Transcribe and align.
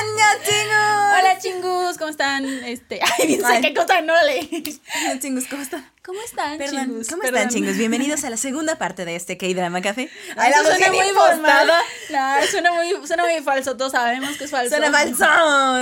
¡Aña, 0.00 0.42
chingus! 0.42 1.18
Hola 1.18 1.38
chingus, 1.38 1.98
¿cómo 1.98 2.10
están? 2.10 2.44
Este, 2.64 3.00
ay, 3.18 3.26
dice 3.26 3.42
Ay. 3.44 3.60
qué 3.60 3.74
cosa 3.74 4.00
no. 4.00 4.14
Hola, 4.14 5.18
chingus, 5.20 5.46
¿cómo 5.46 5.60
están? 5.62 5.90
¿Cómo 6.02 6.20
están, 6.22 6.56
Perdón, 6.56 6.86
chingus? 6.86 7.08
¿cómo 7.08 7.20
Perdón. 7.22 7.38
están, 7.40 7.54
chingus? 7.54 7.76
Bienvenidos 7.76 8.24
a 8.24 8.30
la 8.30 8.38
segunda 8.38 8.76
parte 8.78 9.04
de 9.04 9.14
este 9.16 9.36
K-Drama 9.36 9.82
Café. 9.82 10.08
Ay, 10.36 10.52
Ay, 10.54 10.64
la 10.64 10.70
suena 10.70 10.88
bien 10.90 11.04
muy 11.04 11.14
formal. 11.14 11.70
No, 12.10 12.46
suena 12.50 12.72
muy, 12.72 13.06
suena 13.06 13.24
muy 13.24 13.42
falso, 13.42 13.76
todos 13.76 13.92
sabemos 13.92 14.36
que 14.38 14.44
es 14.44 14.50
falso. 14.50 14.70
Suena 14.74 14.90
falso. 14.90 15.24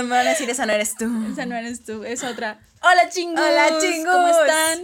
Me 0.03 0.09
van 0.09 0.27
a 0.27 0.29
decir, 0.31 0.49
esa 0.49 0.65
no 0.65 0.73
eres 0.73 0.95
tú. 0.97 1.05
Esa 1.31 1.45
no 1.45 1.55
eres 1.55 1.85
tú, 1.85 2.03
es 2.03 2.21
otra. 2.23 2.59
Hola 2.81 3.09
chingus. 3.09 3.39
Hola, 3.39 3.79
chingus. 3.79 4.13
¿Cómo 4.13 4.27
están? 4.27 4.79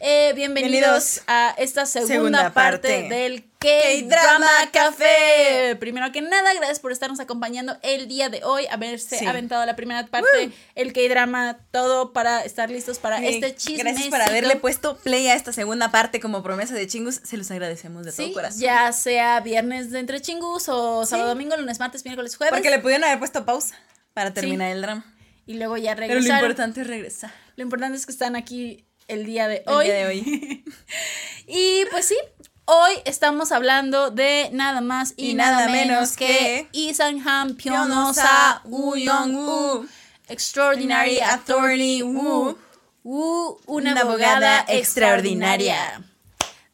Eh, 0.00 0.32
bienvenidos 0.34 0.70
Bienvenidos. 0.72 1.22
a 1.26 1.54
esta 1.56 1.86
segunda, 1.86 2.14
Segunda 2.14 2.52
parte, 2.52 3.00
parte. 3.00 3.14
del 3.14 3.44
K-Drama 3.66 4.48
Café. 4.72 5.76
Primero 5.78 6.10
que 6.12 6.20
nada, 6.22 6.54
gracias 6.54 6.80
por 6.80 6.92
estarnos 6.92 7.20
acompañando 7.20 7.76
el 7.82 8.06
día 8.08 8.28
de 8.28 8.44
hoy, 8.44 8.66
haberse 8.70 9.18
Sí. 9.18 9.26
aventado 9.26 9.64
la 9.66 9.76
primera 9.76 10.06
parte, 10.06 10.50
el 10.74 10.92
K-Drama, 10.92 11.58
todo 11.72 12.12
para 12.12 12.44
estar 12.44 12.70
listos 12.70 12.98
para 12.98 13.18
Sí, 13.18 13.26
este 13.26 13.54
chisme. 13.54 13.82
Gracias 13.90 14.08
por 14.08 14.22
haberle 14.22 14.56
puesto 14.56 14.96
play 14.98 15.26
a 15.28 15.34
esta 15.34 15.52
segunda 15.52 15.90
parte 15.90 16.20
como 16.20 16.42
promesa 16.42 16.74
de 16.74 16.86
chingus. 16.86 17.20
Se 17.24 17.36
los 17.36 17.50
agradecemos 17.50 18.04
de 18.04 18.12
todo 18.12 18.32
corazón. 18.32 18.60
ya 18.60 18.92
sea 18.92 19.40
viernes 19.40 19.90
de 19.90 19.98
entre 19.98 20.20
chingus 20.20 20.68
o 20.68 21.04
sábado, 21.06 21.30
domingo, 21.30 21.56
lunes, 21.56 21.78
martes, 21.78 22.04
miércoles, 22.04 22.36
jueves. 22.36 22.52
Porque 22.52 22.70
le 22.70 22.78
pudieron 22.78 23.04
haber 23.04 23.18
puesto 23.18 23.44
pausa 23.44 23.74
para 24.14 24.32
terminar 24.32 24.70
el 24.72 24.82
drama. 24.82 25.04
Y 25.46 25.54
luego 25.54 25.76
ya 25.76 25.94
Pero 25.94 26.14
lo 26.14 26.20
importante 26.20 26.80
es 26.80 26.86
regresar. 26.86 27.32
Lo 27.56 27.62
importante 27.62 27.96
es 27.96 28.04
que 28.06 28.12
están 28.12 28.34
aquí 28.36 28.84
el 29.08 29.24
día 29.24 29.46
de 29.48 29.62
El 29.66 29.72
hoy. 29.72 29.84
día 29.86 29.94
de 29.94 30.06
hoy. 30.06 30.64
Y 31.48 31.84
pues 31.92 32.06
sí, 32.06 32.16
hoy 32.66 32.92
estamos 33.04 33.52
hablando 33.52 34.10
de 34.10 34.50
nada 34.52 34.80
más 34.80 35.14
y, 35.16 35.30
Y 35.30 35.34
nada, 35.34 35.66
nada 35.66 35.68
menos 35.68 36.16
que 36.16 36.68
Isanham 36.72 37.56
Pyonosa 37.56 38.60
Uyong-woo, 38.64 39.86
Extraordinary 40.28 41.20
Attorney 41.20 42.02
Woo, 42.02 42.58
Woo, 43.02 43.58
una, 43.66 43.92
Una 43.92 44.00
abogada 44.02 44.58
abogada 44.58 44.64
extraordinaria. 44.68 46.02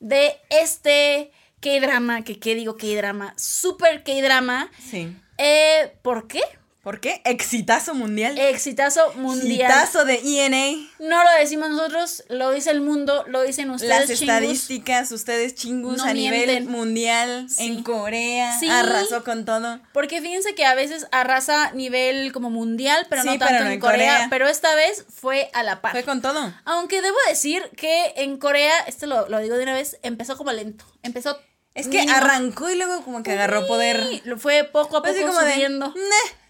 De 0.01 0.41
este 0.48 1.31
K-drama, 1.61 2.25
que 2.25 2.41
qué 2.41 2.55
digo 2.55 2.77
K-drama, 2.77 3.35
super 3.37 4.03
K-drama. 4.03 4.70
Sí. 4.81 5.15
Eh, 5.39 5.95
¿Por 6.03 6.27
qué? 6.27 6.43
¿Por 6.83 6.99
qué? 6.99 7.23
Exitazo 7.25 7.95
mundial. 7.95 8.37
Exitazo 8.37 9.13
mundial. 9.15 9.71
Exitazo 9.71 10.05
de 10.05 10.15
E 10.15 10.47
ENA. 10.47 10.89
No 10.99 11.23
lo 11.23 11.31
decimos 11.39 11.71
nosotros, 11.71 12.25
lo 12.29 12.51
dice 12.51 12.73
el 12.73 12.81
mundo, 12.81 13.25
lo 13.29 13.43
dicen 13.43 13.71
ustedes. 13.71 13.91
Las 13.91 14.07
chingus. 14.09 14.21
estadísticas, 14.23 15.13
ustedes 15.13 15.55
chingus 15.55 15.99
No 15.99 16.05
a 16.05 16.13
nivel 16.13 16.65
mundial, 16.65 17.47
Sí. 17.49 17.67
en 17.67 17.85
Corea, 17.85 18.59
Sí. 18.59 18.69
arrasó 18.69 19.23
con 19.23 19.45
todo. 19.45 19.79
Porque 19.93 20.21
fíjense 20.21 20.57
que 20.57 20.65
a 20.65 20.75
veces 20.75 21.07
arrasa 21.13 21.67
a 21.69 21.73
nivel 21.73 22.33
como 22.33 22.51
mundial, 22.51 23.07
pero 23.09 23.23
no 23.23 23.31
tanto 23.39 23.47
pero 23.47 23.61
no 23.61 23.67
en 23.67 23.73
en 23.75 23.81
Corea, 23.81 24.13
Corea. 24.15 24.27
Pero 24.29 24.49
esta 24.49 24.75
vez 24.75 25.05
fue 25.09 25.51
a 25.55 25.63
la 25.63 25.81
par. 25.83 25.93
Fue 25.93 26.03
con 26.03 26.21
todo. 26.21 26.53
Aunque 26.65 27.01
debo 27.01 27.17
decir 27.29 27.63
que 27.77 28.13
en 28.17 28.39
Corea, 28.39 28.77
esto 28.89 29.07
lo, 29.07 29.29
lo 29.29 29.39
digo 29.39 29.57
de 29.57 29.63
una 29.63 29.75
vez, 29.75 29.99
empezó 30.03 30.37
como 30.37 30.51
lento. 30.51 30.85
Empezó. 31.05 31.39
Es 31.75 31.87
que 31.89 32.01
mínimo. 32.01 32.19
arrancó 32.19 32.69
y 32.69 32.75
luego 32.75 33.03
como 33.03 33.23
que 33.23 33.31
agarró 33.33 33.67
poder. 33.67 34.05
Sí, 34.07 34.21
lo 34.25 34.37
fue 34.37 34.65
poco 34.65 34.99
a 34.99 35.03
poco 35.03 35.15
Así 35.15 35.23
como 35.23 35.39
de, 35.41 35.53
subiendo. 35.55 35.95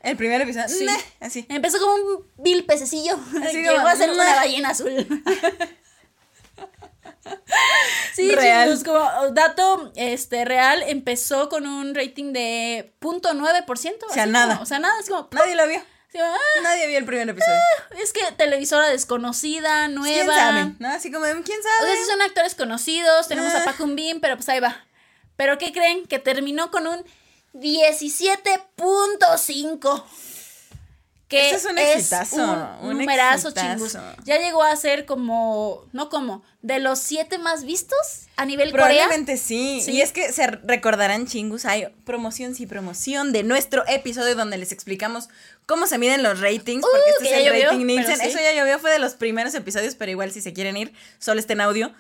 El 0.02 0.16
primer 0.16 0.40
episodio, 0.40 0.68
Sí. 0.68 0.84
"Neh", 0.84 1.04
así. 1.20 1.46
Empezó 1.48 1.78
como 1.78 1.94
un 1.94 2.26
vil 2.38 2.64
pececillo. 2.64 3.18
Así 3.44 3.56
Llegó 3.62 3.76
como, 3.76 3.86
a 3.88 3.96
ser 3.96 4.10
una 4.10 4.24
"Meh". 4.24 4.34
ballena 4.36 4.68
azul. 4.70 5.06
Sí, 8.14 8.30
Real. 8.34 8.68
chicos, 8.68 8.84
como 8.84 9.30
dato 9.30 9.92
este, 9.96 10.44
real, 10.44 10.82
empezó 10.86 11.48
con 11.48 11.66
un 11.66 11.94
rating 11.94 12.32
de 12.32 12.92
.9%. 13.00 14.06
O 14.06 14.12
sea, 14.12 14.24
así 14.24 14.32
como- 14.32 14.32
nada. 14.32 14.58
o 14.60 14.66
sea, 14.66 14.78
nada, 14.78 14.94
es 15.00 15.08
como... 15.08 15.28
Nadie 15.32 15.54
lo 15.54 15.66
vio. 15.66 15.78
así 15.78 16.18
ah, 16.20 16.36
Nadie 16.62 16.88
vio 16.88 16.98
el 16.98 17.04
primer 17.04 17.28
episodio. 17.28 17.56
es 18.02 18.12
que 18.12 18.20
televisora 18.36 18.88
desconocida, 18.88 19.88
nueva. 19.88 20.14
¿Quién 20.14 20.26
sabe? 20.26 20.74
¿No? 20.78 20.88
Así 20.88 21.10
como, 21.10 21.24
de, 21.24 21.32
¿quién 21.42 21.58
O 21.60 21.62
sabe? 21.62 21.92
sea, 21.92 21.96
sí 22.04 22.10
son 22.10 22.22
actores 22.22 22.54
conocidos, 22.54 23.28
tenemos 23.28 23.54
a 23.54 23.58
Ah. 23.58 23.64
Paco 23.64 23.86
Bin, 23.86 24.20
pero 24.20 24.36
pues 24.36 24.48
ahí 24.48 24.60
va. 24.60 24.84
¿Pero 25.36 25.56
qué 25.58 25.72
creen? 25.72 26.06
Que 26.06 26.18
terminó 26.18 26.70
con 26.70 26.86
un 26.86 27.04
17.5. 27.54 30.04
Que 31.28 31.46
Ese 31.46 31.56
es 31.56 31.64
un 31.64 31.78
exitazo, 31.78 32.36
un 32.82 32.88
un 32.90 32.98
numerazo, 32.98 33.52
chingus. 33.52 33.96
Ya 34.24 34.38
llegó 34.38 34.62
a 34.62 34.76
ser 34.76 35.06
como, 35.06 35.86
no 35.92 36.10
como, 36.10 36.42
de 36.60 36.78
los 36.78 36.98
siete 36.98 37.38
más 37.38 37.64
vistos 37.64 37.96
a 38.36 38.44
nivel 38.44 38.70
Corea. 38.70 38.86
Probablemente 38.88 39.38
sí. 39.38 39.80
Sí. 39.82 39.92
Y 39.92 40.02
es 40.02 40.12
que 40.12 40.30
se 40.30 40.46
recordarán, 40.46 41.26
chingus, 41.26 41.64
hay 41.64 41.86
promoción 42.04 42.54
sí 42.54 42.66
promoción 42.66 43.32
de 43.32 43.44
nuestro 43.44 43.82
episodio 43.88 44.34
donde 44.34 44.58
les 44.58 44.72
explicamos 44.72 45.30
cómo 45.64 45.86
se 45.86 45.96
miden 45.96 46.22
los 46.22 46.40
ratings, 46.40 46.82
porque 46.82 46.98
Uh, 46.98 47.22
este 47.22 47.34
es 47.34 47.40
el 47.40 47.46
llovió, 47.46 47.70
rating 47.70 47.86
Nielsen. 47.86 48.18
sí. 48.18 48.26
Eso 48.26 48.38
ya 48.38 48.52
llovió, 48.52 48.78
fue 48.78 48.90
de 48.90 48.98
los 48.98 49.14
primeros 49.14 49.54
episodios, 49.54 49.94
pero 49.94 50.10
igual 50.10 50.32
si 50.32 50.42
se 50.42 50.52
quieren 50.52 50.76
ir, 50.76 50.92
solo 51.18 51.40
está 51.40 51.54
en 51.54 51.62
audio. 51.62 51.94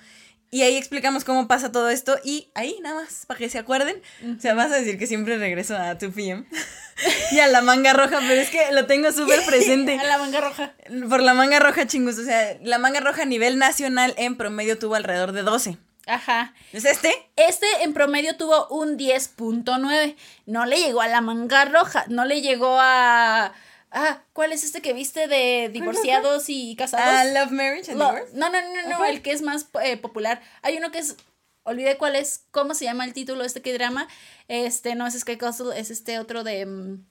Y 0.54 0.60
ahí 0.64 0.76
explicamos 0.76 1.24
cómo 1.24 1.48
pasa 1.48 1.72
todo 1.72 1.88
esto 1.88 2.18
y 2.22 2.50
ahí 2.54 2.76
nada 2.82 3.00
más, 3.00 3.24
para 3.24 3.38
que 3.38 3.48
se 3.48 3.58
acuerden. 3.58 4.02
O 4.36 4.38
sea, 4.38 4.52
vas 4.52 4.70
a 4.70 4.76
decir 4.76 4.98
que 4.98 5.06
siempre 5.06 5.38
regreso 5.38 5.74
a 5.74 5.98
2PM 5.98 6.44
y 7.32 7.40
a 7.40 7.46
la 7.48 7.62
manga 7.62 7.94
roja, 7.94 8.18
pero 8.28 8.38
es 8.38 8.50
que 8.50 8.70
lo 8.70 8.84
tengo 8.84 9.10
súper 9.12 9.42
presente. 9.46 9.98
A 9.98 10.04
la 10.04 10.18
manga 10.18 10.42
roja. 10.42 10.74
Por 11.08 11.22
la 11.22 11.32
manga 11.32 11.58
roja, 11.58 11.86
chingus. 11.86 12.18
O 12.18 12.24
sea, 12.24 12.58
la 12.62 12.76
manga 12.76 13.00
roja 13.00 13.22
a 13.22 13.24
nivel 13.24 13.58
nacional 13.58 14.12
en 14.18 14.36
promedio 14.36 14.78
tuvo 14.78 14.94
alrededor 14.94 15.32
de 15.32 15.40
12. 15.40 15.78
Ajá. 16.06 16.52
¿Es 16.74 16.84
este? 16.84 17.14
Este 17.36 17.66
en 17.80 17.94
promedio 17.94 18.36
tuvo 18.36 18.68
un 18.68 18.98
10.9. 18.98 20.16
No 20.44 20.66
le 20.66 20.76
llegó 20.76 21.00
a 21.00 21.08
la 21.08 21.22
manga 21.22 21.64
roja. 21.64 22.04
No 22.08 22.26
le 22.26 22.42
llegó 22.42 22.76
a. 22.78 23.54
Ah, 23.94 24.22
¿cuál 24.32 24.52
es 24.52 24.64
este 24.64 24.80
que 24.80 24.94
viste 24.94 25.28
de 25.28 25.68
divorciados 25.72 26.44
y 26.48 26.74
casados? 26.76 27.06
Ah, 27.06 27.24
Love 27.24 27.50
Marriage 27.52 27.90
and 27.90 28.00
Lo- 28.00 28.10
Divorce. 28.12 28.32
no, 28.36 28.48
no, 28.50 28.58
no, 28.62 28.88
no, 28.98 29.04
el 29.04 29.20
que 29.20 29.32
es 29.32 29.42
más 29.42 29.66
eh, 29.84 29.96
popular. 29.98 30.40
Hay 30.62 30.76
uno 30.78 30.90
que 30.90 30.98
es. 30.98 31.16
Olvidé 31.64 31.96
cuál 31.96 32.16
es, 32.16 32.44
cómo 32.50 32.74
se 32.74 32.86
llama 32.86 33.04
el 33.04 33.12
título 33.12 33.42
de 33.42 33.46
este 33.46 33.62
que 33.62 33.72
drama. 33.74 34.08
Este, 34.48 34.94
no 34.96 35.06
es 35.06 35.14
Sky 35.20 35.36
Castle, 35.36 35.78
es 35.78 35.90
este 35.90 36.18
otro 36.18 36.42
de. 36.42 36.66
mm, 36.66 37.04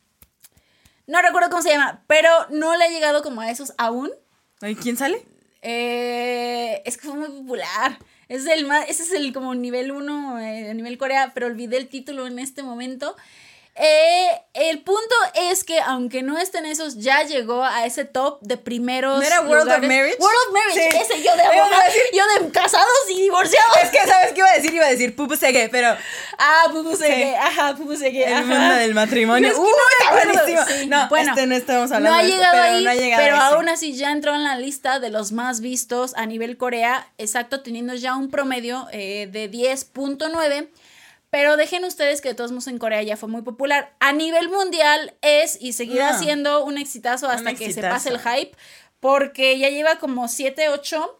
No 1.07 1.21
recuerdo 1.21 1.49
cómo 1.49 1.61
se 1.61 1.69
llama, 1.69 2.03
pero 2.07 2.29
no 2.49 2.75
le 2.75 2.83
ha 2.85 2.89
llegado 2.89 3.21
como 3.23 3.41
a 3.41 3.49
esos 3.51 3.73
aún. 3.77 4.11
Ay, 4.61 4.75
¿Quién 4.75 4.97
sale? 4.97 5.23
Eh, 5.61 6.81
es 6.85 6.97
que 6.97 7.07
fue 7.07 7.15
muy 7.17 7.29
popular. 7.29 7.97
Es 8.27 8.45
el 8.45 8.65
más, 8.65 8.89
ese 8.89 9.03
es 9.03 9.11
el 9.11 9.33
como 9.33 9.53
nivel 9.55 9.91
1 9.91 10.35
a 10.37 10.73
nivel 10.73 10.97
Corea, 10.97 11.31
pero 11.33 11.47
olvidé 11.47 11.77
el 11.77 11.87
título 11.89 12.27
en 12.27 12.39
este 12.39 12.63
momento. 12.63 13.15
Eh, 13.73 14.27
el 14.53 14.81
punto 14.83 15.15
es 15.49 15.63
que 15.63 15.79
aunque 15.79 16.21
no 16.23 16.37
estén 16.37 16.65
esos, 16.65 16.97
ya 16.97 17.23
llegó 17.23 17.63
a 17.63 17.85
ese 17.85 18.03
top 18.03 18.39
de 18.41 18.57
primeros. 18.57 19.19
¿No 19.19 19.25
era 19.25 19.41
World 19.41 19.71
of. 19.71 19.79
Marriage? 19.79 20.17
World 20.19 20.37
of 20.47 20.53
Marriage, 20.53 20.91
Sí. 20.91 20.97
ese 20.97 21.23
yo 21.23 21.35
de 21.37 21.43
Iba 21.43 21.53
a 21.53 21.61
abogada, 21.61 21.85
decir- 21.85 22.01
yo 22.13 22.23
de 22.45 22.51
casados 22.51 22.87
y 23.09 23.21
divorciados. 23.21 23.77
Es 23.81 23.89
que, 23.89 23.99
¿sabes 23.99 24.33
qué 24.33 24.39
iba 24.39 24.49
a 24.49 24.53
decir? 24.55 24.73
Iba 24.73 24.85
a 24.85 24.89
decir 24.89 25.15
Pupu 25.15 25.37
Sege, 25.37 25.69
pero 25.69 25.95
Ah, 26.37 26.65
Pupu 26.71 26.95
Segue, 26.97 27.23
Sí. 27.31 27.33
ajá, 27.33 27.75
Pupu 27.75 27.95
Segue, 27.95 28.25
el 28.25 28.45
mundo 28.45 28.75
del 28.75 28.93
matrimonio. 28.93 29.47
Es 29.49 29.55
que 29.55 29.61
¡Uh, 29.61 29.63
no 29.63 29.71
está 29.99 30.25
buenísimo! 30.43 30.65
Sí, 30.81 30.87
no, 30.87 31.07
bueno, 31.07 31.29
este 31.31 31.47
no 31.47 31.55
estamos 31.55 31.91
hablando 31.91 32.09
No 32.09 32.15
ha 32.17 32.21
esto, 32.23 32.35
llegado 32.35 32.51
pero 32.53 32.63
ahí, 32.75 32.83
no 32.83 32.89
ha 32.89 32.95
llegado 32.95 33.23
pero 33.23 33.35
aún 33.37 33.69
así 33.69 33.93
ya 33.95 34.11
entró 34.11 34.35
en 34.35 34.43
la 34.43 34.57
lista 34.57 34.99
de 34.99 35.09
los 35.09 35.31
más 35.31 35.61
vistos 35.61 36.13
a 36.17 36.25
nivel 36.25 36.57
Corea, 36.57 37.07
exacto, 37.17 37.61
teniendo 37.61 37.93
ya 37.95 38.15
un 38.15 38.29
promedio 38.29 38.87
eh, 38.91 39.29
de 39.31 39.47
10.9. 39.49 40.67
Pero 41.31 41.57
dejen 41.57 41.83
ustedes 41.85 42.21
que 42.21 42.29
de 42.29 42.35
todos 42.35 42.51
modos 42.51 42.67
en 42.67 42.77
Corea 42.77 43.01
ya 43.01 43.17
fue 43.17 43.29
muy 43.29 43.41
popular. 43.41 43.95
A 43.99 44.11
nivel 44.13 44.49
mundial 44.49 45.15
es 45.21 45.57
y 45.59 45.73
seguirá 45.73 46.11
No. 46.11 46.19
siendo 46.19 46.63
un 46.63 46.77
exitazo 46.77 47.27
hasta 47.29 47.51
Un 47.51 47.55
que 47.55 47.71
se 47.73 47.81
pase 47.81 48.09
el 48.09 48.19
hype, 48.19 48.51
porque 48.99 49.57
ya 49.57 49.69
lleva 49.69 49.97
como 49.97 50.27
7, 50.27 50.69
8 50.69 51.17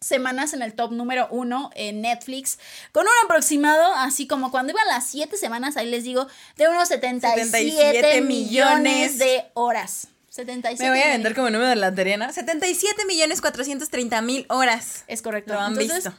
semanas 0.00 0.52
en 0.52 0.60
el 0.60 0.74
top 0.74 0.92
número 0.92 1.28
uno 1.30 1.70
en 1.74 2.02
Netflix, 2.02 2.58
con 2.92 3.04
un 3.06 3.12
aproximado, 3.24 3.94
así 3.94 4.26
como 4.26 4.50
cuando 4.50 4.72
iban 4.72 4.86
las 4.88 5.06
7 5.06 5.36
semanas, 5.38 5.76
ahí 5.78 5.86
les 5.88 6.04
digo, 6.04 6.26
de 6.56 6.68
unos 6.68 6.88
77, 6.88 7.44
77 7.46 8.20
millones 8.20 8.82
millones. 8.82 9.18
de 9.18 9.44
horas. 9.54 10.08
77 10.28 10.82
Me 10.82 10.90
voy 10.90 11.00
a 11.00 11.12
vender 11.12 11.34
como 11.34 11.48
número 11.48 11.70
de 11.70 11.76
la 11.76 11.90
lotería, 11.90 12.16
¿no? 12.16 12.30
77 12.30 13.04
millones 13.06 13.40
430 13.40 14.20
mil 14.20 14.46
horas. 14.50 15.04
Es 15.06 15.22
correcto. 15.22 15.54
Lo 15.54 15.60
han 15.60 15.72
Entonces, 15.72 16.04
visto. 16.04 16.12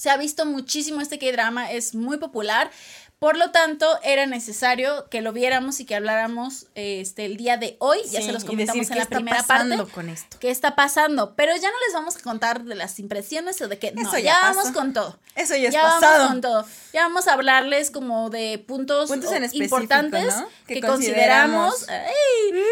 Se 0.00 0.10
ha 0.10 0.16
visto 0.16 0.46
muchísimo 0.46 1.00
este 1.00 1.18
K-drama, 1.18 1.72
es 1.72 1.96
muy 1.96 2.18
popular. 2.18 2.70
Por 3.18 3.36
lo 3.36 3.50
tanto, 3.50 3.98
era 4.04 4.26
necesario 4.26 5.08
que 5.10 5.22
lo 5.22 5.32
viéramos 5.32 5.80
y 5.80 5.84
que 5.84 5.96
habláramos 5.96 6.66
este, 6.76 7.24
el 7.24 7.36
día 7.36 7.56
de 7.56 7.76
hoy. 7.80 7.98
ya 8.10 8.22
se 8.22 8.32
los 8.32 8.44
y 8.44 8.46
comentamos 8.46 8.78
decir, 8.80 8.82
en 8.82 8.88
¿qué 8.88 8.94
la 8.96 9.02
está 9.02 9.16
primera 9.16 9.36
pasando 9.42 9.76
parte. 9.78 9.92
con 9.92 10.08
esto? 10.08 10.36
¿Qué 10.38 10.50
está 10.50 10.76
pasando? 10.76 11.34
Pero 11.34 11.54
ya 11.56 11.68
no 11.68 11.76
les 11.86 11.94
vamos 11.94 12.16
a 12.16 12.20
contar 12.20 12.62
de 12.64 12.74
las 12.76 12.98
impresiones 13.00 13.60
o 13.60 13.68
de 13.68 13.78
que. 13.78 13.92
No, 13.92 14.12
ya, 14.12 14.20
ya 14.20 14.40
vamos 14.42 14.70
con 14.70 14.92
todo. 14.92 15.18
Eso 15.34 15.54
ya 15.56 15.68
es 15.68 15.74
ya 15.74 15.82
pasado. 15.82 16.12
vamos 16.12 16.28
con 16.32 16.40
todo. 16.40 16.66
Ya 16.92 17.02
vamos 17.02 17.28
a 17.28 17.32
hablarles 17.34 17.90
como 17.90 18.30
de 18.30 18.58
puntos, 18.66 19.10
en 19.10 19.48
importantes 19.52 20.34
¿no? 20.34 20.48
que, 20.66 20.80
consideramos, 20.80 21.86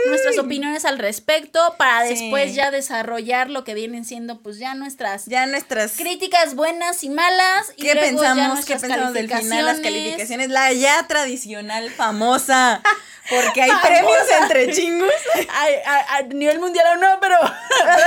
nuestras 0.08 0.38
opiniones 0.38 0.84
al 0.84 0.98
respecto 0.98 1.60
para 1.78 2.06
Sí. 2.06 2.14
después 2.14 2.54
ya 2.54 2.70
desarrollar 2.70 3.50
lo 3.50 3.64
que 3.64 3.74
vienen 3.74 4.04
siendo 4.04 4.38
pues 4.40 4.58
ya 4.58 4.74
nuestras 4.74 5.26
Ya 5.26 5.46
nuestras 5.46 5.92
críticas 5.92 6.54
buenas 6.54 7.02
y 7.04 7.08
malas. 7.10 7.72
Y 7.76 7.82
¿Qué 7.82 7.94
luego 7.94 8.22
ya 8.22 8.34
pensamos? 8.34 8.64
¿Qué 8.64 8.74
nuestras 8.74 8.80
pensamos 8.82 9.14
del 9.14 9.28
final? 9.32 9.64
Las 9.64 9.80
calificaciones. 9.80 10.35
La 10.48 10.72
ya 10.72 11.06
tradicional, 11.06 11.90
famosa. 11.90 12.82
Porque 13.28 13.62
hay 13.62 13.70
premios 13.82 14.22
entre 14.40 14.72
chingus. 14.72 15.10
a, 16.08 16.22
nivel 16.22 16.58
mundial 16.60 16.86
o 16.94 16.96
no, 16.96 17.18
pero, 17.20 17.36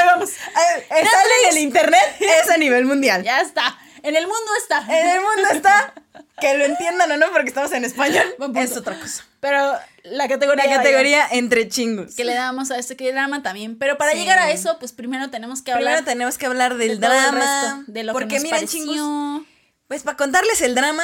vamos. 0.05 0.29
Sale 0.29 1.33
en 1.43 1.49
el 1.49 1.57
internet, 1.57 2.15
es 2.19 2.49
a 2.49 2.57
nivel 2.57 2.85
mundial. 2.85 3.23
Ya 3.23 3.41
está. 3.41 3.77
En 4.01 4.15
el 4.15 4.25
mundo 4.25 4.51
está. 4.57 4.85
En 4.87 5.09
el 5.09 5.19
mundo 5.21 5.49
está. 5.51 5.93
Que 6.39 6.57
lo 6.57 6.63
entiendan 6.65 7.11
o 7.11 7.17
no, 7.17 7.31
porque 7.31 7.49
estamos 7.49 7.71
en 7.73 7.83
español. 7.83 8.23
Es 8.55 8.77
otra 8.77 8.97
cosa. 8.97 9.25
Pero 9.41 9.77
la 10.03 10.27
categoría. 10.27 10.65
La 10.65 10.77
categoría 10.77 11.27
entre 11.31 11.67
chingus. 11.67 12.15
Que 12.15 12.23
le 12.23 12.33
damos 12.33 12.71
a 12.71 12.77
este 12.77 12.95
que 12.95 13.11
drama 13.11 13.43
también. 13.43 13.77
Pero 13.77 13.97
para 13.97 14.13
llegar 14.13 14.39
a 14.39 14.51
eso, 14.51 14.77
pues 14.79 14.93
primero 14.93 15.29
tenemos 15.29 15.61
que 15.61 15.71
hablar. 15.71 15.95
Primero 15.95 16.05
tenemos 16.05 16.37
que 16.37 16.45
hablar 16.45 16.77
del 16.77 16.99
drama. 16.99 17.83
de 17.87 18.03
lo 18.03 18.13
porque 18.13 18.37
que 18.37 18.41
miren, 18.41 18.67
chingus. 18.67 19.45
Pues 19.87 20.03
para 20.03 20.17
contarles 20.17 20.61
el 20.61 20.75
drama, 20.75 21.03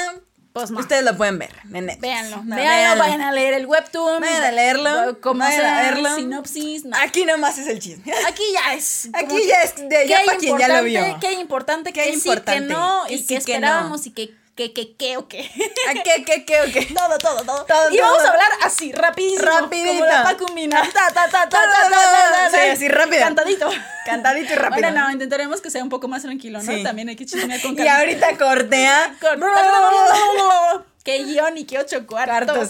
pues 0.55 0.71
Ustedes 0.71 1.03
lo 1.03 1.17
pueden 1.17 1.37
ver 1.37 1.51
en 1.65 1.85
Netflix. 1.85 1.99
Véanlo. 1.99 2.41
véanlo, 2.45 3.03
vayan 3.03 3.19
a 3.19 3.33
leer 3.33 3.55
el 3.55 3.65
webtoon. 3.65 4.21
Vayan 4.21 4.41
a 4.41 4.51
leerlo. 4.53 5.19
Cómo 5.19 5.39
vayan 5.39 5.65
a 5.65 5.81
verlo. 5.81 6.15
Sinopsis. 6.15 6.83
Aquí 7.03 7.25
nomás 7.25 7.57
es 7.57 7.67
el 7.67 7.79
chisme. 7.79 8.13
Aquí 8.25 8.43
ya 8.53 8.73
es. 8.73 9.09
Aquí 9.11 9.35
ya 9.45 9.63
es. 9.63 9.75
De, 9.75 10.07
ya 10.07 10.21
para 10.25 10.37
quien 10.37 10.57
ya 10.57 10.69
lo 10.69 10.81
vio. 10.85 11.01
Qué 11.19 11.33
importante, 11.33 11.91
qué, 11.91 12.09
importante, 12.09 12.61
sí, 12.61 12.67
que 12.69 12.73
no. 12.73 13.03
y 13.09 13.25
qué 13.25 13.35
esperábamos 13.35 14.07
y 14.07 14.11
qué 14.11 14.33
¿Qué, 14.55 14.71
qué, 14.71 14.95
qué 14.95 15.17
o 15.17 15.27
qué? 15.27 15.51
¿A 15.89 15.93
qué, 16.01 16.23
qué, 16.23 16.45
qué 16.45 16.61
o 16.61 16.65
qué? 16.71 16.85
Todo, 16.95 17.17
todo, 17.17 17.43
todo. 17.43 17.65
todo 17.65 17.91
y 17.91 17.97
vamos 17.97 18.23
a 18.23 18.29
hablar 18.29 18.49
así, 18.63 18.93
rapidísimo. 18.93 19.51
Rapidito. 19.51 19.91
Como 19.91 20.05
la 20.05 20.23
pacumina. 20.23 20.81
Ta, 20.81 21.11
ta, 21.13 21.29
ta, 21.29 21.29
ta, 21.29 21.49
ta, 21.49 21.89
ta, 21.89 22.49
Sí, 22.49 22.69
así 22.69 22.87
rápido. 22.87 23.21
Cantadito. 23.21 23.69
Cantadito 24.05 24.53
y 24.53 24.55
rápido. 24.55 24.89
Bueno, 24.89 25.07
no, 25.07 25.11
intentaremos 25.11 25.59
que 25.59 25.69
sea 25.69 25.83
un 25.83 25.89
poco 25.89 26.07
más 26.07 26.21
tranquilo, 26.21 26.61
¿no? 26.63 26.83
También 26.83 27.09
hay 27.09 27.17
que 27.17 27.25
chismear 27.25 27.61
con 27.61 27.75
calma. 27.75 27.91
Y 27.95 27.99
ahorita 27.99 28.37
cortea. 28.37 29.17
qué 31.03 31.23
guion 31.25 31.57
y 31.57 31.65
qué 31.65 31.79
ocho 31.79 32.07
cuartos. 32.07 32.69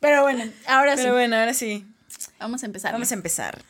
Pero 0.00 0.22
bueno, 0.22 0.50
ahora 0.66 0.96
sí. 0.96 1.02
Pero 1.02 1.14
bueno, 1.14 1.36
ahora 1.36 1.52
sí. 1.52 1.86
Vamos 2.38 2.62
a 2.62 2.66
empezar. 2.66 2.92
Vamos 2.92 3.10
a 3.10 3.14
empezar. 3.14 3.62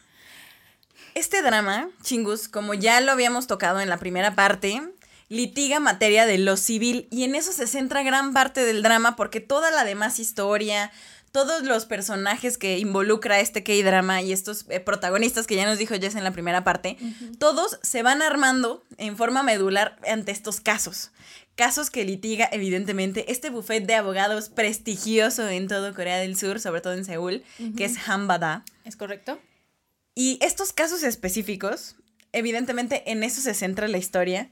Este 1.14 1.42
drama, 1.42 1.88
Chingus, 2.02 2.48
como 2.48 2.74
ya 2.74 3.00
lo 3.00 3.12
habíamos 3.12 3.46
tocado 3.46 3.80
en 3.80 3.88
la 3.88 3.98
primera 3.98 4.34
parte, 4.34 4.82
litiga 5.28 5.80
materia 5.80 6.26
de 6.26 6.38
lo 6.38 6.56
civil 6.56 7.08
y 7.10 7.24
en 7.24 7.34
eso 7.34 7.52
se 7.52 7.66
centra 7.66 8.02
gran 8.02 8.32
parte 8.32 8.64
del 8.64 8.82
drama 8.82 9.16
porque 9.16 9.40
toda 9.40 9.70
la 9.70 9.84
demás 9.84 10.18
historia, 10.18 10.90
todos 11.32 11.64
los 11.64 11.86
personajes 11.86 12.58
que 12.58 12.78
involucra 12.78 13.40
este 13.40 13.64
K-drama 13.64 14.22
y 14.22 14.32
estos 14.32 14.66
eh, 14.68 14.78
protagonistas 14.78 15.46
que 15.46 15.56
ya 15.56 15.66
nos 15.66 15.78
dijo 15.78 15.94
Jess 15.96 16.14
en 16.14 16.24
la 16.24 16.30
primera 16.30 16.62
parte, 16.62 16.96
todos 17.38 17.80
se 17.82 18.02
van 18.02 18.22
armando 18.22 18.84
en 18.98 19.16
forma 19.16 19.42
medular 19.42 19.98
ante 20.08 20.30
estos 20.30 20.60
casos. 20.60 21.10
Casos 21.56 21.90
que 21.90 22.04
litiga, 22.04 22.48
evidentemente, 22.52 23.30
este 23.30 23.50
buffet 23.50 23.84
de 23.84 23.94
abogados 23.94 24.48
prestigioso 24.48 25.48
en 25.48 25.68
todo 25.68 25.94
Corea 25.94 26.18
del 26.18 26.36
Sur, 26.36 26.60
sobre 26.60 26.80
todo 26.80 26.94
en 26.94 27.04
Seúl, 27.04 27.44
que 27.76 27.84
es 27.84 27.96
Hambada. 28.08 28.64
¿Es 28.84 28.96
correcto? 28.96 29.40
Y 30.14 30.38
estos 30.40 30.72
casos 30.72 31.02
específicos, 31.02 31.96
evidentemente 32.32 33.10
en 33.10 33.24
eso 33.24 33.40
se 33.40 33.54
centra 33.54 33.88
la 33.88 33.98
historia. 33.98 34.50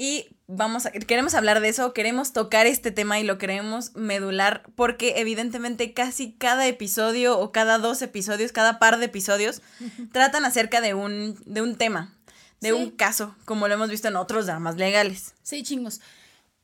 Y 0.00 0.34
vamos 0.46 0.86
a, 0.86 0.92
queremos 0.92 1.34
hablar 1.34 1.60
de 1.60 1.68
eso, 1.68 1.92
queremos 1.92 2.32
tocar 2.32 2.66
este 2.66 2.90
tema 2.90 3.20
y 3.20 3.22
lo 3.22 3.36
queremos 3.36 3.94
medular 3.94 4.62
porque 4.74 5.20
evidentemente 5.20 5.92
casi 5.92 6.32
cada 6.32 6.66
episodio 6.66 7.38
o 7.38 7.52
cada 7.52 7.76
dos 7.76 8.00
episodios, 8.00 8.50
cada 8.50 8.78
par 8.78 8.98
de 8.98 9.04
episodios, 9.04 9.60
tratan 10.12 10.46
acerca 10.46 10.80
de 10.80 10.94
un, 10.94 11.38
de 11.44 11.60
un 11.60 11.76
tema, 11.76 12.14
de 12.62 12.72
un 12.72 12.90
caso, 12.90 13.36
como 13.44 13.68
lo 13.68 13.74
hemos 13.74 13.90
visto 13.90 14.08
en 14.08 14.16
otros 14.16 14.46
dramas 14.46 14.76
legales. 14.76 15.34
Sí, 15.42 15.62
chingos. 15.62 16.00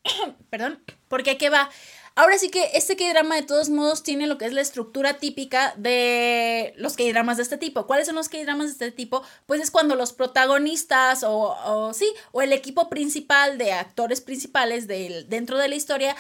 Perdón, 0.49 0.83
porque 1.09 1.37
qué 1.37 1.51
va? 1.51 1.69
Ahora 2.19 2.39
sí 2.39 2.49
que 2.49 2.71
este 2.73 2.97
K-drama 2.97 3.35
de 3.35 3.43
todos 3.43 3.69
modos 3.69 4.03
tiene 4.03 4.27
lo 4.27 4.39
que 4.39 4.47
es 4.47 4.55
la 4.55 4.63
estructura 4.63 5.19
típica 5.19 5.75
de 5.77 6.73
los 6.79 6.97
K-dramas 6.97 7.37
de 7.37 7.43
este 7.43 7.59
tipo. 7.59 7.87
¿Cuáles 7.87 8.07
son 8.07 8.17
los 8.17 8.31
K-dramas 8.31 8.67
de 8.79 8.87
este 8.87 8.91
tipo? 8.91 9.23
Pues 9.45 9.61
es 9.61 9.71
cuando 9.71 9.97
los 9.97 10.15
protagonistas 10.15 11.25
o, 11.27 11.93
sí, 11.93 12.11
o 12.33 12.41
el 12.41 12.55
equipo 12.55 12.89
principal 12.89 13.59
de 13.59 13.73
actores 13.73 14.23
principales 14.23 14.87
dentro 14.89 15.59
de 15.59 15.69
la 15.69 15.75
historia 15.75 16.17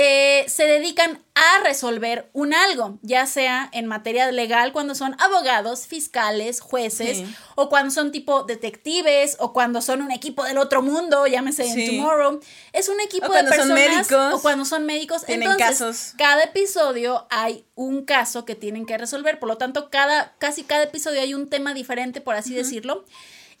eh, 0.00 0.44
se 0.46 0.62
dedican 0.62 1.20
a 1.34 1.64
resolver 1.64 2.30
un 2.32 2.54
algo, 2.54 3.00
ya 3.02 3.26
sea 3.26 3.68
en 3.72 3.86
materia 3.86 4.30
legal 4.30 4.72
cuando 4.72 4.94
son 4.94 5.20
abogados, 5.20 5.88
fiscales, 5.88 6.60
jueces, 6.60 7.24
o 7.56 7.68
cuando 7.68 7.90
son 7.90 8.12
tipo 8.12 8.44
detectives, 8.44 9.36
o 9.40 9.52
cuando 9.52 9.82
son 9.82 10.00
un 10.00 10.12
equipo 10.12 10.44
del 10.44 10.58
otro 10.58 10.82
mundo, 10.82 11.26
llámese 11.26 11.66
en 11.66 11.84
Tomorrow. 11.84 12.38
Es 12.72 12.88
un 12.88 13.00
equipo 13.00 13.26
de 13.32 13.42
personas. 13.42 13.66
Son 13.66 13.74
médicos, 13.74 14.34
o 14.34 14.40
cuando 14.40 14.64
son 14.64 14.86
médicos. 14.86 15.24
Tienen 15.24 15.50
Entonces, 15.50 15.78
casos. 15.80 16.14
cada 16.16 16.44
episodio 16.44 17.26
hay 17.28 17.64
un 17.74 18.04
caso 18.04 18.44
que 18.44 18.54
tienen 18.54 18.86
que 18.86 18.96
resolver. 18.98 19.40
Por 19.40 19.48
lo 19.48 19.58
tanto, 19.58 19.90
cada, 19.90 20.36
casi 20.38 20.62
cada 20.62 20.84
episodio 20.84 21.20
hay 21.20 21.34
un 21.34 21.50
tema 21.50 21.74
diferente, 21.74 22.20
por 22.20 22.36
así 22.36 22.54
decirlo. 22.54 23.04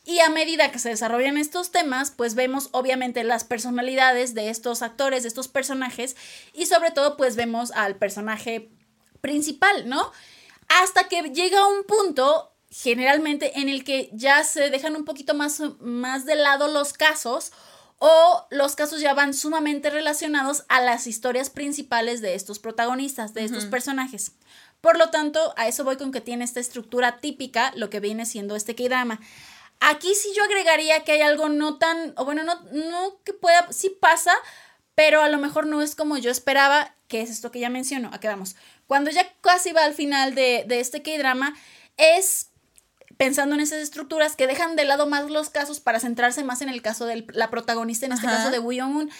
Y 0.08 0.20
a 0.20 0.30
medida 0.30 0.72
que 0.72 0.78
se 0.78 0.88
desarrollan 0.88 1.36
estos 1.36 1.70
temas, 1.70 2.10
pues 2.10 2.34
vemos 2.34 2.70
obviamente 2.72 3.24
las 3.24 3.44
personalidades 3.44 4.32
de 4.32 4.48
estos 4.48 4.80
actores, 4.80 5.22
de 5.22 5.28
estos 5.28 5.48
personajes, 5.48 6.16
y 6.54 6.64
sobre 6.64 6.92
todo 6.92 7.18
pues 7.18 7.36
vemos 7.36 7.72
al 7.72 7.96
personaje 7.96 8.70
principal, 9.20 9.86
¿no? 9.86 10.10
Hasta 10.68 11.08
que 11.08 11.24
llega 11.24 11.68
un 11.68 11.84
punto 11.84 12.54
generalmente 12.70 13.60
en 13.60 13.68
el 13.68 13.84
que 13.84 14.08
ya 14.14 14.44
se 14.44 14.70
dejan 14.70 14.96
un 14.96 15.04
poquito 15.04 15.34
más, 15.34 15.60
más 15.78 16.24
de 16.24 16.36
lado 16.36 16.68
los 16.68 16.94
casos 16.94 17.52
o 17.98 18.46
los 18.48 18.76
casos 18.76 19.02
ya 19.02 19.12
van 19.12 19.34
sumamente 19.34 19.90
relacionados 19.90 20.64
a 20.70 20.80
las 20.80 21.06
historias 21.06 21.50
principales 21.50 22.22
de 22.22 22.34
estos 22.34 22.58
protagonistas, 22.58 23.34
de 23.34 23.44
estos 23.44 23.66
personajes. 23.66 24.32
Por 24.80 24.96
lo 24.96 25.10
tanto, 25.10 25.52
a 25.58 25.68
eso 25.68 25.84
voy 25.84 25.98
con 25.98 26.12
que 26.12 26.22
tiene 26.22 26.44
esta 26.44 26.60
estructura 26.60 27.18
típica, 27.18 27.72
lo 27.74 27.90
que 27.90 28.00
viene 28.00 28.24
siendo 28.24 28.56
este 28.56 28.74
K-drama. 28.74 29.20
Aquí 29.80 30.14
sí 30.14 30.30
yo 30.36 30.44
agregaría 30.44 31.04
que 31.04 31.12
hay 31.12 31.20
algo 31.20 31.48
no 31.48 31.78
tan, 31.78 32.12
o 32.16 32.24
bueno, 32.24 32.42
no, 32.42 32.60
no 32.72 33.20
que 33.24 33.32
pueda, 33.32 33.70
sí 33.72 33.90
pasa, 33.90 34.34
pero 34.94 35.22
a 35.22 35.28
lo 35.28 35.38
mejor 35.38 35.66
no 35.66 35.82
es 35.82 35.94
como 35.94 36.18
yo 36.18 36.30
esperaba, 36.30 36.94
que 37.06 37.22
es 37.22 37.30
esto 37.30 37.50
que 37.50 37.60
ya 37.60 37.70
menciono. 37.70 38.10
Aquí 38.12 38.26
vamos. 38.26 38.56
Cuando 38.86 39.10
ya 39.10 39.32
casi 39.40 39.72
va 39.72 39.84
al 39.84 39.94
final 39.94 40.34
de, 40.34 40.64
de 40.66 40.80
este 40.80 41.02
K-drama, 41.02 41.54
es 41.96 42.48
pensando 43.16 43.54
en 43.54 43.60
esas 43.60 43.78
estructuras 43.78 44.36
que 44.36 44.46
dejan 44.46 44.76
de 44.76 44.84
lado 44.84 45.06
más 45.06 45.30
los 45.30 45.50
casos 45.50 45.80
para 45.80 46.00
centrarse 46.00 46.44
más 46.44 46.62
en 46.62 46.68
el 46.68 46.82
caso 46.82 47.04
de 47.04 47.26
la 47.32 47.50
protagonista, 47.50 48.06
en 48.06 48.12
este 48.12 48.26
caso 48.26 48.50
de 48.50 48.58
Woo 48.58 48.72
Young-un. 48.72 49.10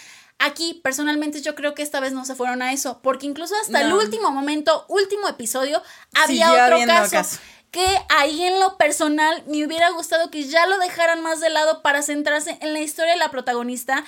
Aquí, 0.41 0.79
personalmente, 0.81 1.41
yo 1.41 1.53
creo 1.53 1.75
que 1.75 1.83
esta 1.83 1.99
vez 1.99 2.13
no 2.13 2.23
se 2.23 2.33
fueron 2.33 2.61
a 2.61 2.71
eso, 2.71 3.01
porque 3.01 3.25
incluso 3.25 3.53
hasta 3.61 3.81
el 3.81 3.91
último 3.91 4.31
momento, 4.31 4.85
último 4.87 5.27
episodio, 5.27 5.83
había 6.13 6.51
otro 6.51 6.85
caso 6.85 7.39
que 7.71 7.85
ahí 8.09 8.43
en 8.43 8.59
lo 8.59 8.77
personal 8.77 9.43
me 9.47 9.65
hubiera 9.65 9.89
gustado 9.91 10.31
que 10.31 10.43
ya 10.43 10.65
lo 10.65 10.77
dejaran 10.79 11.21
más 11.21 11.39
de 11.39 11.49
lado 11.49 11.81
para 11.81 12.01
centrarse 12.01 12.57
en 12.61 12.73
la 12.73 12.79
historia 12.79 13.13
de 13.13 13.19
la 13.19 13.31
protagonista 13.31 14.03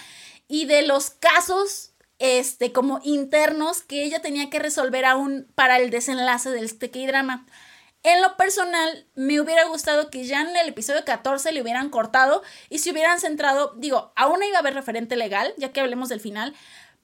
y 0.47 0.65
de 0.65 0.81
los 0.81 1.11
casos 1.11 1.91
este 2.19 2.71
como 2.71 2.99
internos 3.03 3.81
que 3.81 4.03
ella 4.03 4.21
tenía 4.21 4.49
que 4.49 4.59
resolver 4.59 5.05
aún 5.05 5.47
para 5.55 5.77
el 5.77 5.89
desenlace 5.89 6.51
del 6.51 6.65
este 6.65 6.87
drama. 7.07 7.45
En 8.03 8.21
lo 8.21 8.35
personal, 8.35 9.05
me 9.13 9.39
hubiera 9.39 9.65
gustado 9.65 10.09
que 10.09 10.25
ya 10.25 10.41
en 10.41 10.55
el 10.55 10.69
episodio 10.69 11.05
14 11.05 11.51
le 11.51 11.61
hubieran 11.61 11.89
cortado 11.89 12.41
y 12.67 12.79
se 12.79 12.91
hubieran 12.91 13.19
centrado, 13.19 13.75
digo, 13.77 14.11
aún 14.15 14.41
iba 14.43 14.57
a 14.57 14.61
haber 14.61 14.73
referente 14.73 15.15
legal, 15.15 15.53
ya 15.57 15.71
que 15.71 15.81
hablemos 15.81 16.09
del 16.09 16.19
final, 16.19 16.55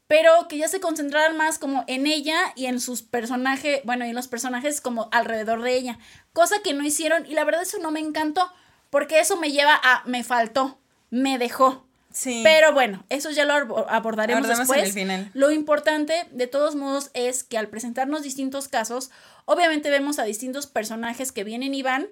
pero 0.07 0.47
que 0.47 0.57
ya 0.57 0.67
se 0.67 0.79
concentraran 0.79 1.35
más 1.37 1.59
como 1.59 1.83
en 1.87 2.07
ella 2.07 2.53
y 2.55 2.65
en 2.65 2.79
sus 2.79 3.03
personajes, 3.03 3.81
bueno, 3.83 4.05
y 4.05 4.13
los 4.13 4.27
personajes 4.27 4.81
como 4.81 5.09
alrededor 5.11 5.61
de 5.61 5.75
ella, 5.75 5.99
cosa 6.33 6.55
que 6.63 6.73
no 6.73 6.83
hicieron 6.83 7.25
y 7.25 7.33
la 7.33 7.43
verdad 7.43 7.61
eso 7.61 7.77
no 7.79 7.91
me 7.91 7.99
encantó, 7.99 8.51
porque 8.89 9.19
eso 9.19 9.35
me 9.35 9.51
lleva 9.51 9.79
a 9.83 10.03
me 10.05 10.23
faltó, 10.23 10.79
me 11.09 11.37
dejó. 11.37 11.85
Sí. 12.09 12.41
Pero 12.43 12.73
bueno, 12.73 13.05
eso 13.09 13.29
ya 13.29 13.45
lo 13.45 13.53
abordaremos 13.89 14.47
después. 14.47 14.93
final. 14.93 15.29
Lo 15.33 15.51
importante, 15.51 16.25
de 16.31 16.47
todos 16.47 16.75
modos, 16.75 17.11
es 17.13 17.43
que 17.43 17.59
al 17.59 17.67
presentarnos 17.67 18.23
distintos 18.23 18.67
casos, 18.67 19.11
obviamente 19.45 19.91
vemos 19.91 20.17
a 20.17 20.23
distintos 20.23 20.65
personajes 20.65 21.31
que 21.31 21.43
vienen 21.43 21.75
y 21.75 21.83
van, 21.83 22.07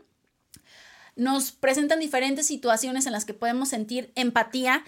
nos 1.16 1.52
presentan 1.54 2.00
diferentes 2.00 2.46
situaciones 2.46 3.06
en 3.08 3.14
las 3.14 3.26
que 3.26 3.34
podemos 3.34 3.70
sentir 3.70 4.12
empatía 4.16 4.84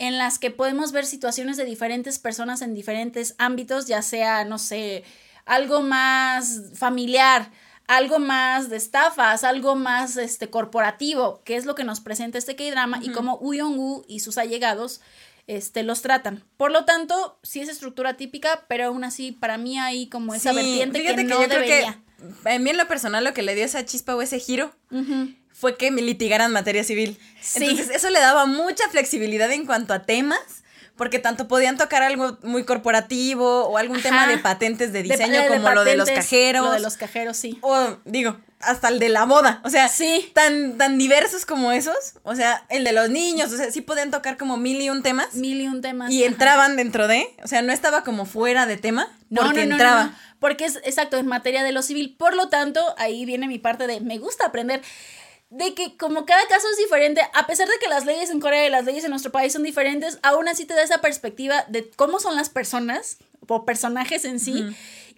en 0.00 0.16
las 0.16 0.38
que 0.38 0.50
podemos 0.50 0.92
ver 0.92 1.04
situaciones 1.04 1.58
de 1.58 1.66
diferentes 1.66 2.18
personas 2.18 2.62
en 2.62 2.74
diferentes 2.74 3.34
ámbitos, 3.36 3.86
ya 3.86 4.00
sea, 4.00 4.44
no 4.46 4.58
sé, 4.58 5.04
algo 5.44 5.82
más 5.82 6.72
familiar, 6.74 7.50
algo 7.86 8.18
más 8.18 8.70
de 8.70 8.78
estafas, 8.78 9.44
algo 9.44 9.76
más 9.76 10.16
este, 10.16 10.48
corporativo, 10.48 11.42
que 11.44 11.56
es 11.56 11.66
lo 11.66 11.74
que 11.74 11.84
nos 11.84 12.00
presenta 12.00 12.38
este 12.38 12.56
K-drama 12.56 13.00
y 13.02 13.10
cómo 13.10 13.36
Woo 13.36 13.52
Young-woo 13.52 14.04
y 14.08 14.20
sus 14.20 14.38
allegados 14.38 15.02
este, 15.46 15.82
los 15.82 16.00
tratan. 16.00 16.44
Por 16.56 16.72
lo 16.72 16.86
tanto, 16.86 17.38
sí 17.42 17.60
es 17.60 17.68
estructura 17.68 18.16
típica, 18.16 18.64
pero 18.68 18.86
aún 18.86 19.04
así 19.04 19.32
para 19.32 19.58
mí 19.58 19.78
hay 19.78 20.08
como 20.08 20.34
esa 20.34 20.54
vertiente 20.54 21.02
que, 21.02 21.24
no 21.24 21.40
debería. 21.40 22.00
a 22.46 22.58
mí 22.58 22.70
en 22.70 22.76
lo 22.78 22.88
personal 22.88 23.22
lo 23.22 23.34
que 23.34 23.42
le 23.42 23.54
dio 23.54 23.66
esa 23.66 23.84
chispa 23.84 24.16
o 24.16 24.22
ese 24.22 24.38
giro 24.38 24.74
fue 25.60 25.76
que 25.76 25.90
me 25.90 26.00
litigaran 26.02 26.52
materia 26.52 26.82
civil. 26.84 27.18
Entonces, 27.54 27.90
eso 27.90 28.08
le 28.10 28.18
daba 28.20 28.46
mucha 28.46 28.88
flexibilidad 28.88 29.50
en 29.52 29.66
cuanto 29.66 29.92
a 29.92 30.04
temas, 30.04 30.40
porque 30.96 31.18
tanto 31.18 31.48
podían 31.48 31.76
tocar 31.76 32.02
algo 32.02 32.38
muy 32.42 32.64
corporativo 32.64 33.64
o 33.66 33.76
algún 33.78 34.00
tema 34.02 34.26
de 34.26 34.38
patentes 34.38 34.92
de 34.92 35.02
De- 35.02 35.08
diseño 35.10 35.40
de 35.40 35.48
como 35.48 35.70
lo 35.70 35.84
de 35.84 35.96
los 35.96 36.10
cajeros. 36.10 36.64
Lo 36.66 36.72
de 36.72 36.80
los 36.80 36.96
cajeros, 36.96 37.36
sí. 37.36 37.58
O 37.62 37.96
digo, 38.04 38.36
hasta 38.60 38.88
el 38.88 38.98
de 38.98 39.08
la 39.08 39.24
moda. 39.24 39.60
O 39.64 39.70
sea, 39.70 39.88
Sí. 39.88 40.30
tan, 40.34 40.76
tan 40.76 40.98
diversos 40.98 41.46
como 41.46 41.72
esos. 41.72 41.94
O 42.22 42.34
sea, 42.34 42.64
el 42.68 42.84
de 42.84 42.92
los 42.92 43.08
niños. 43.08 43.50
O 43.52 43.56
sea, 43.56 43.70
sí 43.70 43.80
podían 43.80 44.10
tocar 44.10 44.36
como 44.36 44.58
mil 44.58 44.78
y 44.82 44.90
un 44.90 45.02
temas. 45.02 45.32
Mil 45.34 45.60
y 45.62 45.66
un 45.68 45.80
temas. 45.80 46.10
Y 46.10 46.22
ajá. 46.24 46.32
entraban 46.32 46.76
dentro 46.76 47.08
de. 47.08 47.26
O 47.42 47.48
sea, 47.48 47.62
no 47.62 47.72
estaba 47.72 48.04
como 48.04 48.26
fuera 48.26 48.66
de 48.66 48.76
tema. 48.76 49.08
No, 49.30 49.42
porque 49.42 49.60
no, 49.60 49.62
no, 49.62 49.68
no, 49.68 49.74
entraba. 49.76 50.04
no, 50.04 50.14
porque 50.38 50.66
es 50.66 50.76
exacto 50.84 51.16
en 51.16 51.26
materia 51.26 51.62
de 51.62 51.72
lo 51.72 51.80
civil. 51.82 52.14
Por 52.18 52.34
lo 52.34 52.48
tanto, 52.50 52.82
ahí 52.98 53.24
viene 53.24 53.48
mi 53.48 53.58
parte 53.58 53.86
de 53.86 54.00
me 54.02 54.18
gusta 54.18 54.44
aprender 54.46 54.82
de 55.50 55.74
que 55.74 55.96
como 55.96 56.24
cada 56.26 56.46
caso 56.46 56.66
es 56.70 56.78
diferente, 56.78 57.20
a 57.34 57.46
pesar 57.46 57.68
de 57.68 57.78
que 57.80 57.88
las 57.88 58.06
leyes 58.06 58.30
en 58.30 58.40
Corea 58.40 58.66
y 58.66 58.70
las 58.70 58.84
leyes 58.84 59.04
en 59.04 59.10
nuestro 59.10 59.32
país 59.32 59.52
son 59.52 59.64
diferentes, 59.64 60.18
aún 60.22 60.48
así 60.48 60.64
te 60.64 60.74
da 60.74 60.82
esa 60.82 61.00
perspectiva 61.00 61.64
de 61.68 61.90
cómo 61.90 62.20
son 62.20 62.36
las 62.36 62.48
personas 62.48 63.18
o 63.48 63.64
personajes 63.64 64.24
en 64.24 64.38
sí 64.38 64.64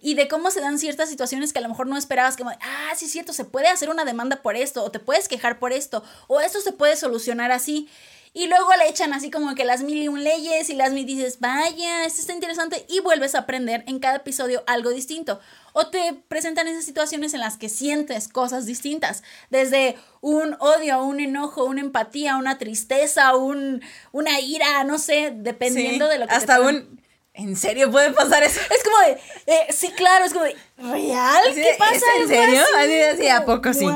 y 0.01 0.15
de 0.15 0.27
cómo 0.27 0.49
se 0.49 0.59
dan 0.59 0.79
ciertas 0.79 1.07
situaciones 1.07 1.53
que 1.53 1.59
a 1.59 1.61
lo 1.61 1.69
mejor 1.69 1.87
no 1.87 1.97
esperabas, 1.97 2.35
como, 2.35 2.49
ah, 2.49 2.93
sí 2.95 3.05
es 3.05 3.11
cierto, 3.11 3.31
se 3.31 3.45
puede 3.45 3.67
hacer 3.67 3.89
una 3.89 4.05
demanda 4.05 4.41
por 4.41 4.55
esto, 4.55 4.83
o 4.83 4.91
te 4.91 4.99
puedes 4.99 5.27
quejar 5.27 5.59
por 5.59 5.71
esto, 5.71 6.03
o 6.27 6.41
esto 6.41 6.59
se 6.61 6.71
puede 6.71 6.95
solucionar 6.95 7.51
así. 7.51 7.87
Y 8.35 8.47
luego 8.47 8.73
le 8.77 8.89
echan 8.89 9.13
así 9.13 9.29
como 9.29 9.53
que 9.53 9.63
las 9.63 9.83
mil 9.83 10.01
y 10.01 10.07
un 10.07 10.23
leyes 10.23 10.69
y 10.71 10.73
las 10.73 10.91
mil 10.91 11.05
dices, 11.05 11.39
vaya, 11.39 12.03
esto 12.05 12.21
está 12.21 12.33
interesante 12.33 12.83
y 12.89 12.99
vuelves 12.99 13.35
a 13.35 13.39
aprender 13.39 13.83
en 13.85 13.99
cada 13.99 14.17
episodio 14.17 14.63
algo 14.65 14.89
distinto. 14.89 15.39
O 15.73 15.87
te 15.87 16.15
presentan 16.27 16.67
esas 16.67 16.83
situaciones 16.83 17.35
en 17.35 17.41
las 17.41 17.57
que 17.57 17.69
sientes 17.69 18.27
cosas 18.27 18.65
distintas, 18.65 19.21
desde 19.51 19.97
un 20.21 20.55
odio, 20.59 21.03
un 21.03 21.19
enojo, 21.19 21.63
una 21.65 21.81
empatía, 21.81 22.37
una 22.37 22.57
tristeza, 22.57 23.35
un, 23.35 23.81
una 24.11 24.39
ira, 24.39 24.83
no 24.83 24.97
sé, 24.97 25.31
dependiendo 25.35 26.05
Sí, 26.07 26.13
de 26.13 26.19
lo 26.19 26.27
que 26.27 26.33
Hasta 26.33 26.59
un. 26.61 27.02
¿En 27.35 27.55
serio 27.55 27.89
puede 27.89 28.11
pasar 28.11 28.43
eso? 28.43 28.59
Es 28.69 28.83
como 28.83 28.97
de, 28.99 29.17
eh, 29.47 29.67
sí, 29.73 29.89
claro, 29.91 30.23
es 30.25 30.33
como 30.33 30.45
de, 30.45 30.55
¿real? 30.77 31.41
¿Qué 31.55 31.75
pasa? 31.79 31.95
¿es 31.95 32.03
en 32.03 32.21
¿Es 32.23 32.27
serio? 32.29 32.61
así? 32.77 33.01
Así 33.01 33.27
¿a 33.29 33.43
poco 33.45 33.73
sí? 33.73 33.87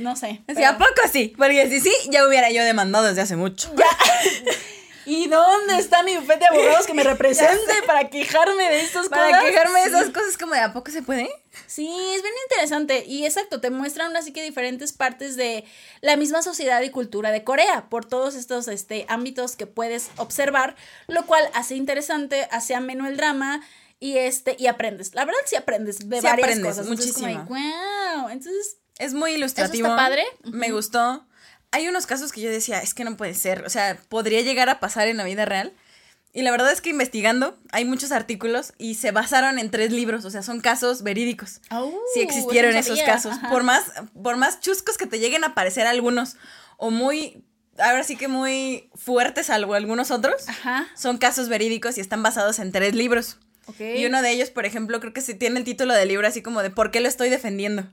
No 0.00 0.16
sé. 0.16 0.26
Así, 0.26 0.42
pero- 0.46 0.66
¿a 0.68 0.78
poco 0.78 1.00
sí? 1.12 1.32
Porque 1.38 1.68
si 1.68 1.80
sí, 1.80 1.92
ya 2.10 2.26
hubiera 2.26 2.50
yo 2.50 2.64
demandado 2.64 3.04
desde 3.06 3.20
hace 3.20 3.36
mucho. 3.36 3.72
¿Y 5.06 5.28
dónde 5.28 5.78
está 5.78 6.02
mi 6.02 6.16
bufete 6.16 6.40
de 6.40 6.46
abogados 6.46 6.86
que 6.86 6.94
me 6.94 7.02
represente 7.04 7.72
para 7.86 8.08
quejarme 8.08 8.68
de 8.70 8.80
estas 8.82 9.08
Para 9.08 9.28
cosas? 9.30 9.44
quejarme 9.44 9.80
de 9.80 9.86
esas 9.86 10.10
cosas 10.10 10.36
como 10.38 10.54
de 10.54 10.60
¿a 10.60 10.72
poco 10.72 10.90
se 10.90 11.02
puede? 11.02 11.28
Sí, 11.66 11.88
es 11.88 12.22
bien 12.22 12.34
interesante 12.50 13.04
y 13.06 13.24
exacto, 13.24 13.60
te 13.60 13.70
muestran 13.70 14.16
así 14.16 14.32
que 14.32 14.42
diferentes 14.42 14.92
partes 14.92 15.36
de 15.36 15.64
la 16.00 16.16
misma 16.16 16.42
sociedad 16.42 16.82
y 16.82 16.90
cultura 16.90 17.30
de 17.30 17.44
Corea 17.44 17.88
por 17.88 18.04
todos 18.04 18.34
estos 18.34 18.68
este, 18.68 19.06
ámbitos 19.08 19.56
que 19.56 19.66
puedes 19.66 20.10
observar, 20.16 20.76
lo 21.08 21.26
cual 21.26 21.44
hace 21.54 21.76
interesante, 21.76 22.46
hace 22.50 22.74
ameno 22.74 23.06
el 23.06 23.16
drama 23.16 23.62
y 24.00 24.18
este 24.18 24.56
y 24.58 24.66
aprendes. 24.66 25.14
La 25.14 25.24
verdad 25.24 25.40
sí 25.46 25.56
aprendes 25.56 26.08
de 26.08 26.20
Sí 26.20 26.26
varias 26.26 26.48
aprendes, 26.48 26.66
cosas. 26.66 26.86
Entonces, 26.88 27.12
como 27.14 27.26
de, 27.28 27.34
muchísimo. 27.34 27.56
wow, 27.56 28.28
entonces 28.30 28.76
Es 28.98 29.14
muy 29.14 29.32
ilustrativo. 29.32 29.88
está 29.88 29.96
padre. 29.96 30.24
Me 30.44 30.72
gustó. 30.72 31.26
Hay 31.70 31.88
unos 31.88 32.06
casos 32.06 32.32
que 32.32 32.40
yo 32.40 32.50
decía, 32.50 32.80
es 32.80 32.94
que 32.94 33.04
no 33.04 33.16
puede 33.16 33.34
ser. 33.34 33.64
O 33.64 33.70
sea, 33.70 33.96
podría 34.08 34.42
llegar 34.42 34.68
a 34.68 34.80
pasar 34.80 35.08
en 35.08 35.16
la 35.16 35.24
vida 35.24 35.44
real. 35.44 35.72
Y 36.34 36.42
la 36.42 36.50
verdad 36.50 36.72
es 36.72 36.80
que 36.80 36.88
investigando, 36.90 37.58
hay 37.72 37.84
muchos 37.84 38.10
artículos 38.10 38.72
y 38.78 38.94
se 38.94 39.10
basaron 39.10 39.58
en 39.58 39.70
tres 39.70 39.92
libros. 39.92 40.24
O 40.24 40.30
sea, 40.30 40.42
son 40.42 40.60
casos 40.60 41.02
verídicos. 41.02 41.60
Oh, 41.70 41.92
sí 42.14 42.20
existieron 42.20 42.74
eso 42.74 42.94
esos 42.94 43.04
casos. 43.04 43.32
ajá. 43.32 43.50
Por 43.50 43.64
más, 43.64 43.84
por 44.22 44.36
más 44.38 44.60
chuscos 44.60 44.96
que 44.96 45.06
te 45.06 45.18
lleguen 45.18 45.44
a 45.44 45.54
parecer 45.54 45.86
algunos, 45.86 46.36
o 46.78 46.90
muy, 46.90 47.44
ahora 47.78 48.02
sí 48.02 48.16
que 48.16 48.28
muy 48.28 48.88
fuertes 48.94 49.50
algo 49.50 49.74
algunos 49.74 50.10
otros, 50.10 50.48
Ajá. 50.48 50.88
son 50.94 51.18
casos 51.18 51.50
verídicos 51.50 51.98
y 51.98 52.00
están 52.00 52.22
basados 52.22 52.58
en 52.60 52.72
tres 52.72 52.94
libros. 52.94 53.38
Y 53.78 54.04
uno 54.06 54.22
de 54.22 54.30
ellos, 54.30 54.50
por 54.50 54.66
ejemplo, 54.66 55.00
creo 55.00 55.12
que 55.12 55.20
sí 55.20 55.34
tiene 55.34 55.58
el 55.58 55.64
título 55.64 55.94
del 55.94 56.08
libro 56.08 56.26
así 56.26 56.42
como 56.42 56.62
de 56.62 56.70
¿Por 56.70 56.90
qué 56.90 57.00
lo 57.00 57.08
estoy 57.08 57.28
defendiendo? 57.28 57.86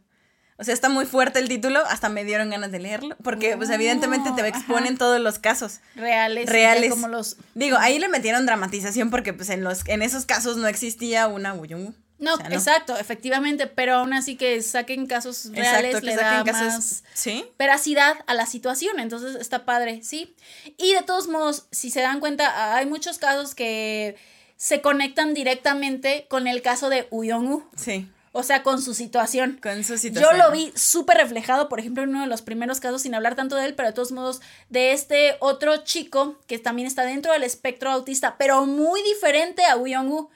O 0.60 0.64
sea, 0.66 0.74
está 0.74 0.90
muy 0.90 1.06
fuerte 1.06 1.40
el 1.40 1.48
título, 1.48 1.80
hasta 1.88 2.10
me 2.10 2.26
dieron 2.26 2.50
ganas 2.50 2.72
de 2.72 2.80
leerlo, 2.80 3.16
porque 3.24 3.56
pues 3.56 3.70
evidentemente 3.70 4.30
te 4.36 4.46
exponen 4.48 4.90
ajá. 4.96 4.98
todos 4.98 5.20
los 5.22 5.40
casos. 5.40 5.80
reales, 5.96 6.50
Reales. 6.50 6.90
como 6.92 7.08
los 7.08 7.38
Digo, 7.56 7.78
ahí 7.80 7.98
le 7.98 8.10
metieron 8.10 8.46
dramatización 8.46 9.10
porque 9.10 9.34
pues 9.34 9.50
en 9.50 9.64
los 9.64 9.88
en 9.88 10.02
esos 10.02 10.26
casos 10.26 10.58
no 10.58 10.68
existía 10.68 11.28
una 11.28 11.54
Wuyungu. 11.54 11.94
No, 12.20 12.34
O 12.34 12.38
sea, 12.38 12.48
exacto, 12.50 12.98
efectivamente, 12.98 13.66
pero 13.68 13.96
aún 13.96 14.12
así 14.14 14.36
que 14.36 14.62
saquen 14.62 15.08
casos 15.08 15.46
reales 15.54 15.96
Exacto, 15.96 16.00
que 16.02 16.06
le 16.08 16.16
da 16.18 16.40
saquen 16.40 16.54
casos. 16.54 16.74
más 16.74 17.04
Sí. 17.14 17.46
veracidad 17.58 18.18
a 18.28 18.34
la 18.34 18.46
situación, 18.46 19.00
entonces 19.00 19.38
está 19.40 19.64
padre, 19.64 20.02
sí. 20.04 20.36
Y 20.78 20.94
de 20.94 21.02
todos 21.04 21.30
modos, 21.30 21.68
si 21.72 21.90
se 21.90 22.02
dan 22.02 22.20
cuenta, 22.20 22.76
hay 22.76 22.86
muchos 22.86 23.20
casos 23.20 23.56
que 23.56 24.18
se 24.58 24.82
conectan 24.82 25.34
directamente 25.34 26.26
con 26.30 26.48
el 26.48 26.62
caso 26.62 26.90
de 26.90 27.08
Uyongu, 27.10 27.64
Sí. 27.78 28.10
O 28.32 28.44
sea, 28.44 28.62
con 28.64 28.82
su 28.82 28.94
situación. 28.94 29.60
Con 29.62 29.84
su 29.84 29.94
Yo 29.94 29.98
situación. 29.98 30.38
lo 30.38 30.52
vi 30.52 30.72
súper 30.76 31.18
reflejado, 31.18 31.68
por 31.70 31.80
ejemplo, 31.80 32.04
en 32.04 32.10
uno 32.10 32.22
de 32.22 32.28
los 32.28 32.42
primeros 32.42 32.80
casos, 32.80 33.02
sin 33.02 33.16
hablar 33.16 33.36
tanto 33.36 33.56
de 33.56 33.66
él, 33.66 33.74
pero 33.76 33.90
de 33.90 33.94
todos 33.94 34.12
modos, 34.12 34.42
de 34.70 34.92
este 34.92 35.36
otro 35.40 35.78
chico 35.78 36.36
que 36.48 36.60
también 36.60 36.88
está 36.88 37.04
dentro 37.06 37.34
del 37.34 37.44
espectro 37.44 37.90
autista, 37.92 38.36
pero 38.38 38.66
muy 38.66 39.02
diferente 39.04 39.64
a 39.66 39.78
Uyongu. 39.78 40.30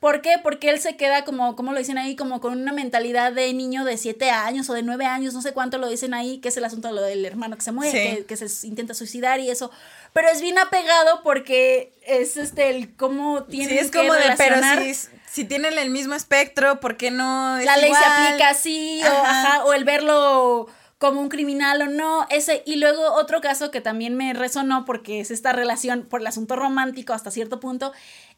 ¿Por 0.00 0.22
qué? 0.22 0.36
Porque 0.42 0.70
él 0.70 0.80
se 0.80 0.96
queda 0.96 1.26
como, 1.26 1.54
como 1.56 1.72
lo 1.74 1.78
dicen 1.78 1.98
ahí, 1.98 2.16
como 2.16 2.40
con 2.40 2.58
una 2.58 2.72
mentalidad 2.72 3.32
de 3.32 3.52
niño 3.52 3.84
de 3.84 3.98
7 3.98 4.30
años 4.30 4.70
o 4.70 4.72
de 4.72 4.82
9 4.82 5.04
años, 5.04 5.34
no 5.34 5.42
sé 5.42 5.52
cuánto 5.52 5.76
lo 5.76 5.90
dicen 5.90 6.14
ahí, 6.14 6.38
que 6.38 6.48
es 6.48 6.56
el 6.56 6.64
asunto 6.64 6.88
de 6.88 6.94
lo 6.94 7.02
del 7.02 7.22
hermano 7.26 7.54
que 7.56 7.60
se 7.62 7.70
muere, 7.70 7.90
Sí. 7.92 8.16
que, 8.16 8.24
que 8.24 8.36
se 8.48 8.66
intenta 8.66 8.94
suicidar 8.94 9.40
y 9.40 9.50
eso. 9.50 9.70
Pero 10.12 10.28
es 10.28 10.40
bien 10.40 10.58
apegado 10.58 11.22
porque 11.22 11.92
es 12.06 12.36
este 12.36 12.70
el 12.70 12.96
cómo 12.96 13.44
tiene 13.44 13.68
Sí, 13.68 13.78
es 13.78 13.90
que 13.90 13.98
como 13.98 14.12
de, 14.14 14.22
pero 14.36 14.56
relacionar- 14.56 14.82
si, 14.94 15.08
si 15.30 15.44
tienen 15.44 15.78
el 15.78 15.90
mismo 15.90 16.14
espectro, 16.14 16.80
¿por 16.80 16.96
qué 16.96 17.10
no 17.10 17.58
es 17.58 17.64
la 17.64 17.76
ley 17.76 17.92
se 17.92 18.04
aplica 18.04 18.48
así, 18.50 19.00
o, 19.04 19.06
Ajá. 19.06 19.64
o 19.64 19.72
el 19.72 19.84
verlo 19.84 20.66
como 20.98 21.20
un 21.22 21.28
criminal 21.30 21.80
o 21.80 21.86
no, 21.86 22.26
ese, 22.28 22.62
y 22.66 22.76
luego 22.76 23.14
otro 23.14 23.40
caso 23.40 23.70
que 23.70 23.80
también 23.80 24.16
me 24.16 24.34
resonó 24.34 24.84
porque 24.84 25.20
es 25.20 25.30
esta 25.30 25.52
relación 25.52 26.02
por 26.02 26.20
el 26.20 26.26
asunto 26.26 26.56
romántico 26.56 27.14
hasta 27.14 27.30
cierto 27.30 27.58
punto, 27.60 27.92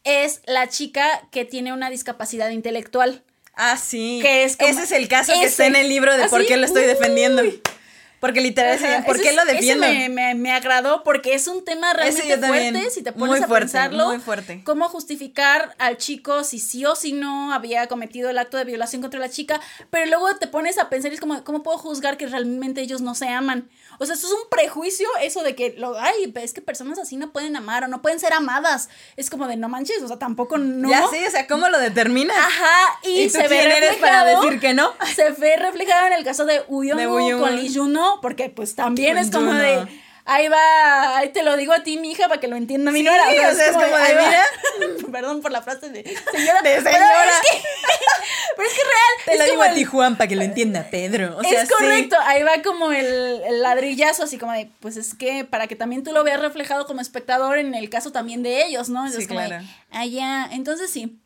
es 0.05 0.41
la 0.45 0.69
chica 0.69 1.27
que 1.31 1.43
tiene 1.43 1.73
una 1.73 1.89
discapacidad 1.89 2.49
intelectual. 2.51 3.21
Ah, 3.55 3.77
sí. 3.77 4.19
Que 4.21 4.43
es 4.45 4.55
como- 4.57 4.69
ese 4.69 4.83
es 4.83 4.91
el 4.93 5.07
caso 5.09 5.33
que 5.33 5.43
está 5.43 5.65
en 5.65 5.75
el 5.75 5.89
libro 5.89 6.15
de 6.15 6.23
¿Ah, 6.23 6.27
por 6.29 6.45
qué 6.45 6.55
lo 6.55 6.65
estoy 6.65 6.83
Uy. 7.43 7.61
Porque 8.23 8.39
literal, 8.39 8.75
Ajá, 8.77 8.81
decían, 8.87 9.03
¿por 9.03 9.15
ese 9.17 9.23
qué 9.23 9.29
es- 9.31 9.35
lo 9.35 9.41
ese 9.43 9.51
defiendo? 9.51 9.85
me, 9.85 10.07
me, 10.07 10.33
me 10.33 10.53
agradó 10.53 11.03
porque 11.03 11.33
es 11.33 11.45
un 11.49 11.65
tema 11.65 11.91
realmente 11.91 12.37
fuerte, 12.47 12.89
si 12.89 13.03
te 13.03 13.11
Muy 13.11 13.27
pones 13.27 13.43
a 13.43 13.47
fuerte, 13.47 13.65
pensarlo. 13.65 14.07
muy 14.07 14.19
fuerte. 14.19 14.61
Cómo 14.63 14.87
justificar 14.87 15.75
al 15.77 15.97
chico 15.97 16.45
si 16.45 16.59
sí 16.59 16.85
o 16.85 16.95
si 16.95 17.11
no 17.11 17.51
había 17.53 17.87
cometido 17.87 18.29
el 18.29 18.37
acto 18.37 18.55
de 18.55 18.63
violación 18.63 19.01
contra 19.01 19.19
la 19.19 19.27
chica, 19.29 19.59
pero 19.89 20.05
luego 20.05 20.33
te 20.37 20.47
pones 20.47 20.77
a 20.77 20.87
pensar 20.87 21.11
y 21.11 21.15
es 21.15 21.19
como, 21.19 21.43
¿cómo 21.43 21.63
puedo 21.63 21.77
juzgar 21.77 22.15
que 22.15 22.25
realmente 22.27 22.79
ellos 22.79 23.01
no 23.01 23.13
se 23.13 23.27
aman? 23.27 23.67
O 23.99 24.05
sea, 24.05 24.15
eso 24.15 24.27
es 24.27 24.33
un 24.33 24.49
prejuicio, 24.49 25.07
eso 25.21 25.43
de 25.43 25.53
que, 25.53 25.75
lo, 25.77 25.99
ay, 25.99 26.33
es 26.35 26.53
que 26.53 26.61
personas 26.61 26.99
así 26.99 27.17
no 27.17 27.31
pueden 27.33 27.57
amar 27.57 27.83
o 27.83 27.87
no 27.89 28.01
pueden 28.01 28.21
ser 28.21 28.31
amadas. 28.33 28.87
Es 29.17 29.29
como 29.29 29.47
de, 29.47 29.57
no 29.57 29.67
manches, 29.67 30.01
o 30.01 30.07
sea, 30.07 30.17
tampoco 30.17 30.57
no. 30.57 30.89
Ya 30.89 31.03
sí, 31.11 31.17
o 31.27 31.29
sea, 31.29 31.45
¿cómo 31.45 31.67
lo 31.67 31.77
determinas? 31.77 32.37
Ajá, 32.37 32.99
y, 33.03 33.23
¿Y 33.23 33.27
tú 33.27 33.31
se 33.33 33.47
ve 33.49 33.59
quién 33.59 33.71
eres 33.71 33.95
para 33.97 34.23
reflejado- 34.23 34.41
decir 34.45 34.59
que 34.61 34.73
no? 34.73 34.93
Se 35.15 35.29
ve 35.31 35.57
reflejado 35.57 36.07
en 36.07 36.13
el 36.13 36.23
caso 36.23 36.45
de 36.45 36.63
Uyongu. 36.69 37.39
con 37.39 37.55
Lee 37.55 37.69
Porque 38.21 38.49
pues 38.49 38.75
también 38.75 39.17
es 39.17 39.29
como 39.31 39.47
Juno. 39.47 39.59
de 39.59 39.87
ahí 40.25 40.47
va, 40.47 41.17
ahí 41.17 41.29
te 41.29 41.43
lo 41.43 41.57
digo 41.57 41.73
a 41.73 41.83
ti, 41.83 41.97
mi 41.97 42.11
hija, 42.11 42.29
para 42.29 42.39
que 42.39 42.47
lo 42.47 42.55
entienda 42.55 42.91
mi 42.91 42.99
Sí, 42.99 43.05
nuera. 43.05 43.23
o 43.27 43.31
sea, 43.55 43.65
es 43.67 43.71
como 43.73 43.85
de, 43.85 43.93
ahí 43.95 44.15
va. 44.15 44.25
mira. 44.27 44.43
Perdón 45.11 45.41
por 45.41 45.51
la 45.51 45.61
frase 45.61 45.89
de 45.89 46.03
señora. 46.31 46.61
De 46.61 46.79
pero 46.81 46.91
señora. 46.91 47.25
es 47.25 47.51
que- 47.51 47.67
Pero 48.55 48.67
es 48.69 48.73
que 48.75 48.81
real. 48.83 49.25
Te 49.25 49.31
es 49.33 49.37
lo 49.39 49.43
digo 49.45 49.55
como 49.55 49.63
a 49.63 49.67
el- 49.69 49.75
ti, 49.75 49.83
Juan, 49.83 50.17
para 50.17 50.27
que 50.27 50.35
lo 50.35 50.43
entienda 50.43 50.87
Pedro. 50.89 51.37
O 51.37 51.43
sea, 51.43 51.61
es 51.63 51.67
sí. 51.67 51.73
correcto, 51.73 52.15
ahí 52.21 52.43
va 52.43 52.61
como 52.63 52.91
el, 52.91 53.05
el 53.45 53.61
ladrillazo, 53.61 54.23
así 54.23 54.37
como 54.37 54.51
de, 54.53 54.69
pues 54.79 54.95
es 54.97 55.13
que 55.13 55.43
para 55.43 55.67
que 55.67 55.75
también 55.75 56.03
tú 56.03 56.11
lo 56.13 56.23
veas 56.23 56.39
reflejado 56.39 56.85
como 56.85 57.01
espectador 57.01 57.57
en 57.57 57.73
el 57.75 57.89
caso 57.89 58.11
también 58.11 58.43
de 58.43 58.65
ellos, 58.65 58.89
¿no? 58.89 58.99
Entonces, 59.05 59.23
Sí, 59.23 59.27
como 59.27 59.39
de, 59.41 59.47
claro. 59.47 59.65
ah, 59.91 60.05
ya. 60.05 60.47
entonces 60.51 60.89
sí. 60.91 61.19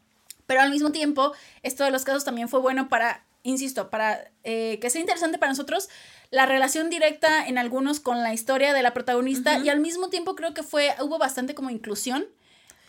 Pero 0.48 0.62
al 0.62 0.72
mismo 0.72 0.91
tiempo, 0.91 1.34
esto 1.63 1.84
de 1.84 1.91
los 1.91 2.03
casos 2.06 2.24
también 2.24 2.48
fue 2.50 2.62
bueno 2.62 2.88
para, 2.88 3.25
insisto, 3.44 3.89
para 3.89 4.32
eh, 4.46 4.79
que 4.82 4.89
sea 4.89 5.01
interesante 5.01 5.38
para 5.38 5.51
nosotros 5.51 5.89
la 6.29 6.46
relación 6.46 6.89
directa 6.89 7.46
en 7.48 7.57
algunos 7.57 8.00
con 8.00 8.22
la 8.24 8.34
historia 8.34 8.74
de 8.74 8.81
la 8.84 8.93
protagonista 8.93 9.57
y 9.60 9.69
al 9.69 9.79
mismo 9.79 10.10
tiempo 10.10 10.36
creo 10.36 10.53
que 10.53 10.63
fue, 10.63 10.93
hubo 11.01 11.17
bastante 11.17 11.55
como 11.55 11.69
inclusión 11.69 12.25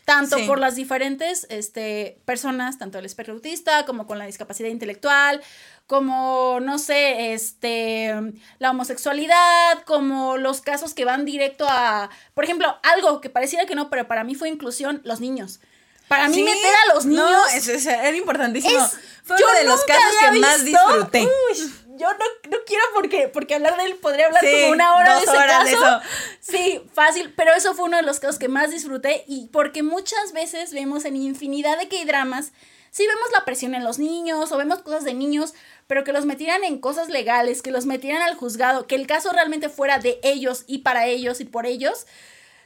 tanto 0.04 0.38
Sí. 0.38 0.45
por 0.47 0.59
las 0.59 0.75
diferentes 0.75 1.47
este, 1.50 2.18
personas, 2.25 2.78
tanto 2.78 2.99
el 2.99 3.04
espectro 3.04 3.35
autista 3.35 3.85
como 3.85 4.07
con 4.07 4.18
la 4.18 4.25
discapacidad 4.25 4.71
intelectual, 4.71 5.42
como, 5.87 6.61
no 6.62 6.78
sé, 6.78 7.35
este, 7.35 8.14
la 8.59 8.71
homosexualidad, 8.71 9.83
como 9.85 10.38
los 10.38 10.62
casos 10.62 10.95
que 10.95 11.04
van 11.04 11.25
directo 11.26 11.66
a, 11.68 12.09
por 12.35 12.45
ejemplo, 12.45 12.78
algo 12.83 13.21
que 13.21 13.28
pareciera 13.30 13.66
que 13.66 13.75
no, 13.75 13.90
pero 13.90 14.09
para 14.09 14.25
mí 14.25 14.35
fue 14.35 14.49
inclusión, 14.49 15.00
los 15.04 15.21
niños. 15.21 15.61
Para 16.09 16.28
mí 16.28 16.37
Sí, 16.37 16.42
meter 16.42 16.73
a 16.90 16.95
los 16.95 17.04
niños 17.04 17.25
No, 17.30 17.47
eso, 17.49 17.73
eso 17.73 17.90
era 17.90 18.16
importantísimo. 18.16 18.83
es- 18.83 18.97
Fue 19.25 19.37
uno 19.37 19.52
de 19.59 19.64
los 19.64 19.85
casos 19.85 20.14
que 20.33 20.38
más 20.38 20.64
disfruté. 20.64 21.21
Uy, 21.23 21.75
yo 21.99 22.07
no, 22.07 22.50
no 22.50 22.59
quiero 22.67 22.83
porque, 22.95 23.28
porque 23.28 23.55
hablar 23.55 23.76
de 23.76 23.85
él 23.85 23.97
podría 23.97 24.26
hablar 24.26 24.43
Sí, 24.43 24.50
como 24.50 24.73
una 24.73 24.95
hora 24.97 25.17
de 25.17 25.23
ese 25.23 25.31
horas 25.31 25.71
caso. 25.71 26.00
Sí, 26.40 26.81
fácil, 26.93 27.33
pero 27.37 27.52
eso 27.55 27.75
fue 27.75 27.87
uno 27.87 27.97
de 27.97 28.02
los 28.02 28.21
casos 28.21 28.38
que 28.38 28.49
más 28.49 28.71
disfruté 28.71 29.25
y 29.26 29.49
porque 29.49 29.83
muchas 29.83 30.33
veces 30.33 30.73
vemos 30.73 31.05
en 31.05 31.17
infinidad 31.17 31.78
de 31.78 31.88
K-dramas, 31.88 32.52
sí 32.90 33.07
vemos 33.07 33.31
la 33.33 33.45
presión 33.45 33.75
en 33.75 33.85
los 33.85 33.99
niños 33.99 34.50
o 34.50 34.57
vemos 34.57 34.81
cosas 34.81 35.05
de 35.05 35.14
niños, 35.14 35.55
pero 35.87 36.05
que 36.05 36.12
los 36.12 36.25
metieran 36.25 36.64
en 36.64 36.78
cosas 36.78 37.09
legales, 37.09 37.62
que 37.62 37.71
los 37.71 37.87
metieran 37.87 38.23
al 38.23 38.35
juzgado, 38.37 38.87
que 38.87 38.95
el 38.95 39.07
caso 39.07 39.31
realmente 39.33 39.69
fuera 39.69 39.99
de 39.99 40.19
ellos 40.23 40.64
y 40.67 40.78
para 40.78 41.07
ellos 41.07 41.40
y 41.40 41.45
por 41.45 41.67
ellos. 41.67 42.07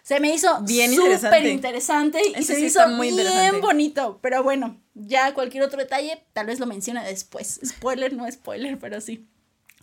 Se 0.03 0.19
me 0.19 0.35
hizo 0.35 0.61
Bien 0.63 0.93
súper 0.93 1.13
interesante. 1.13 1.49
interesante 1.49 2.21
y 2.29 2.33
Ese 2.35 2.43
se 2.43 2.53
me 2.55 2.59
sí 2.59 2.65
hizo 2.67 2.89
muy 2.89 3.13
bien 3.13 3.61
bonito. 3.61 4.19
Pero 4.21 4.43
bueno, 4.43 4.81
ya 4.95 5.33
cualquier 5.33 5.63
otro 5.63 5.79
detalle 5.79 6.25
tal 6.33 6.47
vez 6.47 6.59
lo 6.59 6.67
mencione 6.67 7.05
después. 7.05 7.61
Spoiler, 7.65 8.13
no 8.13 8.31
spoiler, 8.31 8.79
pero 8.79 9.01
sí. 9.01 9.27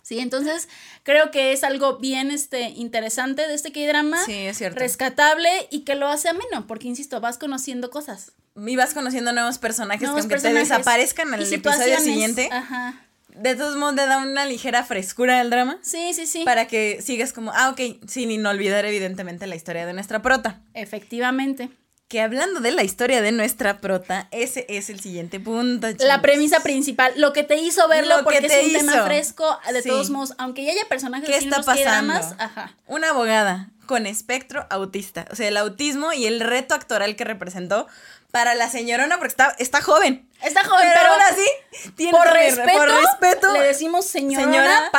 Sí, 0.02 0.18
entonces 0.18 0.68
creo 1.02 1.30
que 1.30 1.52
es 1.52 1.62
algo 1.62 1.98
bien 1.98 2.30
este, 2.30 2.70
interesante 2.70 3.46
de 3.46 3.54
este 3.54 3.70
K-drama. 3.70 4.24
Sí, 4.24 4.32
es 4.32 4.58
cierto. 4.58 4.78
Rescatable 4.78 5.48
y 5.70 5.80
que 5.80 5.94
lo 5.94 6.08
hace 6.08 6.28
ameno, 6.28 6.66
porque 6.66 6.88
insisto, 6.88 7.20
vas 7.20 7.38
conociendo 7.38 7.90
cosas. 7.90 8.32
Y 8.56 8.76
vas 8.76 8.92
conociendo 8.94 9.32
nuevos 9.32 9.58
personajes 9.58 10.02
nuevos 10.02 10.16
que 10.16 10.20
aunque 10.22 10.34
personajes 10.34 10.68
te 10.68 10.74
desaparezcan 10.74 11.28
en 11.28 11.40
el 11.40 11.52
episodio 11.52 12.00
siguiente, 12.00 12.48
Ajá. 12.50 13.06
De 13.36 13.54
todos 13.56 13.76
modos 13.76 13.94
le 13.94 14.06
da 14.06 14.18
una 14.18 14.46
ligera 14.46 14.84
frescura 14.84 15.40
al 15.40 15.50
drama. 15.50 15.78
Sí, 15.82 16.12
sí, 16.14 16.26
sí. 16.26 16.44
Para 16.44 16.66
que 16.66 17.00
sigas 17.02 17.32
como, 17.32 17.52
ah, 17.54 17.70
ok, 17.70 17.80
sin 18.08 18.44
olvidar 18.46 18.84
evidentemente 18.84 19.46
la 19.46 19.56
historia 19.56 19.86
de 19.86 19.92
nuestra 19.92 20.22
prota. 20.22 20.60
Efectivamente. 20.74 21.70
Que 22.08 22.20
hablando 22.20 22.58
de 22.58 22.72
la 22.72 22.82
historia 22.82 23.22
de 23.22 23.30
nuestra 23.30 23.80
prota, 23.80 24.26
ese 24.32 24.66
es 24.68 24.90
el 24.90 24.98
siguiente 24.98 25.38
punto. 25.38 25.86
La 25.86 25.94
chicos. 25.96 26.18
premisa 26.22 26.60
principal, 26.60 27.12
lo 27.16 27.32
que 27.32 27.44
te 27.44 27.56
hizo 27.56 27.86
verlo, 27.86 28.10
Lo 28.10 28.16
que 28.18 28.24
porque 28.24 28.40
te 28.48 28.60
es 28.60 28.66
un 28.66 28.72
tema 28.72 29.04
fresco, 29.04 29.58
de 29.72 29.80
Sí. 29.80 29.88
todos 29.88 30.10
modos, 30.10 30.34
aunque 30.38 30.64
ya 30.64 30.72
haya 30.72 30.84
personajes 30.88 31.28
¿Qué 31.28 31.36
así 31.36 31.46
en 31.46 31.52
está 31.52 31.62
pasando? 31.62 32.14
Ajá. 32.38 32.74
Una 32.88 33.10
abogada 33.10 33.70
con 33.86 34.06
espectro 34.06 34.66
autista. 34.70 35.26
O 35.30 35.36
sea, 35.36 35.46
el 35.46 35.56
autismo 35.56 36.12
y 36.12 36.26
el 36.26 36.40
reto 36.40 36.74
actoral 36.74 37.14
que 37.14 37.22
representó 37.24 37.86
para 38.30 38.54
la 38.54 38.70
señorona, 38.70 39.16
porque 39.18 39.30
está, 39.30 39.54
está 39.58 39.82
joven. 39.82 40.28
Está 40.42 40.64
joven, 40.64 40.88
pero, 40.92 41.00
pero, 41.00 41.12
aún 41.12 41.22
así, 41.22 41.92
tiene 41.96 42.12
por, 42.12 42.26
respeto, 42.28 42.78
por 42.78 42.88
respeto, 42.88 43.52
le 43.52 43.62
decimos 43.62 44.06
señora, 44.06 44.44
señora. 44.44 44.90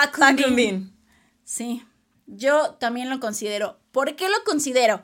Sí, 1.44 1.86
yo 2.28 2.76
también 2.76 3.10
lo 3.10 3.20
considero. 3.20 3.80
¿Por 3.92 4.16
qué 4.16 4.30
lo 4.30 4.44
considero? 4.44 5.04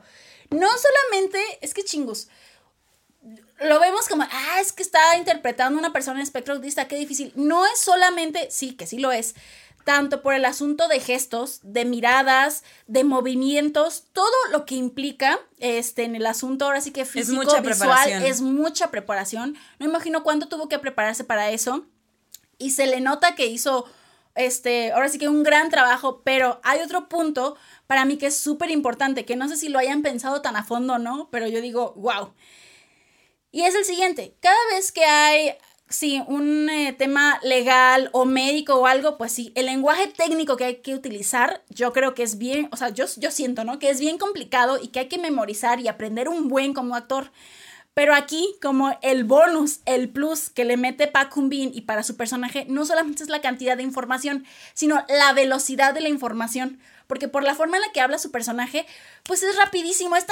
No 0.50 0.68
solamente, 0.68 1.40
es 1.60 1.74
que 1.74 1.84
chingus, 1.84 2.28
lo 3.60 3.80
vemos 3.80 4.08
como, 4.08 4.22
ah, 4.22 4.60
es 4.60 4.72
que 4.72 4.82
está 4.82 5.16
interpretando 5.16 5.78
una 5.78 5.92
persona 5.92 6.18
en 6.18 6.22
espectro 6.22 6.54
autista, 6.54 6.88
qué 6.88 6.96
difícil. 6.96 7.32
No 7.34 7.66
es 7.66 7.80
solamente, 7.80 8.48
sí, 8.50 8.76
que 8.76 8.86
sí 8.86 8.98
lo 8.98 9.12
es, 9.12 9.34
tanto 9.88 10.20
por 10.20 10.34
el 10.34 10.44
asunto 10.44 10.86
de 10.86 11.00
gestos, 11.00 11.60
de 11.62 11.86
miradas, 11.86 12.62
de 12.88 13.04
movimientos, 13.04 14.04
todo 14.12 14.34
lo 14.52 14.66
que 14.66 14.74
implica 14.74 15.40
este, 15.60 16.04
en 16.04 16.14
el 16.14 16.26
asunto 16.26 16.66
ahora 16.66 16.82
sí 16.82 16.90
que 16.90 17.06
físico, 17.06 17.42
mucha 17.42 17.62
visual, 17.62 18.22
es 18.22 18.42
mucha 18.42 18.90
preparación. 18.90 19.56
No 19.78 19.86
imagino 19.86 20.22
cuánto 20.22 20.46
tuvo 20.46 20.68
que 20.68 20.78
prepararse 20.78 21.24
para 21.24 21.52
eso. 21.52 21.86
Y 22.58 22.72
se 22.72 22.86
le 22.86 23.00
nota 23.00 23.34
que 23.34 23.46
hizo, 23.46 23.86
este, 24.34 24.92
ahora 24.92 25.08
sí 25.08 25.16
que 25.16 25.30
un 25.30 25.42
gran 25.42 25.70
trabajo, 25.70 26.20
pero 26.22 26.60
hay 26.64 26.80
otro 26.80 27.08
punto 27.08 27.56
para 27.86 28.04
mí 28.04 28.18
que 28.18 28.26
es 28.26 28.36
súper 28.36 28.70
importante, 28.70 29.24
que 29.24 29.36
no 29.36 29.48
sé 29.48 29.56
si 29.56 29.70
lo 29.70 29.78
hayan 29.78 30.02
pensado 30.02 30.42
tan 30.42 30.56
a 30.56 30.64
fondo 30.64 30.92
o 30.92 30.98
no, 30.98 31.30
pero 31.32 31.48
yo 31.48 31.62
digo, 31.62 31.94
wow. 31.96 32.34
Y 33.50 33.62
es 33.62 33.74
el 33.74 33.86
siguiente, 33.86 34.36
cada 34.40 34.66
vez 34.74 34.92
que 34.92 35.06
hay, 35.06 35.54
sí, 35.88 36.22
un 36.26 36.68
eh, 36.68 36.92
tema 36.92 37.38
legal 37.42 38.10
o 38.12 38.24
médico 38.24 38.76
o 38.76 38.86
algo, 38.86 39.18
pues 39.18 39.32
sí, 39.32 39.52
el 39.54 39.66
lenguaje 39.66 40.06
técnico 40.08 40.56
que 40.56 40.64
hay 40.64 40.76
que 40.76 40.94
utilizar, 40.94 41.62
yo 41.68 41.92
creo 41.92 42.14
que 42.14 42.22
es 42.22 42.38
bien, 42.38 42.68
o 42.72 42.76
sea, 42.76 42.90
yo, 42.90 43.06
yo 43.16 43.30
siento, 43.30 43.64
¿no? 43.64 43.78
Que 43.78 43.90
es 43.90 44.00
bien 44.00 44.18
complicado 44.18 44.78
y 44.80 44.88
que 44.88 45.00
hay 45.00 45.08
que 45.08 45.18
memorizar 45.18 45.80
y 45.80 45.88
aprender 45.88 46.28
un 46.28 46.48
buen 46.48 46.74
como 46.74 46.94
actor. 46.94 47.30
Pero 47.98 48.14
aquí, 48.14 48.54
como 48.62 48.96
el 49.02 49.24
bonus, 49.24 49.80
el 49.84 50.08
plus 50.08 50.50
que 50.50 50.64
le 50.64 50.76
mete 50.76 51.08
Park 51.08 51.32
Bin 51.36 51.72
y 51.74 51.80
para 51.80 52.04
su 52.04 52.16
personaje, 52.16 52.64
no 52.68 52.84
solamente 52.84 53.24
es 53.24 53.28
la 53.28 53.40
cantidad 53.40 53.76
de 53.76 53.82
información, 53.82 54.44
sino 54.72 55.04
la 55.08 55.32
velocidad 55.32 55.94
de 55.94 56.00
la 56.00 56.08
información. 56.08 56.78
Porque 57.08 57.26
por 57.26 57.42
la 57.42 57.56
forma 57.56 57.78
en 57.78 57.82
la 57.82 57.90
que 57.90 58.00
habla 58.00 58.18
su 58.18 58.30
personaje, 58.30 58.86
pues 59.24 59.42
es 59.42 59.56
rapidísimo. 59.56 60.14
Es 60.14 60.26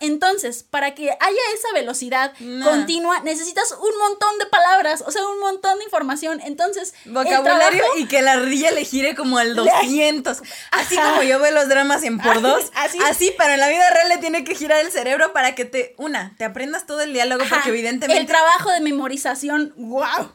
Entonces, 0.00 0.62
para 0.62 0.94
que 0.94 1.04
haya 1.10 1.40
esa 1.54 1.72
velocidad 1.74 2.32
Nah. 2.40 2.64
continua, 2.64 3.20
necesitas 3.20 3.72
un 3.72 3.98
montón 3.98 4.38
de 4.38 4.46
palabras, 4.46 5.02
o 5.06 5.10
sea, 5.10 5.26
un 5.26 5.40
montón 5.40 5.78
de 5.78 5.84
información. 5.84 6.40
Entonces, 6.44 6.94
Vocabulario 7.04 7.78
trabajo- 7.78 7.98
y 7.98 8.06
que 8.06 8.22
la 8.22 8.32
ardilla 8.32 8.70
le 8.70 8.84
gire 8.84 9.14
como 9.14 9.38
al 9.38 9.54
200. 9.54 10.42
Así 10.70 10.96
como 10.96 11.22
yo 11.22 11.38
veo 11.38 11.52
los 11.52 11.68
dramas 11.68 12.02
en 12.04 12.18
por 12.18 12.40
dos. 12.42 12.70
Así. 12.74 12.98
Así. 13.04 13.34
pero 13.38 13.52
en 13.54 13.60
la 13.60 13.68
vida 13.68 13.88
real 13.90 14.08
le 14.08 14.18
tiene 14.18 14.44
que 14.44 14.54
girar 14.54 14.84
el 14.84 14.90
cerebro 14.92 15.32
para 15.32 15.54
que 15.54 15.64
te, 15.64 15.94
una, 15.98 16.34
te 16.38 16.44
aprendas 16.44 16.86
todo 16.86 17.00
el 17.00 17.12
diálogo, 17.12 17.42
Ajá, 17.42 17.56
porque 17.56 17.70
evidentemente. 17.70 18.20
El 18.20 18.26
trabajo 18.26 18.70
de 18.70 18.80
memorización, 18.80 19.72
wow. 19.76 20.32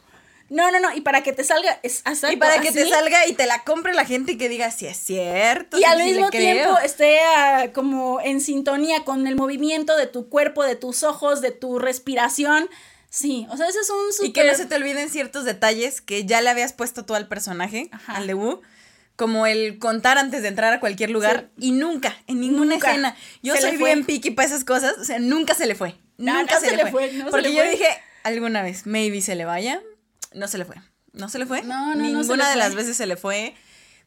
No, 0.54 0.70
no, 0.70 0.78
no, 0.78 0.94
y 0.94 1.00
para 1.00 1.24
que 1.24 1.32
te 1.32 1.42
salga, 1.42 1.80
es 1.82 1.98
exacto, 2.06 2.30
y 2.32 2.36
para 2.36 2.60
que 2.60 2.70
te 2.70 2.88
salga 2.88 3.26
y 3.26 3.32
te 3.32 3.44
la 3.44 3.64
compre 3.64 3.92
la 3.92 4.04
gente 4.04 4.32
y 4.32 4.38
que 4.38 4.48
diga 4.48 4.70
si 4.70 4.86
es 4.86 4.96
cierto. 4.96 5.76
Y 5.76 5.80
sí, 5.80 5.84
al 5.84 5.98
sí 5.98 6.04
mismo 6.04 6.28
creo". 6.30 6.54
tiempo 6.54 6.78
esté 6.78 7.18
ah, 7.36 7.70
como 7.74 8.20
en 8.20 8.40
sintonía 8.40 9.02
con 9.04 9.26
el 9.26 9.34
movimiento 9.34 9.96
de 9.96 10.06
tu 10.06 10.28
cuerpo, 10.28 10.62
de 10.62 10.76
tus 10.76 11.02
ojos, 11.02 11.40
de 11.40 11.50
tu 11.50 11.80
respiración. 11.80 12.68
Sí, 13.10 13.48
o 13.50 13.56
sea, 13.56 13.68
ese 13.68 13.80
es 13.80 13.90
un 13.90 14.12
súper... 14.12 14.28
Y 14.28 14.32
que 14.32 14.44
no 14.44 14.54
se 14.54 14.66
te 14.66 14.76
olviden 14.76 15.10
ciertos 15.10 15.44
detalles 15.44 16.00
que 16.00 16.24
ya 16.24 16.40
le 16.40 16.50
habías 16.50 16.72
puesto 16.72 17.04
tú 17.04 17.16
al 17.16 17.26
personaje, 17.26 17.88
Ajá. 17.90 18.14
al 18.16 18.28
de 18.28 18.34
Wu. 18.34 18.60
Como 19.16 19.46
el 19.46 19.78
contar 19.80 20.18
antes 20.18 20.42
de 20.42 20.48
entrar 20.48 20.72
a 20.72 20.78
cualquier 20.80 21.10
lugar. 21.10 21.48
Y 21.58 21.72
nunca, 21.72 22.16
en 22.28 22.40
ninguna 22.40 22.74
Nunca. 22.74 22.90
escena. 22.90 23.16
Yo 23.42 23.54
Se 23.54 23.60
soy 23.60 23.76
bien 23.76 24.04
picky 24.04 24.30
para 24.30 24.46
esas 24.48 24.64
cosas. 24.64 24.98
O 24.98 25.04
sea, 25.04 25.18
nunca 25.18 25.54
se 25.54 25.66
le 25.66 25.74
fue. 25.74 25.96
No, 26.16 26.34
nunca 26.38 26.56
no 26.56 26.60
se, 26.60 26.76
le 26.76 26.86
fue. 26.90 27.12
no 27.12 27.30
Porque 27.30 27.52
yo 27.52 27.62
fue. 27.62 27.70
dije, 27.70 27.86
alguna 28.24 28.62
vez, 28.62 28.86
maybe 28.86 29.20
se 29.20 29.34
le 29.36 29.44
vaya. 29.44 29.80
No 30.34 30.48
se 30.48 30.58
le 30.58 30.64
fue. 30.64 30.76
No 31.12 31.28
se 31.28 31.38
le 31.38 31.46
fue. 31.46 31.62
No, 31.62 31.94
no, 31.94 31.94
no 31.94 32.04
se 32.04 32.12
Ninguna 32.12 32.44
le 32.44 32.50
de 32.50 32.52
fue. 32.52 32.56
las 32.58 32.74
veces 32.74 32.96
se 32.96 33.06
le 33.06 33.16
fue. 33.16 33.54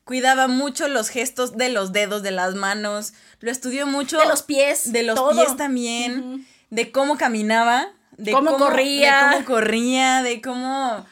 Cuidaba 0.04 0.48
mucho 0.48 0.88
los 0.88 1.10
gestos 1.10 1.58
de 1.58 1.70
los 1.70 1.92
dedos, 1.92 2.24
de 2.24 2.32
las 2.32 2.56
manos. 2.56 3.14
Lo 3.40 3.52
estudió 3.52 3.88
mucho. 3.88 4.20
De 4.20 4.28
los 4.28 4.44
pies, 4.44 4.92
De 4.92 5.04
los 5.04 5.16
todo. 5.16 5.32
pies 5.32 5.58
también. 5.58 6.46
De 6.70 6.92
cómo 6.92 7.18
caminaba. 7.18 7.88
De 8.18 8.32
Cómo 8.32 8.58
corría. 8.58 9.30
De 9.30 9.36
cómo 9.36 9.46
corría, 9.46 10.24
de 10.24 10.42
cómo... 10.42 11.06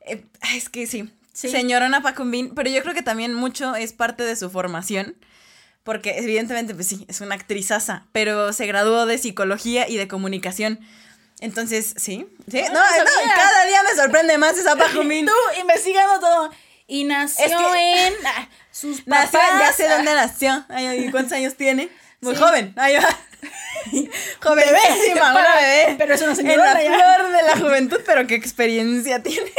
eh, 0.00 0.24
es 0.54 0.68
que 0.68 0.86
sí. 0.86 1.10
Sí. 1.32 1.48
Señorona 1.48 2.00
Pacumbín, 2.00 2.54
pero 2.54 2.70
yo 2.70 2.80
creo 2.82 2.94
que 2.94 3.02
también 3.02 3.34
mucho 3.34 3.74
es 3.74 3.92
parte 3.92 4.22
de 4.22 4.36
su 4.36 4.50
formación. 4.50 5.16
Porque 5.82 6.16
evidentemente, 6.18 6.74
pues 6.74 6.86
sí, 6.86 7.04
es 7.08 7.20
una 7.20 7.34
actrizaza, 7.34 8.06
pero 8.12 8.52
se 8.52 8.66
graduó 8.66 9.04
de 9.04 9.18
psicología 9.18 9.88
y 9.88 9.96
de 9.96 10.06
comunicación. 10.08 10.78
Entonces, 11.44 11.94
sí. 11.96 12.26
Sí, 12.50 12.60
Ah, 12.60 12.68
no, 12.72 12.80
no 12.80 12.80
no, 12.80 13.10
sabía. 13.10 13.34
cada 13.34 13.64
día 13.66 13.82
me 13.82 13.94
sorprende 14.00 14.38
más 14.38 14.56
esa 14.58 14.76
Pacumbín. 14.76 15.26
Tú 15.54 15.60
investigando 15.60 16.20
todo. 16.20 16.50
Y 16.86 17.04
nació 17.04 17.44
Es 17.44 17.52
que- 17.54 18.06
en... 18.06 18.14
ah, 18.26 18.48
sus 18.70 19.00
papás... 19.02 19.32
Nació, 19.32 19.40
ya 19.60 19.72
sé 19.72 19.86
ah, 19.86 19.96
dónde 19.96 20.14
nació. 20.14 20.64
Ay, 20.68 21.04
¿y 21.06 21.10
¿Cuántos 21.10 21.32
años 21.38 21.54
tiene? 21.54 21.88
Muy 22.20 22.34
Sí. 22.34 22.42
joven. 22.42 22.72
Ay, 22.76 22.96
va. 22.96 23.08
Jovencísima, 24.42 25.32
una 25.32 25.54
bebé. 25.56 25.94
pero 25.98 26.14
es 26.14 26.20
una 26.22 26.30
En 26.30 26.36
señora 26.36 26.74
la 26.74 26.82
ya. 26.82 26.94
flor 26.94 27.32
de 27.32 27.42
la 27.42 27.56
juventud, 27.58 28.00
pero 28.06 28.26
qué 28.26 28.34
experiencia 28.34 29.22
tiene. 29.22 29.52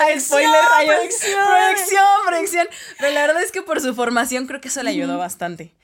Ay, 0.00 0.20
spoiler, 0.20 0.50
proyección. 0.86 1.44
Proyección, 1.46 2.04
proyección. 2.26 2.68
Pero 2.98 3.12
la 3.12 3.20
verdad 3.26 3.42
es 3.42 3.52
que 3.52 3.62
por 3.62 3.80
su 3.80 3.94
formación 3.94 4.46
creo 4.46 4.60
que 4.60 4.68
eso 4.68 4.82
le 4.82 4.90
ayudó 4.90 5.18
bastante. 5.18 5.74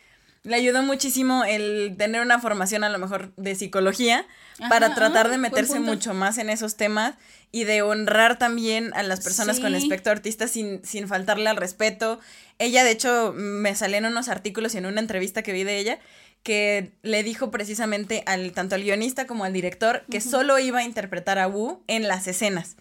Le 0.44 0.56
ayudó 0.56 0.82
muchísimo 0.82 1.44
el 1.44 1.94
tener 1.98 2.20
una 2.22 2.38
formación 2.40 2.84
a 2.84 2.88
lo 2.88 2.98
mejor 2.98 3.32
de 3.37 3.54
psicología 3.54 4.26
para 4.68 4.86
Ajá, 4.86 4.94
tratar 4.94 5.26
ah, 5.26 5.30
de 5.30 5.38
meterse 5.38 5.78
mucho 5.80 6.14
más 6.14 6.38
en 6.38 6.50
esos 6.50 6.76
temas 6.76 7.14
y 7.52 7.64
de 7.64 7.82
honrar 7.82 8.38
también 8.38 8.92
a 8.94 9.02
las 9.02 9.20
personas 9.20 9.60
con 9.60 9.72
Sí. 9.72 9.78
espectro 9.78 10.12
autista 10.12 10.48
sin, 10.48 10.84
sin 10.84 11.06
faltarle 11.08 11.48
al 11.48 11.56
respeto. 11.56 12.18
Ella, 12.58 12.82
de 12.84 12.90
hecho, 12.90 13.32
me 13.36 13.74
salían 13.74 14.04
unos 14.06 14.28
artículos 14.28 14.74
y 14.74 14.78
en 14.78 14.86
una 14.86 15.00
entrevista 15.00 15.42
que 15.42 15.52
vi 15.52 15.64
de 15.64 15.78
ella 15.78 15.98
que 16.42 16.92
le 17.02 17.22
dijo 17.22 17.50
precisamente 17.50 18.22
al 18.26 18.52
tanto 18.52 18.74
al 18.74 18.82
guionista 18.82 19.26
como 19.26 19.44
al 19.44 19.52
director 19.52 20.04
que 20.10 20.20
solo 20.20 20.58
iba 20.58 20.78
a 20.80 20.84
interpretar 20.84 21.38
a 21.38 21.46
Wu 21.48 21.82
en 21.88 22.08
las 22.08 22.26
escenas. 22.26 22.76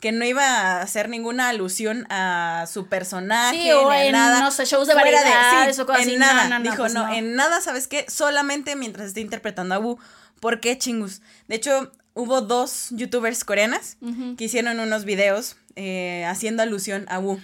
Que 0.00 0.12
no 0.12 0.24
iba 0.24 0.42
a 0.46 0.80
hacer 0.82 1.08
ninguna 1.10 1.48
alusión 1.50 2.06
a 2.08 2.64
su 2.72 2.88
personaje 2.88 3.58
Sí, 3.62 3.70
o 3.72 3.90
ni 3.90 3.96
a 3.96 4.04
en, 4.06 4.12
nada. 4.12 4.40
no 4.40 4.50
sé, 4.50 4.64
shows 4.64 4.86
de 4.88 4.94
fuera 4.94 5.10
variedades 5.22 5.76
sí, 5.76 5.82
o 5.82 5.86
cosas 5.86 6.02
en 6.02 6.08
así. 6.08 6.16
nada. 6.18 6.48
No, 6.48 6.58
no, 6.58 6.62
Dijo, 6.62 6.76
pues 6.78 6.94
no, 6.94 7.06
no. 7.06 7.12
en 7.14 7.34
nada, 7.36 7.60
¿sabes 7.60 7.86
qué? 7.86 8.06
Solamente 8.08 8.76
mientras 8.76 9.08
esté 9.08 9.20
interpretando 9.20 9.74
a 9.74 9.78
Wu. 9.78 9.98
¿Por 10.40 10.60
qué 10.60 10.76
chingus? 10.78 11.20
De 11.48 11.56
hecho, 11.56 11.92
hubo 12.14 12.40
dos 12.40 12.88
youtubers 12.90 13.44
coreanas 13.44 13.96
que 14.36 14.44
hicieron 14.44 14.80
unos 14.80 15.04
videos 15.04 15.56
eh, 15.76 16.24
haciendo 16.26 16.62
alusión 16.62 17.06
a 17.08 17.18
Wu. 17.18 17.38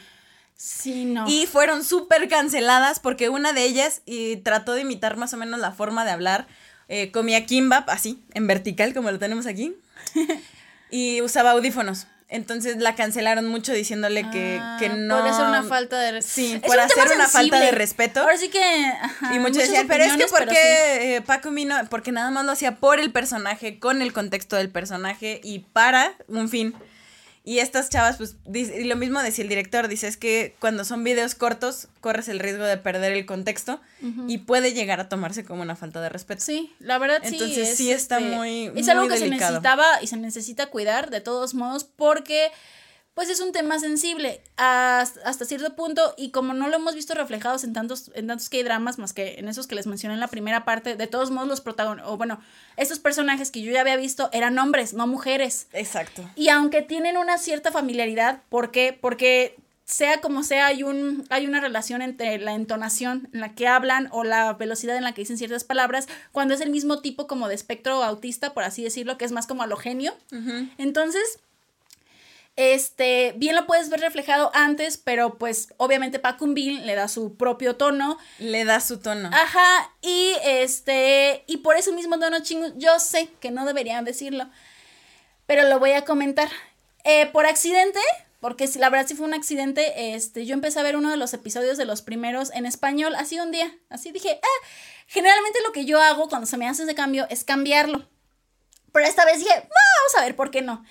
Sí, 0.56 1.04
no. 1.04 1.28
Y 1.28 1.46
fueron 1.46 1.85
súper 1.85 2.28
canceladas 2.28 2.98
porque 2.98 3.28
una 3.28 3.52
de 3.52 3.64
ellas 3.64 4.00
y 4.06 4.37
trató 4.37 4.72
de 4.72 4.80
imitar 4.82 5.16
más 5.18 5.35
o 5.35 5.37
menos 5.37 5.61
la 5.61 5.72
forma 5.72 6.04
de 6.04 6.11
hablar. 6.11 6.46
eh, 6.88 7.11
comía 7.11 7.44
kimbap 7.46 7.88
así, 7.90 8.22
en 8.32 8.46
vertical, 8.46 8.94
como 8.94 9.11
lo 9.11 9.18
tenemos 9.18 9.46
aquí. 9.46 9.74
y 10.90 11.20
usaba 11.20 11.50
audífonos. 11.50 12.06
Entonces 12.28 12.78
la 12.78 12.96
cancelaron 12.96 13.46
mucho 13.46 13.72
diciéndole 13.72 14.22
que, 14.30 14.60
que 14.80 14.86
Ah, 14.86 14.94
no. 14.96 15.16
Podría 15.16 15.32
ser 15.32 15.46
una 15.46 15.62
falta 15.62 15.98
de 16.00 16.22
Sí, 16.22 16.54
Es 16.54 16.60
por 16.60 16.76
un 16.76 16.80
hacer 16.80 17.14
una 17.14 17.28
falta 17.28 17.60
de 17.60 17.70
respeto. 17.70 18.20
Ahora 18.20 18.36
sí 18.36 18.48
que. 18.48 18.60
ajá, 18.60 19.34
y 19.34 19.38
muchos 19.38 19.58
decían, 19.58 19.86
pero 19.86 20.04
es 20.04 20.16
que 20.16 20.26
¿por 20.26 20.48
qué 20.48 21.16
eh, 21.16 21.20
Paco 21.22 21.50
vino? 21.52 21.76
Porque 21.88 22.10
nada 22.10 22.30
más 22.30 22.44
lo 22.44 22.52
hacía 22.52 22.76
por 22.76 22.98
el 22.98 23.12
personaje, 23.12 23.78
con 23.78 24.02
el 24.02 24.12
contexto 24.12 24.56
del 24.56 24.70
personaje 24.70 25.40
y 25.44 25.60
para 25.60 26.14
un 26.26 26.48
fin. 26.48 26.74
Y 27.48 27.61
estas 27.61 27.90
chavas, 27.90 28.16
pues, 28.16 28.35
dice- 28.44 28.80
y 28.80 28.85
lo 28.85 28.96
mismo 28.96 29.22
decía 29.22 29.42
el 29.44 29.48
director, 29.48 29.87
dice, 29.87 30.09
es 30.09 30.16
que 30.16 30.56
cuando 30.59 30.85
son 30.85 31.04
videos 31.04 31.37
cortos, 31.37 31.87
corres 32.00 32.26
el 32.26 32.40
riesgo 32.40 32.64
de 32.64 32.76
perder 32.76 33.12
el 33.12 33.24
contexto 33.24 33.80
y 34.26 34.38
puede 34.38 34.72
llegar 34.72 34.98
a 34.98 35.09
tomarse 35.09 35.44
como 35.44 35.62
una 35.62 35.76
falta 35.76 36.00
de 36.00 36.09
respeto. 36.09 36.42
Sí, 36.44 36.74
la 36.80 36.98
verdad 36.98 37.20
sí. 37.22 37.35
Entonces, 37.37 37.68
es, 37.68 37.76
sí 37.76 37.92
está 37.92 38.18
este, 38.18 38.35
muy- 38.35 38.66
Es 38.66 38.72
muy 38.74 38.90
algo 38.90 39.06
que 39.09 39.14
delicado. 39.20 39.38
se 39.38 39.61
necesitaba 39.61 40.02
y 40.02 40.06
se 40.09 40.16
necesita 40.16 40.66
cuidar 40.66 41.09
de 41.11 41.20
todos 41.20 41.54
modos 41.54 41.85
porque 41.85 42.50
pues 43.16 43.31
es 43.31 43.40
un 43.40 43.50
tema 43.50 43.79
sensible 43.79 44.42
hasta, 44.59 45.46
cierto 45.46 45.74
punto 45.74 46.12
y 46.18 46.33
como 46.33 46.52
no 46.52 46.68
lo 46.68 46.76
hemos 46.76 46.94
visto 46.94 47.14
reflejados 47.14 47.64
en 47.64 47.72
tantos 47.72 48.11
en 48.14 48.26
tantos 48.26 48.50
K-dramas 48.50 48.98
más 48.98 49.14
que 49.14 49.37
en 49.38 49.48
esos 49.48 49.66
que 49.66 49.74
les 49.74 49.87
mencioné 49.87 50.12
en 50.14 50.20
la 50.20 50.29
primera 50.29 50.66
parte, 50.66 50.96
de 50.96 51.07
todos 51.07 51.31
modos 51.31 51.48
los 51.48 51.62
protagonistas, 51.62 52.12
o 52.12 52.18
bueno, 52.18 52.38
estos 52.76 52.98
personajes 52.98 53.50
que 53.50 53.62
yo 53.62 53.72
ya 53.72 53.81
había 53.81 53.96
visto 53.96 54.29
eran 54.35 54.59
hombres, 54.59 54.92
no 54.92 55.07
mujeres. 55.07 55.66
Exacto. 55.72 56.29
Y 56.37 56.50
aunque 56.50 56.83
tienen 56.83 57.16
una 57.16 57.38
cierta 57.38 57.72
familiaridad, 57.72 58.42
¿por 58.50 58.70
qué? 58.70 58.96
Porque 59.00 59.57
sea 59.87 60.20
como 60.20 60.42
sea, 60.42 60.66
hay, 60.66 60.83
un, 60.83 61.24
hay 61.31 61.46
una 61.46 61.61
relación 61.61 62.02
entre 62.02 62.37
la 62.38 62.52
entonación 62.52 63.31
en 63.33 63.40
la 63.40 63.55
que 63.55 63.66
hablan 63.66 64.09
o 64.11 64.24
la 64.24 64.52
velocidad 64.52 64.96
en 64.96 65.05
la 65.05 65.14
que 65.14 65.22
dicen 65.22 65.38
ciertas 65.38 65.64
palabras, 65.64 66.07
cuando 66.33 66.52
es 66.52 66.61
el 66.61 66.68
mismo 66.68 67.00
tipo 67.00 67.26
como 67.26 67.48
de 67.48 67.55
espectro 67.55 68.02
autista, 68.02 68.52
por 68.52 68.64
así 68.64 68.85
decirlo, 68.85 69.16
que 69.16 69.24
es 69.24 69.33
más 69.33 69.46
como 69.46 69.62
alogenio. 69.62 70.12
Entonces, 70.76 71.38
este, 72.57 73.35
bien 73.37 73.55
lo 73.55 73.66
puedes 73.66 73.90
ver 73.90 74.01
reflejado 74.01 74.51
antes, 74.55 74.97
pero 74.97 75.37
pues 75.38 75.75
obviamente 75.77 76.19
Paco 76.19 76.47
Bin 76.47 76.87
le 76.87 76.95
da 76.95 77.07
su 77.09 77.37
propio 77.37 77.77
tono. 77.77 78.19
Le 78.38 78.64
da 78.64 78.81
su 78.81 78.99
tono. 78.99 79.31
Ajá, 79.33 79.92
y 80.01 80.33
este, 80.42 81.45
y 81.47 81.59
por 81.59 81.77
ese 81.77 81.92
mismo 81.92 82.19
tono 82.19 82.40
chingo, 82.40 82.69
yo 82.77 82.99
sé 82.99 83.29
que 83.40 83.51
no 83.51 83.66
deberían 83.66 84.05
decirlo, 84.05 84.49
pero 85.47 85.69
lo 85.69 85.79
voy 85.79 85.92
a 85.92 86.05
comentar. 86.05 86.49
Eh, 87.05 87.27
por 87.27 87.47
accidente, 87.47 88.01
porque 88.40 88.66
si- 88.66 88.79
la 88.79 88.88
verdad 88.90 89.07
sí 89.07 89.14
fue 89.14 89.27
un 89.27 89.35
accidente, 89.35 90.14
este, 90.14 90.45
yo 90.47 90.55
empecé 90.55 90.81
a 90.81 90.83
ver 90.83 90.97
uno 90.97 91.11
de 91.11 91.16
los 91.16 91.35
episodios 91.35 91.77
de 91.77 91.85
los 91.85 92.03
primeros 92.03 92.51
en 92.53 92.66
español, 92.66 93.14
así 93.14 93.38
un 93.38 93.53
día, 93.53 93.73
así 93.90 94.11
dije, 94.12 94.40
ah, 94.42 94.66
generalmente 95.07 95.61
lo 95.64 95.73
que 95.73 95.85
yo 95.85 96.01
hago 96.01 96.29
cuando 96.29 96.47
se 96.47 96.57
me 96.57 96.69
hace 96.69 96.83
ese 96.85 96.95
cambio 96.95 97.27
es 97.31 97.45
cambiarlo. 97.45 98.09
Pero 98.92 99.07
esta 99.07 99.25
vez 99.27 99.38
dije, 99.38 99.53
"Ah, 99.55 99.61
vamos 99.61 100.14
a 100.19 100.25
ver 100.25 100.35
por 100.37 100.51
qué 100.51 100.62
no. 100.62 100.85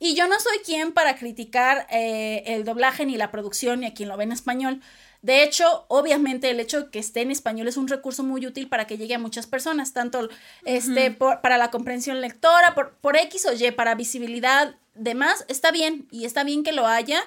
Y 0.00 0.14
yo 0.14 0.26
no 0.26 0.40
soy 0.40 0.58
quien 0.64 0.92
para 0.92 1.14
criticar 1.14 1.86
eh, 1.90 2.42
el 2.46 2.64
doblaje 2.64 3.04
ni 3.06 3.16
la 3.16 3.30
producción 3.30 3.80
ni 3.80 3.86
a 3.86 3.94
quien 3.94 4.08
lo 4.08 4.16
ve 4.16 4.24
en 4.24 4.32
español. 4.32 4.80
De 5.22 5.42
hecho, 5.42 5.84
obviamente 5.88 6.48
el 6.48 6.58
hecho 6.58 6.84
de 6.84 6.90
que 6.90 6.98
esté 6.98 7.20
en 7.20 7.30
español 7.30 7.68
es 7.68 7.76
un 7.76 7.86
recurso 7.86 8.24
muy 8.24 8.46
útil 8.46 8.68
para 8.68 8.86
que 8.86 8.96
llegue 8.96 9.14
a 9.14 9.18
muchas 9.18 9.46
personas, 9.46 9.92
tanto 9.92 10.30
este, 10.64 11.10
por- 11.10 11.42
para 11.42 11.58
la 11.58 11.70
comprensión 11.70 12.22
lectora, 12.22 12.74
por, 12.74 12.92
por 12.94 13.16
X 13.18 13.44
o 13.44 13.52
Y, 13.52 13.70
para 13.72 13.94
visibilidad, 13.94 14.74
demás, 14.94 15.44
está 15.48 15.70
bien 15.70 16.08
y 16.10 16.24
está 16.24 16.42
bien 16.44 16.64
que 16.64 16.72
lo 16.72 16.86
haya. 16.86 17.20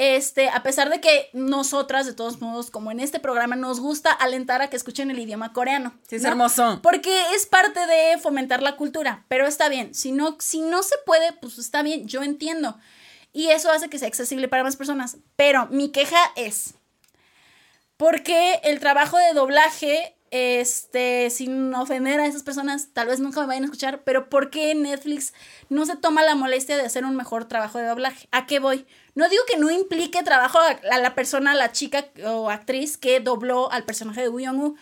Este, 0.00 0.48
a 0.48 0.62
pesar 0.62 0.90
de 0.90 1.00
que 1.00 1.28
nosotras, 1.32 2.06
de 2.06 2.12
todos 2.12 2.40
modos, 2.40 2.70
como 2.70 2.92
en 2.92 3.00
este 3.00 3.18
programa, 3.18 3.56
nos 3.56 3.80
gusta 3.80 4.12
alentar 4.12 4.62
a 4.62 4.70
que 4.70 4.76
escuchen 4.76 5.10
el 5.10 5.18
idioma 5.18 5.52
coreano. 5.52 5.92
Sí, 6.08 6.14
es 6.14 6.22
¿no? 6.22 6.28
hermoso. 6.28 6.78
Porque 6.84 7.34
es 7.34 7.46
parte 7.46 7.84
de 7.84 8.16
fomentar 8.18 8.62
la 8.62 8.76
cultura, 8.76 9.24
pero 9.26 9.44
está 9.44 9.68
bien. 9.68 9.92
Si 9.96 10.12
no, 10.12 10.36
si 10.38 10.60
no 10.60 10.84
se 10.84 10.94
puede, 11.04 11.32
pues 11.32 11.58
está 11.58 11.82
bien, 11.82 12.06
yo 12.06 12.22
entiendo. 12.22 12.78
Y 13.32 13.48
eso 13.48 13.72
hace 13.72 13.88
que 13.88 13.98
sea 13.98 14.06
accesible 14.06 14.46
para 14.46 14.62
más 14.62 14.76
personas. 14.76 15.16
Pero 15.34 15.66
mi 15.66 15.90
queja 15.90 16.20
es, 16.36 16.74
porque 17.96 18.60
el 18.62 18.78
trabajo 18.78 19.16
de 19.16 19.34
doblaje, 19.34 20.14
este, 20.30 21.28
sin 21.30 21.74
ofender 21.74 22.20
a 22.20 22.26
esas 22.26 22.44
personas, 22.44 22.90
tal 22.92 23.08
vez 23.08 23.18
nunca 23.18 23.40
me 23.40 23.48
vayan 23.48 23.64
a 23.64 23.66
escuchar, 23.66 24.04
pero 24.04 24.28
¿por 24.28 24.50
qué 24.50 24.76
Netflix 24.76 25.34
no 25.68 25.86
se 25.86 25.96
toma 25.96 26.22
la 26.22 26.36
molestia 26.36 26.76
de 26.76 26.84
hacer 26.84 27.04
un 27.04 27.16
mejor 27.16 27.46
trabajo 27.46 27.78
de 27.78 27.86
doblaje? 27.88 28.28
¿A 28.30 28.46
qué 28.46 28.60
voy? 28.60 28.86
No 29.18 29.28
digo 29.28 29.42
que 29.48 29.56
no 29.56 29.68
implique 29.68 30.22
trabajo 30.22 30.60
a, 30.60 30.98
la 31.00 31.16
persona, 31.16 31.50
a 31.50 31.56
la 31.56 31.72
chica 31.72 32.06
o 32.24 32.50
actriz 32.50 32.96
que 32.96 33.18
dobló 33.18 33.68
al 33.72 33.82
personaje 33.82 34.20
de 34.20 34.28
Young-woo, 34.28 34.76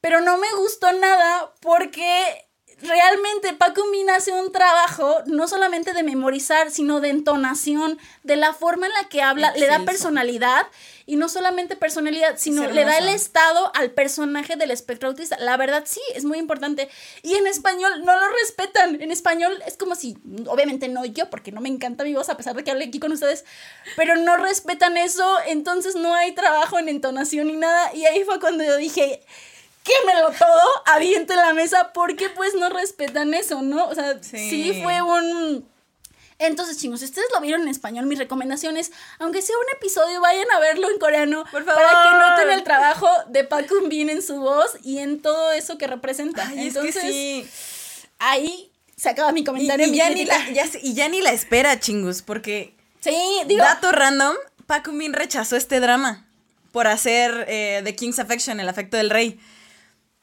pero 0.00 0.20
no 0.20 0.38
me 0.38 0.52
gustó 0.56 0.92
nada 0.92 1.54
porque 1.60 2.47
realmente 2.82 3.52
Paco 3.54 3.84
Min 3.90 4.10
hace 4.10 4.32
un 4.32 4.52
trabajo 4.52 5.22
no 5.26 5.48
solamente 5.48 5.92
de 5.92 6.02
memorizar, 6.02 6.70
sino 6.70 7.00
de 7.00 7.10
entonación, 7.10 7.98
de 8.22 8.36
la 8.36 8.52
forma 8.52 8.86
en 8.86 8.92
la 8.92 9.08
que 9.08 9.22
habla, 9.22 9.52
le 9.56 9.66
da 9.66 9.80
personalidad 9.84 10.66
y 11.06 11.16
no 11.16 11.28
solamente 11.28 11.74
personalidad, 11.74 12.36
sino 12.36 12.66
le 12.66 12.84
da 12.84 12.98
el 12.98 13.08
estado 13.08 13.72
al 13.74 13.90
personaje 13.90 14.56
del 14.56 14.70
espectro 14.70 15.08
autista. 15.08 15.38
La 15.38 15.56
verdad 15.56 15.84
sí, 15.86 16.02
es 16.14 16.24
muy 16.24 16.38
importante. 16.38 16.88
Y 17.22 17.34
en 17.34 17.46
español 17.46 18.04
no 18.04 18.12
lo 18.14 18.28
respetan. 18.42 19.00
En 19.00 19.10
español 19.10 19.58
es 19.66 19.76
como 19.76 19.94
si, 19.94 20.18
obviamente 20.46 20.88
no 20.88 21.04
yo, 21.06 21.30
porque 21.30 21.50
no 21.50 21.60
me 21.60 21.70
encanta 21.70 22.04
mi 22.04 22.14
voz 22.14 22.28
a 22.28 22.36
pesar 22.36 22.54
de 22.54 22.62
que 22.62 22.70
hable 22.70 22.84
aquí 22.84 23.00
con 23.00 23.12
ustedes, 23.12 23.44
pero 23.96 24.16
no 24.16 24.36
respetan 24.36 24.96
eso, 24.98 25.38
entonces 25.46 25.96
no 25.96 26.14
hay 26.14 26.32
trabajo 26.32 26.78
en 26.78 26.88
entonación 26.88 27.46
ni 27.46 27.56
nada. 27.56 27.94
Y 27.94 28.04
ahí 28.04 28.22
fue 28.24 28.38
cuando 28.38 28.62
yo 28.62 28.76
dije, 28.76 29.22
quémelo 29.88 30.30
todo, 30.38 30.60
aviento 30.86 31.32
en 31.32 31.38
la 31.40 31.52
mesa, 31.54 31.92
porque 31.94 32.28
pues 32.30 32.54
no 32.54 32.68
respetan 32.68 33.32
eso, 33.34 33.62
¿no? 33.62 33.86
O 33.88 33.94
sea, 33.94 34.22
sí, 34.22 34.38
Sí. 34.50 34.80
fue 34.82 35.00
un... 35.02 35.66
Entonces, 36.40 36.78
chicos, 36.78 37.00
si 37.00 37.06
ustedes 37.06 37.26
lo 37.34 37.40
vieron 37.40 37.62
en 37.62 37.68
español, 37.68 38.06
mis 38.06 38.18
recomendaciones, 38.18 38.92
aunque 39.18 39.42
sea 39.42 39.56
un 39.58 39.76
episodio, 39.76 40.20
vayan 40.20 40.46
a 40.54 40.60
verlo 40.60 40.88
en 40.88 40.98
coreano. 41.00 41.44
Por 41.50 41.64
Para 41.64 41.80
que 41.80 41.92
favor. 41.94 42.30
noten 42.30 42.50
el 42.50 42.62
trabajo 42.62 43.08
de 43.28 43.42
Park 43.42 43.68
Eun 43.72 43.88
Bin 43.88 44.08
en 44.08 44.22
su 44.22 44.36
voz 44.36 44.76
y 44.84 44.98
en 44.98 45.20
todo 45.20 45.50
eso 45.50 45.78
que 45.78 45.88
representa. 45.88 46.46
Ay, 46.46 46.68
Entonces, 46.68 46.94
es 46.94 47.02
que 47.02 47.10
sí. 47.10 47.50
ahí 48.20 48.70
se 48.96 49.08
acaba 49.08 49.32
mi 49.32 49.42
comentario. 49.42 49.86
y 49.88 49.90
mi 49.90 49.96
ya 49.96 50.10
ni 50.10 50.24
la, 50.26 50.50
ya 50.50 50.64
y 50.80 50.94
ya 50.94 51.08
ni 51.08 51.20
la 51.22 51.32
espera, 51.32 51.80
chingus, 51.80 52.22
porque 52.22 52.72
Sí, 53.00 53.16
digo, 53.46 53.64
Dato 53.64 53.90
random, 53.90 54.36
Paco 54.68 54.92
Min 54.92 55.14
rechazó 55.14 55.56
este 55.56 55.80
drama 55.80 56.24
por 56.70 56.86
hacer 56.86 57.46
eh, 57.48 57.80
The 57.82 57.96
King's 57.96 58.20
Affection, 58.20 58.60
el 58.60 58.68
afecto 58.68 58.96
del 58.96 59.10
rey. 59.10 59.40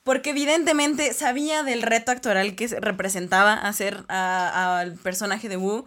Porque 0.05 0.29
evidentemente 0.29 1.15
sabía 1.15 1.63
del 1.63 1.81
reto 1.81 2.11
actoral 2.11 2.55
que 2.55 2.67
se 2.67 2.79
representaba 2.79 3.53
hacer 3.53 4.05
al 4.07 4.93
personaje 4.93 5.49
de 5.49 5.57
Wu. 5.57 5.85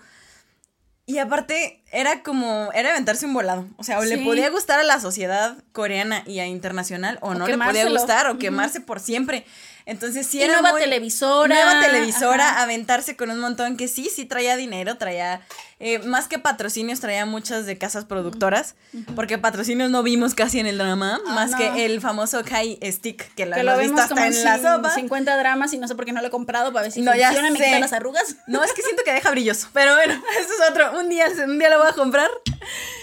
Y 1.07 1.19
aparte, 1.19 1.78
era 1.91 2.23
como, 2.23 2.71
era 2.75 2.91
aventarse 2.91 3.27
un 3.27 3.35
volado. 3.35 3.67
O 3.77 3.85
sea, 3.85 3.99
o 3.99 4.05
le 4.05 4.19
podía 4.19 4.51
gustar 4.51 4.79
a 4.81 4.83
la 4.85 5.01
sociedad 5.01 5.57
coreana 5.73 6.23
y 6.27 6.41
a 6.41 6.47
internacional, 6.47 7.19
o, 7.23 7.35
no 7.35 7.47
le 7.47 7.57
podía 7.59 7.89
gustar, 7.89 8.29
o 8.29 8.39
quemarse 8.39 8.81
por 8.81 9.01
siempre. 9.01 9.45
Entonces, 9.87 10.27
sí 10.27 10.37
Y 10.39 10.43
era 10.43 10.53
nueva 10.55 10.73
muy- 10.73 10.83
televisora. 10.83 11.55
Nueva 11.55 11.81
televisora, 11.81 12.51
Ajá. 12.51 12.63
aventarse 12.65 13.17
con 13.17 13.31
un 13.31 13.39
montón 13.41 13.79
que 13.79 13.89
sí, 13.89 14.11
sí 14.15 14.27
traía 14.27 14.55
dinero, 14.57 14.99
traía, 14.99 15.41
eh, 15.81 15.99
más 16.01 16.29
que 16.29 16.39
patrocinios, 16.39 17.01
traía 17.01 17.25
muchas 17.25 17.65
de 17.65 17.79
casas 17.79 18.05
productoras, 18.05 18.75
porque 19.15 19.39
patrocinios 19.39 19.91
no 19.91 20.03
vimos 20.03 20.35
casi 20.35 20.61
en 20.61 20.67
el 20.67 20.77
drama, 20.77 21.19
Ah, 21.27 21.33
más 21.33 21.53
no. 21.53 21.57
que 21.57 21.87
el 21.87 22.03
famoso 22.03 22.45
Kai 22.45 22.79
Stick, 22.85 23.35
que 23.35 23.47
lo 23.47 23.55
que 23.55 23.61
hemos 23.63 23.73
lo 23.77 23.79
visto 23.81 23.95
vemos 23.97 24.11
hasta 24.13 24.27
en 24.27 24.45
la 24.63 24.77
sopa. 24.77 24.95
50 24.95 25.37
dramas 25.39 25.73
y 25.73 25.79
no 25.79 25.89
sé 25.89 25.95
por 25.95 26.05
qué 26.05 26.13
no 26.13 26.21
lo 26.21 26.27
he 26.27 26.31
comprado 26.31 26.71
para 26.71 26.83
ver 26.83 26.93
si 26.93 27.01
No, 27.01 27.13
funciona 27.13 27.51
me 27.51 27.57
quita 27.59 27.81
las 27.81 27.95
arrugas. 27.95 28.37
No, 28.47 28.63
es 28.63 28.75
que 28.75 28.83
siento 28.83 29.03
que 29.07 29.13
deja 29.15 29.31
brilloso, 29.31 29.69
pero 29.73 29.95
bueno, 29.95 30.13
eso 30.39 30.51
es 30.65 30.71
otro, 30.71 30.99
un 31.01 31.09
día, 31.09 31.29
un 31.47 31.59
día 31.59 31.71
lo 31.71 31.78
voy 31.79 31.89
a 31.89 31.93
comprar 31.93 32.31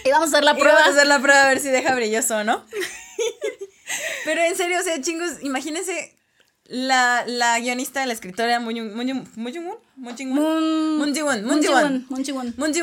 Y 0.04 0.12
vamos 0.12 0.28
a 0.28 0.38
hacer 0.38 0.44
la 0.44 0.52
y 0.52 0.60
prueba. 0.60 0.74
vamos 0.80 0.90
a 0.90 0.98
hacer 0.98 1.08
la 1.08 1.20
prueba 1.20 1.44
a 1.44 1.48
ver 1.50 1.60
si 1.60 1.70
deja 1.70 1.96
brilloso 1.96 2.38
o 2.38 2.44
no. 2.44 2.64
pero 4.26 4.42
en 4.42 4.56
serio, 4.56 4.80
o 4.80 4.84
sea, 4.84 5.00
chingos, 5.02 5.42
imagínense 5.42 6.16
la, 6.66 7.24
la 7.28 7.60
guionista, 7.60 8.06
la 8.06 8.14
escritora 8.14 8.60
Moon 8.60 8.76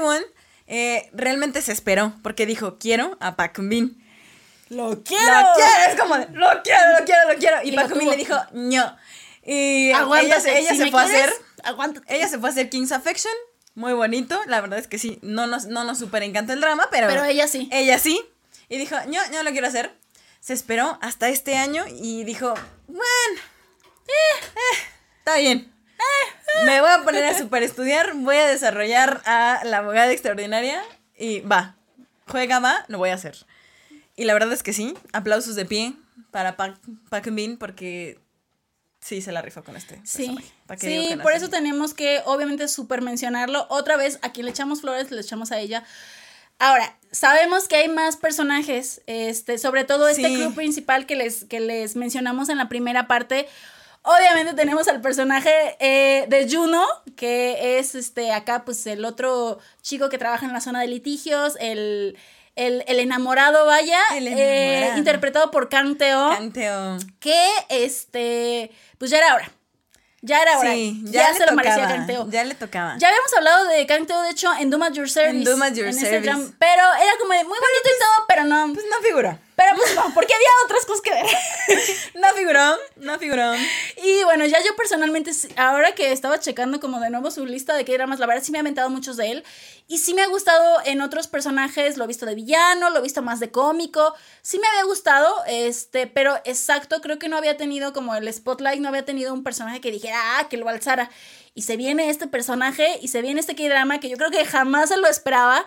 Moon 0.00 0.22
eh, 0.68 1.10
realmente 1.12 1.60
se 1.62 1.72
esperó 1.72 2.14
porque 2.22 2.46
dijo, 2.46 2.78
quiero 2.78 3.16
a 3.20 3.36
Park 3.36 3.58
Bin. 3.60 3.98
Lo 4.68 5.02
quiero. 5.02 5.24
Lo 5.26 5.46
quiero, 5.54 5.90
es 5.92 6.00
como, 6.00 6.16
de, 6.16 6.26
lo 6.32 6.46
quiero, 6.62 6.98
lo 6.98 7.04
quiero, 7.04 7.32
lo 7.32 7.38
quiero. 7.38 7.56
Y, 7.62 7.68
Y 7.68 7.98
Bin 7.98 8.08
le 8.08 8.16
dijo, 8.16 8.36
no. 8.52 8.96
Y 9.44 9.88
ella, 9.88 9.98
Aguántate, 9.98 10.40
se- 10.40 10.58
ella 10.60 10.70
si 10.70 10.76
se 10.78 10.84
me 10.84 10.90
fue 10.92 11.00
a 11.00 11.04
hacer, 11.04 11.32
Aguántate. 11.64 12.14
ella 12.16 12.28
se 12.28 12.38
fue 12.38 12.48
a 12.48 12.52
hacer 12.52 12.70
King's 12.70 12.92
Affection, 12.92 13.32
muy 13.74 13.92
bonito, 13.92 14.38
la 14.46 14.60
verdad 14.60 14.78
es 14.78 14.86
que 14.86 14.98
sí, 14.98 15.18
no 15.22 15.46
nos, 15.46 15.66
no 15.66 15.84
nos 15.84 15.98
super 15.98 16.22
encanta 16.22 16.52
el 16.52 16.60
drama, 16.60 16.88
pero, 16.90 17.08
Pero 17.08 17.24
ella 17.24 17.48
sí. 17.48 17.68
ella 17.72 17.98
sí. 17.98 18.20
Y 18.68 18.78
dijo, 18.78 18.96
no, 19.06 19.18
no 19.32 19.42
lo 19.42 19.50
quiero 19.50 19.66
hacer. 19.66 19.92
Se 20.40 20.52
esperó 20.52 20.98
hasta 21.00 21.28
este 21.28 21.56
año 21.56 21.84
y 21.88 22.24
dijo, 22.24 22.54
bueno, 22.88 23.40
eh, 24.08 24.44
eh, 24.54 24.78
está 25.18 25.36
bien. 25.36 25.72
Me 26.64 26.80
voy 26.80 26.90
a 26.90 27.02
poner 27.02 27.24
a 27.24 27.38
super 27.38 27.62
estudiar, 27.62 28.12
voy 28.14 28.36
a 28.36 28.46
desarrollar 28.46 29.22
a 29.24 29.60
la 29.64 29.78
abogada 29.78 30.12
extraordinaria 30.12 30.82
y 31.16 31.40
va, 31.40 31.76
juega, 32.26 32.58
va, 32.58 32.84
lo 32.88 32.98
voy 32.98 33.10
a 33.10 33.14
hacer. 33.14 33.46
Y 34.16 34.24
la 34.24 34.34
verdad 34.34 34.52
es 34.52 34.62
que 34.62 34.72
sí, 34.72 34.94
aplausos 35.12 35.54
de 35.54 35.64
pie 35.64 35.94
para 36.30 36.56
Park, 36.56 36.78
Park 37.08 37.28
Bin 37.32 37.56
porque 37.56 38.18
sí 39.02 39.20
se 39.20 39.32
la 39.32 39.42
rifó 39.42 39.62
con 39.62 39.76
este. 39.76 40.00
Sí, 40.04 40.26
personaje. 40.26 40.52
¿Para 40.66 40.80
qué 40.80 40.86
digo 40.88 41.02
sí 41.04 41.16
por 41.16 41.32
eso 41.32 41.50
tenemos 41.50 41.92
que 41.92 42.20
obviamente 42.24 42.68
super 42.68 43.02
mencionarlo. 43.02 43.66
Otra 43.68 43.96
vez, 43.96 44.18
a 44.22 44.32
quien 44.32 44.46
le 44.46 44.52
echamos 44.52 44.80
flores, 44.80 45.10
le 45.10 45.20
echamos 45.20 45.52
a 45.52 45.58
ella. 45.58 45.84
Ahora, 46.58 46.96
sabemos 47.10 47.66
que 47.66 47.76
hay 47.76 47.88
más 47.88 48.16
personajes, 48.16 49.02
este, 49.06 49.58
sobre 49.58 49.84
todo 49.84 50.06
este 50.08 50.28
Sí. 50.28 50.36
club 50.36 50.54
principal 50.54 51.06
que 51.06 51.16
les, 51.16 51.44
que 51.44 51.58
les 51.60 51.96
mencionamos 51.96 52.48
en 52.48 52.58
la 52.58 52.68
primera 52.68 53.08
parte. 53.08 53.48
Obviamente 54.02 54.54
tenemos 54.54 54.88
al 54.88 55.00
personaje 55.00 55.50
eh, 55.80 56.26
de 56.28 56.48
Juno, 56.50 56.84
que 57.16 57.78
es 57.78 57.94
este 57.94 58.32
acá, 58.32 58.64
pues, 58.64 58.86
el 58.86 59.04
otro 59.04 59.58
chico 59.80 60.08
que 60.08 60.18
trabaja 60.18 60.46
en 60.46 60.52
la 60.52 60.60
zona 60.60 60.80
de 60.80 60.88
litigios, 60.88 61.56
el, 61.60 62.16
el, 62.56 62.84
el 62.86 63.00
enamorado, 63.00 63.66
vaya, 63.66 64.00
El 64.14 64.28
eh, 64.28 64.92
interpretado 64.96 65.50
por 65.50 65.68
Kang 65.68 65.96
Teo 65.96 66.28
Canteo. 66.30 66.98
que 67.18 67.48
este, 67.68 68.70
pues 68.98 69.10
ya 69.10 69.18
era 69.18 69.34
hora. 69.34 69.50
Ya 70.24 70.40
era 70.40 70.58
hora. 70.60 70.72
Sí, 70.72 71.02
ya, 71.06 71.30
ya, 71.30 71.34
se 71.34 71.40
le 71.40 71.46
lo 71.46 71.52
merecía 71.56 71.82
tocaba. 71.82 71.96
Kang 71.96 72.06
Teo. 72.06 72.30
Ya 72.30 72.44
le 72.44 72.54
tocaba. 72.54 72.96
Ya 72.98 73.08
habíamos 73.08 73.32
hablado 73.34 73.66
de 73.66 73.86
Kang 73.86 74.06
Teo, 74.06 74.22
de 74.22 74.30
hecho, 74.30 74.52
en 74.58 74.70
Doom 74.70 74.82
at 74.84 74.92
Your 74.92 75.10
Service. 75.10 75.50
At 75.50 75.74
Your 75.74 75.88
en 75.88 75.94
Service. 75.94 76.54
Pero 76.60 76.82
era 76.94 77.12
como 77.18 77.32
de 77.32 77.42
muy 77.42 77.58
bonito 77.58 77.88
y 77.96 77.98
todo, 77.98 78.26
pero 78.28 78.44
no. 78.44 78.72
Pues 78.72 78.86
no 78.88 79.02
figuró. 79.04 79.36
Pero 79.62 79.76
pues 79.76 79.94
no, 79.94 80.12
porque 80.12 80.34
había 80.34 80.48
otras 80.64 80.84
cosas 80.86 81.02
que 81.02 81.10
ver. 81.10 81.26
No 82.14 82.28
figuró, 82.34 82.76
no 82.96 83.18
figuró. 83.18 83.52
Y 84.02 84.24
bueno, 84.24 84.44
ya 84.46 84.58
yo 84.64 84.76
personalmente, 84.76 85.30
ahora 85.56 85.92
que 85.92 86.12
estaba 86.12 86.38
checando 86.38 86.78
como 86.78 87.00
de 87.00 87.10
nuevo 87.10 87.30
su 87.30 87.46
lista 87.46 87.74
de 87.74 87.84
K-dramas, 87.84 88.18
la 88.20 88.26
verdad 88.26 88.42
sí 88.42 88.52
me 88.52 88.58
ha 88.58 88.60
aventado 88.60 88.90
muchos 88.90 89.16
de 89.16 89.30
él. 89.30 89.44
Y 89.88 89.98
sí 89.98 90.14
me 90.14 90.22
ha 90.22 90.26
gustado 90.26 90.78
en 90.84 91.00
otros 91.00 91.26
personajes, 91.26 91.96
lo 91.96 92.04
he 92.04 92.06
visto 92.06 92.26
de 92.26 92.34
villano, 92.34 92.90
lo 92.90 92.98
he 92.98 93.02
visto 93.02 93.22
más 93.22 93.40
de 93.40 93.50
cómico. 93.50 94.14
Sí 94.42 94.58
me 94.58 94.66
había 94.68 94.84
gustado, 94.84 95.34
este, 95.46 96.06
pero 96.06 96.36
exacto, 96.44 97.00
creo 97.00 97.18
que 97.18 97.28
no 97.28 97.36
había 97.36 97.56
tenido 97.56 97.92
como 97.92 98.14
el 98.14 98.32
spotlight, 98.32 98.80
no 98.80 98.88
había 98.88 99.04
tenido 99.04 99.32
un 99.32 99.44
personaje 99.44 99.80
que 99.80 99.90
dijera, 99.90 100.38
ah, 100.38 100.48
que 100.48 100.56
lo 100.56 100.68
alzara. 100.68 101.10
Y 101.54 101.62
se 101.62 101.76
viene 101.76 102.10
este 102.10 102.26
personaje 102.26 102.98
y 103.00 103.08
se 103.08 103.22
viene 103.22 103.40
este 103.40 103.54
K-drama 103.54 104.00
que 104.00 104.08
yo 104.08 104.16
creo 104.16 104.30
que 104.30 104.44
jamás 104.44 104.88
se 104.88 104.96
lo 104.96 105.06
esperaba, 105.08 105.64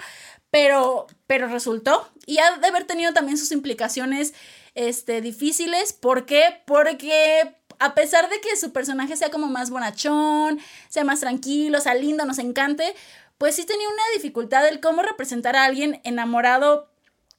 pero, 0.52 1.08
pero 1.28 1.48
resultó. 1.48 2.10
Y 2.26 2.40
ha 2.40 2.58
de 2.58 2.68
haber 2.68 2.86
tenido 2.86 3.14
también 3.14 3.38
sus 3.38 3.52
implicaciones 3.52 4.34
este, 4.74 5.22
difíciles. 5.22 5.94
¿Por 5.94 6.26
qué? 6.26 6.62
Porque 6.66 7.56
a 7.80 7.94
pesar 7.94 8.30
de 8.30 8.40
que 8.42 8.56
su 8.56 8.72
personaje 8.72 9.18
sea 9.18 9.30
como 9.30 9.48
más 9.48 9.70
bonachón, 9.70 10.60
sea 10.90 11.04
más 11.04 11.20
tranquilo, 11.20 11.80
sea 11.82 11.96
lindo, 11.96 12.26
nos 12.26 12.40
encante, 12.40 12.96
pues 13.38 13.56
sí 13.56 13.66
tenía 13.66 13.88
una 13.88 14.04
dificultad 14.16 14.68
el 14.68 14.80
cómo 14.80 15.02
representar 15.02 15.56
a 15.56 15.66
alguien 15.66 16.02
enamorado 16.04 16.90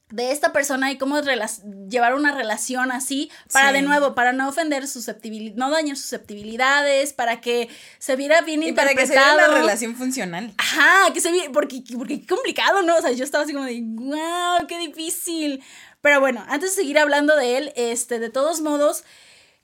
de 0.09 0.31
esta 0.31 0.53
persona 0.53 0.89
y 0.91 0.97
cómo 0.97 1.19
llevar 1.89 2.13
una 2.15 2.31
relación 2.33 2.91
así 2.93 3.29
para 3.51 3.69
Sí. 3.69 3.73
de 3.75 3.81
nuevo, 3.81 4.15
para 4.15 4.31
no 4.31 4.47
ofender 4.47 4.87
susceptibilidad, 4.87 5.55
no 5.57 5.69
dañar 5.69 5.97
susceptibilidades, 5.97 7.11
para 7.13 7.41
que 7.41 7.67
se 7.99 8.15
viera 8.15 8.39
bien 8.41 8.63
Y 8.63 8.71
para 8.71 8.91
que 8.91 9.05
se 9.05 9.13
interpretado. 9.13 9.49
una 9.51 9.59
relación 9.59 9.95
funcional. 9.95 10.53
Ajá, 10.57 11.11
que 11.13 11.19
se 11.19 11.31
vi, 11.31 11.41
porque, 11.51 11.83
porque 11.97 12.21
qué 12.21 12.27
complicado, 12.27 12.83
¿no? 12.83 12.95
O 12.95 13.01
sea, 13.01 13.11
yo 13.11 13.23
estaba 13.23 13.43
así 13.43 13.53
como 13.53 13.65
de, 13.65 13.81
wow, 13.83 14.65
qué 14.67 14.77
difícil. 14.79 15.61
Pero 16.01 16.19
bueno, 16.21 16.45
antes 16.47 16.71
de 16.75 16.81
seguir 16.81 16.99
hablando 16.99 17.35
de 17.35 17.57
él, 17.57 17.73
este, 17.75 18.19
de 18.19 18.29
todos 18.29 18.61
modos, 18.61 19.03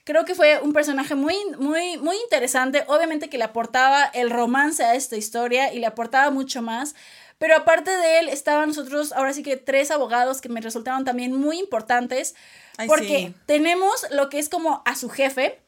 creo 0.03 0.25
que 0.25 0.35
fue 0.35 0.59
un 0.61 0.73
personaje 0.73 1.15
muy, 1.15 1.35
muy, 1.57 1.97
muy 1.97 2.17
interesante. 2.17 2.83
Obviamente 2.87 3.29
que 3.29 3.37
le 3.37 3.45
aportaba 3.45 4.03
el 4.13 4.29
romance 4.29 4.83
a 4.83 4.95
esta 4.95 5.15
historia 5.15 5.71
y 5.71 5.79
le 5.79 5.85
aportaba 5.85 6.31
mucho 6.31 6.61
más. 6.61 6.95
Pero 7.43 7.57
aparte 7.57 7.91
de 7.91 8.19
él, 8.19 8.29
estaban 8.29 8.69
nosotros, 8.69 9.11
ahora 9.11 9.33
sí 9.33 9.43
que 9.43 9.57
tres 9.57 9.91
abogados 9.91 10.39
que 10.39 10.47
me 10.47 10.61
resultaron 10.61 11.03
también 11.03 11.33
muy 11.35 11.59
importantes. 11.59 12.35
Ay, 12.77 12.87
porque 12.87 13.17
sí. 13.17 13.35
tenemos 13.45 14.05
lo 14.11 14.29
que 14.29 14.39
es 14.39 14.47
como 14.47 14.81
a 14.85 14.95
su 14.95 15.09
jefe, 15.09 15.59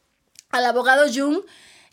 al 0.48 0.64
abogado 0.64 1.04
Jung, 1.14 1.40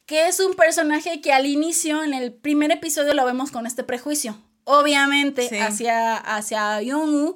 que 0.06 0.30
es 0.30 0.40
un 0.40 0.54
personaje 0.54 1.20
que 1.20 1.34
al 1.34 1.46
inicio, 1.46 2.02
en 2.02 2.14
el 2.14 2.32
primer 2.32 2.72
episodio, 2.72 3.14
lo 3.14 3.26
vemos 3.26 3.52
con 3.52 3.68
este 3.68 3.84
prejuicio, 3.84 4.42
obviamente, 4.64 5.50
Sí. 5.50 5.58
hacia, 5.58 6.16
hacia 6.16 6.82
Young-woo, 6.82 7.36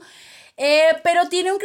eh, 0.59 0.97
pero 1.03 1.29
tiene 1.29 1.51
un, 1.51 1.59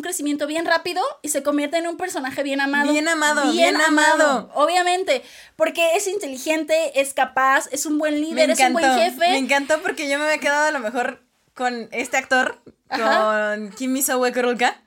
crecimiento 0.00 0.46
bien 0.46 0.66
rápido 0.66 1.02
y 1.20 1.30
se 1.30 1.42
convierte 1.42 1.78
en 1.78 1.88
un 1.88 1.96
personaje 1.96 2.44
bien 2.44 2.60
amado. 2.60 2.92
Bien 2.92 3.08
amado, 3.08 3.50
bien 3.50 3.76
amado. 3.76 4.48
Obviamente, 4.54 5.24
porque 5.56 5.96
es 5.96 6.06
inteligente, 6.06 7.00
es 7.00 7.12
capaz, 7.12 7.66
es 7.72 7.86
un 7.86 7.98
buen 7.98 8.20
líder, 8.20 8.50
es 8.50 8.60
un 8.60 8.72
buen 8.72 8.98
jefe. 8.98 9.18
Me 9.30 9.38
encantó 9.38 9.82
porque 9.82 10.08
yo 10.08 10.18
me 10.18 10.26
había 10.26 10.38
quedado 10.38 10.68
a 10.68 10.70
lo 10.70 10.78
mejor 10.78 11.24
con 11.54 11.88
este 11.90 12.18
actor, 12.18 12.62
Ajá. 12.88 13.56
con 13.56 13.70
Kimi 13.70 14.00
Sawekoroka. 14.02 14.80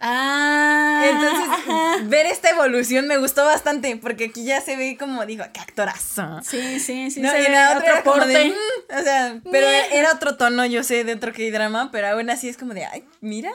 Ah, 0.00 1.02
Entonces, 1.06 1.48
ajá. 1.48 1.96
ver 2.04 2.26
esta 2.26 2.50
evolución 2.50 3.06
me 3.06 3.16
gustó 3.16 3.44
bastante 3.44 3.96
porque 3.96 4.26
aquí 4.26 4.44
ya 4.44 4.60
se 4.60 4.76
ve 4.76 4.96
como, 4.98 5.24
digo, 5.24 5.44
qué 5.52 5.60
actorazo. 5.60 6.40
Sí, 6.44 6.80
sí, 6.80 7.10
sí. 7.10 7.20
No, 7.20 7.30
se 7.30 7.40
y 7.40 7.42
ve 7.44 7.48
la 7.50 7.76
otra 7.78 8.00
otro 8.00 8.26
de, 8.26 8.34
porte. 8.34 8.48
mm, 8.48 8.98
o 8.98 9.02
sea, 9.02 9.40
pero 9.50 9.66
era 9.68 10.12
otro 10.12 10.36
tono, 10.36 10.66
yo 10.66 10.82
sé, 10.84 11.04
de 11.04 11.14
otro 11.14 11.32
K-drama, 11.32 11.90
pero 11.92 12.08
aún 12.08 12.28
así 12.30 12.48
es 12.48 12.56
como 12.56 12.74
de, 12.74 12.84
ay, 12.84 13.04
mira. 13.20 13.52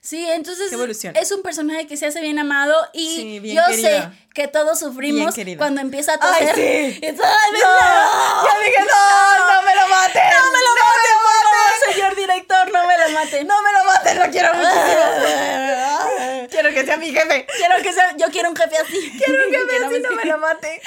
Sí, 0.00 0.24
entonces 0.28 0.70
es 1.14 1.32
un 1.32 1.42
personaje 1.42 1.88
que 1.88 1.96
se 1.96 2.06
hace 2.06 2.20
bien 2.20 2.38
amado 2.38 2.74
y 2.92 3.16
Sí, 3.16 3.40
bien 3.40 3.56
yo 3.56 3.62
querido. 3.68 3.88
sé 3.88 4.08
que 4.34 4.46
todos 4.46 4.78
sufrimos 4.78 5.34
cuando 5.56 5.80
empieza 5.80 6.12
a 6.14 6.18
Ay, 6.20 6.46
toser. 6.46 6.54
sí. 6.54 6.98
Y 7.02 7.12
todo- 7.12 7.26
¡Ay, 7.26 7.52
No, 7.52 8.44
ya 8.46 8.58
dije, 8.64 8.84
no, 8.86 9.52
no 9.56 9.62
me 9.62 9.74
lo 9.74 9.88
maten. 9.88 10.22
No 10.30 10.44
me 10.52 10.58
lo 10.58 10.72
por 10.74 10.84
maten. 10.86 11.16
Señor 11.96 12.16
director, 12.16 12.72
no 12.72 12.86
me 12.86 12.98
lo 12.98 13.08
maten. 13.10 13.46
No 13.46 13.54
me 13.62 13.72
lo 13.72 13.84
maten, 13.84 14.18
lo 14.18 14.30
quiero 14.30 14.54
muchísimo. 14.54 16.46
quiero 16.50 16.70
que 16.70 16.84
sea 16.84 16.96
mi 16.96 17.10
jefe. 17.12 17.46
Quiero 17.56 17.74
que 17.82 17.92
sea, 17.92 18.16
yo 18.16 18.26
quiero 18.30 18.50
un 18.50 18.56
jefe 18.56 18.76
así. 18.78 19.12
Quiero 19.24 19.46
un 19.46 19.52
jefe 19.70 19.84
así, 19.84 20.00
no 20.00 20.10
me- 20.12 20.24
lo 20.24 20.38
mate. 20.38 20.80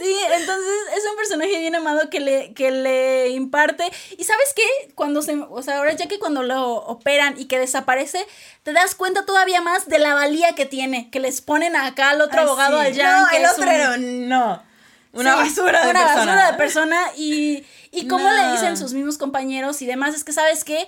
Sí, 0.00 0.16
entonces 0.32 0.72
es 0.96 1.04
un 1.10 1.16
personaje 1.16 1.58
bien 1.58 1.74
amado 1.74 2.08
que 2.10 2.20
le, 2.20 2.52
que 2.54 2.70
le 2.70 3.28
imparte. 3.30 3.84
Y 4.16 4.24
sabes 4.24 4.52
qué? 4.54 4.92
Cuando 4.94 5.22
se, 5.22 5.36
o 5.36 5.62
sea, 5.62 5.78
ahora 5.78 5.92
ya 5.92 6.06
que 6.06 6.18
cuando 6.18 6.42
lo 6.42 6.72
operan 6.74 7.34
y 7.38 7.46
que 7.46 7.58
desaparece, 7.58 8.26
te 8.62 8.72
das 8.72 8.94
cuenta 8.94 9.24
todavía 9.24 9.60
más 9.60 9.88
de 9.88 9.98
la 9.98 10.14
valía 10.14 10.54
que 10.54 10.66
tiene. 10.66 11.10
Que 11.10 11.20
les 11.20 11.40
ponen 11.40 11.76
acá 11.76 12.10
al 12.10 12.20
otro 12.20 12.40
Ay, 12.40 12.46
abogado, 12.46 12.80
sí. 12.80 12.86
al 12.86 12.94
Jan, 12.96 13.22
No, 13.22 13.28
que 13.28 13.36
el 13.36 13.44
es 13.44 13.50
otro 13.52 13.70
un- 13.96 14.28
no. 14.28 14.71
Una 15.12 15.32
Sí, 15.44 15.48
basura 15.50 15.84
de 15.84 15.90
una 15.90 16.00
persona. 16.00 16.24
basura 16.24 16.50
de 16.52 16.56
persona 16.58 17.00
y, 17.16 17.64
y 17.90 18.08
cómo 18.08 18.28
No. 18.30 18.34
le 18.36 18.52
dicen 18.52 18.76
sus 18.76 18.92
mismos 18.94 19.18
compañeros 19.18 19.82
y 19.82 19.86
demás. 19.86 20.14
Es 20.14 20.24
que, 20.24 20.32
¿sabes 20.32 20.64
qué? 20.64 20.86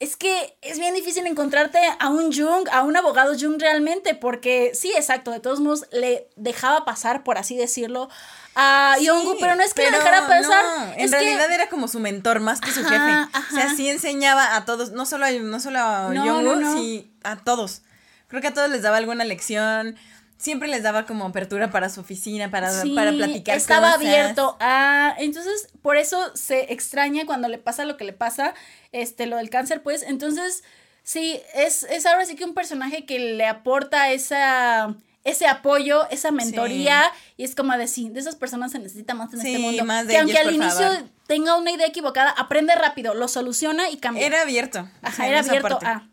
Es 0.00 0.16
que 0.16 0.56
es 0.62 0.80
bien 0.80 0.94
difícil 0.94 1.24
encontrarte 1.28 1.78
a 2.00 2.08
un 2.08 2.32
Jung, 2.36 2.68
a 2.72 2.82
un 2.82 2.96
abogado 2.96 3.34
Jung 3.38 3.60
realmente, 3.60 4.16
porque 4.16 4.72
sí, 4.74 4.92
exacto, 4.96 5.30
de 5.30 5.38
todos 5.38 5.60
modos 5.60 5.86
le 5.92 6.28
dejaba 6.34 6.84
pasar, 6.84 7.22
por 7.22 7.38
así 7.38 7.56
decirlo, 7.56 8.08
a 8.56 8.96
Sí, 8.98 9.04
Yongu, 9.06 9.36
pero 9.38 9.54
no 9.54 9.62
es 9.62 9.74
que 9.74 9.82
le 9.82 9.92
dejara 9.92 10.26
pasar, 10.26 10.64
no, 10.88 10.92
en 10.96 11.12
realidad 11.12 11.46
que... 11.46 11.54
era 11.54 11.68
como 11.68 11.86
su 11.86 12.00
mentor 12.00 12.40
más 12.40 12.60
que 12.60 12.72
su 12.72 12.82
jefe. 12.82 12.96
ajá. 12.96 13.30
O 13.52 13.54
sea, 13.54 13.74
sí 13.76 13.88
enseñaba 13.88 14.56
a 14.56 14.64
todos, 14.64 14.90
no 14.90 15.06
solo 15.06 15.24
a, 15.24 15.30
no 15.30 15.60
solo 15.60 15.78
a 15.78 16.08
No, 16.12 16.74
sí 16.74 17.14
a 17.22 17.36
todos. 17.36 17.82
Creo 18.26 18.42
que 18.42 18.48
a 18.48 18.54
todos 18.54 18.70
les 18.70 18.82
daba 18.82 18.96
alguna 18.96 19.24
lección. 19.24 19.96
Siempre 20.42 20.66
les 20.68 20.82
daba 20.82 21.06
como 21.06 21.24
apertura 21.24 21.70
para 21.70 21.88
su 21.88 22.00
oficina, 22.00 22.50
para, 22.50 22.68
Sí, 22.82 22.90
para 22.96 23.12
platicar 23.12 23.56
estaba 23.56 23.92
cosas. 23.92 24.00
abierto 24.08 24.56
a 24.58 25.14
entonces 25.18 25.68
por 25.82 25.96
eso 25.96 26.34
se 26.34 26.72
extraña 26.72 27.26
cuando 27.26 27.46
le 27.48 27.58
pasa 27.58 27.84
lo 27.84 27.96
que 27.96 28.02
le 28.04 28.12
pasa 28.12 28.52
este 28.90 29.26
lo 29.26 29.36
del 29.36 29.50
cáncer 29.50 29.84
pues 29.84 30.02
entonces 30.02 30.64
sí 31.04 31.40
es, 31.54 31.84
es 31.84 32.06
ahora 32.06 32.26
sí 32.26 32.34
que 32.34 32.44
un 32.44 32.54
personaje 32.54 33.06
que 33.06 33.20
le 33.20 33.46
aporta 33.46 34.10
esa 34.10 34.96
ese 35.22 35.46
apoyo 35.46 36.10
esa 36.10 36.32
mentoría 36.32 37.04
y 37.36 37.44
es 37.44 37.54
como 37.54 37.76
de 37.78 37.86
sí 37.86 38.08
de 38.08 38.18
esas 38.18 38.34
personas 38.34 38.72
se 38.72 38.80
necesita 38.80 39.14
más 39.14 39.32
en 39.34 39.40
Sí, 39.42 39.46
este 39.54 39.58
mundo 39.60 39.84
más 39.84 40.08
de 40.08 40.14
que 40.14 40.18
aunque 40.18 40.38
al 40.38 40.52
inicio 40.52 40.72
favor. 40.88 41.04
tenga 41.28 41.56
una 41.56 41.70
idea 41.70 41.86
equivocada 41.86 42.30
aprende 42.30 42.74
rápido 42.74 43.14
lo 43.14 43.28
soluciona 43.28 43.90
y 43.90 43.98
cambia 43.98 44.26
Era 44.26 44.42
abierto. 44.42 44.88
Ajá, 45.02 45.28
era 45.28 45.38
abierto 45.38 45.78
parte. 45.78 46.11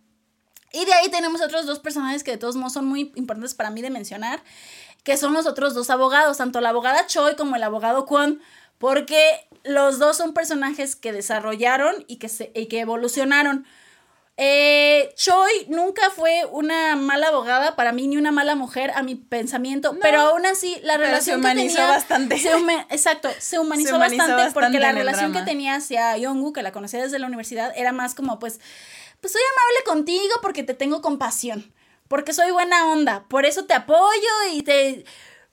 Y 0.74 0.86
de 0.86 0.94
ahí 0.94 1.10
tenemos 1.10 1.42
otros 1.42 1.66
dos 1.66 1.80
personajes 1.80 2.24
que 2.24 2.32
de 2.32 2.38
todos 2.38 2.56
modos 2.56 2.74
son 2.74 2.86
muy 2.86 3.12
importantes 3.16 3.54
para 3.56 3.70
mí 3.72 3.82
de 3.82 3.90
mencionar, 3.90 4.42
que 5.04 5.18
son 5.18 5.34
los 5.34 5.48
otros 5.48 5.74
dos 5.74 5.90
abogados, 5.90 6.38
tanto 6.38 6.62
la 6.62 6.70
abogada 6.70 7.08
Choi 7.08 7.36
como 7.36 7.56
el 7.56 7.64
abogado 7.64 8.06
Kwon, 8.06 8.42
porque 8.78 9.48
los 9.64 9.98
dos 10.00 10.18
son 10.18 10.34
personajes 10.34 10.96
que 10.96 11.12
desarrollaron 11.12 12.06
y 12.08 12.18
que, 12.18 12.30
se, 12.30 12.52
y 12.54 12.68
que 12.68 12.80
evolucionaron. 12.80 13.66
Eh, 14.42 15.14
Choi 15.18 15.66
nunca 15.68 16.10
fue 16.12 16.46
una 16.50 16.96
mala 16.96 17.28
abogada 17.28 17.76
para 17.76 17.92
mí 17.92 18.08
ni 18.08 18.16
una 18.16 18.32
mala 18.32 18.56
mujer 18.56 18.90
a 18.96 19.04
mi 19.04 19.16
pensamiento, 19.16 19.98
pero 20.02 20.22
aún 20.22 20.46
así 20.46 20.78
la 20.82 20.94
Pero 20.94 21.04
se 21.08 21.08
relación 21.08 21.40
humanizó 21.42 21.66
que 21.76 21.82
tenía 21.82 21.88
bastante. 21.92 22.38
se 22.40 22.56
huma- 22.56 22.86
exacto, 22.90 23.30
se 23.38 23.60
humanizó, 23.60 23.90
Se 23.90 23.96
humanizó 23.96 24.18
bastante, 24.22 24.44
bastante 24.44 24.54
porque 24.54 24.80
la 24.80 24.94
relación 24.94 25.34
que 25.34 25.42
tenía 25.42 25.76
hacia 25.76 26.16
Yongu, 26.16 26.54
que 26.54 26.62
la 26.62 26.72
conocía 26.72 27.02
desde 27.02 27.20
la 27.20 27.28
universidad, 27.28 27.74
era 27.76 27.92
más 27.92 28.16
como 28.16 28.40
pues 28.40 28.62
pues 29.22 29.34
soy 29.34 29.42
amable 29.42 29.84
contigo 29.86 30.36
porque 30.42 30.64
te 30.64 30.74
tengo 30.74 31.02
compasión, 31.02 31.74
porque 32.08 32.34
soy 32.34 32.52
buena 32.52 32.88
onda, 32.92 33.26
por 33.30 33.46
eso 33.46 33.66
te 33.66 33.74
apoyo 33.74 34.30
y 34.52 34.64
te 34.64 35.04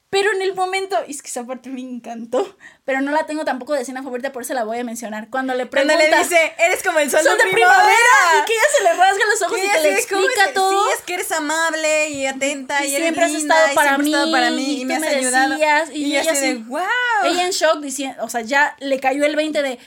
Pero 0.09 0.31
en 0.33 0.41
el 0.41 0.55
momento, 0.55 0.97
y 1.09 1.11
es 1.11 1.21
que 1.21 1.29
esa 1.29 1.45
parte 1.45 1.69
me 1.69 1.81
encantó, 1.81 2.57
pero 2.85 3.01
no 3.01 3.11
la 3.11 3.27
tengo 3.27 3.45
tampoco 3.45 3.75
de 3.75 3.83
escena 3.83 4.05
favorita, 4.05 4.31
por 4.33 4.43
eso 4.43 4.55
la 4.55 4.63
voy 4.63 4.79
a 4.79 4.85
mencionar. 4.85 5.29
Cuando 5.31 5.53
le 5.53 5.67
pregunta, 5.67 5.95
Cuando 5.97 6.17
le 6.17 6.23
dice, 6.23 6.55
eres 6.59 6.83
como 6.85 7.01
el 7.01 7.11
sol, 7.11 7.23
"Sol 7.25 7.37
de, 7.37 7.51
primavera. 7.51 7.93
y 8.41 8.45
que 8.47 8.53
ella 8.55 8.63
se 8.79 8.83
le 8.85 8.93
rasga 8.95 9.25
los 9.27 9.43
ojos 9.43 9.59
Y 9.59 9.67
y 9.67 9.69
que 9.69 9.81
le 9.81 9.89
así 9.95 10.01
de, 10.03 10.07
¿cómo 10.15 10.23
explica 10.23 10.49
es? 10.49 10.55
todo. 10.55 10.71
Sí, 10.87 10.91
es 10.97 11.03
que 11.03 11.15
eres 11.15 11.33
amable 11.33 12.09
y 12.11 12.25
atenta 12.27 12.85
y, 12.85 12.91
Y 12.91 12.95
eres 12.95 13.03
siempre 13.09 13.25
has 13.25 13.33
linda, 13.33 13.55
estado 13.57 13.73
y 13.73 13.75
para 13.75 13.89
siempre 13.91 14.07
has 14.07 14.09
estado 14.13 14.27
mí, 14.27 14.33
para 14.33 14.51
mí 14.53 14.63
y 14.77 14.81
y 14.81 14.85
me 14.85 14.95
has 14.95 15.01
me 15.01 15.07
ayudado. 15.09 15.51
decías, 15.51 15.91
y 15.91 15.93
y 15.99 16.05
ella 16.13 16.21
ella 16.23 16.33
así 16.33 16.41
de, 16.41 16.51
así, 16.53 16.63
wow. 16.69 16.81
Ella 17.25 17.45
en 17.45 17.51
shock 17.51 17.81
diciendo, 17.81 18.25
o 18.25 18.29
sea, 18.31 18.41
ya 18.43 18.77
le 18.79 19.01
cayó 19.01 19.25
el 19.27 19.35
20 19.35 19.61
de, 19.63 19.79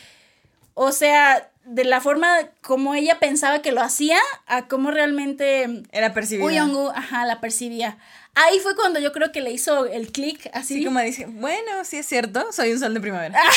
o 0.73 0.91
sea, 0.91 1.49
de 1.69 1.84
la 1.84 2.01
forma 2.01 2.27
como 2.62 2.95
ella 2.95 3.19
pensaba 3.19 3.62
que 3.62 3.71
lo 3.71 3.82
hacía 3.82 4.17
a 4.47 4.67
cómo 4.67 4.89
realmente 4.91 5.84
Era 5.91 6.13
percibida. 6.13 6.45
Uyongu, 6.45 6.89
ajá, 6.89 7.25
la 7.25 7.39
percibía. 7.39 7.97
Ahí 8.41 8.60
fue 8.60 8.73
cuando 8.75 8.99
yo 8.99 9.12
creo 9.12 9.32
que 9.34 9.41
le 9.41 9.52
hizo 9.52 9.86
el 9.86 10.12
clic 10.13 10.49
así. 10.54 10.75
Así 10.75 10.86
como 10.86 10.99
dice, 11.02 11.25
bueno, 11.28 11.84
sí 11.84 11.97
es 11.97 12.06
cierto, 12.06 12.52
soy 12.54 12.71
un 12.71 12.80
sol 12.80 12.93
de 12.93 13.02
primavera. 13.02 13.38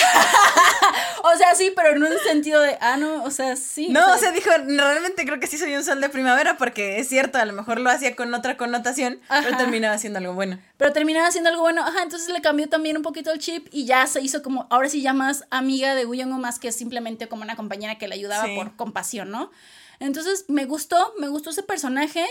O 1.25 1.37
sea, 1.37 1.55
sí, 1.55 1.73
pero 1.77 1.90
en 1.90 2.03
un 2.03 2.18
sentido 2.27 2.61
de, 2.61 2.77
ah, 2.81 2.97
no, 2.97 3.23
o 3.23 3.31
sea, 3.31 3.55
sí. 3.55 3.88
No, 3.90 4.12
o 4.12 4.18
sea, 4.18 4.33
dijo, 4.33 4.51
realmente 4.66 5.25
creo 5.25 5.38
que 5.38 5.47
sí 5.47 5.57
soy 5.57 5.73
un 5.77 5.85
sol 5.85 6.01
de 6.01 6.09
primavera 6.09 6.57
porque 6.57 6.99
es 6.99 7.09
cierto, 7.09 7.38
a 7.38 7.45
lo 7.45 7.53
mejor 7.53 7.79
lo 7.79 7.90
hacía 7.90 8.16
con 8.16 8.35
otra 8.35 8.57
connotación, 8.57 9.21
pero 9.29 9.57
terminaba 9.57 9.95
haciendo 9.95 10.18
algo 10.18 10.35
bueno. 10.35 10.59
Pero 10.79 10.92
terminaba 10.92 11.29
haciendo 11.29 11.51
algo 11.51 11.62
bueno. 11.62 11.83
Ajá, 11.87 12.03
entonces 12.03 12.29
le 12.29 12.40
cambió 12.40 12.68
también 12.68 12.97
un 12.97 13.05
poquito 13.05 13.31
el 13.31 13.38
chip 13.38 13.68
y 13.71 13.87
ya 13.87 14.05
se 14.09 14.21
hizo 14.21 14.42
como, 14.42 14.66
ahora 14.68 14.88
sí 14.88 15.01
ya 15.01 15.12
más 15.12 15.45
amiga 15.51 15.95
de 15.95 16.07
Uyongo 16.07 16.38
más 16.38 16.59
que 16.59 16.73
simplemente 16.73 17.29
como 17.29 17.42
una 17.42 17.55
compañera 17.55 17.99
que 17.99 18.09
le 18.09 18.16
ayudaba 18.16 18.47
Sí. 18.47 18.57
por 18.57 18.75
compasión, 18.75 19.31
¿no? 19.31 19.53
Entonces 20.03 20.45
me 20.49 20.65
gustó, 20.65 21.15
me 21.19 21.29
gustó 21.29 21.51
ese 21.51 21.62
personaje. 21.62 22.25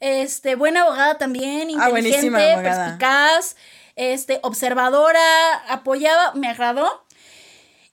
Este, 0.00 0.56
buena 0.56 0.82
abogada 0.82 1.18
también, 1.18 1.68
Ah, 1.78 1.88
inteligente, 1.88 2.52
abogada. 2.52 2.84
perspicaz, 2.98 3.56
este, 3.96 4.40
observadora, 4.42 5.20
apoyaba, 5.68 6.32
me 6.34 6.48
agradó. 6.48 7.04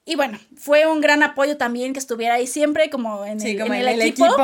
Y 0.06 0.15
bueno, 0.15 0.39
fue 0.58 0.88
un 0.88 1.02
gran 1.02 1.22
apoyo 1.22 1.58
también 1.58 1.94
que 1.94 2.00
estuviera 2.00 2.34
ahí 2.36 2.48
siempre 2.48 2.89
como 2.89 3.24
en, 3.26 3.39
Sí, 3.39 3.52
el, 3.52 3.60
como 3.62 3.76
en 3.76 3.82
el 3.82 3.88
el 3.89 4.02
equipo. 4.02 4.36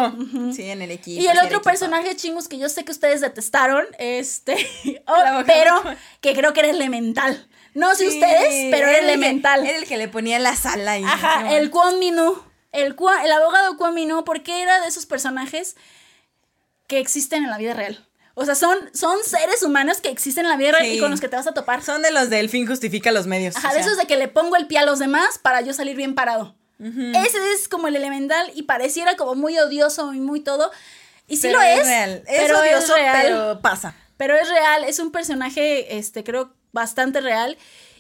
Sí, 0.56 0.70
en 0.70 0.84
el 0.84 0.92
equipo. 0.92 1.20
Y 1.20 1.24
sí, 1.24 1.28
el 1.28 1.40
otro 1.40 1.64
personaje 1.64 2.16
chingus 2.16 2.48
que 2.48 2.60
yo 2.60 2.70
sé 2.70 2.86
que 2.86 2.92
ustedes 2.92 3.22
detestaron, 3.22 3.84
este, 3.98 4.56
oh, 5.08 5.44
pero 5.48 5.82
que 6.22 6.36
creo 6.36 6.54
que 6.54 6.60
era 6.60 6.70
elemental. 6.70 7.48
No 7.74 7.96
sé 7.96 8.10
Sí, 8.12 8.20
ustedes, 8.20 8.68
pero 8.72 8.88
era 8.88 9.00
elemental. 9.00 9.66
Era 9.66 9.78
el 9.80 9.86
que 9.86 9.98
le 9.98 10.08
ponía 10.08 10.38
la 10.38 10.56
sala 10.56 11.00
y 11.00 11.04
Ajá, 11.04 11.58
el 11.58 11.72
Kwon 11.72 11.98
Minu. 11.98 12.38
El, 12.76 12.96
el 13.24 13.32
abogado 13.32 13.92
Minu, 13.92 14.24
porque 14.24 14.62
era 14.62 14.82
de 14.82 14.88
esos 14.88 15.06
personajes 15.06 15.76
que 16.88 17.00
existen 17.00 17.44
en 17.44 17.50
la 17.50 17.58
vida 17.58 17.74
real. 17.74 18.06
O 18.36 18.44
sea, 18.44 18.54
son, 18.56 18.78
son 18.94 19.18
seres 19.24 19.64
humanos 19.64 20.02
que 20.02 20.10
existen 20.10 20.44
en 20.44 20.50
la 20.50 20.58
vida 20.58 20.74
real 20.74 20.86
y 20.88 21.00
con 21.00 21.10
los 21.10 21.22
que 21.22 21.30
te 21.30 21.38
vas 21.38 21.48
a 21.48 21.54
topar. 21.54 21.82
Son 21.82 22.02
de 22.02 22.12
los 22.12 22.30
del 22.30 22.50
fin 22.50 22.68
justifica 22.68 23.12
los 23.12 23.28
medios. 23.28 23.56
Ajá, 23.56 23.72
o 23.72 23.74
de 23.74 23.80
esos 23.80 23.98
de 23.98 24.06
que 24.06 24.18
le 24.18 24.28
pongo 24.28 24.58
el 24.58 24.68
pie 24.68 24.80
a 24.80 24.86
los 24.86 25.00
demás 25.00 25.38
para 25.38 25.62
yo 25.62 25.74
salir 25.74 25.96
bien 25.96 26.16
parado. 26.16 26.56
Ese 26.78 27.54
es 27.54 27.70
como 27.70 27.88
el 27.88 27.96
elemental 27.96 28.52
y 28.54 28.64
pareciera 28.64 29.16
como 29.16 29.36
muy 29.36 29.58
odioso 29.58 30.14
y 30.14 30.20
muy 30.20 30.42
todo. 30.42 30.72
Y 31.28 31.38
sí 31.38 31.48
pero 31.48 31.60
lo 31.60 31.64
es. 31.64 31.88
real. 31.88 32.24
Es 32.28 32.42
pero 32.42 32.60
odioso, 32.60 32.94
real. 32.94 33.18
pero 33.22 33.62
pasa. 33.62 33.96
Pero 34.18 34.36
es 34.36 34.50
real, 34.50 34.84
es 34.84 35.00
un 35.00 35.12
personaje, 35.12 35.98
este, 35.98 36.26
creo, 36.26 36.54
bastante 36.74 37.22
real. 37.22 37.58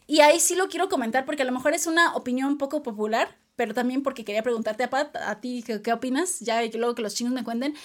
Y 0.07 0.19
ahí 0.19 0.41
sí 0.41 0.55
lo 0.55 0.67
quiero 0.67 0.89
comentar 0.89 1.25
porque 1.25 1.43
a 1.43 1.45
lo 1.45 1.53
mejor 1.53 1.73
es 1.73 1.87
una 1.87 2.13
opinión 2.15 2.57
poco 2.57 2.83
popular, 2.83 3.37
pero 3.55 3.73
también 3.73 4.03
porque 4.03 4.25
quería 4.25 4.43
preguntarte 4.43 4.83
a 4.83 4.89
Pat, 4.89 5.15
a 5.15 5.39
ti, 5.41 5.63
¿qué, 5.65 5.81
qué 5.81 5.93
opinas? 5.93 6.39
Ya 6.39 6.61
luego 6.73 6.95
que 6.95 7.01
los 7.01 7.15
chingos 7.15 7.33
me 7.33 7.43
cuenten. 7.43 7.75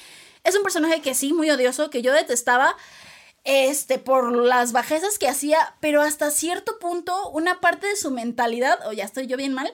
Es 0.44 0.56
un 0.56 0.62
personaje 0.62 1.00
que 1.00 1.14
sí, 1.14 1.33
muy 1.33 1.50
odioso, 1.50 1.90
que 1.90 2.02
yo 2.02 2.12
detestaba, 2.12 2.76
este, 3.44 3.98
por 3.98 4.37
las 4.37 4.72
bajezas 4.72 5.18
que 5.18 5.28
hacía, 5.28 5.74
pero 5.80 6.02
hasta 6.02 6.30
cierto 6.30 6.78
punto, 6.78 7.30
una 7.30 7.61
parte 7.61 7.87
de 7.87 7.96
su 7.96 8.11
mentalidad, 8.11 8.87
o 8.87 8.92
ya 8.92 9.04
estoy 9.04 9.26
yo 9.26 9.37
bien 9.37 9.54
mal, 9.54 9.72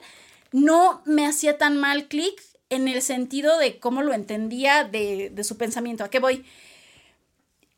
no 0.52 1.02
me 1.04 1.26
hacía 1.26 1.58
tan 1.58 1.76
mal 1.76 2.06
clic 2.08 2.40
en 2.70 2.88
el 2.88 3.02
sentido 3.02 3.58
de 3.58 3.78
cómo 3.78 4.02
lo 4.02 4.12
entendía 4.12 4.84
de, 4.84 5.30
de 5.30 5.44
su 5.44 5.56
pensamiento. 5.56 6.04
¿A 6.04 6.10
qué 6.10 6.18
voy? 6.18 6.44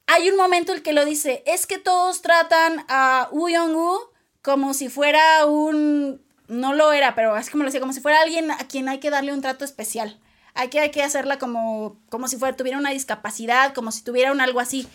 hay 0.08 0.30
un 0.30 0.36
momento 0.36 0.72
en 0.72 0.78
el 0.78 0.82
que 0.82 0.94
lo 0.94 1.04
dice, 1.04 1.42
es 1.46 1.66
que 1.66 1.78
todos 1.78 2.22
tratan 2.22 2.84
a 2.88 3.28
Woo 3.30 3.50
Young-woo 3.50 4.10
como 4.40 4.72
si 4.72 4.88
fuera 4.88 5.44
un, 5.44 6.22
no 6.48 6.74
lo 6.74 6.92
era, 6.92 7.14
pero 7.14 7.34
así 7.34 7.50
como 7.50 7.62
lo 7.62 7.68
decía, 7.68 7.80
como 7.80 7.92
si 7.92 8.00
fuera 8.00 8.20
alguien 8.20 8.50
a 8.50 8.58
quien 8.66 8.88
hay 8.88 8.98
que 8.98 9.10
darle 9.10 9.32
un 9.32 9.42
trato 9.42 9.64
especial. 9.64 10.18
Hay 10.54 10.68
que, 10.68 10.80
hay 10.80 10.90
que 10.90 11.02
hacerla 11.02 11.38
como, 11.38 11.96
como 12.08 12.26
si 12.26 12.36
fuera, 12.36 12.56
tuviera 12.56 12.78
una 12.78 12.90
discapacidad, 12.90 13.74
como 13.74 13.92
si 13.92 14.02
tuviera 14.02 14.32
algo 14.32 14.58
así. 14.58 14.88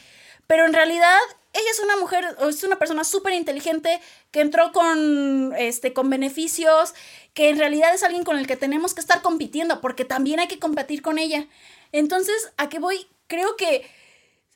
Pero 0.48 0.66
en 0.66 0.74
realidad, 0.74 1.18
ella 1.54 1.70
es 1.72 1.80
una 1.80 1.96
mujer, 1.98 2.26
es 2.50 2.64
una 2.64 2.78
persona 2.78 3.04
súper 3.04 3.34
inteligente 3.34 4.02
que 4.32 4.42
entró 4.42 4.72
con, 4.74 5.54
este, 5.58 5.94
con 5.94 6.10
beneficios, 6.10 6.94
que 7.34 7.50
en 7.50 7.60
realidad 7.60 7.94
es 7.94 8.04
alguien 8.04 8.24
con 8.24 8.38
el 8.38 8.48
que 8.48 8.58
tenemos 8.58 8.94
que 8.94 9.02
estar 9.02 9.22
compitiendo, 9.22 9.80
porque 9.80 10.04
también 10.04 10.40
hay 10.40 10.48
que 10.48 10.60
competir 10.60 11.02
con 11.02 11.18
ella. 11.18 11.48
Entonces, 11.92 12.52
¿a 12.58 12.68
qué 12.68 12.80
voy? 12.80 13.08
Creo 13.28 13.56
que 13.56 13.90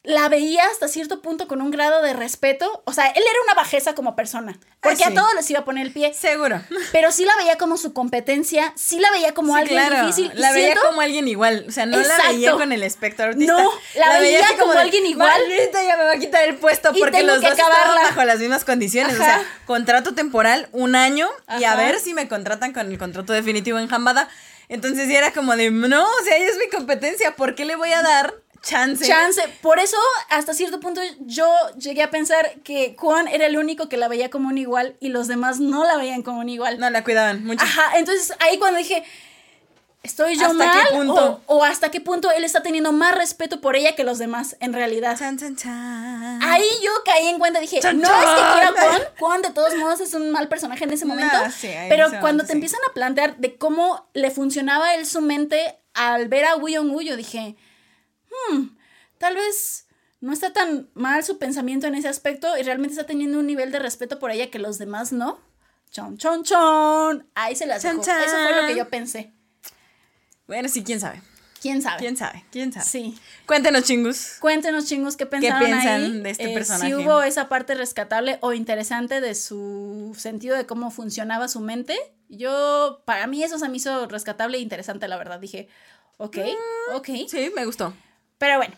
la 0.07 0.29
veía 0.29 0.63
hasta 0.71 0.87
cierto 0.87 1.21
punto 1.21 1.49
con 1.49 1.61
un 1.61 1.69
grado 1.69 2.01
de 2.01 2.13
respeto. 2.13 2.81
O 2.85 2.93
sea, 2.93 3.07
él 3.07 3.21
era 3.21 3.39
una 3.43 3.55
bajeza 3.55 3.93
como 3.93 4.15
persona. 4.15 4.57
Porque 4.79 5.03
Ah, 5.03 5.09
a 5.09 5.13
todos 5.13 5.33
les 5.35 5.49
iba 5.51 5.59
a 5.59 5.65
poner 5.65 5.85
el 5.85 5.91
pie. 5.91 6.13
Seguro. 6.13 6.61
Pero 6.93 7.11
sí 7.11 7.25
la 7.25 7.35
veía 7.35 7.57
como 7.57 7.75
su 7.75 7.91
competencia, 7.91 8.71
sí 8.77 8.99
la 9.01 9.11
veía 9.11 9.33
como 9.33 9.53
Sí, 9.53 9.59
alguien 9.59 9.85
claro. 9.85 10.07
difícil. 10.07 10.31
La 10.35 10.53
veía 10.53 10.67
siento- 10.67 10.87
como 10.87 11.01
alguien 11.01 11.27
igual. 11.27 11.65
O 11.67 11.71
sea, 11.73 11.85
no 11.85 11.97
la 11.97 12.17
veía 12.29 12.53
con 12.53 12.71
el 12.71 12.83
espectro 12.83 13.25
autista. 13.25 13.51
No, 13.61 13.69
la 13.95 14.19
veía 14.19 14.47
como 14.57 14.71
de, 14.71 14.79
alguien 14.79 15.05
igual. 15.07 15.29
Maldita, 15.29 15.83
ya 15.83 15.97
me 15.97 16.05
va 16.05 16.11
a 16.13 16.17
quitar 16.19 16.43
el 16.45 16.55
puesto 16.55 16.91
Y 16.95 16.99
porque 17.01 17.23
los 17.23 17.41
dos 17.41 17.51
estaban 17.51 17.95
bajo 17.95 18.23
las 18.23 18.39
mismas 18.39 18.63
condiciones. 18.63 19.13
O 19.13 19.17
sea, 19.17 19.43
contrato 19.65 20.13
temporal, 20.15 20.69
un 20.71 20.95
año, 20.95 21.27
y 21.59 21.65
a 21.65 21.75
ver 21.75 21.99
si 21.99 22.13
me 22.13 22.29
contratan 22.29 22.71
con 22.71 22.89
el 22.89 22.97
contrato 22.97 23.33
definitivo 23.33 23.77
en 23.77 23.89
Jambada. 23.89 24.29
Entonces 24.69 25.07
sí 25.07 25.15
era 25.15 25.31
como 25.31 25.55
de, 25.55 25.71
no, 25.71 26.03
o 26.03 26.23
sea, 26.25 26.35
ella 26.37 26.47
es 26.49 26.57
mi 26.57 26.67
competencia, 26.69 27.35
¿por 27.37 27.55
qué 27.55 27.63
le 27.63 27.75
voy 27.77 27.91
a 27.93 28.01
dar 28.01 28.33
chance? 28.61 29.05
Chance. 29.05 29.41
Por 29.61 29.79
eso, 29.79 29.97
hasta 30.29 30.53
cierto 30.53 30.79
punto, 30.79 31.01
yo 31.21 31.47
llegué 31.77 32.03
a 32.03 32.09
pensar 32.09 32.55
que 32.63 32.95
Juan 32.97 33.27
era 33.27 33.45
el 33.45 33.57
único 33.57 33.89
que 33.89 33.97
la 33.97 34.07
veía 34.07 34.29
como 34.29 34.49
un 34.49 34.57
igual 34.57 34.95
y 34.99 35.09
los 35.09 35.27
demás 35.27 35.59
no 35.59 35.85
la 35.85 35.97
veían 35.97 36.21
como 36.23 36.39
un 36.39 36.49
igual. 36.49 36.79
No, 36.79 36.89
la 36.89 37.03
cuidaban 37.03 37.45
mucho. 37.45 37.63
Ajá, 37.63 37.97
entonces 37.97 38.33
ahí 38.39 38.57
cuando 38.57 38.77
dije, 38.79 39.03
¿estoy 40.03 40.35
yo 40.37 40.47
¿Hasta 40.47 40.53
mal? 40.53 40.87
qué 40.87 40.95
punto? 40.95 41.41
O, 41.47 41.57
o 41.57 41.63
hasta 41.63 41.89
qué 41.89 41.99
punto 42.01 42.31
él 42.31 42.43
está 42.43 42.61
teniendo 42.63 42.91
más 42.91 43.15
respeto 43.15 43.59
por 43.61 43.75
ella 43.75 43.95
que 43.95 44.03
los 44.03 44.17
demás, 44.19 44.55
en 44.59 44.73
realidad. 44.73 45.17
Chan, 45.17 45.37
chan, 45.37 45.55
chan. 45.55 46.39
Ahí 46.43 46.65
yo 46.83 46.91
caí 47.05 47.27
en 47.27 47.39
cuenta, 47.39 47.59
dije, 47.59 47.79
Chan, 47.79 47.99
no 47.99 48.07
es 48.07 48.13
que 48.29 48.53
quiera 48.53 48.73
Juan, 48.77 49.01
Juan 49.19 49.41
de 49.41 49.49
todos 49.51 49.75
modos 49.75 49.99
es 50.01 50.13
un 50.13 50.31
mal 50.31 50.47
personaje 50.47 50.83
en 50.83 50.91
ese 50.93 51.05
No, 51.05 51.15
momento, 51.15 51.35
sí, 51.57 51.67
ahí 51.67 51.83
en 51.83 51.89
pero 51.89 52.07
cuando 52.21 52.43
te 52.43 52.47
sí. 52.49 52.53
empiezan 52.53 52.79
a 52.89 52.93
plantear 52.93 53.37
de 53.37 53.57
cómo 53.57 54.07
le 54.13 54.31
funcionaba 54.31 54.93
él 54.95 55.05
su 55.05 55.21
mente 55.21 55.77
al 55.93 56.27
ver 56.27 56.45
a 56.45 56.55
Woo 56.55 56.67
Young-woo, 56.69 57.01
yo 57.01 57.17
dije, 57.17 57.55
hmm, 58.51 58.77
tal 59.17 59.35
vez 59.35 59.87
no 60.19 60.33
está 60.33 60.51
tan 60.53 60.89
mal 60.93 61.23
su 61.23 61.37
pensamiento 61.37 61.87
en 61.87 61.95
ese 61.95 62.07
aspecto 62.07 62.57
y 62.57 62.63
realmente 62.63 62.93
está 62.93 63.05
teniendo 63.05 63.39
un 63.39 63.47
nivel 63.47 63.71
de 63.71 63.79
respeto 63.79 64.19
por 64.19 64.31
ella 64.31 64.49
que 64.49 64.59
los 64.59 64.77
demás 64.77 65.11
no. 65.11 65.39
Chon, 65.91 66.17
chon, 66.17 66.43
chon. 66.43 67.27
Ahí 67.35 67.55
se 67.55 67.65
las 67.65 67.81
dejo. 67.81 68.01
Eso 68.01 68.11
fue 68.11 68.61
lo 68.61 68.67
que 68.67 68.75
yo 68.75 68.89
pensé. 68.89 69.31
Bueno, 70.47 70.69
sí, 70.69 70.83
quién 70.83 70.99
sabe. 70.99 71.21
¿Quién 71.61 71.81
sabe? 71.81 71.97
¿Quién 71.99 72.17
sabe? 72.17 72.45
¿Quién 72.51 72.71
sabe? 72.71 72.85
Sí. 72.85 73.17
Cuéntenos, 73.45 73.83
chingus. 73.83 74.37
Cuéntenos, 74.39 74.85
chingos, 74.85 75.17
qué 75.17 75.25
pensaron 75.25 75.59
piensan 75.65 75.87
ahí? 76.03 76.21
de 76.21 76.29
este 76.29 76.51
Eh, 76.51 76.53
personaje? 76.53 76.85
Si 76.87 76.93
hubo 76.93 77.23
esa 77.23 77.49
parte 77.49 77.73
rescatable 77.73 78.37
o 78.41 78.53
interesante 78.53 79.21
de 79.21 79.33
su 79.33 80.15
sentido 80.17 80.55
de 80.55 80.65
cómo 80.65 80.91
funcionaba 80.91 81.47
su 81.47 81.59
mente. 81.59 81.97
Yo, 82.29 83.01
para 83.05 83.25
mí 83.27 83.43
eso 83.43 83.57
se 83.57 83.69
me 83.69 83.77
hizo 83.77 84.07
rescatable 84.07 84.57
e 84.57 84.61
interesante, 84.61 85.07
la 85.07 85.17
verdad. 85.17 85.39
Dije, 85.39 85.67
ok, 86.17 86.37
ok. 86.93 87.09
Sí, 87.27 87.51
me 87.55 87.65
gustó. 87.65 87.93
Pero 88.37 88.57
bueno. 88.57 88.75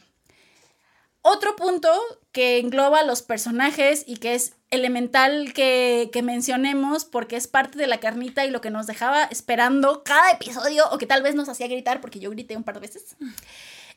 Otro 1.22 1.56
punto 1.56 1.92
que 2.32 2.60
engloba 2.60 3.04
los 3.04 3.22
personajes 3.22 4.04
y 4.08 4.18
que 4.18 4.36
es 4.36 4.54
elemental 4.72 5.52
que, 5.54 6.10
que 6.14 6.22
mencionemos 6.22 7.04
porque 7.04 7.36
es 7.36 7.48
parte 7.48 7.78
de 7.78 7.88
la 7.88 8.00
carnita 8.00 8.46
y 8.46 8.52
lo 8.52 8.62
que 8.62 8.70
nos 8.70 8.88
dejaba 8.88 9.24
esperando 9.26 10.04
cada 10.04 10.32
episodio 10.32 10.86
o 10.92 10.98
que 10.98 11.08
tal 11.08 11.22
vez 11.22 11.36
nos 11.36 11.50
hacía 11.50 11.68
gritar 11.68 12.00
porque 12.00 12.20
yo 12.20 12.30
grité 12.30 12.56
un 12.56 12.64
par 12.64 12.76
de 12.76 12.82
veces. 12.82 13.18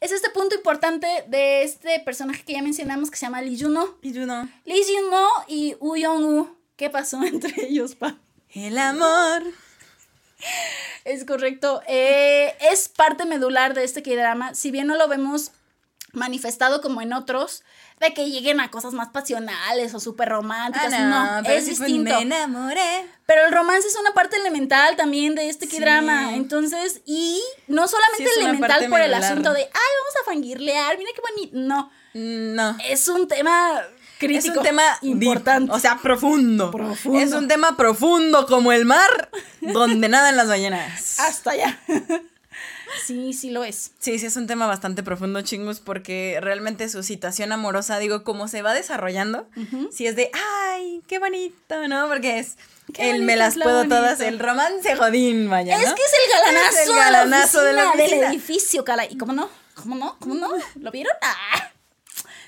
Es 0.01 0.11
este 0.11 0.31
punto 0.31 0.57
importante 0.57 1.07
de 1.29 1.62
este 1.62 2.01
personaje 2.01 2.42
que 2.44 2.55
ya 2.55 2.62
mencionamos 2.62 3.09
que 3.09 3.16
se 3.16 3.27
llama 3.27 3.40
Lee 3.40 3.57
Juno. 3.61 3.98
Y 4.03 4.12
yo 4.12 4.27
no. 4.27 4.48
Lee 4.64 4.83
Juno 4.85 5.29
y 5.46 5.75
Woo 5.79 5.96
Young-woo. 5.96 6.57
¿Qué 6.75 6.90
pasó 6.90 7.22
entre 7.25 7.66
ellos, 7.66 7.94
pa? 7.94 8.18
El 8.51 8.79
amor. 8.79 9.44
Es 11.05 11.24
correcto. 11.24 11.83
Eh, 11.88 12.55
es 12.61 12.88
parte 12.88 13.24
medular 13.24 13.74
de 13.74 13.85
este 13.85 14.02
K-drama. 14.02 14.55
Si 14.55 14.70
bien 14.70 14.87
no 14.87 14.94
lo 14.96 15.09
vemos 15.09 15.50
manifestado 16.12 16.80
como 16.82 17.01
en 17.01 17.12
otros, 17.14 17.62
de 17.99 18.12
que 18.12 18.28
lleguen 18.30 18.61
a 18.61 18.70
cosas 18.70 18.93
más 18.93 19.09
pasionales 19.09 19.95
o 19.95 20.01
súper 20.01 20.28
románticas. 20.28 20.93
Ah, 20.95 21.40
no, 21.43 21.49
es 21.51 21.66
distinto. 21.66 22.14
Me 22.14 22.20
enamoré. 22.22 23.07
Pero 23.26 23.47
el 23.47 23.53
romance 23.53 23.88
es 23.88 23.97
una 23.97 24.12
parte 24.12 24.36
elemental 24.36 24.95
también 24.97 25.34
de 25.34 25.49
este 25.49 25.66
Sí. 25.66 25.76
K-drama. 25.78 26.34
Entonces, 26.34 27.01
y 27.07 27.43
no 27.66 27.88
solamente 27.88 28.30
Sí, 28.34 28.40
elemental 28.40 28.88
por 28.90 29.01
el 29.01 29.14
asunto 29.14 29.53
de, 29.55 29.61
ay, 29.62 29.68
vamos 29.70 30.14
a 30.20 30.24
fangirlear, 30.26 30.99
mira 30.99 31.11
qué 31.14 31.20
bonito. 31.20 31.57
No, 31.59 31.90
Mm, 32.14 32.55
No. 32.57 32.76
es 32.84 33.09
un 33.09 33.26
tema 33.26 33.82
es 34.31 34.47
un 34.47 34.62
tema 34.62 34.83
deep, 35.03 35.23
importante. 35.23 35.73
o 35.73 35.79
sea, 35.79 35.99
profundo. 36.03 36.70
Profundo. 36.70 37.18
Es 37.20 37.33
un 37.33 37.49
tema 37.49 37.77
profundo 37.77 38.47
como 38.47 38.73
el 38.73 38.85
mar 38.85 39.31
donde 39.61 40.09
nadan 40.09 40.37
las 40.37 40.49
ballenas. 40.49 41.18
Hasta 41.20 41.51
allá. 41.53 41.79
sí, 43.07 43.33
sí 43.33 43.51
lo 43.51 43.64
es. 43.64 43.93
Sí, 43.99 44.18
sí, 44.18 44.27
es 44.27 44.37
un 44.37 44.47
tema 44.47 44.66
bastante 44.66 45.03
profundo, 45.03 45.41
chingus, 45.43 45.81
porque 45.81 46.39
realmente 46.41 46.89
su 46.89 47.03
situación 47.03 47.53
amorosa, 47.53 47.99
digo, 47.99 48.23
como 48.25 48.49
se 48.49 48.62
va 48.62 48.75
desarrollando, 48.75 49.47
si 49.91 50.07
es 50.07 50.16
de, 50.16 50.31
ay, 50.70 51.03
qué 51.09 51.18
bonito, 51.18 51.89
¿no? 51.89 52.09
Porque 52.09 52.39
es, 52.39 52.57
el 52.99 53.23
me 53.23 53.37
las 53.37 53.55
puedo 53.55 53.79
bonito. 53.79 53.97
todas, 53.97 54.20
el 54.20 54.39
romance 54.39 54.95
jodín, 54.97 55.49
vaya, 55.49 55.79
¿no? 55.79 55.83
Es 55.85 55.93
que 55.95 56.03
es 56.03 56.12
el 56.12 56.33
galanazo, 56.33 56.79
Es 56.83 56.89
el 56.89 56.95
galanazo 56.95 57.61
de, 57.61 57.66
de 57.68 57.73
la 57.73 57.83
la 57.85 57.89
oficina, 57.91 58.05
oficina. 58.05 58.27
del 58.27 58.35
edificio, 58.35 58.85
cala. 58.85 59.07
¿Y 59.07 59.16
cómo 59.16 59.33
no? 59.33 59.49
¿Cómo 59.75 59.95
no? 59.97 60.16
¿Cómo 60.18 60.35
no? 60.35 60.51
¿Lo 60.77 60.91
vieron? 60.91 61.12
Ah. 61.23 61.70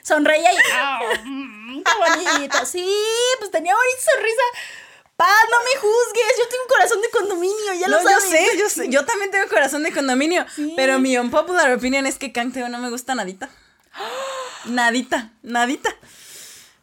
Sonreía 0.05 0.53
y. 0.53 0.57
ah, 0.75 1.01
mm, 1.25 1.83
¡Qué 1.83 1.93
bonito! 1.99 2.67
Sí, 2.67 2.87
pues 3.39 3.51
tenía 3.51 3.75
bonita 3.75 4.13
sonrisa. 4.13 4.43
Paz, 5.17 5.45
no 5.51 5.57
me 5.59 5.81
juzgues. 5.81 6.39
Yo 6.39 6.49
tengo 6.49 6.63
un 6.65 6.69
corazón 6.69 7.01
de 7.03 7.11
condominio, 7.11 7.75
ya 7.81 7.89
No, 7.89 8.03
lo 8.03 8.11
yo 8.11 8.21
sé, 8.21 8.47
yo 8.59 8.69
sé, 8.69 8.89
yo 8.91 9.05
también 9.05 9.31
tengo 9.31 9.49
corazón 9.49 9.83
de 9.83 9.93
condominio, 9.93 10.45
pero 10.77 10.99
mi 10.99 11.17
unpopular 11.17 11.73
opinion 11.73 12.05
es 12.07 12.19
que 12.19 12.33
Canteo 12.33 12.69
no 12.69 12.79
me 12.79 12.91
gusta 12.91 13.15
nadita. 13.15 13.49
Nadita, 14.67 15.31
nadita. 15.43 15.95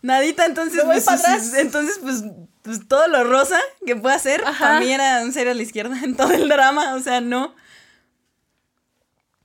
Nadita, 0.02 0.46
entonces, 0.46 0.84
voy 0.84 0.96
pues, 0.96 1.06
pa' 1.06 1.12
pues, 1.12 1.26
atrás. 1.26 1.54
entonces, 1.56 2.00
pues, 2.02 2.24
pues 2.64 2.88
todo 2.88 3.08
lo 3.08 3.24
rosa 3.24 3.60
que 3.86 3.96
pueda 3.96 4.16
hacer, 4.16 4.44
Ajá. 4.46 4.60
para 4.60 4.80
mí 4.80 4.92
era 4.92 5.22
un 5.22 5.32
serio 5.32 5.52
a 5.52 5.56
la 5.56 5.62
izquierda 5.62 5.96
en 6.04 6.16
todo 6.16 6.32
el 6.32 6.50
drama, 6.50 6.96
o 6.96 7.00
sea, 7.02 7.22
no. 7.22 7.54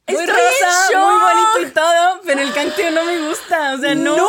Muy 0.08 0.20
Estoy 0.24 0.38
en 0.38 0.62
rosa, 0.62 0.98
muy 0.98 1.20
bonito 1.20 1.60
y 1.62 1.70
todo, 1.72 2.20
pero 2.24 2.40
el 2.40 2.52
canteo 2.54 2.90
no 2.92 3.04
me 3.04 3.18
gusta, 3.28 3.74
o 3.74 3.78
sea, 3.80 3.94
no. 3.96 4.16
¿No? 4.16 4.28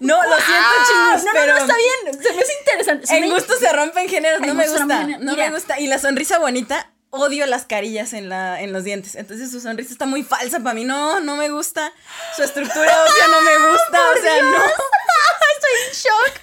No, 0.00 0.22
lo 0.22 0.36
siento, 0.36 0.68
chingos, 0.86 1.24
no, 1.24 1.30
pero... 1.32 1.52
no, 1.54 1.58
no, 1.60 1.64
está 1.64 1.76
bien. 1.76 2.22
Se 2.22 2.32
me 2.34 2.40
hace 2.42 2.52
interesante. 2.60 3.06
Se 3.06 3.16
En 3.16 3.20
me- 3.22 3.30
gusto 3.30 3.56
se 3.58 3.72
rompen 3.72 4.08
géneros, 4.08 4.40
no 4.40 4.48
En 4.48 4.56
me 4.56 4.68
gusta. 4.68 4.84
No 4.84 5.32
Mira. 5.32 5.48
me 5.48 5.50
gusta. 5.54 5.80
Y 5.80 5.86
la 5.86 5.98
sonrisa 5.98 6.38
bonita, 6.38 6.90
odio 7.08 7.46
las 7.46 7.64
carillas 7.64 8.12
en, 8.12 8.28
la, 8.28 8.60
en 8.60 8.72
los 8.74 8.84
dientes. 8.84 9.14
Entonces 9.14 9.50
su 9.50 9.60
sonrisa 9.60 9.92
está 9.92 10.04
muy 10.04 10.24
falsa 10.24 10.58
para 10.60 10.74
mí. 10.74 10.84
No, 10.84 11.20
no 11.20 11.36
me 11.36 11.48
gusta. 11.48 11.90
Su 12.36 12.42
estructura 12.42 13.04
ósea 13.04 13.28
no 13.28 13.40
me 13.40 13.56
gusta. 13.70 14.00
o 14.10 14.14
sea, 14.22 14.42
no. 14.42 14.56
Estoy 15.56 15.72
en 15.86 15.92
shock. 15.92 16.40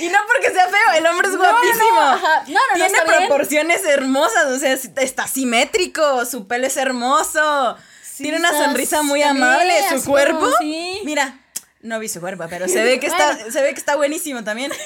Y 0.00 0.08
no 0.08 0.18
porque 0.26 0.50
sea 0.52 0.66
feo, 0.68 0.98
el 0.98 1.06
hombre 1.06 1.28
es 1.28 1.34
No, 1.34 1.40
guapísimo. 1.40 2.00
No, 2.00 2.16
no, 2.16 2.20
no, 2.46 2.74
Tiene 2.74 2.88
bien. 2.92 3.04
proporciones 3.28 3.84
hermosas, 3.84 4.46
o 4.46 4.58
sea, 4.58 4.72
está 4.72 5.26
simétrico, 5.26 6.24
su 6.26 6.46
pelo 6.46 6.66
es 6.66 6.76
hermoso. 6.76 7.76
Sí, 8.02 8.24
tiene 8.24 8.38
una 8.38 8.50
sonrisa 8.50 9.02
muy 9.02 9.22
amable, 9.22 9.74
su 9.90 10.04
cuerpo. 10.04 10.50
sí. 10.60 11.00
Mira, 11.04 11.38
no 11.80 11.98
vi 11.98 12.08
su 12.08 12.20
cuerpo, 12.20 12.44
pero 12.50 12.68
se 12.68 12.82
ve 12.84 13.00
que 13.00 13.06
está, 13.06 13.34
Bueno. 13.34 13.50
se 13.50 13.62
ve 13.62 13.72
que 13.74 13.78
está 13.80 13.96
buenísimo 13.96 14.44
también. 14.44 14.72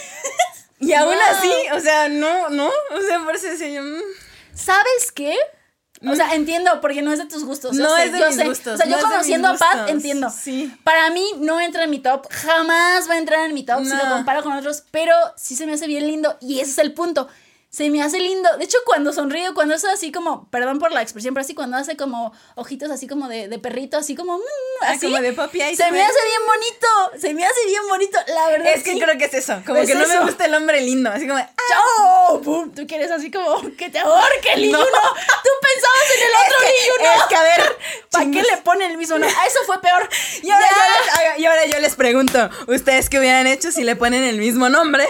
Y 0.79 0.93
aún 0.93 1.17
así, 1.31 1.51
o 1.73 1.81
sea, 1.81 2.09
no, 2.11 2.51
no, 2.51 2.67
o 2.67 3.01
sea, 3.09 3.21
por 3.25 3.35
eso 3.35 3.47
yo, 3.65 3.81
mm, 3.83 3.99
¿Sabes 4.55 5.11
qué? 5.15 5.35
O 6.07 6.15
sea, 6.15 6.35
entiendo, 6.35 6.81
porque 6.81 7.01
no 7.03 7.13
es 7.13 7.19
de 7.19 7.27
tus 7.27 7.45
gustos. 7.45 7.75
No 7.75 7.95
sé, 7.97 8.05
es 8.05 8.13
de 8.13 8.19
yo 8.19 8.27
mis 8.27 8.37
sé. 8.37 8.45
gustos, 8.49 8.75
O 8.75 8.77
sea, 8.77 8.87
no 8.87 8.99
yo 8.99 9.03
conociendo 9.03 9.49
a 9.49 9.55
Pat, 9.57 9.89
entiendo. 9.89 10.29
sí. 10.31 10.73
Para 10.85 11.11
mí 11.11 11.25
no 11.39 11.61
entra 11.61 11.85
en 11.85 11.91
mi 11.91 12.01
top, 12.01 12.27
jamás 12.31 13.09
va 13.09 13.15
a 13.15 13.19
entrar 13.19 13.47
en 13.47 13.55
mi 13.55 13.65
top 13.65 13.83
si 13.85 13.91
lo 13.91 14.05
No. 14.05 14.11
comparo 14.17 14.43
con 14.43 14.53
otros, 14.53 14.85
pero 14.91 15.15
sí 15.37 15.57
se 15.57 15.67
me 15.67 15.73
hace 15.73 15.87
bien 15.87 16.07
lindo 16.07 16.37
y 16.41 16.61
ese 16.61 16.71
es 16.73 16.79
el 16.79 16.93
punto. 16.95 17.29
Se 17.69 17.91
me 17.91 18.01
hace 18.03 18.19
lindo. 18.21 18.49
De 18.57 18.65
hecho, 18.65 18.79
cuando 18.87 19.13
sonrío, 19.13 19.53
cuando 19.53 19.75
es 19.75 19.85
así 19.85 20.11
como, 20.11 20.49
perdón 20.51 20.79
por 20.79 20.93
la 20.93 21.03
expresión, 21.03 21.35
pero 21.35 21.45
así 21.45 21.55
cuando 21.55 21.77
hace 21.77 21.95
como 21.95 22.33
ojitos 22.55 22.91
así 22.91 23.07
como 23.07 23.29
de, 23.29 23.49
de 23.49 23.59
perrito, 23.59 23.99
así 23.99 24.15
como, 24.15 24.39
mm, 24.39 24.43
Ah, 24.83 24.93
así. 24.93 25.07
como 25.07 25.21
de 25.21 25.33
papi 25.35 25.61
eyes, 25.61 25.77
Se 25.77 25.91
me 25.93 26.01
hace 26.03 26.15
bien 26.25 26.41
bonito. 26.47 27.21
Se 27.21 27.35
me 27.35 27.45
hace 27.45 27.67
bien 27.67 27.83
bonito. 27.89 28.19
La 28.29 28.49
verdad 28.49 28.69
Es 28.73 28.83
que 28.83 28.93
sí. 28.93 29.01
creo 29.01 29.19
que 29.19 29.25
es 29.27 29.35
eso, 29.35 29.61
como 29.67 29.79
Es 29.81 29.89
que 29.89 29.95
no 29.95 30.03
eso. 30.05 30.13
me 30.21 30.21
gusta 30.25 30.47
el 30.47 30.55
hombre 30.55 30.81
lindo, 30.81 31.11
así 31.11 31.27
como, 31.27 31.39
ah, 31.39 31.51
¡Chao! 31.69 32.41
¡Pum! 32.41 32.73
Tú 32.73 32.87
quieres 32.87 33.11
así 33.11 33.31
como 33.31 33.61
que 33.77 33.91
te 33.91 33.99
ahorque 33.99 34.57
niño. 34.57 34.79
No. 34.79 34.85
Tú 34.85 35.51
el 36.67 36.73
niño, 37.03 37.13
es 37.17 37.23
que, 37.29 37.37
a 37.37 37.43
ver, 37.43 37.79
¿Para 38.11 38.31
qué 38.31 38.43
le 38.43 38.57
ponen 38.63 38.91
el 38.91 38.99
mismo 38.99 39.19
nombre? 39.19 39.37
Ah, 39.39 39.47
eso 39.47 39.59
fue 39.67 39.81
peor. 39.81 40.09
Y 40.43 40.51
ahora, 40.51 40.67
yo 40.71 40.83
les, 40.93 41.39
y 41.41 41.47
ahora 41.47 41.67
yo 41.67 41.81
les 41.81 41.95
pregunto, 41.95 42.51
¿ustedes 42.67 43.09
qué 43.11 43.19
hubieran 43.19 43.47
hecho 43.47 43.73
si 43.73 43.85
le 43.85 43.97
ponen 43.97 44.23
el 44.23 44.39
mismo 44.39 44.69
nombre? 44.69 45.07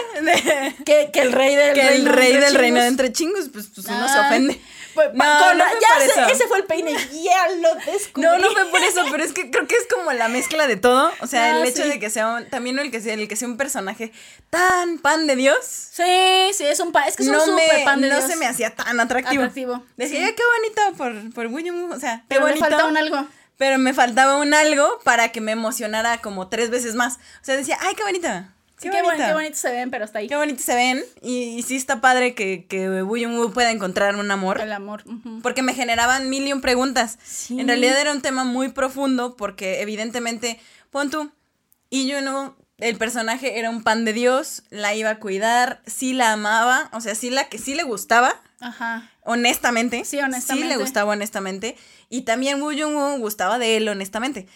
Que, 0.85 1.09
que 1.11 1.21
el 1.21 1.31
rey 1.31 1.55
del 1.55 1.73
que 1.73 1.81
el 1.81 2.05
reino 2.05 2.11
rey 2.11 2.31
entre 2.33 2.45
del 2.45 2.55
reino 2.55 2.81
de 2.81 2.87
entre 2.87 3.11
chingos, 3.11 3.49
pues, 3.51 3.67
pues 3.73 3.87
uno 3.87 4.07
se 4.07 4.19
ofende. 4.19 4.61
Pues, 4.97 5.13
No, 5.13 5.53
no 5.53 5.63
fue 5.65 5.79
ya 5.79 5.93
por 5.93 6.01
eso. 6.03 6.33
ese 6.33 6.47
fue 6.47 6.57
el 6.57 6.63
peine. 6.65 6.91
Ya 7.23 7.47
lo 7.61 7.75
descubrí. 7.91 8.27
No, 8.27 8.37
no 8.39 8.49
fue 8.51 8.65
por 8.65 8.81
eso, 8.81 9.03
pero 9.11 9.23
es 9.23 9.31
que 9.31 9.51
creo 9.51 9.67
que 9.67 9.75
es 9.75 9.85
como 9.93 10.11
la 10.11 10.27
mezcla 10.27 10.65
de 10.65 10.75
todo. 10.75 11.11
O 11.21 11.27
sea, 11.27 11.51
el 11.59 11.65
hecho 11.67 11.83
sí. 11.83 11.89
de 11.89 11.99
que 11.99 12.09
sea 12.09 12.27
un, 12.27 12.49
también 12.49 12.79
el 12.79 12.89
que 12.89 12.99
sea, 12.99 13.13
el 13.13 13.27
que 13.27 13.35
sea 13.35 13.47
un 13.47 13.57
personaje 13.57 14.11
tan 14.49 14.97
pan 14.97 15.27
de 15.27 15.35
Dios. 15.35 15.57
Sí, 15.63 16.49
sí, 16.53 16.65
es 16.65 16.79
un 16.79 16.91
pan. 16.91 17.03
Es 17.07 17.15
que 17.15 17.23
es 17.23 17.29
no 17.29 17.37
un 17.37 17.45
super 17.45 17.77
me, 17.77 17.83
pan 17.85 18.01
de 18.01 18.09
no 18.09 18.17
Dios. 18.17 18.27
se 18.29 18.35
me 18.37 18.47
hacía 18.47 18.73
tan 18.75 18.99
atractivo. 18.99 19.43
Atractivo, 19.43 19.83
Decía, 19.97 20.17
sí. 20.19 20.23
"Ay, 20.25 20.33
qué 20.35 20.43
bonito 20.57 20.97
por, 20.97 21.33
por 21.33 21.45
William, 21.53 21.91
o 21.91 21.99
sea, 21.99 22.23
Pero 22.27 22.41
bonito. 22.41 22.59
falta 22.59 22.85
un 22.85 22.97
algo. 22.97 23.27
Pero 23.57 23.77
me 23.79 23.93
faltaba 23.93 24.37
un 24.37 24.53
algo 24.53 24.99
para 25.03 25.31
que 25.31 25.41
me 25.41 25.51
emocionara 25.51 26.21
como 26.21 26.47
tres 26.47 26.69
veces 26.69 26.95
más. 26.95 27.15
O 27.15 27.43
sea, 27.43 27.55
decía, 27.55 27.77
ay, 27.81 27.95
qué 27.95 28.03
bonita. 28.03 28.53
Sí, 28.79 28.89
Qué, 28.91 29.01
bonito, 29.01 29.25
qué 29.25 29.33
bonito 29.33 29.55
se 29.55 29.71
ven, 29.71 29.89
pero 29.89 30.05
hasta 30.05 30.19
ahí. 30.19 30.27
Qué 30.27 30.35
bonito 30.35 30.61
se 30.61 30.75
ven. 30.75 31.03
Y, 31.21 31.57
y 31.57 31.63
sí 31.63 31.75
está 31.75 31.99
padre 31.99 32.35
que, 32.35 32.67
que 32.67 32.87
Jung-woo 32.87 33.51
pueda 33.51 33.71
encontrar 33.71 34.15
un 34.15 34.29
amor. 34.29 34.61
El 34.61 34.71
amor. 34.71 35.03
Porque 35.41 35.63
me 35.63 35.73
generaban 35.73 36.29
mil 36.29 36.47
y 36.47 36.53
un 36.53 36.61
preguntas. 36.61 37.17
Sí. 37.23 37.59
En 37.59 37.67
realidad 37.67 37.99
era 37.99 38.11
un 38.11 38.21
tema 38.21 38.43
muy 38.43 38.69
profundo 38.69 39.35
porque 39.35 39.81
evidentemente, 39.81 40.59
pon 40.91 41.09
tú, 41.09 41.31
y 41.89 42.07
yo 42.07 42.21
no, 42.21 42.55
el 42.77 42.97
personaje 42.97 43.57
era 43.57 43.71
un 43.71 43.81
pan 43.81 44.05
de 44.05 44.13
Dios, 44.13 44.61
la 44.69 44.93
iba 44.93 45.09
a 45.09 45.19
cuidar, 45.19 45.81
sí 45.87 46.13
la 46.13 46.33
amaba, 46.33 46.89
o 46.93 47.01
sea, 47.01 47.15
sí, 47.15 47.31
la, 47.31 47.49
que 47.49 47.57
sí 47.57 47.73
le 47.73 47.81
gustaba, 47.81 48.39
Ajá. 48.59 49.09
honestamente. 49.23 50.05
Sí, 50.05 50.19
honestamente. 50.19 50.67
Sí 50.67 50.69
le 50.69 50.77
gustaba 50.77 51.13
honestamente. 51.13 51.75
Y 52.09 52.21
también 52.21 52.61
Woo 52.61 52.73
Jung-woo 52.73 53.17
gustaba 53.17 53.57
de 53.57 53.77
él 53.77 53.89
honestamente. 53.89 54.47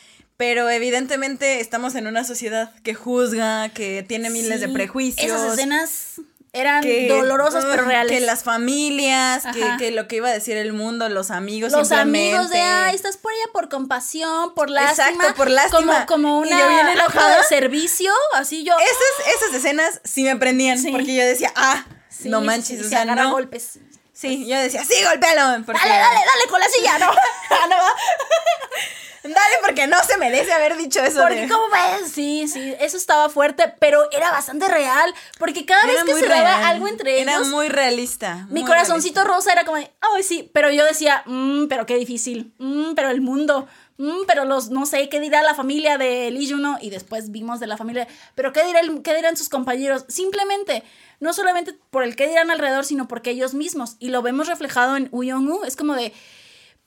Pero 0.42 0.72
evidentemente 0.72 1.60
estamos 1.60 1.94
en 1.94 2.08
una 2.08 2.24
sociedad 2.24 2.72
que 2.82 2.96
juzga, 2.96 3.70
que 3.70 4.02
tiene 4.02 4.32
miles 4.32 4.60
de 4.60 4.70
prejuicios. 4.70 5.24
Esas 5.32 5.54
escenas 5.54 6.14
eran 6.52 6.82
que- 6.82 7.08
dolorosas, 7.10 7.64
pero 7.70 7.86
reales. 7.86 8.12
Que 8.18 8.26
las 8.26 8.42
familias, 8.44 9.44
que, 9.78 9.92
lo 9.92 10.08
que 10.08 10.16
iba 10.16 10.30
a 10.30 10.34
decir 10.34 10.58
el 10.58 10.74
mundo, 10.74 11.08
los 11.10 11.30
amigos 11.30 11.72
los 11.72 11.88
simplemente. 11.89 12.30
amigos 12.32 12.50
de 12.50 12.60
ay 12.60 12.96
estás 12.96 13.18
por 13.18 13.32
ella 13.32 13.46
por 13.54 13.70
compasión 13.70 14.56
por 14.56 14.72
lástima 14.72 15.10
Exacto, 15.12 15.36
por 15.36 15.52
lástima. 15.52 16.06
como 16.08 16.24
como 16.24 16.44
Y 16.46 16.48
una 16.48 16.60
yo 16.60 16.68
bien 16.70 16.88
enojada. 16.88 17.38
de 17.38 17.44
servicio 17.44 18.12
así 18.34 18.64
yo 18.64 18.74
Esas, 18.80 19.36
esas 19.36 19.54
escenas 19.58 20.02
sí 20.04 20.24
me 20.24 20.36
prendían, 20.38 20.80
Sí. 20.80 20.92
porque 20.92 21.14
yo 21.16 21.24
decía, 21.24 21.54
ah, 21.56 21.86
Sí, 22.10 22.30
no 22.30 22.42
manches, 22.42 22.80
o 22.80 22.84
se 22.84 22.89
sea, 22.89 23.06
no. 23.06 23.30
golpes 23.32 23.78
Sí, 24.12 24.48
yo 24.48 24.58
decía, 24.60 24.84
sí, 24.86 24.96
golpéalo. 25.04 25.64
Porque, 25.66 25.80
dale 25.88 25.94
dale 26.00 26.16
dale 26.20 26.50
con 26.50 26.60
la 26.60 26.68
silla 26.68 26.98
no 26.98 27.12
Ah. 27.52 27.94
Dale, 29.24 29.56
porque 29.64 29.86
no 29.88 29.98
se 30.04 30.18
merece 30.18 30.52
haber 30.52 30.76
dicho 30.78 31.00
eso. 31.04 31.20
porque 31.22 31.42
de- 31.42 31.48
cómo 31.48 31.66
ves 31.72 32.12
sí 32.12 32.48
sí 32.48 32.74
eso 32.80 32.98
estaba 32.98 33.30
fuerte 33.30 33.72
pero 33.80 34.10
era 34.12 34.32
bastante 34.32 34.68
real 34.68 35.14
porque 35.38 35.64
cada 35.66 35.84
Era 35.84 36.04
vez 36.04 36.04
que 36.16 36.20
se 36.22 36.28
daba 36.28 36.58
real. 36.58 36.64
algo 36.66 36.88
entre 36.88 37.22
Era 37.22 37.34
ellos 37.36 37.48
muy 37.50 37.70
realista. 37.70 38.48
mi 38.50 38.66
corazoncito 38.66 39.24
rosa 39.24 39.52
era 39.52 39.64
como 39.64 39.78
de, 39.78 39.92
ay, 40.02 40.24
sí, 40.24 40.50
pero 40.54 40.72
yo 40.72 40.84
decía, 40.86 41.24
mmm, 41.28 41.68
pero 41.68 41.86
qué 41.86 41.96
difícil, 41.96 42.54
mmm, 42.58 42.94
pero 42.96 43.10
el 43.12 43.22
mundo, 43.22 43.68
mmm, 43.98 44.22
pero 44.26 44.46
los, 44.46 44.72
no 44.72 44.88
sé, 44.88 45.08
qué 45.10 45.20
dirá 45.20 45.44
la 45.44 45.54
familia 45.54 46.00
de 46.00 46.32
Lee 46.32 46.50
Juno, 46.50 46.78
y 46.82 46.90
después 46.90 47.30
vimos 47.32 47.60
de 47.60 47.68
la 47.68 47.78
familia, 47.78 48.08
pero 48.34 48.52
qué, 48.54 48.64
dirá 48.66 48.80
el- 48.80 49.04
qué 49.04 49.14
dirán 49.16 49.38
sus 49.38 49.50
compañeros, 49.50 50.06
simplemente, 50.08 50.84
no 51.20 51.34
solamente 51.34 51.76
por 51.92 52.04
el 52.04 52.16
qué 52.16 52.28
dirán 52.28 52.50
alrededor, 52.50 52.86
sino 52.86 53.08
porque 53.08 53.30
ellos 53.30 53.54
mismos, 53.54 53.98
y 54.00 54.10
lo 54.10 54.24
vemos 54.24 54.48
reflejado 54.48 54.96
en 54.98 55.10
Uyong-woo, 55.12 55.64
es 55.64 55.76
como 55.76 55.94
de, 55.94 56.12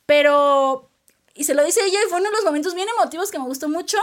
pero, 0.07 0.91
y 1.35 1.45
se 1.45 1.55
lo 1.55 1.65
dice 1.65 1.81
ella, 1.85 1.99
y 2.05 2.09
fue 2.09 2.21
uno 2.21 2.31
de 2.31 2.37
los 2.37 2.45
momentos 2.45 2.75
bien 2.75 2.89
emotivos 2.99 3.31
que 3.31 3.39
me 3.39 3.45
gustó 3.45 3.69
mucho, 3.69 3.99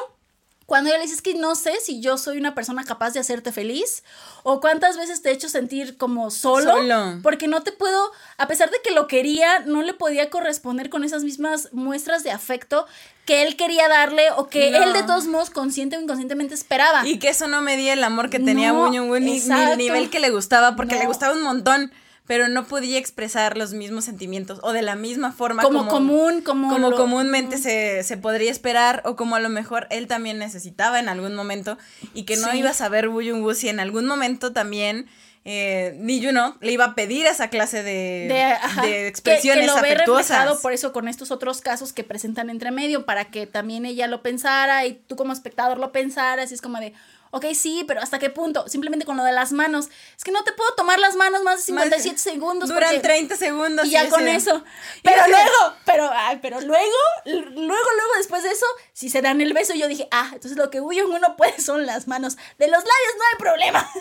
cuando 0.68 0.90
ella 0.90 1.00
le 1.00 1.04
dice, 1.04 1.16
es 1.16 1.22
que 1.22 1.34
no 1.34 1.56
sé 1.56 1.74
si 1.82 2.00
yo 2.00 2.18
soy 2.18 2.38
una 2.38 2.56
persona 2.56 2.86
capaz 2.86 3.12
de 3.12 3.20
hacerte 3.20 3.52
feliz 3.52 4.04
o 4.44 4.62
cuántas 4.62 4.96
veces 4.96 5.22
te 5.22 5.30
he 5.30 5.34
hecho 5.34 5.50
sentir 5.50 5.98
como 5.98 6.32
solo, 6.32 6.72
Solo. 6.78 7.20
porque 7.24 7.50
no 7.50 7.62
te 7.62 7.74
puedo, 7.74 8.10
a 8.38 8.48
pesar 8.48 8.70
de 8.72 8.78
que 8.82 8.92
lo 8.92 9.06
quería, 9.08 9.60
no 9.66 9.82
le 9.82 9.94
podía 9.94 10.30
corresponder 10.30 10.90
con 10.90 11.04
esas 11.04 11.26
mismas 11.26 11.68
muestras 11.74 12.24
de 12.24 12.32
afecto 12.32 12.86
que 13.26 13.44
él 13.44 13.58
quería 13.58 13.90
darle 13.90 14.32
o 14.38 14.48
que 14.48 14.72
No. 14.72 14.84
él 14.84 14.94
de 14.94 15.04
todos 15.04 15.26
modos 15.28 15.50
consciente 15.50 15.98
o 15.98 16.02
inconscientemente 16.02 16.54
esperaba. 16.54 17.06
Y 17.06 17.20
que 17.20 17.28
eso 17.30 17.48
no 17.50 17.62
medía 17.62 17.92
el 17.92 18.04
amor 18.06 18.30
que 18.30 18.40
tenía 18.40 18.72
No, 18.72 18.88
Jung-woo, 18.88 19.20
ni, 19.20 19.40
el 19.42 19.78
nivel 19.78 20.10
que 20.10 20.22
le 20.22 20.30
gustaba, 20.30 20.78
porque 20.78 20.96
No. 20.96 21.02
le 21.02 21.08
gustaba 21.08 21.34
un 21.34 21.42
montón, 21.44 21.92
pero 22.32 22.48
no 22.48 22.64
podía 22.64 22.98
expresar 22.98 23.58
los 23.58 23.74
mismos 23.74 24.06
sentimientos 24.06 24.60
o 24.64 24.72
de 24.72 24.82
la 24.82 24.96
misma 24.96 25.34
forma 25.34 25.64
como, 25.64 25.86
común, 25.90 26.40
como, 26.42 26.70
como 26.70 26.90
lo- 26.92 26.96
comúnmente 26.96 27.58
se, 27.58 28.04
se 28.04 28.16
podría 28.16 28.50
esperar 28.50 29.02
o 29.04 29.18
como 29.18 29.36
a 29.36 29.42
lo 29.42 29.50
mejor 29.50 29.86
él 29.90 30.08
también 30.08 30.38
necesitaba 30.38 30.98
en 31.02 31.10
algún 31.10 31.36
momento 31.36 31.78
y 32.14 32.24
que 32.24 32.38
no 32.38 32.50
Sí. 32.52 32.60
iba 32.60 32.70
a 32.70 32.74
saber 32.74 33.10
Jung-woo 33.10 33.54
si 33.54 33.68
en 33.68 33.82
algún 33.82 34.06
momento 34.08 34.54
también 34.54 35.08
eh, 35.44 35.98
Lee 36.02 36.24
Juno 36.26 36.56
le 36.62 36.72
iba 36.72 36.86
a 36.86 36.96
pedir 36.96 37.26
esa 37.26 37.50
clase 37.50 37.84
de, 37.84 38.28
de, 38.30 38.42
ajá, 38.44 38.82
de 38.84 38.88
que- 38.88 39.08
expresiones 39.08 39.66
que, 39.66 39.68
lo 39.76 39.82
ve 39.82 39.92
afectuosas. 39.92 40.30
reflejado 40.30 40.62
por 40.62 40.72
eso 40.72 40.94
con 40.94 41.10
estos 41.10 41.32
otros 41.32 41.60
casos 41.60 41.92
que 41.92 42.06
presentan 42.06 42.50
entre 42.50 42.72
medio 42.72 43.06
para 43.06 43.26
que 43.26 43.46
también 43.46 43.86
ella 43.86 44.08
lo 44.08 44.22
pensara 44.22 44.86
y 44.86 44.94
tú 44.94 45.18
como 45.18 45.34
espectador 45.34 45.80
lo 45.80 45.92
pensaras 45.92 46.52
y 46.52 46.54
es 46.54 46.62
como 46.62 46.80
de 46.80 46.94
Ok, 47.34 47.46
sí, 47.56 47.86
pero 47.88 48.02
¿hasta 48.02 48.20
qué 48.20 48.30
punto? 48.30 48.68
Simplemente 48.68 49.06
con 49.06 49.16
lo 49.16 49.24
de 49.24 49.32
las 49.32 49.54
manos. 49.54 49.88
Es 50.18 50.24
que 50.24 50.32
no 50.32 50.44
te 50.44 50.52
puedo 50.52 50.74
tomar 50.76 51.00
las 51.00 51.16
manos 51.16 51.42
más 51.44 51.60
de 51.60 51.64
57 51.64 52.18
segundos. 52.18 52.68
Duran 52.70 52.90
porque- 52.90 53.00
30 53.00 53.38
segundos. 53.38 53.86
Y 53.88 53.92
ya 53.92 54.04
sí, 54.04 54.10
con 54.10 54.24
sí. 54.24 54.30
eso. 54.30 54.64
Pero 55.02 55.28
luego, 55.28 55.76
pero, 55.86 56.10
ay, 56.14 56.40
pero 56.42 56.60
luego, 56.60 56.98
luego, 57.26 57.54
luego, 57.56 58.14
después 58.18 58.44
de 58.44 58.52
eso, 58.52 58.66
si 58.94 59.10
se 59.10 59.22
dan 59.22 59.40
el 59.40 59.54
beso, 59.54 59.74
yo 59.74 59.88
dije, 59.88 60.08
ah, 60.12 60.30
entonces 60.34 60.58
lo 60.58 60.70
que 60.70 60.82
huyo 60.82 61.08
uno 61.08 61.38
puede 61.38 61.60
son 61.62 61.86
las 61.86 62.08
manos. 62.08 62.36
De 62.60 62.68
los 62.68 62.80
labios 62.80 63.14
no 63.18 63.24
hay 63.32 63.38
problema. 63.40 63.92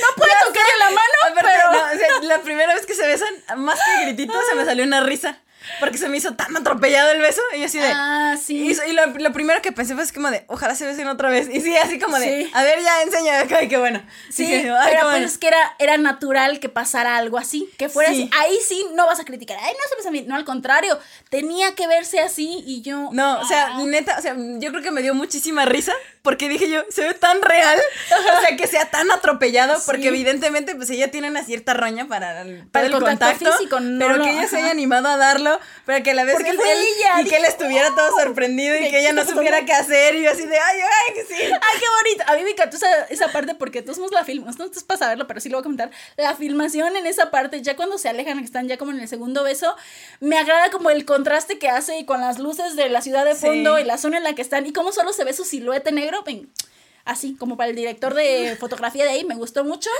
no 0.00 0.06
puede 0.16 0.32
tocarle 0.46 0.78
la 0.78 0.90
mano, 0.90 1.14
Aparte, 1.32 1.50
pero. 1.52 1.72
no, 1.72 1.78
o 1.78 1.98
sea, 1.98 2.20
la 2.22 2.42
primera 2.42 2.74
vez 2.74 2.86
que 2.86 2.94
se 2.94 3.06
besan, 3.06 3.34
más 3.56 3.78
que 3.78 4.04
gritito, 4.06 4.34
se 4.48 4.54
me 4.54 4.64
salió 4.64 4.84
una 4.84 5.00
risa. 5.02 5.42
Porque 5.80 5.98
se 5.98 6.08
me 6.08 6.16
hizo 6.16 6.34
tan 6.34 6.56
atropellado 6.56 7.10
el 7.10 7.20
beso. 7.20 7.40
Y 7.56 7.60
yo 7.60 7.66
así 7.66 7.78
de. 7.78 7.90
Ah, 7.92 8.36
sí. 8.42 8.56
Y, 8.68 8.90
y 8.90 8.92
lo, 8.92 9.06
lo 9.06 9.32
primero 9.32 9.60
que 9.62 9.72
pensé 9.72 9.94
fue 9.94 10.02
así 10.04 10.12
como 10.12 10.30
de, 10.30 10.44
ojalá 10.48 10.74
se 10.74 10.86
besen 10.86 11.08
otra 11.08 11.30
vez. 11.30 11.48
Y 11.52 11.60
sí, 11.60 11.76
así 11.76 11.98
como 11.98 12.18
de, 12.18 12.26
Sí. 12.44 12.50
a 12.54 12.62
ver, 12.62 12.80
ya 12.82 13.02
enseña. 13.02 13.44
Ay, 13.58 13.68
qué 13.68 13.78
bueno. 13.78 14.02
Sí, 14.30 14.46
pero 14.50 15.10
pues 15.10 15.22
es 15.22 15.38
que 15.38 15.48
era, 15.48 15.74
era 15.78 15.96
natural 15.98 16.60
que 16.60 16.68
pasara 16.68 17.16
algo 17.16 17.38
así, 17.38 17.68
que 17.78 17.88
fuera 17.88 18.10
Sí. 18.12 18.28
así. 18.32 18.40
Ahí 18.42 18.58
sí 18.66 18.86
no 18.94 19.06
vas 19.06 19.20
a 19.20 19.24
criticar, 19.24 19.56
ay, 19.60 19.72
no 19.72 19.88
se 19.88 19.96
besa 19.96 20.10
bien. 20.10 20.26
No, 20.28 20.34
al 20.36 20.44
contrario, 20.44 20.98
tenía 21.30 21.74
que 21.74 21.86
verse 21.86 22.20
así 22.20 22.62
y 22.66 22.82
yo. 22.82 23.08
No, 23.12 23.40
o 23.40 23.46
sea, 23.46 23.68
ah. 23.74 23.82
neta, 23.84 24.16
o 24.18 24.22
sea, 24.22 24.34
yo 24.36 24.70
creo 24.70 24.82
que 24.82 24.90
me 24.90 25.02
dio 25.02 25.14
muchísima 25.14 25.64
risa 25.64 25.92
porque 26.22 26.48
dije 26.48 26.68
yo, 26.68 26.82
se 26.90 27.02
ve 27.06 27.14
tan 27.14 27.40
real, 27.42 27.78
o 28.38 28.40
sea, 28.46 28.56
que 28.56 28.66
sea 28.66 28.90
tan 28.90 29.10
atropellado, 29.10 29.76
porque 29.86 30.08
evidentemente 30.08 30.74
pues 30.74 30.90
ella 30.90 31.10
tiene 31.10 31.30
una 31.30 31.42
cierta 31.44 31.74
roña 31.74 32.06
para 32.06 32.42
el, 32.42 32.66
Para 32.68 32.86
el 32.86 32.92
el 32.92 32.98
contacto 32.98 33.26
contacto, 33.26 33.52
físico, 33.58 33.80
no 33.80 33.98
pero 33.98 34.16
lo- 34.18 34.24
que 34.24 34.30
ella 34.32 34.46
se 34.48 34.56
haya 34.58 34.70
animado 34.70 35.08
a 35.08 35.16
darlo, 35.16 35.57
pero 35.84 36.02
que 36.04 36.10
a 36.10 36.14
la 36.14 36.24
vez 36.24 36.34
Porque 36.34 36.50
él, 36.50 36.56
fue 36.56 36.72
él- 36.72 36.78
ella, 36.98 37.20
y 37.22 37.24
que 37.28 37.36
él 37.36 37.44
estuviera 37.44 37.94
todo 37.94 38.10
sorprendido 38.12 38.76
y 38.76 38.82
¿de 38.84 38.90
que 38.90 39.00
ella 39.00 39.12
no 39.12 39.24
supiera 39.24 39.64
qué 39.64 39.72
hacer 39.72 40.14
y 40.16 40.22
yo 40.24 40.30
así 40.30 40.46
de, 40.46 40.58
ay, 40.58 40.78
ay, 40.80 41.14
que 41.14 41.22
sí. 41.24 41.34
Ay, 41.42 41.50
qué 41.80 41.86
bonito. 42.02 42.24
A 42.26 42.36
mí 42.36 42.42
me 42.44 42.50
encantó 42.50 42.76
esa, 42.76 43.04
esa 43.04 43.28
parte 43.32 43.54
porque 43.54 43.82
todos 43.82 44.10
la 44.12 44.24
filmamos. 44.24 44.58
No 44.58 44.64
es 44.66 44.84
para 44.84 44.98
saberlo, 44.98 45.26
pero 45.26 45.40
sí 45.40 45.48
lo 45.48 45.56
voy 45.58 45.62
a 45.62 45.64
comentar. 45.64 45.90
La 46.16 46.34
filmación 46.36 46.96
en 46.96 47.06
esa 47.06 47.30
parte, 47.30 47.60
ya 47.62 47.76
cuando 47.76 47.98
se 47.98 48.08
alejan, 48.08 48.38
que 48.38 48.44
están 48.44 48.68
ya 48.68 48.76
como 48.76 48.90
en 48.92 49.00
el 49.00 49.08
segundo 49.08 49.42
beso, 49.44 49.74
me 50.20 50.38
agrada 50.38 50.70
como 50.70 50.90
el 50.90 51.04
contraste 51.04 51.58
que 51.58 51.68
hace 51.68 52.04
con 52.06 52.20
las 52.20 52.38
luces 52.38 52.76
de 52.76 52.88
la 52.88 53.02
ciudad 53.02 53.24
de 53.24 53.34
Sí. 53.34 53.40
fondo 53.46 53.78
y 53.78 53.84
la 53.84 53.98
zona 53.98 54.18
en 54.18 54.24
la 54.24 54.34
que 54.34 54.42
están 54.42 54.66
y 54.66 54.72
cómo 54.72 54.92
solo 54.92 55.12
se 55.12 55.24
ve 55.24 55.32
su 55.32 55.44
silueta 55.44 55.90
negro. 55.90 56.22
Ven, 56.24 56.50
así 57.04 57.34
como 57.36 57.56
para 57.56 57.70
el 57.70 57.76
director 57.76 58.14
de 58.14 58.56
fotografía 58.60 59.04
de 59.04 59.10
ahí, 59.10 59.24
me 59.24 59.34
gustó 59.34 59.64
mucho. 59.64 59.90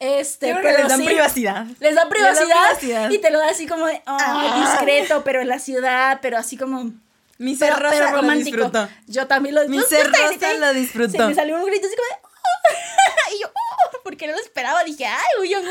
Este, 0.00 0.54
pero 0.54 0.62
les 0.78 0.88
dan 0.88 1.00
sí, 1.00 1.06
privacidad. 1.06 1.66
Les 1.80 1.94
da 1.96 2.08
privacidad, 2.08 2.46
privacidad. 2.78 3.10
y 3.10 3.18
te 3.18 3.30
lo 3.30 3.38
da 3.40 3.48
así 3.50 3.66
como 3.66 3.86
de, 3.86 3.94
oh, 4.06 4.16
Ah. 4.20 4.64
discreto, 4.70 5.24
pero 5.24 5.40
en 5.42 5.48
la 5.48 5.58
ciudad, 5.58 6.20
pero 6.22 6.38
así 6.38 6.56
como 6.56 6.92
Mi 7.38 7.56
ser 7.56 7.70
pero, 7.74 7.80
rosa 7.82 7.96
pero 7.98 8.10
lo 8.12 8.16
romántico. 8.18 8.56
disfrutó. 8.56 8.88
Yo 9.08 9.26
también 9.26 9.54
lo 9.56 9.66
Mi 9.68 9.76
yo- 9.76 9.82
yo 9.82 9.88
ser 9.88 10.06
rosa 10.12 10.28
grité. 10.28 10.58
lo 10.58 10.72
disfrutó. 10.72 11.10
Se 11.12 11.24
me 11.26 11.34
salió 11.34 11.56
un 11.56 11.64
grito 11.66 11.86
así 11.88 11.96
como 11.96 12.06
de. 12.08 12.28
"Oh". 12.28 13.34
y 13.36 13.40
yo, 13.42 13.48
"Oh", 13.48 13.98
porque 14.04 14.26
no 14.28 14.34
lo 14.34 14.38
esperaba. 14.40 14.84
Dije, 14.84 15.04
ay, 15.06 15.26
uy, 15.40 15.50
yo 15.50 15.60
no. 15.62 15.70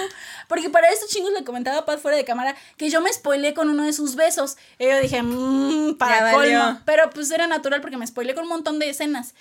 Porque 0.50 0.70
para 0.70 0.90
estos 0.90 1.10
chingos 1.10 1.32
le 1.32 1.44
comentaba 1.46 1.78
a 1.80 1.86
Paz 1.86 2.02
fuera 2.02 2.18
de 2.18 2.26
cámara 2.26 2.54
que 2.76 2.90
yo 2.90 3.00
me 3.02 3.12
spoileé 3.14 3.54
con 3.54 3.70
uno 3.70 3.84
de 3.84 3.94
sus 3.94 4.16
besos. 4.16 4.58
Y 4.78 4.88
yo 4.90 5.00
dije, 5.00 5.22
mmm, 5.24 5.98
para 5.98 6.32
colmo. 6.34 6.82
Pero 6.86 7.10
pues 7.12 7.32
era 7.32 7.48
natural 7.48 7.80
porque 7.82 7.96
me 7.98 8.06
spoileé 8.08 8.36
con 8.36 8.44
un 8.44 8.50
montón 8.50 8.78
de 8.80 8.90
escenas. 8.90 9.34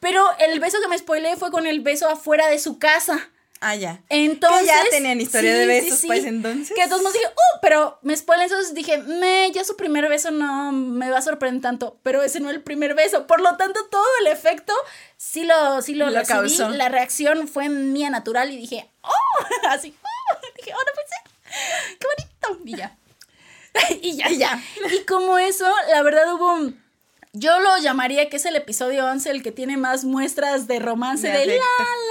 Pero 0.00 0.26
el 0.38 0.58
beso 0.58 0.78
que 0.80 0.88
me 0.88 0.96
spoileé 0.98 1.36
fue 1.36 1.50
con 1.50 1.66
el 1.66 1.80
beso 1.80 2.08
afuera 2.08 2.48
de 2.48 2.58
su 2.58 2.78
casa. 2.78 3.28
Ah, 3.64 3.76
ya. 3.76 4.02
Entonces. 4.08 4.60
Que 4.62 4.66
ya 4.66 4.82
tenían 4.90 5.20
historia 5.20 5.54
de 5.54 5.66
besos, 5.66 6.00
sí, 6.00 6.08
pues, 6.08 6.24
entonces. 6.24 6.74
Que 6.76 6.84
todos 6.88 7.00
modos 7.00 7.12
dije, 7.12 7.26
uh, 7.28 7.58
pero 7.62 7.98
me 8.02 8.16
spoilan, 8.16 8.46
entonces 8.46 8.74
dije, 8.74 8.98
me, 8.98 9.52
ya 9.52 9.62
su 9.62 9.76
primer 9.76 10.08
beso 10.08 10.32
no 10.32 10.72
me 10.72 11.08
va 11.10 11.18
a 11.18 11.22
sorprender 11.22 11.62
tanto. 11.62 11.96
Pero 12.02 12.22
ese 12.22 12.40
no 12.40 12.48
es 12.50 12.56
el 12.56 12.62
primer 12.62 12.94
beso. 12.94 13.28
Por 13.28 13.40
lo 13.40 13.56
tanto, 13.56 13.78
todo 13.88 14.04
el 14.22 14.26
efecto 14.26 14.72
sí 15.16 15.44
lo, 15.44 15.80
sí 15.80 15.94
lo, 15.94 16.06
Lo 16.10 16.18
recibí. 16.18 16.38
causó. 16.38 16.70
La 16.70 16.88
reacción 16.88 17.46
fue 17.46 17.68
mía 17.68 18.10
natural 18.10 18.50
y 18.50 18.56
dije, 18.56 18.90
oh, 19.02 19.44
así, 19.68 19.94
oh, 20.02 20.38
dije, 20.56 20.72
oh, 20.74 20.78
no 20.78 20.92
puede 20.92 21.08
ser. 21.08 21.98
Qué 22.00 22.06
bonito. 22.08 22.62
Y 22.66 22.76
ya. 22.76 22.96
y 24.02 24.16
ya. 24.16 24.30
Y 24.30 24.38
ya. 24.38 24.62
Y 24.92 25.04
como 25.04 25.38
eso, 25.38 25.72
la 25.90 26.02
verdad 26.02 26.34
hubo. 26.34 26.52
un- 26.54 26.81
Yo 27.34 27.60
lo 27.60 27.78
llamaría 27.78 28.28
que 28.28 28.36
es 28.36 28.44
el 28.44 28.56
episodio 28.56 29.06
11 29.06 29.30
el 29.30 29.42
que 29.42 29.52
tiene 29.52 29.78
más 29.78 30.04
muestras 30.04 30.66
de 30.66 30.78
romance 30.78 31.26
De 31.26 31.38
de, 31.38 31.46
la 31.46 31.62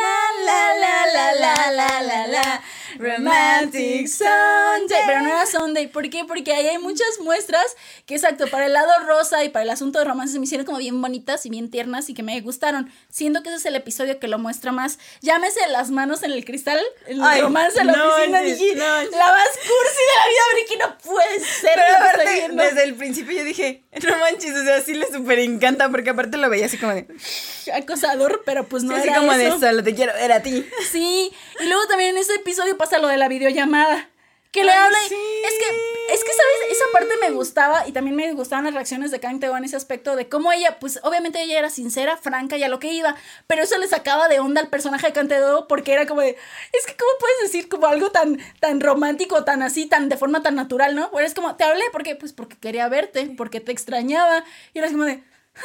la 0.01 0.75
la 0.75 0.75
la 0.75 1.05
la 1.05 1.35
la 1.35 1.71
la 1.71 2.01
la 2.01 2.27
la 2.27 2.63
romantic 2.97 4.07
Sunday. 4.07 5.03
Pero 5.05 5.21
no 5.21 5.27
era 5.27 5.45
Sunday, 5.45 5.85
¿por 5.85 6.09
qué? 6.09 6.25
Porque 6.25 6.53
ahí 6.53 6.67
hay 6.67 6.79
muchas 6.79 7.19
muestras 7.19 7.63
que 8.07 8.15
exacto, 8.15 8.47
para 8.47 8.65
el 8.65 8.73
lado 8.73 8.89
rosa 9.05 9.43
y 9.43 9.49
para 9.49 9.61
el 9.61 9.69
asunto 9.69 9.99
de 9.99 10.05
romance 10.05 10.33
se 10.33 10.39
me 10.39 10.45
hicieron 10.45 10.65
como 10.65 10.79
bien 10.79 10.99
bonitas 10.99 11.45
y 11.45 11.51
bien 11.51 11.69
tiernas 11.69 12.09
y 12.09 12.15
que 12.15 12.23
me 12.23 12.41
gustaron. 12.41 12.91
Siendo 13.09 13.43
que 13.43 13.49
ese 13.49 13.59
es 13.59 13.65
el 13.67 13.75
episodio 13.75 14.19
que 14.19 14.27
lo 14.27 14.39
muestra 14.39 14.71
más. 14.71 14.97
Llámese 15.21 15.59
las 15.67 15.91
manos 15.91 16.23
en 16.23 16.31
el 16.31 16.43
cristal, 16.45 16.81
el 17.05 17.21
Ay, 17.21 17.41
romance 17.41 17.79
en 17.79 17.87
la 17.87 17.93
no, 17.93 18.11
oficina, 18.15 18.39
no, 18.39 18.45
dije, 18.47 18.75
no. 18.75 18.83
la 18.85 19.27
más 19.27 19.49
cursi 19.55 20.01
de 20.01 20.15
la 20.17 20.27
vida, 20.27 20.41
Ricky, 20.55 20.77
no 20.77 20.97
puede 20.97 21.39
ser. 21.41 21.71
Pero 21.75 21.95
aparte, 21.95 22.49
desde 22.53 22.83
el 22.85 22.95
principio 22.95 23.37
yo 23.37 23.43
dije, 23.43 23.83
no 24.03 24.17
manches, 24.17 24.55
o 24.57 24.63
sea, 24.63 24.81
sí 24.81 24.95
súper 25.11 25.39
encanta, 25.39 25.89
porque 25.89 26.11
aparte 26.11 26.37
lo 26.37 26.49
veía 26.49 26.67
así 26.67 26.77
como 26.77 26.93
de, 26.93 27.07
acosador, 27.73 28.43
pero 28.45 28.65
pues 28.65 28.83
no 28.83 28.95
así 28.95 29.07
era 29.07 29.17
como 29.17 29.33
eso. 29.33 29.59
de 29.59 29.67
solo 29.67 29.83
te 29.83 29.93
quiero 29.93 30.13
ver 30.13 30.31
a 30.31 30.41
ti. 30.41 30.65
Sí, 30.91 31.31
y 31.59 31.65
luego 31.65 31.85
también 31.87 32.11
en 32.11 32.17
ese 32.17 32.35
episodio 32.35 32.77
pasa 32.77 32.99
lo 32.99 33.07
de 33.07 33.17
la 33.17 33.27
videollamada. 33.27 34.10
Que 34.53 34.65
le 34.65 34.71
habla 34.71 34.97
sí. 35.07 35.15
Es 35.15 35.53
que, 35.57 36.13
es 36.13 36.23
que, 36.25 36.31
¿sabes? 36.33 36.71
Esa 36.71 36.83
parte 36.91 37.13
me 37.21 37.31
gustaba 37.31 37.87
y 37.87 37.93
también 37.93 38.17
me 38.17 38.33
gustaban 38.33 38.65
las 38.65 38.73
reacciones 38.73 39.09
de 39.09 39.21
Kang 39.21 39.39
Teo 39.39 39.55
en 39.55 39.63
ese 39.63 39.77
aspecto 39.77 40.17
de 40.17 40.27
cómo 40.27 40.51
ella, 40.51 40.77
pues 40.79 40.99
obviamente 41.03 41.41
ella 41.41 41.57
era 41.57 41.69
sincera, 41.69 42.17
franca 42.17 42.57
y 42.57 42.63
a 42.63 42.67
lo 42.67 42.77
que 42.79 42.91
iba, 42.91 43.15
pero 43.47 43.63
eso 43.63 43.77
le 43.77 43.87
sacaba 43.87 44.27
de 44.27 44.39
onda 44.41 44.59
al 44.59 44.67
personaje 44.69 45.07
de 45.07 45.13
Kang 45.13 45.29
Teo 45.29 45.67
porque 45.69 45.93
era 45.93 46.05
como 46.05 46.19
de, 46.19 46.31
es 46.73 46.85
que 46.85 46.97
¿cómo 46.97 47.11
puedes 47.19 47.39
decir 47.43 47.69
como 47.69 47.87
algo 47.87 48.11
tan, 48.11 48.39
tan 48.59 48.81
romántico, 48.81 49.45
tan 49.45 49.61
así, 49.63 49.85
tan 49.85 50.09
de 50.09 50.17
forma 50.17 50.43
tan 50.43 50.55
natural, 50.55 50.95
¿no? 50.95 51.09
Bueno, 51.11 51.25
es 51.27 51.33
como, 51.33 51.55
te 51.55 51.63
hablé 51.63 51.83
porque, 51.93 52.15
pues 52.17 52.33
porque 52.33 52.57
quería 52.57 52.89
verte, 52.89 53.33
porque 53.37 53.61
te 53.61 53.71
extrañaba 53.71 54.43
y 54.73 54.79
eras 54.79 54.91
como 54.91 55.05
de, 55.05 55.23
"Ja, 55.53 55.61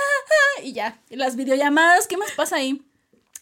ja", 0.59 0.63
y 0.63 0.73
ya, 0.75 1.01
y 1.11 1.17
las 1.17 1.35
videollamadas, 1.35 2.07
¿qué 2.07 2.17
más 2.17 2.31
pasa 2.33 2.57
ahí? 2.57 2.83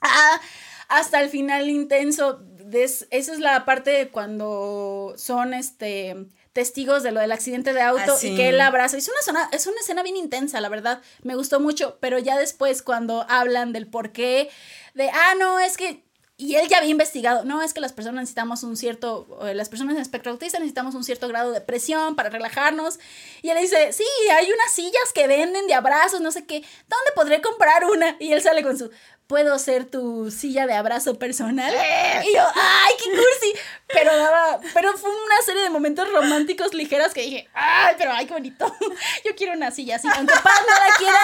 Ah, 0.03 0.41
hasta 0.89 1.21
el 1.21 1.31
final 1.31 1.69
intenso. 1.71 2.41
Esa 2.83 3.07
es 3.11 3.39
la 3.41 3.65
parte 3.65 3.91
de 3.91 4.09
cuando 4.09 5.15
son 5.17 5.55
este 5.55 6.17
testigos 6.53 7.03
de 7.03 7.11
lo 7.11 7.21
del 7.21 7.33
accidente 7.33 7.73
de 7.73 7.83
auto 7.83 8.15
Ah, 8.15 8.17
sí. 8.17 8.29
y 8.29 8.37
que 8.37 8.49
él 8.51 8.61
abraza. 8.61 8.97
Es 8.97 9.09
una, 9.09 9.21
zona, 9.23 9.49
es 9.53 9.67
una 9.67 9.81
escena 9.81 10.03
bien 10.05 10.17
intensa, 10.17 10.61
la 10.61 10.69
verdad. 10.69 11.03
Me 11.23 11.35
gustó 11.35 11.59
mucho, 11.59 11.99
pero 12.01 12.19
ya 12.19 12.39
después 12.39 12.81
cuando 12.83 13.27
hablan 13.29 13.73
del 13.73 13.89
por 13.89 14.13
qué, 14.13 14.49
de, 14.95 15.11
ah, 15.11 15.35
no, 15.39 15.59
es 15.59 15.77
que... 15.77 16.05
Y 16.37 16.57
él 16.57 16.67
ya 16.69 16.79
había 16.79 16.91
investigado, 16.91 17.45
no, 17.45 17.63
es 17.63 17.75
que 17.75 17.81
las 17.81 17.93
personas 17.93 18.23
necesitamos 18.23 18.65
un 18.65 18.77
cierto, 18.77 19.39
las 19.55 19.69
personas 19.69 19.95
en 19.95 20.03
espectro 20.03 20.33
autista 20.33 20.59
necesitamos 20.59 20.97
un 20.97 21.05
cierto 21.05 21.29
grado 21.29 21.53
de 21.53 21.61
presión 21.61 22.17
para 22.17 22.29
relajarnos. 22.29 22.99
Y 23.41 23.51
él 23.51 23.59
dice, 23.61 23.93
sí, 23.93 24.05
hay 24.33 24.51
unas 24.51 24.73
sillas 24.73 25.13
que 25.15 25.29
venden 25.29 25.69
de 25.69 25.75
abrazos, 25.75 26.21
no 26.21 26.33
sé 26.33 26.45
qué, 26.45 26.57
¿dónde 26.89 27.13
podré 27.15 27.41
comprar 27.41 27.85
una? 27.85 28.17
Y 28.19 28.33
él 28.33 28.43
sale 28.43 28.65
con 28.65 28.77
su, 28.77 28.91
¿puedo 29.27 29.59
ser 29.59 29.85
tu 29.87 30.31
silla 30.31 30.67
de 30.67 30.75
abrazo 30.75 31.19
personal? 31.19 31.73
Y 32.25 32.35
yo, 32.35 32.43
¡ay, 32.55 32.95
qué 33.03 33.11
cursi! 33.11 33.53
Pero 33.89 34.17
daba, 34.17 34.61
pero 34.73 34.97
fue 34.97 35.11
una 35.11 35.43
serie 35.45 35.63
de 35.63 35.71
momentos 35.71 36.11
románticos 36.11 36.75
ligeros 36.75 37.13
que 37.15 37.23
dije, 37.23 37.49
¡ay, 37.55 37.95
pero 37.99 38.13
ay, 38.13 38.27
qué 38.27 38.33
bonito! 38.33 38.75
Yo 39.25 39.35
quiero 39.37 39.53
una 39.53 39.71
silla 39.71 39.97
así, 39.97 40.09
aunque 40.15 40.35
Paz 40.35 40.61
no 40.67 40.73
la 40.89 40.95
quiera, 40.97 41.19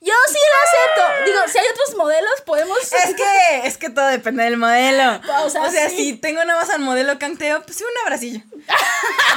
yo 0.00 0.12
sí 0.28 0.38
la 0.38 1.02
acepto. 1.06 1.24
Digo, 1.26 1.38
si 1.48 1.58
hay 1.58 1.66
otros 1.72 1.94
modelos, 1.96 2.40
podemos... 2.46 2.78
Es 2.80 3.14
que, 3.14 3.66
es 3.66 3.76
que 3.78 3.90
todo 3.90 4.06
depende 4.06 4.44
del 4.44 4.56
modelo. 4.56 5.20
O 5.44 5.50
sea, 5.50 5.68
sí. 5.70 5.96
si 5.96 6.12
tengo 6.14 6.44
nada 6.44 6.60
más 6.60 6.70
al 6.70 6.80
modelo 6.80 7.18
canteo, 7.18 7.62
pues 7.62 7.80
un 7.80 7.86
abracillo. 8.04 8.40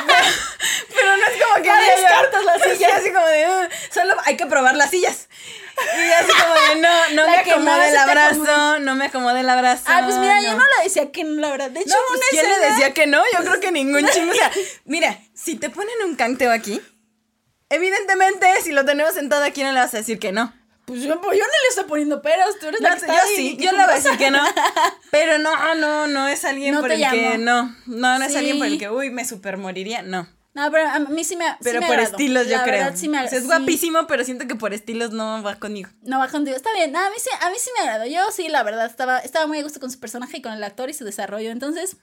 Pero 0.95 1.17
no 1.17 1.23
es 1.25 1.43
como 1.43 1.63
que 1.63 1.71
descartas 1.71 2.45
las 2.45 2.61
sillas. 2.77 2.91
así 2.93 3.11
como 3.11 3.25
de, 3.27 3.47
"Uh, 3.47 3.69
solo 3.93 4.15
hay 4.25 4.37
que 4.37 4.45
probar 4.45 4.75
las 4.75 4.89
sillas. 4.89 5.27
Y 5.75 6.11
así 6.11 6.31
como 6.31 6.53
de, 6.53 6.81
no, 6.81 7.09
no 7.15 7.27
me 7.27 7.37
acomode 7.37 7.89
el 7.89 7.97
abrazo, 7.97 8.79
no 8.79 8.95
me 8.95 9.05
acomode 9.05 9.39
el 9.39 9.49
abrazo. 9.49 9.83
Ah, 9.87 10.01
pues 10.03 10.17
mira, 10.17 10.41
yo 10.41 10.53
no. 10.53 10.59
la 10.59 10.83
decía 10.83 11.11
que 11.11 11.23
no, 11.23 11.41
la 11.41 11.49
verdad. 11.51 11.71
De 11.71 11.81
hecho, 11.81 11.89
No, 11.89 11.97
pues 12.09 12.21
¿quién 12.29 12.47
le 12.47 12.59
decía 12.69 12.93
que 12.93 13.07
no? 13.07 13.21
Yo 13.33 13.43
creo 13.43 13.59
que 13.59 13.71
ningún 13.71 14.05
chingo. 14.07 14.31
O 14.31 14.35
sea, 14.35 14.51
mira, 14.85 15.19
si 15.33 15.55
te 15.55 15.69
ponen 15.69 15.95
un 16.05 16.15
canteo 16.15 16.51
aquí, 16.51 16.81
evidentemente, 17.69 18.47
si 18.61 18.71
lo 18.71 18.85
tenemos 18.85 19.13
sentado 19.13 19.43
aquí, 19.43 19.63
no 19.63 19.71
le 19.71 19.79
vas 19.79 19.93
a 19.93 19.97
decir 19.97 20.19
que 20.19 20.31
no. 20.31 20.53
Pues 20.85 21.01
yo, 21.01 21.21
pues 21.21 21.37
yo 21.39 21.45
no 21.45 21.51
le 21.51 21.69
estoy 21.69 21.85
poniendo 21.85 22.21
peros, 22.21 22.59
tú 22.59 22.67
eres 22.67 22.81
No, 22.81 22.89
la 22.89 22.95
que 22.95 23.01
yo 23.01 23.13
está 23.13 23.21
ahí 23.23 23.35
sí, 23.35 23.57
yo 23.57 23.71
le 23.71 23.77
voy 23.77 23.93
a 23.93 23.95
decir 23.95 24.17
que 24.17 24.31
no. 24.31 24.43
Pero 25.11 25.37
no, 25.37 25.75
no, 25.75 26.07
no 26.07 26.27
es 26.27 26.43
alguien 26.43 26.75
No 26.75 26.81
por 26.81 26.91
el 26.91 27.09
que 27.09 27.37
no. 27.37 27.73
No, 27.85 28.19
no 28.19 28.25
es 28.25 28.35
alguien 28.35 28.57
por 28.57 28.67
el 28.67 28.77
que, 28.77 28.89
uy, 28.89 29.09
me 29.09 29.23
super 29.23 29.57
moriría. 29.57 30.01
No. 30.01 30.27
No, 30.55 30.69
pero 30.71 30.87
a 30.87 30.99
mí 30.99 31.23
sí 31.23 31.35
me 31.35 31.45
sí 31.47 31.55
Pero 31.63 31.79
me 31.79 31.87
por 31.87 31.95
agradó. 31.95 32.11
estilos, 32.17 32.45
yo 32.47 32.57
La 32.57 32.63
creo. 32.63 32.83
verdad, 32.83 32.95
sí 32.95 33.09
me 33.09 33.23
O 33.23 33.27
sea, 33.27 33.37
es 33.37 33.43
sí. 33.43 33.47
guapísimo, 33.49 34.05
pero 34.07 34.23
siento 34.23 34.47
que 34.47 34.55
por 34.55 34.73
estilos 34.73 35.11
no 35.11 35.41
va 35.41 35.55
conmigo. 35.55 35.89
No 36.03 36.19
va 36.19 36.27
contigo. 36.27 36.55
Está 36.55 36.71
bien. 36.73 36.91
No, 36.91 36.99
a 36.99 37.09
mí 37.09 37.15
sí, 37.17 37.29
a 37.41 37.49
mí 37.49 37.55
sí 37.59 37.71
me 37.75 37.81
agradó. 37.83 38.05
Yo 38.05 38.21
sí, 38.31 38.47
la 38.49 38.61
verdad, 38.63 38.85
estaba, 38.85 39.17
estaba 39.19 39.47
muy 39.47 39.57
a 39.59 39.63
gusto 39.63 39.79
con 39.79 39.89
su 39.91 39.99
personaje 39.99 40.37
y 40.37 40.41
con 40.43 40.53
el 40.53 40.63
actor 40.63 40.89
y 40.89 40.93
su 40.93 41.05
desarrollo. 41.05 41.49
Entonces, 41.49 41.97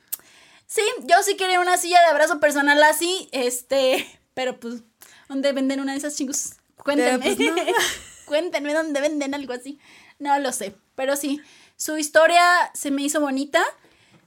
sí, 0.66 0.82
yo 1.04 1.16
sí 1.22 1.36
quería 1.36 1.60
una 1.60 1.76
silla 1.76 2.00
de 2.00 2.06
abrazo 2.06 2.40
personal 2.40 2.82
así. 2.82 3.28
Este, 3.30 4.04
pero 4.34 4.58
pues, 4.58 4.82
¿dónde 5.28 5.52
venden 5.52 5.78
una 5.80 5.92
de 5.92 5.98
esas 5.98 6.16
chingos? 6.16 6.54
Cuéntenme. 6.76 7.18
pues, 7.36 7.38
no. 7.38 7.54
Cuéntenme 8.26 8.74
dónde 8.74 9.00
venden 9.00 9.34
algo 9.34 9.52
así. 9.52 9.78
No 10.18 10.36
lo 10.40 10.52
sé. 10.52 10.74
Pero 10.96 11.14
sí, 11.16 11.40
su 11.76 11.96
historia 11.98 12.42
se 12.74 12.90
me 12.90 13.02
hizo 13.02 13.20
bonita, 13.20 13.62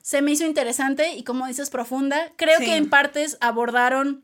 se 0.03 0.21
me 0.21 0.31
hizo 0.31 0.45
interesante 0.45 1.13
y 1.13 1.23
como 1.23 1.47
dices, 1.47 1.69
profunda. 1.71 2.31
Creo 2.35 2.59
Sí. 2.59 2.65
que 2.65 2.75
en 2.75 2.89
partes 2.89 3.37
abordaron 3.41 4.23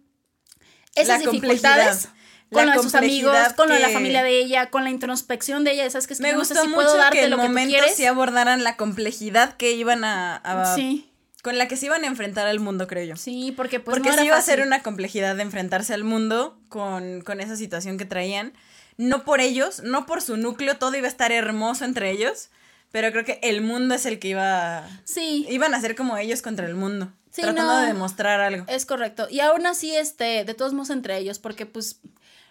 esas 0.95 1.23
La 1.23 1.31
dificultades. 1.31 2.09
Con 2.51 2.65
La 2.65 2.73
lo 2.73 2.81
de 2.81 2.83
sus 2.83 2.95
amigos, 2.95 3.37
con 3.55 3.69
lo 3.69 3.75
de 3.75 3.79
la 3.79 3.89
familia 3.89 4.23
de 4.23 4.37
ella, 4.39 4.71
con 4.71 4.83
la 4.83 4.89
introspección 4.89 5.63
de 5.63 5.73
ella, 5.73 5.87
sabes 5.91 6.07
que 6.07 6.13
es 6.13 6.19
que 6.19 6.23
Me 6.23 6.29
yo 6.29 6.33
no 6.33 6.39
gustó 6.39 6.55
sé 6.55 6.61
si 6.61 6.67
mucho 6.67 6.81
puedo 6.81 6.97
darte 6.97 7.19
que 7.19 7.23
el 7.25 7.29
lo 7.29 7.37
que 7.37 7.43
tú 7.43 7.47
momento 7.47 7.69
quieres. 7.77 7.95
sí 7.95 8.05
abordaran 8.05 8.63
la 8.63 8.75
complejidad 8.75 9.55
que 9.55 9.71
iban 9.73 10.03
a, 10.03 10.35
a- 10.37 10.75
Sí, 10.75 11.11
con 11.43 11.59
la 11.59 11.67
que 11.67 11.77
se 11.77 11.85
iban 11.85 12.03
a 12.03 12.07
enfrentar 12.07 12.47
al 12.47 12.59
mundo, 12.59 12.87
creo 12.87 13.05
yo. 13.05 13.15
sí, 13.17 13.53
porque 13.55 13.79
pues 13.79 13.95
Porque 13.95 14.09
no 14.09 14.17
sí 14.17 14.25
iba 14.25 14.35
a 14.35 14.41
ser 14.41 14.61
una 14.61 14.81
complejidad 14.81 15.35
de 15.35 15.43
enfrentarse 15.43 15.93
al 15.93 16.03
mundo 16.03 16.59
con, 16.69 17.21
con 17.21 17.39
esa 17.39 17.55
situación 17.55 17.99
que 17.99 18.05
traían. 18.05 18.53
No 18.97 19.23
por 19.25 19.39
ellos, 19.41 19.83
no 19.83 20.07
por 20.07 20.21
su 20.23 20.35
núcleo, 20.35 20.75
todo 20.77 20.95
iba 20.97 21.05
a 21.05 21.11
estar 21.11 21.31
hermoso 21.31 21.85
entre 21.85 22.09
ellos, 22.09 22.49
pero 22.91 23.11
creo 23.11 23.25
que 23.25 23.39
el 23.43 23.61
mundo 23.61 23.95
es 23.95 24.05
el 24.05 24.19
que 24.19 24.29
iba... 24.29 24.87
Sí, 25.03 25.45
Iban 25.49 25.73
a 25.73 25.81
ser 25.81 25.95
como 25.95 26.17
ellos 26.17 26.41
contra 26.41 26.65
el 26.67 26.75
mundo, 26.75 27.11
Sí, 27.31 27.41
tratando 27.41 27.73
no. 27.73 27.79
de 27.81 27.87
demostrar 27.87 28.39
algo. 28.41 28.65
es 28.67 28.85
correcto. 28.85 29.27
Y 29.29 29.39
aún 29.41 29.65
así, 29.67 29.95
este, 29.95 30.43
de 30.45 30.53
todos 30.53 30.73
modos 30.73 30.89
entre 30.89 31.17
ellos, 31.17 31.39
porque 31.39 31.65
pues 31.65 31.99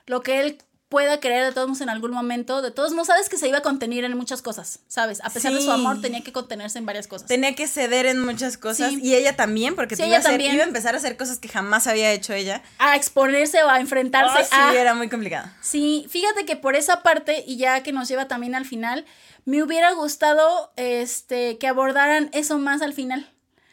lo 0.06 0.20
que 0.22 0.40
él 0.40 0.58
pueda 0.88 1.20
querer 1.20 1.44
de 1.44 1.52
todos 1.52 1.68
modos 1.68 1.80
en 1.82 1.90
algún 1.90 2.12
momento, 2.12 2.62
de 2.62 2.70
todos 2.70 2.92
modos 2.92 3.08
sabes 3.08 3.28
que 3.28 3.36
se 3.36 3.46
iba 3.46 3.58
a 3.58 3.62
contener 3.62 4.04
en 4.04 4.16
muchas 4.16 4.40
cosas, 4.40 4.80
¿sabes? 4.88 5.20
A 5.22 5.28
pesar 5.30 5.52
de 5.52 5.60
su 5.60 5.70
amor 5.70 6.00
tenía 6.00 6.22
que 6.22 6.32
contenerse 6.32 6.78
en 6.78 6.86
varias 6.86 7.06
cosas. 7.06 7.28
Tenía 7.28 7.54
que 7.54 7.66
ceder 7.68 8.06
en 8.06 8.24
muchas 8.24 8.56
cosas 8.56 8.90
Sí. 8.92 9.00
y 9.02 9.14
ella 9.14 9.36
también, 9.36 9.74
porque 9.76 9.96
Sí, 9.96 10.02
iba, 10.02 10.08
ella 10.08 10.16
a 10.16 10.20
hacer- 10.20 10.32
también. 10.32 10.54
iba 10.54 10.64
a 10.64 10.66
empezar 10.66 10.94
a 10.94 10.98
hacer 10.98 11.16
cosas 11.18 11.38
que 11.38 11.48
jamás 11.48 11.86
había 11.86 12.10
hecho 12.12 12.32
ella. 12.32 12.62
A 12.78 12.96
exponerse 12.96 13.62
o 13.62 13.68
a 13.68 13.80
enfrentarse 13.80 14.38
Oh, 14.40 14.44
sí, 14.44 14.50
a... 14.52 14.72
era 14.80 14.94
muy 14.94 15.08
complicado. 15.10 15.50
Sí, 15.60 16.06
fíjate 16.08 16.46
que 16.46 16.56
por 16.56 16.74
esa 16.74 17.02
parte, 17.02 17.44
y 17.46 17.58
ya 17.58 17.82
que 17.82 17.92
nos 17.92 18.08
lleva 18.08 18.26
también 18.26 18.54
al 18.54 18.64
final, 18.64 19.04
me 19.44 19.62
hubiera 19.62 19.92
gustado 19.92 20.72
este, 20.76 21.58
que 21.58 21.68
abordaran 21.68 22.30
eso 22.32 22.58
más 22.58 22.80
al 22.82 22.94
final. 22.94 23.30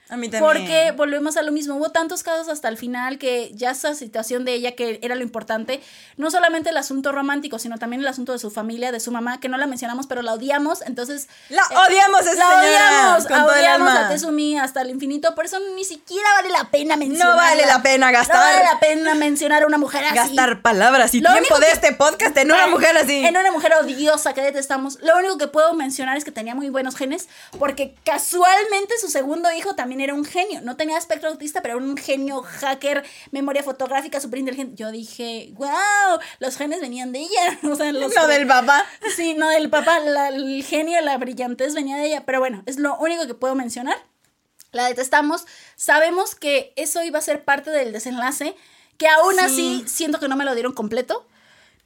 A 0.08 0.18
mí 0.18 0.30
también. 0.30 0.44
Porque 0.44 0.92
volvemos 0.96 1.36
a 1.36 1.42
lo 1.42 1.52
mismo, 1.52 1.76
hubo 1.76 1.90
tantos 1.90 2.22
casos 2.22 2.48
hasta 2.48 2.68
el 2.68 2.78
final 2.78 3.18
que 3.18 3.52
ya 3.56 3.72
esa 3.72 3.96
situación 3.96 4.46
de 4.46 4.54
ella 4.54 4.74
que 4.74 5.00
era 5.02 5.16
lo 5.16 5.24
importante, 5.24 5.82
no 6.18 6.30
solamente 6.30 6.70
el 6.70 6.78
asunto 6.78 7.12
romántico, 7.12 7.58
sino 7.58 7.80
también 7.80 8.02
el 8.02 8.08
asunto 8.08 8.32
de 8.32 8.38
su 8.38 8.52
familia, 8.52 8.92
de 8.92 9.00
su 9.00 9.12
mamá, 9.12 9.40
que 9.40 9.50
no 9.50 9.58
la 9.58 9.66
mencionamos, 9.66 10.06
pero 10.06 10.22
la 10.22 10.34
odiamos, 10.34 10.84
entonces... 10.84 11.28
La 11.50 11.64
eh, 11.64 11.76
odiamos 11.88 12.22
esa 12.22 12.36
la 12.36 12.62
señora, 12.62 13.18
odiamos, 13.18 13.52
odiamos 13.52 13.90
a 13.90 14.10
Tezumi 14.10 14.60
hasta 14.60 14.82
el 14.82 14.92
infinito, 14.92 15.34
por 15.34 15.46
eso 15.46 15.60
ni 15.76 15.84
siquiera 15.84 16.30
vale 16.36 16.50
la 16.50 16.70
pena 16.70 16.98
mencionar. 16.98 17.28
No 17.30 17.36
vale 17.36 17.66
la 17.66 17.82
pena 17.82 18.12
gastar. 18.12 18.36
No 18.36 18.42
vale 18.42 18.64
la 18.64 18.80
pena 18.80 19.16
mencionar 19.16 19.64
a 19.64 19.66
una 19.66 19.80
mujer 19.80 20.04
así. 20.06 20.16
Gastar 20.16 20.62
palabras 20.62 21.16
y 21.16 21.22
Lo 21.22 21.32
tiempo 21.32 21.58
de 21.60 21.66
que- 21.66 21.72
este 21.72 21.94
podcast 21.94 22.38
en 22.38 22.52
una 22.52 22.68
mujer 22.68 22.96
así. 22.96 23.26
En 23.26 23.36
una 23.36 23.52
mujer 23.52 23.74
odiosa 23.82 24.34
que 24.34 24.42
detestamos. 24.42 25.00
Lo 25.02 25.18
único 25.18 25.40
que 25.40 25.48
puedo 25.48 25.74
mencionar 25.74 26.16
es 26.16 26.24
que 26.24 26.32
tenía 26.32 26.54
muy 26.54 26.70
buenos 26.70 26.96
genes, 26.96 27.28
porque 27.58 27.96
casualmente 28.04 28.94
su 29.00 29.10
segundo 29.10 29.52
hijo 29.52 29.74
también 29.76 29.95
era 30.02 30.14
un 30.14 30.26
genio. 30.26 30.62
No 30.62 30.76
tenía 30.78 30.98
espectro 30.98 31.30
autista, 31.30 31.62
pero 31.62 31.78
era 31.78 31.86
un 31.86 31.98
genio 31.98 32.42
hacker, 32.42 33.04
memoria 33.32 33.64
fotográfica, 33.64 34.20
súper 34.20 34.40
inteligente. 34.40 34.76
Yo 34.76 34.92
dije, 34.92 35.52
wow, 35.56 36.20
los 36.40 36.58
genes 36.58 36.82
venían 36.82 37.12
de 37.12 37.20
ella. 37.20 37.60
O 37.72 37.76
sea, 37.76 37.92
los 37.92 38.14
No 38.16 38.28
del 38.28 38.48
papá. 38.48 38.86
Sí, 39.16 39.34
no 39.34 39.50
del 39.50 39.70
papá. 39.70 40.00
la- 40.00 40.30
el 40.30 40.64
genio, 40.64 41.00
la 41.02 41.18
brillantez 41.18 41.74
venía 41.74 41.98
de 41.98 42.06
ella. 42.08 42.24
Pero 42.26 42.40
bueno, 42.40 42.64
es 42.66 42.78
lo 42.78 42.98
único 42.98 43.28
que 43.28 43.34
puedo 43.34 43.56
mencionar. 43.56 43.98
La 44.72 44.86
detestamos. 44.88 45.46
Sabemos 45.76 46.36
que 46.36 46.74
eso 46.76 47.04
iba 47.04 47.20
a 47.20 47.22
ser 47.22 47.44
parte 47.44 47.72
del 47.72 47.92
desenlace. 47.94 48.56
Que 48.98 49.08
aún 49.08 49.34
Sí. 49.36 49.40
así 49.42 49.84
siento 49.88 50.20
que 50.20 50.28
no 50.28 50.36
me 50.36 50.46
lo 50.46 50.54
dieron 50.54 50.74
completo. 50.74 51.28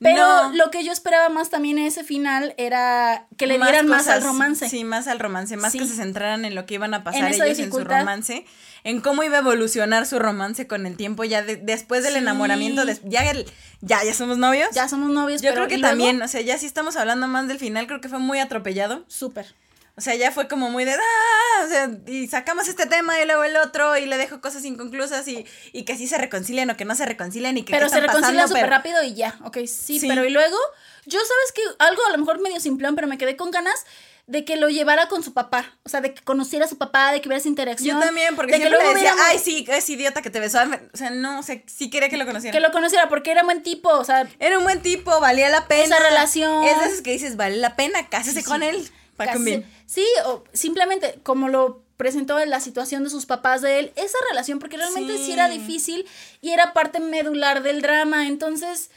Pero 0.02 0.26
No. 0.50 0.54
lo 0.54 0.72
que 0.72 0.84
yo 0.86 0.94
esperaba 0.94 1.28
más 1.30 1.50
también 1.50 1.78
en 1.78 1.86
ese 1.86 2.04
final 2.06 2.54
era 2.58 3.28
que 3.38 3.48
le 3.48 3.58
dieran 3.58 3.88
más, 3.88 4.08
al 4.08 4.22
romance. 4.24 4.70
Sí, 4.70 4.86
más 4.86 5.08
al 5.08 5.20
romance, 5.20 5.58
más 5.58 5.74
Sí. 5.74 5.80
que 5.80 5.86
se 5.86 5.96
centraran 5.96 6.46
en 6.46 6.56
lo 6.56 6.66
que 6.66 6.76
iban 6.76 6.94
a 6.94 7.04
pasar 7.04 7.26
En 7.26 7.34
ellos 7.34 7.60
en 7.60 7.70
su 7.72 7.80
romance, 7.84 8.46
en 8.86 9.02
cómo 9.02 9.24
iba 9.24 9.36
a 9.36 9.40
evolucionar 9.42 10.06
su 10.06 10.18
romance 10.18 10.68
con 10.68 10.86
el 10.86 10.96
tiempo 10.96 11.26
ya 11.26 11.42
de- 11.42 11.58
después 11.58 12.04
del 12.04 12.14
Sí. 12.14 12.20
enamoramiento, 12.20 12.86
des- 12.86 13.02
ya, 13.04 13.30
el- 13.30 13.46
ya 13.82 14.02
ya 14.06 14.14
somos 14.14 14.38
novios. 14.38 14.70
Ya 14.74 14.88
somos 14.88 15.10
novios, 15.10 15.42
Yo 15.42 15.50
pero 15.52 15.66
creo 15.66 15.78
que 15.78 15.82
también, 15.82 16.22
o 16.22 16.28
sea, 16.30 16.40
ya 16.42 16.58
si 16.58 16.66
estamos 16.66 16.96
hablando 16.96 17.28
más 17.28 17.50
del 17.50 17.60
final, 17.60 17.86
creo 17.88 18.00
que 18.00 18.08
fue 18.08 18.20
muy 18.20 18.40
atropellado. 18.40 19.04
Súper. 19.10 19.54
O 20.00 20.02
sea, 20.02 20.16
ya 20.16 20.32
fue 20.32 20.48
como 20.48 20.70
muy 20.70 20.86
de, 20.86 20.94
ah, 20.94 21.64
o 21.66 21.68
sea, 21.68 21.90
y 22.08 22.28
sacamos 22.30 22.70
este 22.70 22.86
tema 22.86 23.20
y 23.20 23.26
luego 23.26 23.44
el 23.44 23.58
otro 23.58 23.98
y 23.98 24.06
le 24.06 24.16
dejo 24.18 24.40
cosas 24.40 24.64
inconclusas 24.64 25.28
y, 25.28 25.46
y 25.74 25.84
que 25.84 25.98
sí 25.98 26.08
se 26.08 26.18
reconcilian 26.18 26.70
o 26.70 26.78
que 26.78 26.86
no 26.86 26.96
se 26.96 27.06
reconcilian 27.06 27.58
y 27.58 27.64
que 27.64 27.72
Pero 27.74 27.90
se 27.90 28.00
reconcilian 28.00 28.48
súper 28.48 28.64
pero- 28.64 28.72
rápido 28.78 29.04
y 29.04 29.14
ya. 29.14 29.38
Ok, 29.44 29.58
sí, 29.68 30.00
Sí. 30.00 30.08
pero 30.08 30.24
y 30.24 30.30
luego, 30.30 30.58
yo 31.06 31.20
sabes 31.20 31.52
que 31.54 31.62
algo 31.80 32.02
a 32.08 32.12
lo 32.14 32.18
mejor 32.18 32.40
medio 32.42 32.62
simplón, 32.62 32.96
pero 32.96 33.08
me 33.08 33.18
quedé 33.18 33.36
con 33.36 33.52
ganas 33.52 33.86
de 34.26 34.46
que 34.46 34.56
lo 34.56 34.70
llevara 34.70 35.08
con 35.10 35.22
su 35.24 35.34
papá. 35.34 35.78
O 35.84 35.90
sea, 35.90 36.02
de 36.02 36.14
que 36.14 36.24
conociera 36.24 36.64
a 36.64 36.68
su 36.70 36.78
papá, 36.78 37.12
de 37.12 37.20
que 37.20 37.28
hubiera 37.28 37.40
esa 37.40 37.50
interacción. 37.50 38.00
Yo 38.00 38.06
también, 38.06 38.36
porque 38.38 38.54
de 38.54 38.60
que 38.60 38.64
siempre 38.68 38.78
le 38.80 38.84
luego 38.86 38.96
decía, 39.00 39.14
hubiera- 39.16 39.30
ay, 39.32 39.40
sí, 39.40 39.66
es 39.68 39.90
idiota 39.90 40.22
que 40.22 40.30
te 40.30 40.40
besó. 40.40 40.60
O 40.94 40.98
sea, 40.98 41.10
no, 41.10 41.40
o 41.40 41.44
sea, 41.44 41.62
sí 41.66 41.90
quería 41.90 42.08
que 42.10 42.16
lo 42.18 42.26
conociera. 42.26 42.54
Que 42.56 42.60
lo 42.62 42.72
conociera, 42.72 43.10
porque 43.10 43.32
era 43.32 43.44
buen 43.44 43.64
tipo. 43.64 43.90
O 43.90 44.06
sea, 44.06 44.30
Era 44.40 44.58
un 44.60 44.64
buen 44.64 44.82
tipo, 44.84 45.20
valía 45.20 45.50
la 45.50 45.68
pena. 45.68 45.84
Esa 45.98 46.00
relación. 46.00 46.64
Es 46.64 46.80
de 46.80 46.86
esos 46.86 47.02
que 47.02 47.12
dices, 47.12 47.36
vale 47.38 47.58
la 47.58 47.76
pena, 47.76 48.08
cásese 48.08 48.42
Sí, 48.42 48.46
con 48.46 48.62
sí. 48.62 48.68
él. 48.68 48.92
Para. 49.20 49.64
Sí, 49.86 50.06
o 50.26 50.44
simplemente 50.54 51.20
como 51.24 51.50
lo 51.50 51.84
presentó 51.98 52.40
en 52.40 52.50
la 52.50 52.62
situación 52.62 53.04
de 53.04 53.10
sus 53.10 53.26
papás 53.26 53.62
de 53.62 53.80
él, 53.80 53.92
esa 53.98 54.18
relación, 54.30 54.58
porque 54.60 54.78
realmente 54.78 55.18
sí. 55.18 55.26
Sí. 55.26 55.32
era 55.34 55.50
difícil 55.50 56.08
y 56.40 56.52
era 56.52 56.72
parte 56.72 57.02
medular 57.02 57.62
del 57.62 57.82
drama. 57.82 58.26
Entonces, 58.28 58.90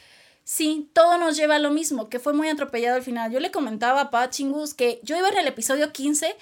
sí, 0.45 0.89
todo 0.93 1.17
nos 1.17 1.35
lleva 1.35 1.55
a 1.55 1.59
lo 1.59 1.69
mismo, 1.69 2.07
que 2.07 2.19
fue 2.19 2.31
muy 2.31 2.47
atropellado 2.47 2.95
al 2.95 3.03
final. 3.03 3.29
Yo 3.29 3.41
le 3.41 3.51
comentaba 3.51 3.99
a 3.99 4.09
Pa 4.09 4.29
Chingus 4.29 4.73
que 4.73 5.01
yo 5.03 5.17
iba 5.17 5.27
en 5.27 5.37
el 5.37 5.47
episodio 5.47 5.91
15 5.91 6.33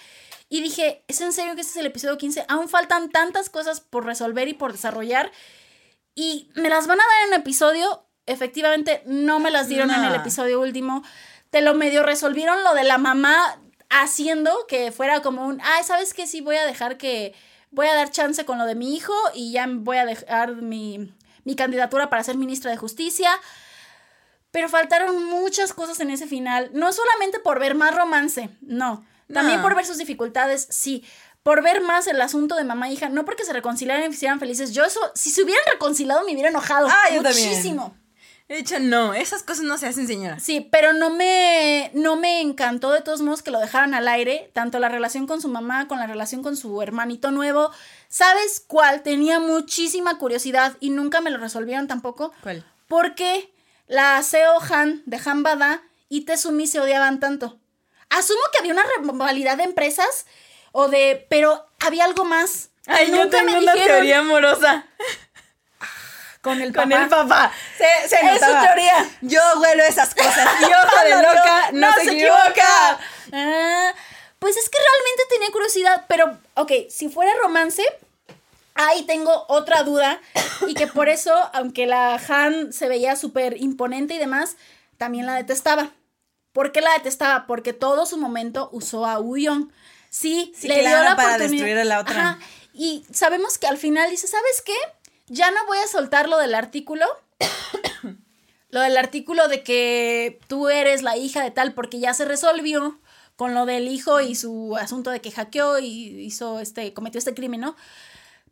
y 0.50 0.62
dije, 0.62 1.04
¿es 1.08 1.20
en 1.22 1.34
serio 1.34 1.56
que 1.56 1.62
este 1.62 1.72
es 1.72 1.78
el 1.78 1.88
episodio 1.88 2.20
15? 2.20 2.46
Aún 2.48 2.70
faltan 2.70 3.10
tantas 3.10 3.50
cosas 3.50 3.80
por 3.80 4.06
resolver 4.06 4.48
y 4.48 4.54
por 4.54 4.72
desarrollar. 4.72 5.32
Y 6.14 6.52
me 6.54 6.70
las 6.70 6.86
van 6.86 7.00
a 7.02 7.04
dar 7.04 7.28
en 7.28 7.34
el 7.34 7.40
episodio. 7.40 8.06
Efectivamente, 8.28 9.02
no 9.08 9.40
me 9.40 9.50
las 9.50 9.68
dieron 9.68 9.90
en 9.90 10.04
el 10.04 10.14
episodio 10.14 10.62
último. 10.62 11.04
Te 11.50 11.62
lo 11.62 11.74
medio 11.74 12.04
resolvieron 12.04 12.64
lo 12.64 12.76
de 12.76 12.84
la 12.84 13.00
mamá 13.00 13.62
haciendo 13.92 14.66
que 14.68 14.92
fuera 14.92 15.22
como 15.22 15.46
un, 15.46 15.60
ay, 15.62 15.84
¿sabes 15.84 16.14
qué? 16.14 16.26
Sí, 16.26 16.42
voy 16.42 16.56
a 16.56 16.66
dejar 16.66 16.98
que, 16.98 17.34
voy 17.72 17.88
a 17.88 17.94
dar 17.94 18.10
chance 18.12 18.46
con 18.46 18.58
lo 18.58 18.66
de 18.66 18.76
mi 18.76 18.96
hijo 18.96 19.14
y 19.34 19.52
ya 19.52 19.66
voy 19.70 19.98
a 19.98 20.06
dejar 20.06 20.56
mi, 20.56 21.14
mi 21.44 21.56
candidatura 21.56 22.10
para 22.10 22.24
ser 22.24 22.38
ministra 22.38 22.72
de 22.72 22.78
justicia. 22.78 23.30
Pero 24.52 24.68
faltaron 24.68 25.24
muchas 25.26 25.74
cosas 25.74 26.00
en 26.02 26.10
ese 26.10 26.28
final, 26.28 26.72
no 26.74 26.92
solamente 26.92 27.40
por 27.40 27.60
ver 27.60 27.74
más 27.76 27.96
romance, 27.96 28.50
no, 28.62 29.06
también 29.34 29.58
No. 29.60 29.64
por 29.64 29.76
ver 29.76 29.86
sus 29.86 29.98
dificultades, 29.98 30.68
sí, 30.70 31.06
por 31.42 31.64
ver 31.64 31.82
más 31.82 32.06
el 32.08 32.20
asunto 32.22 32.56
de 32.56 32.66
mamá 32.66 32.90
e 32.90 32.94
hija, 32.94 33.08
no 33.08 33.24
porque 33.24 33.46
se 33.46 33.54
reconciliaran 33.54 34.04
y 34.04 34.08
se 34.08 34.12
hicieran 34.18 34.40
felices. 34.42 34.74
Yo 34.74 34.84
eso, 34.84 35.00
si 35.16 35.30
se 35.30 35.44
hubieran 35.44 35.64
reconciliado 35.72 36.26
me 36.26 36.34
hubiera 36.34 36.50
enojado 36.50 36.88
Ah, 36.92 37.10
yo 37.14 37.22
muchísimo. 37.24 37.96
He 38.52 38.58
dicho, 38.58 38.80
no, 38.82 39.14
esas 39.14 39.44
cosas 39.44 39.64
no 39.64 39.78
se 39.78 39.88
hacen, 39.88 40.08
señora. 40.08 40.38
Sí, 40.42 40.60
pero 40.60 40.92
no 40.92 41.10
me, 41.10 41.90
no 41.94 42.18
me 42.18 42.42
encantó 42.42 42.92
de 42.92 43.00
todos 43.00 43.22
modos 43.22 43.42
que 43.44 43.50
lo 43.50 43.60
dejaran 43.62 43.94
al 43.94 44.10
aire, 44.10 44.52
tanto 44.52 44.78
la 44.80 44.90
relación 44.90 45.26
con 45.26 45.40
su 45.42 45.48
mamá, 45.48 45.88
con 45.88 46.00
la 46.00 46.06
relación 46.06 46.44
con 46.44 46.58
su 46.58 46.82
hermanito 46.82 47.32
nuevo. 47.32 47.72
¿Sabes 48.10 48.62
cuál? 48.68 49.04
Tenía 49.04 49.40
muchísima 49.40 50.18
curiosidad 50.18 50.76
y 50.82 50.90
nunca 50.90 51.22
me 51.22 51.30
lo 51.30 51.38
resolvieron 51.38 51.88
tampoco. 51.88 52.34
¿Cuál? 52.44 52.66
Porque 52.90 53.54
la 53.88 54.22
Seo 54.22 54.60
Han 54.70 55.02
de 55.06 55.18
Han 55.24 55.44
Bada 55.44 55.82
y 56.10 56.26
Tezumi 56.26 56.68
se 56.68 56.82
odiaban 56.82 57.22
tanto. 57.22 57.58
Asumo 58.10 58.42
que 58.52 58.60
había 58.60 58.74
una 58.74 58.84
rivalidad 59.02 59.56
de 59.56 59.64
empresas 59.64 60.26
o 60.74 60.90
de... 60.90 61.26
pero 61.30 61.68
había 61.80 62.04
algo 62.04 62.26
más. 62.26 62.72
Ay, 62.86 63.12
yo 63.12 63.16
nunca 63.24 63.38
tengo 63.38 63.54
me 63.54 63.60
una 63.60 63.74
dijeron. 63.76 63.96
teoría 64.00 64.20
amorosa 64.20 64.86
Con 66.42 66.62
el 66.62 66.74
papá. 66.74 66.90
con 66.90 67.02
el 67.04 67.10
papá. 67.10 67.52
Se, 67.78 68.08
se 68.10 68.16
Es 68.16 68.40
su 68.42 68.52
teoría. 68.52 69.08
Yo 69.22 69.42
huelo 69.60 69.84
esas 69.84 70.14
cosas. 70.16 70.48
Y 70.62 70.66
ojo 70.66 71.04
de 71.06 71.22
loca 71.22 71.70
no, 71.74 71.94
se, 71.94 72.04
equivoca. 72.04 73.00
Ah, 73.32 73.94
pues 74.40 74.58
es 74.58 74.70
que 74.70 74.78
realmente 74.80 75.24
tenía 75.30 75.52
curiosidad, 75.52 76.06
pero, 76.08 76.38
ok, 76.56 76.72
si 76.90 77.10
fuera 77.10 77.32
romance, 77.44 77.84
ahí 78.74 79.04
tengo 79.04 79.46
otra 79.50 79.84
duda 79.84 80.20
y 80.68 80.74
que 80.74 80.88
por 80.88 81.10
eso, 81.10 81.34
aunque 81.54 81.86
la 81.86 82.16
Han 82.28 82.74
se 82.74 82.88
veía 82.88 83.16
súper 83.16 83.62
imponente 83.62 84.16
y 84.16 84.18
demás, 84.18 84.56
también 84.98 85.28
la 85.28 85.36
detestaba. 85.36 85.92
¿Por 86.54 86.72
qué 86.72 86.82
la 86.82 86.92
detestaba? 86.94 87.46
Porque 87.46 87.74
todo 87.74 88.06
su 88.06 88.18
momento 88.18 88.70
usó 88.74 89.06
a 89.06 89.20
Uyong. 89.20 89.72
Sí, 90.10 90.52
Sí, 90.58 90.68
le 90.68 90.80
dio 90.80 90.90
la 90.90 91.16
para 91.16 91.36
oportunidad. 91.36 91.50
destruir 91.52 91.78
a 91.78 91.86
la 91.86 92.00
otra. 92.00 92.20
Ajá, 92.20 92.40
Y 92.74 93.06
sabemos 93.14 93.58
que 93.58 93.68
al 93.68 93.78
final 93.78 94.10
dice, 94.10 94.28
¿sabes 94.28 94.62
qué? 94.66 94.76
Ya 95.32 95.50
no 95.50 95.66
voy 95.66 95.78
a 95.78 95.88
soltar 95.88 96.28
lo 96.28 96.38
del 96.38 96.54
artículo. 96.54 97.06
lo 98.70 98.82
del 98.82 98.98
artículo 98.98 99.48
de 99.48 99.64
que 99.64 100.42
tú 100.48 100.68
eres 100.68 101.04
la 101.04 101.16
hija 101.16 101.42
de 101.42 101.52
tal, 101.52 101.74
porque 101.74 102.02
ya 102.02 102.14
se 102.14 102.26
resolvió 102.26 103.00
con 103.38 103.54
lo 103.54 103.66
del 103.66 103.88
hijo 103.88 104.20
y 104.20 104.36
su 104.36 104.76
asunto 104.76 105.10
de 105.10 105.22
que 105.22 105.32
hackeó 105.32 105.80
y 105.80 105.88
hizo 106.22 106.60
este, 106.60 106.94
cometió 106.94 107.18
este 107.18 107.34
crimen, 107.34 107.62
¿no? 107.62 107.78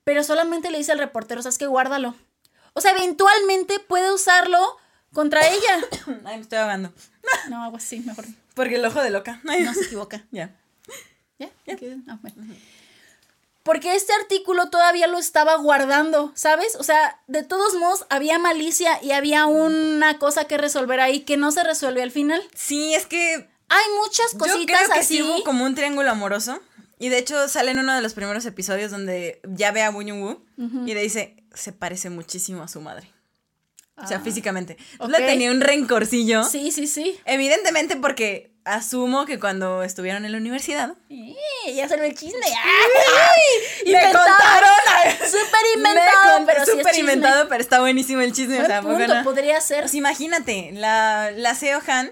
Pero 0.06 0.24
solamente 0.24 0.72
le 0.72 0.78
dice 0.78 0.94
al 0.94 1.00
reportero, 1.00 1.42
¿sabes 1.42 1.58
qué? 1.58 1.68
Guárdalo. 1.68 2.16
O 2.72 2.80
sea, 2.80 2.92
eventualmente 2.92 3.80
puede 3.82 4.14
usarlo 4.14 4.78
contra 5.12 5.42
ella. 5.50 5.86
Ay, 6.26 6.38
me 6.38 6.42
estoy 6.42 6.60
ahogando. 6.60 6.94
No, 7.50 7.62
algo 7.62 7.76
así, 7.76 8.00
mejor. 8.00 8.24
Porque 8.54 8.76
el 8.76 8.86
ojo 8.86 9.04
de 9.04 9.10
loca. 9.10 9.42
Ay, 9.50 9.64
No 9.64 9.74
se 9.74 9.84
equivoca. 9.84 10.26
Ya. 10.32 10.56
¿Ya? 11.38 11.50
Ah, 12.08 12.20
bueno. 12.22 12.56
Porque 13.70 13.94
este 13.96 14.14
artículo 14.14 14.72
todavía 14.72 15.06
lo 15.06 15.20
estaba 15.20 15.56
guardando, 15.58 16.32
¿sabes? 16.34 16.76
O 16.80 16.84
sea, 16.84 17.22
de 17.28 17.44
todos 17.44 17.76
modos 17.76 18.08
había 18.10 18.40
malicia 18.40 18.98
y 19.04 19.12
había 19.12 19.46
una 19.46 20.18
cosa 20.18 20.46
que 20.46 20.58
resolver 20.58 21.00
ahí 21.00 21.20
que 21.20 21.38
no 21.38 21.52
se 21.52 21.64
resuelve 21.64 22.02
al 22.02 22.10
final. 22.10 22.42
Sí, 22.56 22.96
es 22.96 23.06
que 23.06 23.48
Hay 23.70 23.86
muchas 24.02 24.32
yo 24.34 24.40
cositas 24.40 24.80
creo 24.80 24.94
que 24.94 25.00
así. 25.02 25.18
sí 25.18 25.22
hubo 25.22 25.44
como 25.44 25.66
un 25.66 25.76
triángulo 25.76 26.10
amoroso. 26.10 26.60
Y 26.98 27.10
de 27.10 27.20
hecho 27.20 27.48
sale 27.48 27.70
en 27.70 27.78
uno 27.78 27.94
de 27.94 28.02
los 28.02 28.16
primeros 28.16 28.44
episodios 28.48 28.90
donde 28.90 29.40
ya 29.44 29.72
ve 29.72 29.84
a 29.84 29.92
Woo 29.92 30.02
Young 30.02 30.24
Woo 30.24 30.44
y 30.88 30.94
le 30.96 31.02
dice, 31.04 31.36
se 31.54 31.72
parece 31.72 32.10
muchísimo 32.10 32.64
a 32.64 32.68
su 32.68 32.82
madre. 32.82 33.12
O 34.02 34.08
sea, 34.08 34.18
Ah, 34.18 34.22
físicamente. 34.22 34.78
ok. 34.98 35.10
Le 35.10 35.18
tenía 35.20 35.52
un 35.52 35.62
rencorcillo. 35.62 36.44
Sí, 36.44 36.72
sí, 36.72 36.88
sí. 36.88 37.20
Evidentemente 37.26 37.98
porque 37.98 38.52
asumo 38.76 39.26
que 39.26 39.40
cuando 39.40 39.84
estuvieron 39.84 40.26
en 40.26 40.32
la 40.32 40.38
universidad. 40.38 40.94
Eh, 41.10 41.36
ya 41.76 41.88
salió 41.88 42.06
el 42.06 42.16
chisme. 42.16 42.40
¡Ay! 42.46 43.84
Me 43.86 43.92
Inventado. 43.92 44.26
contaron. 44.28 44.70
Súper 45.26 45.62
Me 45.64 45.90
inventado, 45.90 46.46
pero 46.46 46.66
sí 46.66 46.72
súper 46.72 46.98
inventado, 46.98 47.50
pero 47.50 47.62
está 47.62 47.80
buenísimo 47.80 48.22
el 48.22 48.34
chisme. 48.34 48.60
o 48.62 49.24
podría 49.24 49.60
ser. 49.62 49.82
Pues 49.82 49.94
imagínate, 49.94 50.72
la, 50.74 51.32
la 51.32 51.56
Seo 51.56 51.82
Han 51.88 52.12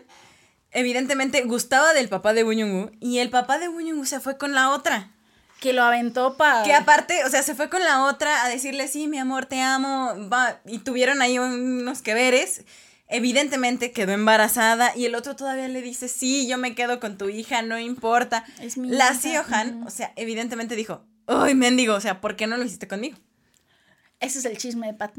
evidentemente 0.72 1.42
gustaba 1.44 1.94
del 1.94 2.10
papá 2.10 2.34
de 2.34 2.44
Woo 2.44 2.92
y 3.00 3.20
el 3.20 3.30
papá 3.30 3.58
de 3.58 3.68
Woo 3.68 4.06
se 4.06 4.20
fue 4.20 4.38
con 4.38 4.54
la 4.54 4.72
otra. 4.72 5.12
Que 5.60 5.74
lo 5.74 5.84
aventó 5.84 6.38
para. 6.38 6.64
Que 6.64 6.74
aparte, 6.74 7.24
o 7.26 7.30
sea, 7.30 7.42
se 7.42 7.56
fue 7.56 7.68
con 7.70 7.84
la 7.84 8.04
otra 8.06 8.44
a 8.44 8.50
decirle, 8.50 8.88
sí, 8.88 9.08
mi 9.08 9.18
amor, 9.18 9.48
te 9.48 9.60
amo, 9.62 10.14
va, 10.32 10.60
y 10.66 10.80
tuvieron 10.80 11.22
ahí 11.22 11.40
unos 11.40 12.04
que 12.04 12.14
veres. 12.14 12.62
Evidentemente 13.10 13.92
quedó 13.92 14.12
embarazada 14.12 14.92
y 14.96 15.06
el 15.06 15.16
otro 15.16 15.36
todavía 15.36 15.68
le 15.70 15.82
dice, 15.82 16.08
sí, 16.10 16.48
yo 16.48 16.58
me 16.58 16.76
quedo 16.76 17.00
con 17.00 17.18
tu 17.18 17.30
hija, 17.30 17.62
no 17.62 17.80
importa. 17.80 18.44
Es 18.60 18.78
mi 18.78 18.90
la 18.90 19.06
hija, 19.12 19.14
Seo 19.22 19.46
Han, 19.50 19.78
ujú. 19.78 19.88
o 19.88 19.90
sea, 19.90 20.12
evidentemente 20.18 20.76
dijo, 20.76 21.06
ay, 21.28 21.56
mendigo, 21.56 21.94
o 21.94 22.02
sea, 22.02 22.20
¿por 22.20 22.36
qué 22.36 22.48
no 22.48 22.58
lo 22.58 22.66
hiciste 22.66 22.88
conmigo? 22.88 23.18
Ese 24.20 24.40
es 24.40 24.46
el 24.46 24.58
chisme 24.58 24.88
de 24.88 24.94
Pat. 24.94 25.14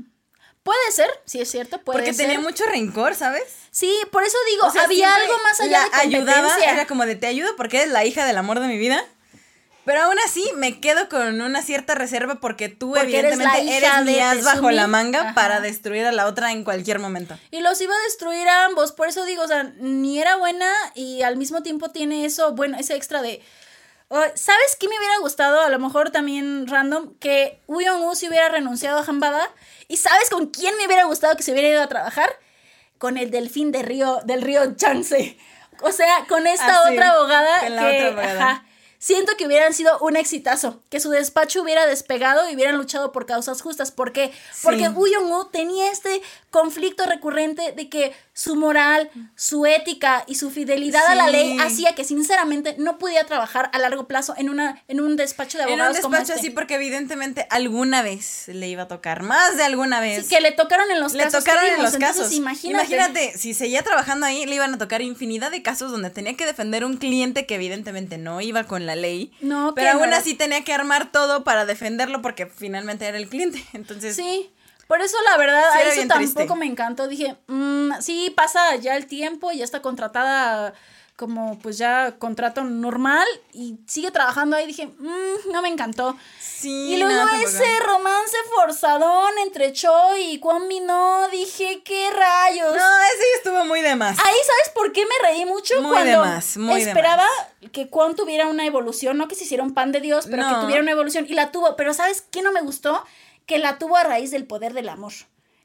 Puede 0.62 0.92
ser, 0.92 1.08
sí 1.24 1.40
es 1.40 1.50
cierto, 1.50 1.80
puede 1.82 1.98
Porque 2.00 2.12
ser. 2.12 2.26
tenía 2.26 2.40
mucho 2.40 2.64
rencor, 2.66 3.14
¿sabes? 3.14 3.44
Sí, 3.70 3.90
por 4.12 4.22
eso 4.22 4.36
digo, 4.50 4.66
O 4.66 4.70
sea, 4.70 4.82
había 4.82 5.14
algo 5.14 5.34
más 5.42 5.58
allá 5.60 5.78
la 5.78 5.84
de 5.84 5.90
competencia. 6.18 6.34
ayudaba, 6.34 6.64
era 6.72 6.86
como 6.86 7.06
de 7.06 7.16
te 7.16 7.26
ayudo 7.26 7.56
porque 7.56 7.78
eres 7.78 7.90
la 7.92 8.04
hija 8.04 8.26
del 8.26 8.36
amor 8.36 8.60
de 8.60 8.66
mi 8.68 8.76
vida. 8.76 9.02
Pero 9.88 10.02
aún 10.02 10.16
así 10.26 10.44
me 10.54 10.80
quedo 10.80 11.08
con 11.08 11.40
una 11.40 11.62
cierta 11.62 11.94
reserva 11.94 12.34
porque 12.34 12.68
tú 12.68 12.92
Porque 12.92 13.20
eres 13.20 13.38
la 13.38 13.56
evidentemente 13.56 14.18
eres, 14.18 14.44
bajo 14.44 14.70
la 14.70 14.86
manga 14.86 15.20
Ajá. 15.20 15.34
para 15.34 15.60
destruir 15.60 16.04
a 16.04 16.12
la 16.12 16.26
otra 16.26 16.52
en 16.52 16.62
cualquier 16.62 16.98
momento. 16.98 17.38
Y 17.50 17.60
los 17.62 17.80
iba 17.80 17.94
a 17.94 18.02
destruir 18.04 18.46
a 18.50 18.66
ambos, 18.66 18.92
por 18.92 19.08
eso 19.08 19.24
digo, 19.24 19.44
o 19.44 19.48
sea, 19.48 19.62
ni 19.78 20.20
era 20.20 20.36
buena 20.36 20.70
y 20.94 21.22
al 21.22 21.38
mismo 21.38 21.62
tiempo 21.62 21.88
tiene 21.88 22.26
eso, 22.26 22.52
bueno, 22.52 22.76
ese 22.78 22.96
extra 22.96 23.22
de... 23.22 23.40
oh, 24.08 24.22
¿Sabes 24.34 24.76
qué 24.78 24.88
me 24.90 24.98
hubiera 24.98 25.16
gustado? 25.20 25.62
A 25.62 25.70
lo 25.70 25.78
mejor 25.78 26.10
también 26.10 26.66
random, 26.66 27.14
que 27.18 27.62
Woo 27.66 27.80
Young-woo 27.80 28.14
se 28.14 28.28
hubiera 28.28 28.50
renunciado 28.50 28.98
a 28.98 29.04
Hambada. 29.06 29.48
¿Y 29.88 29.96
sabes 29.96 30.28
con 30.28 30.48
quién 30.48 30.76
me 30.76 30.84
hubiera 30.86 31.04
gustado 31.04 31.34
que 31.34 31.42
se 31.42 31.52
hubiera 31.52 31.68
ido 31.70 31.82
a 31.82 31.88
trabajar? 31.88 32.28
Con 32.98 33.16
el 33.16 33.30
delfín 33.30 33.72
de 33.72 33.80
río, 33.82 34.20
del 34.26 34.42
río 34.42 34.76
Chance. 34.76 35.38
O 35.80 35.92
sea, 35.92 36.26
con 36.28 36.46
esta 36.46 36.66
Ah, 36.80 36.82
sí, 36.88 36.92
otra 36.92 37.12
abogada 37.12 37.60
con 37.60 37.76
la 37.76 37.82
que, 37.82 37.96
otra 37.96 38.08
abogada. 38.08 38.50
ajá, 38.50 38.64
siento 38.98 39.32
que 39.36 39.46
hubieran 39.46 39.72
sido 39.74 39.98
un 40.00 40.16
exitazo, 40.16 40.80
que 40.90 41.00
su 41.00 41.10
despacho 41.10 41.62
hubiera 41.62 41.86
despegado 41.86 42.48
y 42.48 42.54
hubieran 42.54 42.76
luchado 42.76 43.12
por 43.12 43.26
causas 43.26 43.62
justas. 43.62 43.90
¿Por 43.90 44.12
qué? 44.12 44.32
Porque 44.62 44.86
Sí. 44.86 44.88
Woo 44.88 45.06
Young-woo 45.06 45.46
tenía 45.46 45.90
este 45.90 46.20
conflicto 46.50 47.04
recurrente 47.06 47.72
de 47.72 47.88
que 47.88 48.12
su 48.32 48.56
moral, 48.56 49.10
su 49.34 49.66
ética 49.66 50.24
y 50.26 50.36
su 50.36 50.50
fidelidad 50.50 51.06
a 51.06 51.14
la 51.14 51.28
ley 51.28 51.58
hacía 51.60 51.94
que 51.94 52.04
sinceramente 52.04 52.76
no 52.78 52.98
podía 52.98 53.24
trabajar 53.24 53.70
a 53.72 53.78
largo 53.78 54.06
plazo 54.06 54.34
en 54.36 54.48
una 54.48 54.82
en 54.88 55.00
un 55.00 55.16
despacho 55.16 55.58
de 55.58 55.64
En 55.64 55.70
un 55.70 55.80
abogados 55.80 56.00
como 56.00 56.16
despacho 56.16 56.34
este. 56.34 56.46
así 56.46 56.50
porque 56.50 56.76
evidentemente 56.76 57.46
alguna 57.50 58.02
vez 58.02 58.48
le 58.48 58.68
iba 58.68 58.84
a 58.84 58.88
tocar, 58.88 59.22
más 59.22 59.56
de 59.56 59.64
alguna 59.64 60.00
vez. 60.00 60.26
Sí, 60.26 60.34
que 60.34 60.40
le 60.40 60.52
tocaron 60.52 60.90
en 60.90 61.00
los 61.00 61.14
le 61.14 61.24
casos 61.24 61.44
tocaron 61.44 61.64
que 61.64 61.74
en 61.74 61.82
los 61.82 61.94
entonces 61.94 62.18
casos. 62.18 62.32
Imagínate. 62.32 63.36
si 63.36 63.54
seguía 63.54 63.82
trabajando 63.82 64.26
ahí, 64.26 64.46
le 64.46 64.54
iban 64.54 64.74
a 64.74 64.78
tocar 64.78 65.02
infinidad 65.02 65.50
de 65.50 65.62
casos 65.62 65.90
donde 65.90 66.10
tenía 66.10 66.36
que 66.36 66.46
defender 66.46 66.84
un 66.84 66.96
cliente 66.96 67.46
que 67.46 67.56
evidentemente 67.56 68.18
no 68.18 68.40
iba 68.40 68.64
con 68.64 68.86
la 68.86 68.96
ley. 68.96 69.32
No, 69.40 69.74
pero 69.74 69.90
aún 69.92 70.10
no. 70.10 70.16
así 70.16 70.34
tenía 70.34 70.64
que 70.64 70.72
armar 70.72 71.12
todo 71.12 71.44
para 71.44 71.66
defenderlo 71.66 72.22
porque 72.22 72.46
finalmente 72.46 73.06
era 73.06 73.18
el 73.18 73.28
cliente. 73.28 73.64
Entonces, 73.72 74.16
Sí. 74.16 74.50
Por 74.88 75.00
eso 75.02 75.16
la 75.30 75.36
verdad, 75.36 75.62
Sí, 75.74 75.78
a 75.78 75.82
eso 75.92 76.08
tampoco 76.08 76.16
triste. 76.34 76.54
me 76.56 76.66
encantó. 76.66 77.06
Dije, 77.06 77.36
mm, 77.46 77.92
sí, 78.00 78.32
pasa 78.36 78.74
ya 78.76 78.96
el 78.96 79.06
tiempo, 79.06 79.52
ya 79.52 79.62
está 79.64 79.80
contratada 79.82 80.72
como 81.14 81.58
pues 81.58 81.76
ya 81.78 82.14
contrato 82.20 82.62
normal 82.62 83.26
y 83.52 83.76
sigue 83.88 84.10
trabajando 84.12 84.56
ahí. 84.56 84.66
Dije, 84.66 84.86
mm, 84.86 85.52
no 85.52 85.62
me 85.62 85.68
encantó. 85.68 86.16
sí, 86.40 86.94
Y 86.94 86.96
luego 86.96 87.12
no, 87.24 87.28
ese 87.42 87.64
romance 87.80 88.36
forzadón 88.54 89.32
entre 89.44 89.72
Choi 89.72 90.22
y 90.32 90.38
Kwon 90.38 90.68
no 90.86 91.28
dije, 91.30 91.82
¿qué 91.84 92.10
rayos? 92.10 92.74
No, 92.74 93.00
ese 93.14 93.24
estuvo 93.36 93.64
muy 93.64 93.80
de 93.80 93.94
más. 93.96 94.16
Ahí, 94.18 94.36
¿sabes 94.46 94.70
por 94.74 94.92
qué 94.92 95.04
me 95.04 95.28
reí 95.28 95.44
mucho? 95.44 95.74
Muy 95.82 95.90
Cuando 95.90 96.10
de 96.10 96.16
más, 96.18 96.56
muy 96.56 96.82
de 96.84 96.88
esperaba 96.90 97.26
que 97.72 97.88
Kwon 97.88 98.14
tuviera 98.16 98.46
una 98.46 98.64
evolución, 98.64 99.18
no 99.18 99.26
que 99.28 99.34
se 99.34 99.42
hiciera 99.44 99.62
un 99.64 99.74
pan 99.74 99.90
de 99.92 100.00
Dios, 100.00 100.26
pero 100.30 100.44
No. 100.44 100.48
que 100.54 100.60
tuviera 100.62 100.80
una 100.82 100.92
evolución. 100.92 101.26
Y 101.28 101.34
la 101.34 101.50
tuvo. 101.50 101.74
Pero 101.76 101.94
¿sabes 101.94 102.22
qué 102.30 102.42
no 102.42 102.52
me 102.52 102.60
gustó? 102.62 103.04
Que 103.48 103.58
la 103.58 103.78
tuvo 103.78 103.96
a 103.96 104.04
raíz 104.04 104.30
del 104.30 104.46
poder 104.46 104.74
del 104.74 104.88
amor. 104.88 105.12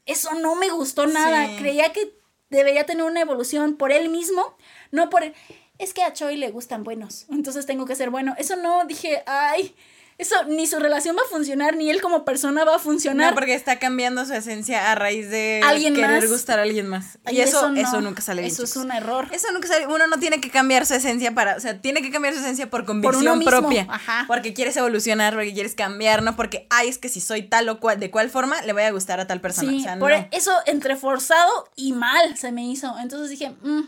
Eso 0.06 0.34
no 0.34 0.56
me 0.56 0.70
gustó 0.70 1.06
nada. 1.06 1.46
Sí. 1.46 1.56
Creía 1.58 1.92
que 1.92 2.18
debería 2.50 2.86
tener 2.86 3.04
una 3.04 3.20
evolución 3.20 3.76
por 3.76 3.92
él 3.92 4.08
mismo, 4.08 4.56
no 4.90 5.10
por 5.10 5.22
él. 5.22 5.34
Es 5.78 5.94
que 5.94 6.02
a 6.02 6.12
Choi 6.12 6.36
le 6.36 6.50
gustan 6.50 6.84
buenos, 6.84 7.26
entonces 7.30 7.66
tengo 7.66 7.84
que 7.84 7.96
ser 7.96 8.10
bueno. 8.10 8.34
Eso 8.38 8.56
no, 8.56 8.84
dije, 8.84 9.22
ay, 9.26 9.74
eso 10.16 10.36
ni 10.46 10.66
su 10.66 10.78
relación 10.78 11.16
va 11.16 11.22
a 11.26 11.28
funcionar, 11.28 11.76
ni 11.76 11.90
él 11.90 12.00
como 12.00 12.24
persona 12.24 12.64
va 12.64 12.76
a 12.76 12.78
funcionar. 12.78 13.30
No, 13.30 13.34
porque 13.34 13.54
está 13.54 13.78
cambiando 13.78 14.24
su 14.24 14.32
esencia 14.34 14.92
a 14.92 14.94
raíz 14.94 15.28
de 15.30 15.60
Alguien 15.64 15.94
querer 15.94 16.20
más. 16.22 16.30
gustar 16.30 16.60
a 16.60 16.62
alguien 16.62 16.86
más. 16.86 17.18
Ay, 17.24 17.38
y 17.38 17.40
eso, 17.40 17.70
no. 17.70 17.80
eso, 17.80 18.00
nunca 18.00 18.22
sale 18.22 18.42
bien. 18.42 18.52
Eso 18.52 18.62
es 18.62 18.76
un 18.76 18.92
error. 18.92 19.28
Eso 19.32 19.50
nunca 19.52 19.66
sale. 19.66 19.86
Uno 19.88 20.06
no 20.06 20.18
tiene 20.18 20.40
que 20.40 20.50
cambiar 20.50 20.86
su 20.86 20.94
esencia 20.94 21.34
para. 21.34 21.56
O 21.56 21.60
sea, 21.60 21.80
tiene 21.80 22.00
que 22.00 22.10
cambiar 22.10 22.34
su 22.34 22.40
esencia 22.40 22.70
por 22.70 22.84
convicción 22.84 23.42
propia. 23.42 23.86
ajá. 23.90 24.24
Porque 24.28 24.54
quieres 24.54 24.76
evolucionar, 24.76 25.34
porque 25.34 25.52
quieres 25.52 25.74
cambiar, 25.74 26.22
no 26.22 26.36
porque, 26.36 26.66
ay, 26.70 26.88
es 26.88 26.98
que 26.98 27.08
si 27.08 27.20
soy 27.20 27.42
tal 27.42 27.68
o 27.68 27.80
cual, 27.80 27.98
de 27.98 28.10
cual 28.10 28.30
forma 28.30 28.60
le 28.62 28.72
voy 28.72 28.82
a 28.82 28.90
gustar 28.92 29.18
a 29.20 29.26
tal 29.26 29.40
persona. 29.40 29.70
Sí, 29.70 29.80
o 29.80 29.82
sea, 29.82 29.98
por 29.98 30.10
no. 30.12 30.28
eso 30.30 30.52
entre 30.66 30.94
forzado 30.96 31.68
y 31.74 31.92
mal 31.92 32.36
se 32.36 32.52
me 32.52 32.64
hizo. 32.64 32.94
Entonces 33.00 33.30
dije, 33.30 33.50
mm, 33.62 33.80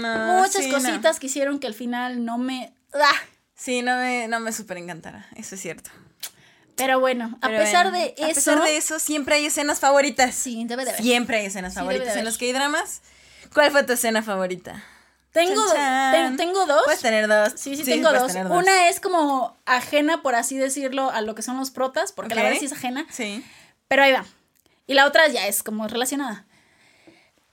No, 0.00 0.40
muchas 0.40 0.64
sí, 0.64 0.70
cositas 0.70 1.20
que 1.20 1.26
hicieron 1.26 1.58
que 1.58 1.66
al 1.66 1.74
final 1.74 2.24
no 2.24 2.38
me... 2.38 2.72
¡Ah! 2.94 3.12
Sí, 3.56 3.82
no 3.82 3.96
me, 3.96 4.28
no 4.28 4.38
me 4.40 4.52
súper 4.52 4.76
encantara. 4.78 5.26
Eso 5.34 5.54
es 5.54 5.60
cierto. 5.60 5.90
Pero 6.76 7.00
bueno, 7.00 7.38
a 7.40 7.48
pesar 7.48 7.90
bueno, 7.90 7.98
de 8.04 8.14
eso... 8.18 8.24
A 8.24 8.34
pesar 8.34 8.62
de 8.62 8.76
eso, 8.76 8.98
siempre 8.98 9.36
hay 9.36 9.46
escenas 9.46 9.80
favoritas. 9.80 10.34
Sí, 10.34 10.64
debe 10.66 10.84
de 10.84 10.90
haber. 10.90 11.02
Siempre 11.02 11.38
hay 11.38 11.46
escenas 11.46 11.72
Sí, 11.72 11.80
debe 11.80 11.94
de 11.94 11.98
favoritas 12.00 12.16
en 12.18 12.24
los 12.26 12.36
K-dramas. 12.38 13.00
¿Cuál 13.54 13.70
fue 13.72 13.82
tu 13.84 13.94
escena 13.94 14.22
favorita? 14.22 14.84
Tengo, 15.32 15.66
Chan, 15.68 15.74
chan. 15.76 16.12
ten- 16.12 16.36
tengo 16.36 16.64
dos. 16.66 16.82
Puedes 16.84 17.00
tener 17.00 17.28
dos. 17.28 17.52
Sí, 17.56 17.76
sí, 17.76 17.84
tengo 17.84 18.10
dos. 18.10 18.34
Una 18.34 18.88
es 18.88 19.00
como 19.00 19.56
ajena, 19.66 20.22
por 20.22 20.34
así 20.34 20.56
decirlo, 20.56 21.10
a 21.10 21.20
lo 21.20 21.34
que 21.34 21.42
son 21.42 21.58
los 21.58 21.70
protas, 21.70 22.12
porque 22.12 22.34
la 22.34 22.42
verdad 22.42 22.58
sí 22.58 22.64
es 22.66 22.72
ajena. 22.72 23.06
Sí. 23.10 23.44
Pero 23.88 24.02
ahí 24.02 24.12
va. 24.12 24.24
Y 24.86 24.94
la 24.94 25.06
otra 25.06 25.28
ya 25.28 25.46
es 25.46 25.62
como 25.62 25.88
relacionada. 25.88 26.45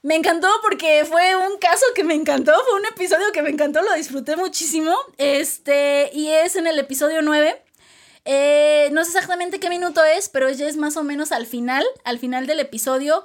Me 0.04 0.16
encantó 0.16 0.48
porque 0.60 1.06
fue 1.06 1.34
un 1.34 1.56
caso 1.56 1.82
que 1.94 2.04
me 2.04 2.12
encantó, 2.12 2.52
fue 2.68 2.78
un 2.78 2.84
episodio 2.84 3.32
que 3.32 3.40
me 3.40 3.48
encantó, 3.48 3.80
lo 3.80 3.94
disfruté 3.94 4.36
muchísimo. 4.36 4.94
Este, 5.16 6.10
y 6.12 6.28
es 6.28 6.56
en 6.56 6.66
el 6.66 6.78
episodio 6.78 7.22
9. 7.22 7.64
Eh, 8.26 8.90
no 8.92 9.02
sé 9.02 9.12
exactamente 9.12 9.60
qué 9.60 9.70
minuto 9.70 10.04
es, 10.04 10.28
pero 10.28 10.50
ya 10.50 10.68
es 10.68 10.76
más 10.76 10.98
o 10.98 11.04
menos 11.04 11.32
al 11.32 11.46
final, 11.46 11.86
al 12.04 12.18
final 12.18 12.46
del 12.46 12.60
episodio, 12.60 13.24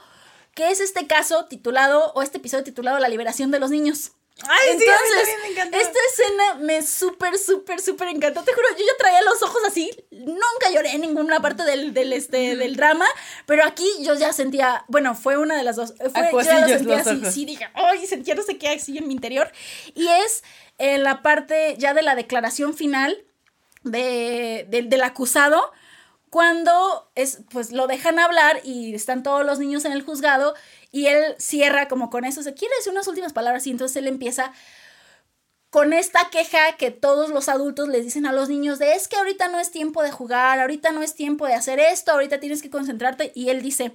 que 0.56 0.72
es 0.72 0.80
este 0.80 1.06
caso 1.06 1.48
titulado, 1.48 2.14
o 2.14 2.22
este 2.22 2.38
episodio 2.38 2.64
titulado 2.64 2.98
La 3.00 3.10
liberación 3.10 3.52
de 3.52 3.60
los 3.60 3.72
niños. 3.72 4.14
Ay, 4.48 4.78
sí, 4.80 4.86
a 4.88 4.94
mí 4.94 5.50
Entonces, 5.50 5.70
me 5.72 5.78
esta 5.82 6.00
escena 6.12 6.54
me 6.56 6.82
súper, 6.82 7.38
súper, 7.38 7.82
súper 7.82 8.08
encantó. 8.08 8.44
Te 8.44 8.54
juro, 8.54 8.68
yo 8.78 8.86
ya 8.86 8.98
traía 8.98 9.22
los 9.22 9.42
ojos 9.44 9.62
así. 9.68 9.92
Nunca 10.12 10.70
lloré 10.74 10.92
en 10.92 11.02
ninguna 11.02 11.42
parte 11.42 11.64
del, 11.64 11.94
del, 11.94 12.14
este, 12.14 12.56
del 12.56 12.76
drama. 12.76 13.06
Pero 13.46 13.64
aquí 13.66 13.88
yo 14.02 14.14
ya 14.16 14.32
sentía. 14.32 14.86
Bueno, 14.88 15.14
fue 15.16 15.38
una 15.38 15.58
de 15.58 15.64
las 15.64 15.76
dos. 15.76 15.94
Fue, 15.98 16.30
yo 16.32 16.42
ya 16.42 16.60
lo 16.62 16.68
sentía 16.78 16.96
así. 17.02 17.32
Sí, 17.32 17.46
dije, 17.46 17.70
ay, 17.74 18.08
sentía 18.08 18.36
no 18.36 18.44
sé 18.44 18.58
qué 18.58 18.70
así 18.70 18.98
en 18.98 19.08
mi 19.08 19.14
interior. 19.14 19.52
Y 19.94 20.08
es 20.08 20.44
en 20.78 21.04
la 21.04 21.22
parte 21.22 21.76
ya 21.78 21.94
de 21.94 22.02
la 22.02 22.16
declaración 22.16 22.74
final 22.74 23.26
de, 23.84 24.66
del- 24.70 24.90
del 24.90 25.04
acusado 25.04 25.72
cuando 26.30 27.10
es, 27.16 27.40
pues 27.50 27.72
lo 27.72 27.88
dejan 27.88 28.20
hablar 28.20 28.62
y 28.64 28.94
están 28.94 29.24
todos 29.24 29.44
los 29.46 29.58
niños 29.58 29.84
en 29.86 29.92
el 29.94 30.04
juzgado 30.04 30.54
y 30.92 31.08
él 31.08 31.36
cierra 31.38 31.88
como 31.88 32.10
con 32.10 32.26
eso, 32.26 32.44
se 32.44 32.54
quiere 32.54 32.74
decir 32.78 32.92
unas 32.92 33.08
últimas 33.08 33.34
palabras 33.34 33.68
y 33.68 33.72
entonces 33.72 33.98
él 33.98 34.08
empieza 34.08 34.52
con 35.70 35.94
esta 35.94 36.30
queja 36.32 36.78
que 36.78 36.90
todos 36.90 37.30
los 37.30 37.48
adultos 37.48 37.90
les 37.90 38.04
dicen 38.04 38.26
a 38.26 38.34
los 38.34 38.50
niños 38.50 38.80
de 38.80 38.94
es 38.94 39.08
que 39.08 39.18
ahorita 39.18 39.50
no 39.50 39.60
es 39.60 39.72
tiempo 39.72 40.02
de 40.02 40.12
jugar, 40.12 40.60
ahorita 40.60 40.92
no 40.92 41.04
es 41.04 41.14
tiempo 41.14 41.46
de 41.46 41.54
hacer 41.54 41.80
esto, 41.80 42.12
ahorita 42.12 42.40
tienes 42.40 42.62
que 42.62 42.72
concentrarte 42.72 43.32
y 43.36 43.50
él 43.50 43.62
dice, 43.62 43.92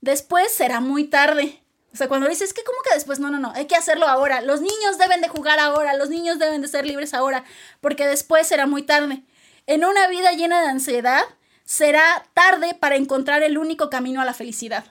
después 0.00 0.52
será 0.52 0.80
muy 0.80 1.04
tarde, 1.04 1.60
O 1.92 1.96
sea, 1.96 2.06
cuando 2.06 2.28
dices, 2.28 2.52
que 2.52 2.62
como 2.62 2.78
que 2.82 2.94
después? 2.94 3.18
No, 3.18 3.30
no, 3.30 3.38
no, 3.38 3.52
hay 3.54 3.66
que 3.66 3.74
hacerlo 3.74 4.06
ahora. 4.06 4.42
Los 4.42 4.60
niños 4.60 4.98
deben 4.98 5.22
de 5.22 5.28
jugar 5.28 5.58
ahora, 5.58 5.96
los 5.96 6.10
niños 6.10 6.38
deben 6.38 6.60
de 6.60 6.68
ser 6.68 6.86
libres 6.86 7.14
ahora, 7.14 7.44
porque 7.80 8.06
después 8.06 8.46
será 8.46 8.66
muy 8.66 8.82
tarde. 8.82 9.22
En 9.66 9.84
una 9.84 10.06
vida 10.06 10.32
llena 10.32 10.60
de 10.60 10.68
ansiedad, 10.68 11.22
será 11.64 12.26
tarde 12.34 12.74
para 12.74 12.96
encontrar 12.96 13.42
el 13.42 13.58
único 13.58 13.90
camino 13.90 14.20
a 14.20 14.24
la 14.24 14.34
felicidad. 14.34 14.84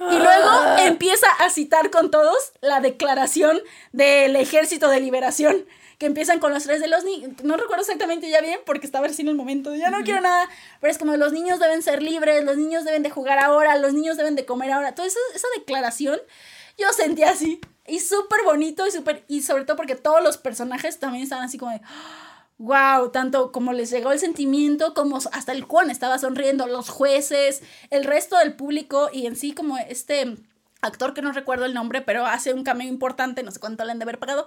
Y 0.00 0.16
luego 0.16 0.50
empieza 0.78 1.26
a 1.40 1.50
citar 1.50 1.90
con 1.90 2.10
todos 2.10 2.52
la 2.60 2.80
declaración 2.80 3.60
del 3.92 4.36
Ejército 4.36 4.88
de 4.88 5.00
Liberación, 5.00 5.66
que 5.98 6.06
empiezan 6.06 6.38
con 6.38 6.54
los 6.54 6.62
tres 6.62 6.80
de 6.80 6.86
los 6.86 7.04
niños. 7.04 7.32
No 7.42 7.56
recuerdo 7.56 7.82
exactamente 7.82 8.30
ya 8.30 8.40
bien 8.40 8.60
porque 8.64 8.86
estaba 8.86 9.08
recién 9.08 9.26
en 9.26 9.32
el 9.32 9.36
momento, 9.36 9.74
ya 9.74 9.90
no 9.90 10.04
quiero 10.04 10.20
nada, 10.20 10.48
pero 10.80 10.92
es 10.92 10.98
como 10.98 11.16
los 11.16 11.32
niños 11.32 11.58
deben 11.58 11.82
ser 11.82 12.02
libres, 12.02 12.44
los 12.44 12.56
niños 12.56 12.84
deben 12.84 13.02
de 13.02 13.10
jugar 13.10 13.38
ahora, 13.40 13.76
los 13.76 13.92
niños 13.92 14.16
deben 14.16 14.36
de 14.36 14.46
comer 14.46 14.70
ahora. 14.70 14.94
Toda 14.94 15.08
esa, 15.08 15.18
esa 15.34 15.48
declaración 15.56 16.20
yo 16.78 16.92
sentía 16.92 17.30
así. 17.30 17.60
Y 17.86 18.00
súper 18.00 18.44
bonito 18.44 18.86
y 18.86 18.90
súper, 18.90 19.24
y 19.28 19.42
sobre 19.42 19.64
todo 19.64 19.76
porque 19.76 19.96
todos 19.96 20.22
los 20.22 20.36
personajes 20.36 20.98
también 20.98 21.24
estaban 21.24 21.46
así 21.46 21.56
como 21.56 21.72
de, 21.72 21.80
wow, 22.58 23.10
tanto 23.10 23.52
como 23.52 23.72
les 23.72 23.90
llegó 23.90 24.12
el 24.12 24.18
sentimiento, 24.18 24.92
como 24.94 25.16
hasta 25.16 25.52
el 25.52 25.62
Juan 25.62 25.90
estaba 25.90 26.18
sonriendo, 26.18 26.66
los 26.66 26.90
jueces, 26.90 27.62
el 27.90 28.04
resto 28.04 28.36
del 28.38 28.54
público 28.54 29.08
y 29.12 29.26
en 29.26 29.36
sí 29.36 29.52
como 29.52 29.78
este 29.78 30.36
actor 30.80 31.14
que 31.14 31.22
no 31.22 31.32
recuerdo 31.32 31.64
el 31.64 31.74
nombre, 31.74 32.02
pero 32.02 32.26
hace 32.26 32.52
un 32.52 32.64
cameo 32.64 32.88
importante, 32.88 33.42
no 33.42 33.50
sé 33.50 33.60
cuánto 33.60 33.84
le 33.84 33.92
han 33.92 33.98
de 33.98 34.04
haber 34.04 34.18
pagado, 34.18 34.46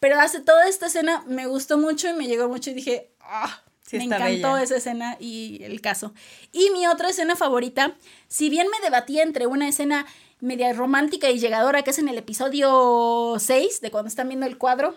pero 0.00 0.20
hace 0.20 0.40
toda 0.40 0.68
esta 0.68 0.86
escena, 0.86 1.24
me 1.26 1.46
gustó 1.46 1.78
mucho 1.78 2.08
y 2.08 2.14
me 2.14 2.26
llegó 2.26 2.48
mucho 2.48 2.70
y 2.70 2.74
dije, 2.74 3.12
ah, 3.20 3.62
Sí, 3.88 3.96
me 3.96 4.04
encantó 4.04 4.52
bella. 4.52 4.62
esa 4.62 4.76
escena 4.76 5.16
y 5.18 5.62
el 5.62 5.80
caso. 5.80 6.12
Y 6.52 6.68
mi 6.72 6.86
otra 6.86 7.08
escena 7.08 7.36
favorita, 7.36 7.96
si 8.26 8.50
bien 8.50 8.66
me 8.70 8.84
debatía 8.84 9.22
entre 9.22 9.46
una 9.46 9.66
escena 9.66 10.04
media 10.40 10.70
romántica 10.74 11.30
y 11.30 11.38
llegadora, 11.38 11.82
que 11.82 11.90
es 11.90 11.98
en 11.98 12.08
el 12.08 12.18
episodio 12.18 13.36
6, 13.38 13.80
de 13.80 13.90
cuando 13.90 14.08
están 14.08 14.28
viendo 14.28 14.44
el 14.44 14.58
cuadro 14.58 14.94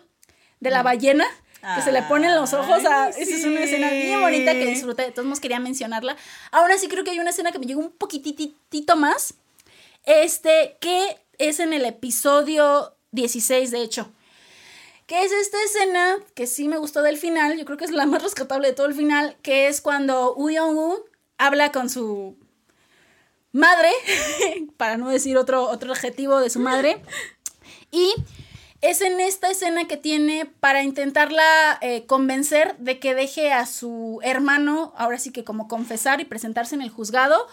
de 0.59 0.71
la 0.71 0.83
ballena, 0.83 1.25
que 1.61 1.81
se 1.81 1.91
le 1.91 2.01
ponen 2.03 2.35
los 2.35 2.53
ojos 2.53 2.85
a... 2.85 3.05
Ay, 3.05 3.13
Esa 3.17 3.35
es 3.35 3.45
una 3.45 3.61
escena 3.61 3.89
bien 3.89 4.17
sí. 4.17 4.21
bonita 4.21 4.53
que 4.53 4.65
disfruté, 4.65 5.03
de 5.03 5.11
todos 5.11 5.25
modos 5.25 5.39
quería 5.39 5.59
mencionarla. 5.59 6.17
Aún 6.51 6.71
así 6.71 6.87
creo 6.87 7.03
que 7.03 7.11
hay 7.11 7.19
una 7.19 7.29
escena 7.29 7.51
que 7.51 7.59
me 7.59 7.65
llegó 7.65 7.81
un 7.81 7.91
poquitito 7.91 8.95
más, 8.95 9.35
este, 10.05 10.77
que 10.79 11.17
es 11.37 11.59
en 11.59 11.73
el 11.73 11.85
episodio 11.85 12.95
16, 13.11 13.71
de 13.71 13.81
hecho. 13.81 14.11
Que 15.05 15.23
es 15.23 15.31
esta 15.31 15.57
escena 15.63 16.17
que 16.35 16.47
sí 16.47 16.67
me 16.67 16.77
gustó 16.77 17.01
del 17.01 17.17
final, 17.17 17.57
yo 17.57 17.65
creo 17.65 17.77
que 17.77 17.85
es 17.85 17.91
la 17.91 18.05
más 18.05 18.23
rescatable 18.23 18.69
de 18.69 18.73
todo 18.73 18.87
el 18.87 18.93
final, 18.93 19.35
que 19.41 19.67
es 19.67 19.81
cuando 19.81 20.33
Woo 20.35 20.49
Young-woo 20.49 21.05
habla 21.37 21.71
con 21.71 21.89
su 21.89 22.37
madre, 23.51 23.89
para 24.77 24.97
no 24.97 25.09
decir 25.09 25.37
otro, 25.37 25.63
otro 25.69 25.91
adjetivo 25.91 26.39
de 26.39 26.49
su 26.49 26.59
madre, 26.59 27.01
y 27.91 28.13
es 28.81 29.01
en 29.01 29.19
esta 29.19 29.49
escena 29.51 29.87
que 29.87 29.97
tiene 29.97 30.45
para 30.59 30.83
intentarla 30.83 31.77
eh, 31.81 32.05
convencer 32.07 32.75
de 32.77 32.99
que 32.99 33.13
deje 33.13 33.51
a 33.51 33.67
su 33.67 34.19
hermano, 34.23 34.93
ahora 34.97 35.19
sí 35.19 35.31
que 35.31 35.43
como 35.43 35.67
confesar 35.67 36.19
y 36.19 36.25
presentarse 36.25 36.73
en 36.75 36.81
el 36.81 36.89
juzgado. 36.89 37.47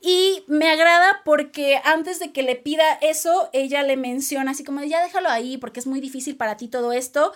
Y 0.00 0.44
me 0.46 0.70
agrada 0.70 1.22
porque 1.24 1.80
antes 1.84 2.18
de 2.18 2.32
que 2.32 2.42
le 2.42 2.56
pida 2.56 2.94
eso, 3.02 3.50
ella 3.52 3.82
le 3.82 3.96
menciona 3.96 4.52
así 4.52 4.64
como, 4.64 4.82
ya 4.84 5.02
déjalo 5.02 5.28
ahí 5.28 5.58
porque 5.58 5.80
es 5.80 5.86
muy 5.86 6.00
difícil 6.00 6.36
para 6.36 6.56
ti 6.56 6.68
todo 6.68 6.92
esto. 6.92 7.32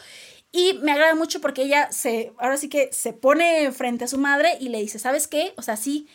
Y 0.50 0.74
me 0.82 0.92
agrada 0.92 1.14
mucho 1.14 1.40
porque 1.40 1.62
ella 1.62 1.90
se, 1.92 2.32
ahora 2.38 2.56
sí 2.56 2.68
que 2.68 2.90
se 2.92 3.12
pone 3.12 3.72
frente 3.72 4.04
a 4.04 4.08
su 4.08 4.18
madre 4.18 4.56
y 4.60 4.68
le 4.68 4.80
dice, 4.80 4.98
¿sabes 4.98 5.28
qué? 5.28 5.52
O 5.56 5.62
sea, 5.62 5.76
sí, 5.76 6.08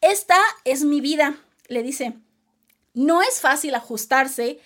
esta 0.00 0.38
es 0.64 0.84
mi 0.84 1.00
vida, 1.00 1.36
le 1.68 1.82
dice. 1.82 2.14
No 2.92 3.22
es 3.22 3.40
fácil 3.40 3.74
ajustarse 3.74 4.58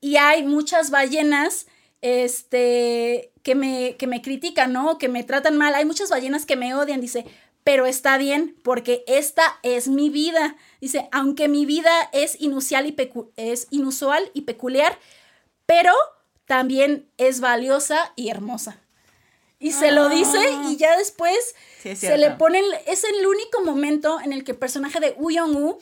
y 0.00 0.16
hay 0.16 0.42
muchas 0.44 0.90
ballenas 0.90 1.66
este, 2.02 3.32
que, 3.42 3.54
me, 3.54 3.96
que 3.96 4.06
me 4.06 4.22
critican, 4.22 4.72
¿no? 4.72 4.98
Que 4.98 5.08
me 5.08 5.24
tratan 5.24 5.56
mal. 5.56 5.74
Hay 5.74 5.84
muchas 5.84 6.10
ballenas 6.10 6.46
que 6.46 6.56
me 6.56 6.74
odian, 6.74 7.00
dice, 7.00 7.24
pero 7.64 7.86
está 7.86 8.16
bien 8.18 8.56
porque 8.62 9.04
esta 9.06 9.58
es 9.62 9.88
mi 9.88 10.08
vida. 10.10 10.56
Dice, 10.80 11.08
aunque 11.12 11.48
mi 11.48 11.66
vida 11.66 11.90
es 12.12 12.40
inusual 12.40 12.86
y, 12.86 12.92
pecu- 12.92 13.30
es 13.36 13.66
inusual 13.70 14.30
y 14.34 14.42
peculiar, 14.42 14.98
pero 15.66 15.92
también 16.46 17.08
es 17.18 17.40
valiosa 17.40 18.12
y 18.16 18.28
hermosa. 18.30 18.78
Y 19.58 19.72
se 19.72 19.92
lo 19.92 20.08
dice 20.08 20.38
y 20.70 20.76
ya 20.78 20.96
después 20.96 21.54
Sí, 21.82 21.94
se 21.94 22.16
le 22.16 22.30
pone, 22.38 22.60
el- 22.60 22.74
es 22.86 23.04
el 23.04 23.26
único 23.26 23.62
momento 23.62 24.18
en 24.24 24.32
el 24.32 24.42
que 24.42 24.52
el 24.52 24.58
personaje 24.58 25.00
de 25.00 25.10
Woo 25.18 25.30
Young-woo 25.30 25.78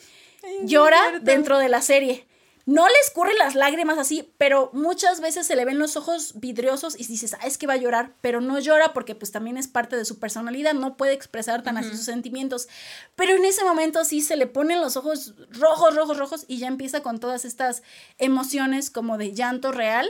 llora 0.64 0.98
dentro 1.22 1.58
de 1.58 1.68
la 1.68 1.80
serie. 1.80 2.26
No 2.68 2.86
le 2.86 2.94
escurren 3.02 3.38
las 3.38 3.54
lágrimas 3.54 3.96
así, 3.96 4.30
pero 4.36 4.68
muchas 4.74 5.22
veces 5.22 5.46
se 5.46 5.56
le 5.56 5.64
ven 5.64 5.78
los 5.78 5.96
ojos 5.96 6.38
vidriosos 6.38 7.00
y 7.00 7.06
dices, 7.06 7.32
ah, 7.32 7.46
es 7.46 7.56
que 7.56 7.66
va 7.66 7.72
a 7.72 7.78
llorar, 7.78 8.12
pero 8.20 8.42
no 8.42 8.58
llora 8.58 8.92
porque 8.92 9.14
pues 9.14 9.32
también 9.32 9.56
es 9.56 9.68
parte 9.68 9.96
de 9.96 10.04
su 10.04 10.18
personalidad, 10.18 10.74
no 10.74 10.98
puede 10.98 11.14
expresar 11.14 11.62
tan 11.62 11.78
así 11.78 11.88
sus 11.88 12.04
sentimientos. 12.04 12.68
Pero 13.16 13.34
en 13.34 13.46
ese 13.46 13.64
momento 13.64 14.04
sí 14.04 14.20
se 14.20 14.36
le 14.36 14.46
ponen 14.46 14.82
los 14.82 14.98
ojos 14.98 15.32
rojos, 15.48 15.96
rojos, 15.96 16.18
rojos 16.18 16.44
y 16.46 16.58
ya 16.58 16.66
empieza 16.66 17.00
con 17.00 17.20
todas 17.20 17.46
estas 17.46 17.82
emociones 18.18 18.90
como 18.90 19.16
de 19.16 19.32
llanto 19.32 19.72
real 19.72 20.06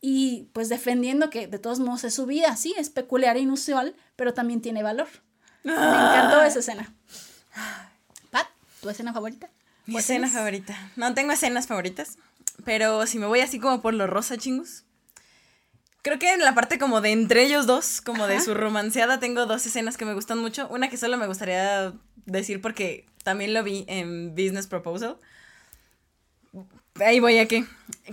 y 0.00 0.48
pues 0.54 0.70
defendiendo 0.70 1.28
que 1.28 1.48
de 1.48 1.58
todos 1.58 1.80
modos 1.80 2.04
es 2.04 2.14
su 2.14 2.24
vida, 2.24 2.56
sí, 2.56 2.74
es 2.78 2.88
peculiar 2.88 3.36
e 3.36 3.40
inusual, 3.40 3.94
pero 4.16 4.32
también 4.32 4.62
tiene 4.62 4.82
valor. 4.82 5.08
Me 5.64 5.74
encantó 5.74 6.40
esa 6.40 6.60
escena. 6.60 6.94
Pat, 8.30 8.46
¿tu 8.80 8.88
escena 8.88 9.12
favorita? 9.12 9.50
Mi 9.86 9.96
¿O 9.96 9.98
escena 9.98 10.28
favorita. 10.28 10.76
No 10.96 11.12
tengo 11.14 11.32
escenas 11.32 11.66
favoritas, 11.66 12.18
pero 12.64 13.06
si 13.06 13.18
me 13.18 13.26
voy 13.26 13.40
así 13.40 13.58
como 13.58 13.82
por 13.82 13.94
lo 13.94 14.06
rosa, 14.06 14.36
chingus. 14.38 14.84
Creo 16.02 16.18
que 16.18 16.32
en 16.34 16.40
la 16.40 16.54
parte 16.54 16.78
como 16.78 17.00
de 17.00 17.12
entre 17.12 17.44
ellos 17.44 17.66
dos, 17.66 18.02
como 18.02 18.26
de 18.26 18.38
su 18.40 18.52
romanceada, 18.54 19.20
tengo 19.20 19.46
dos 19.46 19.64
escenas 19.64 19.96
que 19.96 20.04
me 20.04 20.12
gustan 20.12 20.38
mucho. 20.38 20.68
Una 20.68 20.90
que 20.90 20.98
solo 20.98 21.16
me 21.16 21.26
gustaría 21.26 21.94
decir 22.26 22.60
porque 22.60 23.06
también 23.22 23.54
lo 23.54 23.62
vi 23.62 23.84
en 23.88 24.34
Business 24.34 24.66
Proposal. 24.66 25.16
Ahí 26.96 27.20
voy 27.20 27.38
a 27.38 27.48
que. 27.48 27.64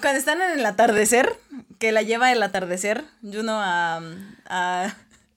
Cuando 0.01 0.19
están 0.19 0.41
en 0.41 0.59
el 0.59 0.65
atardecer, 0.65 1.37
que 1.79 1.91
la 1.91 2.01
lleva 2.01 2.31
el 2.31 2.41
atardecer, 2.41 3.03
Juno 3.21 3.59
a. 3.61 4.01
a 4.45 4.95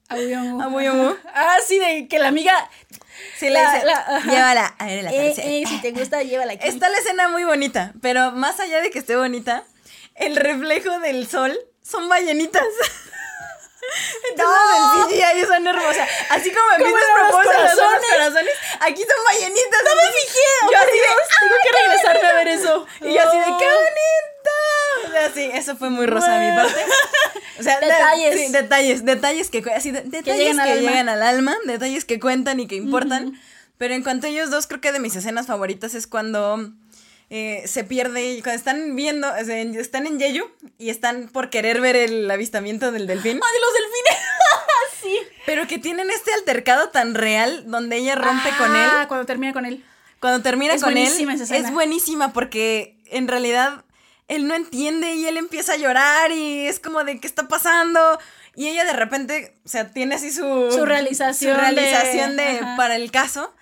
A 0.09 0.17
Woo-young-woo. 0.17 0.63
A 0.63 0.69
Woo-young-woo. 0.69 1.17
Ah, 1.35 1.57
sí, 1.67 1.79
de 1.79 2.07
que 2.09 2.19
la 2.19 2.29
amiga. 2.29 2.53
sí, 3.39 3.49
La- 3.49 3.83
la- 3.85 4.17
ajá. 4.17 4.31
llévala 4.31 4.67
a 4.79 4.87
ver 4.87 4.99
el 5.01 5.07
Eh, 5.09 5.35
eh, 5.37 5.65
si 5.67 5.81
te 5.81 5.93
gusta, 5.93 6.23
llévala 6.23 6.53
aquí. 6.55 6.69
Está 6.69 6.89
la 6.89 6.99
escena 6.99 7.29
muy 7.29 7.45
bonita, 7.45 7.93
pero 8.03 8.31
más 8.33 8.61
allá 8.61 8.81
de 8.81 8.91
que 8.91 8.99
esté 8.99 9.17
bonita, 9.17 9.65
el 10.15 10.37
reflejo 10.37 10.99
del 11.01 11.27
sol 11.27 11.57
son 11.83 12.09
ballenitas. 12.09 12.65
Entonces 14.31 14.61
el 15.21 15.35
CGI 15.37 15.47
son 15.47 15.67
hermosas. 15.67 16.09
Así 16.31 16.53
como 16.53 16.73
en 16.77 16.93
los 16.93 16.93
Proposal 16.93 17.77
son 17.77 17.93
los 17.93 18.07
corazones. 18.11 18.55
aquí 18.81 19.03
son 19.03 19.25
ballenitas. 19.27 19.83
No 19.85 19.91
me 19.95 20.13
fijé. 20.19 20.49
Yo 20.73 20.79
así 20.79 20.91
de, 20.91 20.97
Dios, 20.97 21.29
tengo 21.41 21.55
que 21.63 21.79
regresarme 21.83 22.29
a 22.29 22.33
ver 22.35 22.49
eso. 22.49 22.87
y 23.03 23.15
yo 23.15 23.21
así 23.23 23.39
de, 23.39 23.45
¡qué 23.45 23.67
bonito! 23.67 25.09
O 25.09 25.11
sea, 25.11 25.33
sí, 25.33 25.51
eso 25.55 25.77
fue 25.77 25.91
muy 25.91 26.07
rosa 26.07 26.39
de 26.39 26.51
mi 26.51 26.57
parte. 26.57 26.85
O 27.59 27.63
sea, 27.63 27.79
Detalles. 27.81 28.35
sí, 28.41 28.53
detalles, 28.53 29.05
detalles 29.05 29.51
que, 29.51 29.59
así, 29.75 29.91
de- 29.91 30.03
detalles 30.03 30.25
que, 30.25 30.37
llegan 30.37 30.61
al 30.61 30.69
alma. 30.73 30.91
llegan 30.91 31.09
al 31.09 31.23
alma, 31.23 31.57
detalles 31.65 32.05
que 32.05 32.19
cuentan 32.21 32.61
y 32.61 32.67
que 32.67 32.75
importan. 32.77 33.41
Pero 33.79 33.95
en 33.95 34.03
cuanto 34.03 34.27
a 34.27 34.31
ellos 34.31 34.51
dos, 34.51 34.67
creo 34.67 34.81
que 34.81 34.93
de 34.93 35.01
mis 35.01 35.17
escenas 35.17 35.47
favoritas 35.47 35.95
es 35.95 36.07
cuando 36.07 36.71
eh, 37.31 37.63
se 37.67 37.85
pierde, 37.85 38.41
cuando 38.43 38.59
están 38.59 38.95
viendo, 38.97 39.29
o 39.29 39.45
sea, 39.45 39.61
están 39.61 40.07
en 40.07 40.19
Jeju 40.21 40.51
y 40.79 40.91
están 40.91 41.29
por 41.29 41.51
querer 41.51 41.81
ver 41.81 41.97
el 41.97 42.31
avistamiento 42.31 42.93
del 42.93 43.07
delfín. 43.07 43.41
Ah, 43.43 43.53
de 43.53 43.61
los 43.61 43.73
delfines. 43.73 44.27
sí. 45.03 45.19
Pero 45.47 45.67
que 45.67 45.79
tienen 45.79 46.11
este 46.11 46.33
altercado 46.33 46.91
tan 46.91 47.15
real 47.15 47.65
donde 47.71 47.97
ella 47.97 48.15
rompe 48.15 48.51
con 48.59 48.75
él. 48.77 48.91
Ah, 48.91 49.07
cuando 49.09 49.27
termina 49.27 49.53
con 49.53 49.67
él. 49.67 49.85
Cuando 50.21 50.43
termina 50.43 50.75
Es 50.75 50.83
con 50.83 50.97
él, 50.97 51.05
buenísima 51.05 51.35
esa 51.35 51.57
es 51.57 51.71
buenísima 51.71 52.33
porque 52.33 52.97
en 53.11 53.29
realidad 53.29 53.85
él 54.29 54.49
no 54.49 54.55
entiende 54.55 55.15
y 55.15 55.27
él 55.27 55.37
empieza 55.37 55.75
a 55.75 55.77
llorar 55.77 56.33
y 56.33 56.67
es 56.67 56.81
como 56.81 57.05
de 57.05 57.21
qué 57.21 57.27
está 57.27 57.47
pasando. 57.47 58.19
Y 58.57 58.69
ella 58.69 58.85
de 58.85 58.93
repente, 58.95 59.55
o 59.65 59.69
sea, 59.69 59.91
tiene 59.91 60.15
así 60.15 60.31
su, 60.31 60.71
Su 60.73 60.87
realización 60.87 61.55
su 61.55 61.61
realización 61.61 62.37
de- 62.37 62.61
para 62.77 62.97
el 62.97 63.11
caso. 63.11 63.55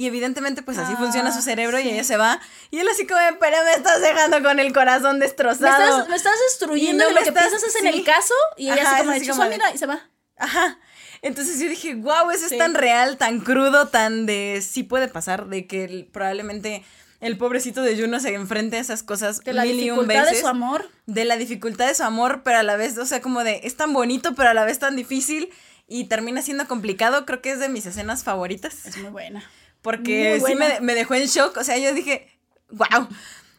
Y 0.00 0.06
evidentemente, 0.06 0.62
pues 0.62 0.78
así 0.78 0.94
Ah, 0.94 0.98
funciona 0.98 1.30
su 1.30 1.42
cerebro 1.42 1.78
y 1.78 1.86
ella 1.90 2.04
se 2.04 2.16
va. 2.16 2.40
Y 2.70 2.78
él 2.78 2.88
así 2.88 3.06
como, 3.06 3.20
de, 3.20 3.34
pero 3.38 3.56
me 3.64 3.72
estás 3.74 4.00
dejando 4.00 4.42
con 4.42 4.58
el 4.58 4.72
corazón 4.72 5.18
Me 5.18 5.26
destrozado. 5.26 5.82
estás, 5.98 6.08
me 6.08 6.16
estás 6.16 6.32
destruyendo 6.48 7.04
Y 7.04 7.08
no 7.08 7.12
lo 7.12 7.14
me 7.16 7.22
que 7.22 7.28
estás- 7.28 7.48
piensas 7.48 7.68
es 7.68 7.76
en 7.76 7.92
sí. 7.92 7.98
el 7.98 8.04
caso 8.04 8.32
y 8.56 8.70
ella 8.70 8.80
Ajá, 8.80 8.90
así 8.92 8.98
como 9.00 9.10
de 9.10 9.16
así 9.18 9.26
"Chuzo, 9.26 9.38
como 9.38 9.50
de- 9.50 9.56
mira 9.58 9.74
y 9.74 9.76
se 9.78 9.84
va. 9.84 10.00
Ajá. 10.38 10.78
Entonces 11.20 11.60
yo 11.60 11.68
dije, 11.68 11.96
wow, 11.96 12.30
eso 12.30 12.48
Sí. 12.48 12.54
es 12.54 12.58
tan 12.58 12.72
real, 12.72 13.18
tan 13.18 13.40
crudo, 13.40 13.88
tan 13.88 14.24
de 14.24 14.64
sí 14.66 14.84
puede 14.84 15.08
pasar, 15.08 15.48
de 15.48 15.66
que 15.66 15.84
el- 15.84 16.06
probablemente 16.06 16.82
el 17.20 17.36
pobrecito 17.36 17.82
de 17.82 18.00
Juno 18.00 18.20
se 18.20 18.32
enfrente 18.32 18.78
a 18.78 18.80
esas 18.80 19.02
cosas 19.02 19.40
De 19.40 19.52
la 19.52 19.64
mil 19.64 19.78
y 19.78 19.90
un 19.90 19.98
dificultad 19.98 20.22
veces. 20.22 20.36
de 20.36 20.40
su 20.40 20.48
amor. 20.48 20.88
de 21.04 21.24
la 21.26 21.36
dificultad 21.36 21.86
de 21.88 21.94
su 21.94 22.04
amor, 22.04 22.40
pero 22.42 22.56
a 22.56 22.62
la 22.62 22.76
vez, 22.76 22.96
o 22.96 23.04
sea, 23.04 23.20
como 23.20 23.44
de 23.44 23.60
es 23.64 23.76
tan 23.76 23.92
bonito, 23.92 24.34
pero 24.34 24.48
a 24.48 24.54
la 24.54 24.64
vez 24.64 24.78
tan 24.78 24.96
difícil 24.96 25.50
y 25.86 26.04
termina 26.04 26.40
siendo 26.40 26.66
complicado. 26.66 27.26
Creo 27.26 27.42
que 27.42 27.50
es 27.50 27.58
de 27.58 27.68
mis 27.68 27.84
escenas 27.84 28.24
favoritas. 28.24 28.86
Es 28.86 28.96
muy 28.96 29.10
buena. 29.10 29.44
Porque 29.82 30.40
sí 30.44 30.54
me, 30.54 30.80
me 30.80 30.94
dejó 30.94 31.14
en 31.14 31.26
shock. 31.26 31.56
O 31.56 31.64
sea, 31.64 31.78
yo 31.78 31.94
dije, 31.94 32.28
wow. 32.70 33.08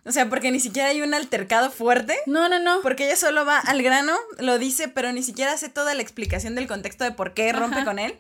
O 0.04 0.12
sea, 0.12 0.30
porque 0.30 0.52
ni 0.52 0.60
siquiera 0.60 0.90
hay 0.90 1.02
un 1.02 1.14
altercado 1.14 1.72
fuerte. 1.72 2.18
No, 2.26 2.50
no, 2.50 2.60
no. 2.60 2.82
Porque 2.82 3.06
ella 3.06 3.16
solo 3.16 3.46
va 3.46 3.60
al 3.60 3.84
grano, 3.84 4.18
lo 4.40 4.58
dice, 4.58 4.88
pero 4.88 5.12
ni 5.12 5.22
siquiera 5.22 5.54
hace 5.54 5.70
toda 5.70 5.94
la 5.94 6.02
explicación 6.02 6.56
del 6.56 6.68
contexto 6.68 7.04
de 7.04 7.12
por 7.12 7.34
qué 7.34 7.54
rompe 7.54 7.78
Ajá. 7.78 7.86
con 7.86 8.00
él. 8.00 8.18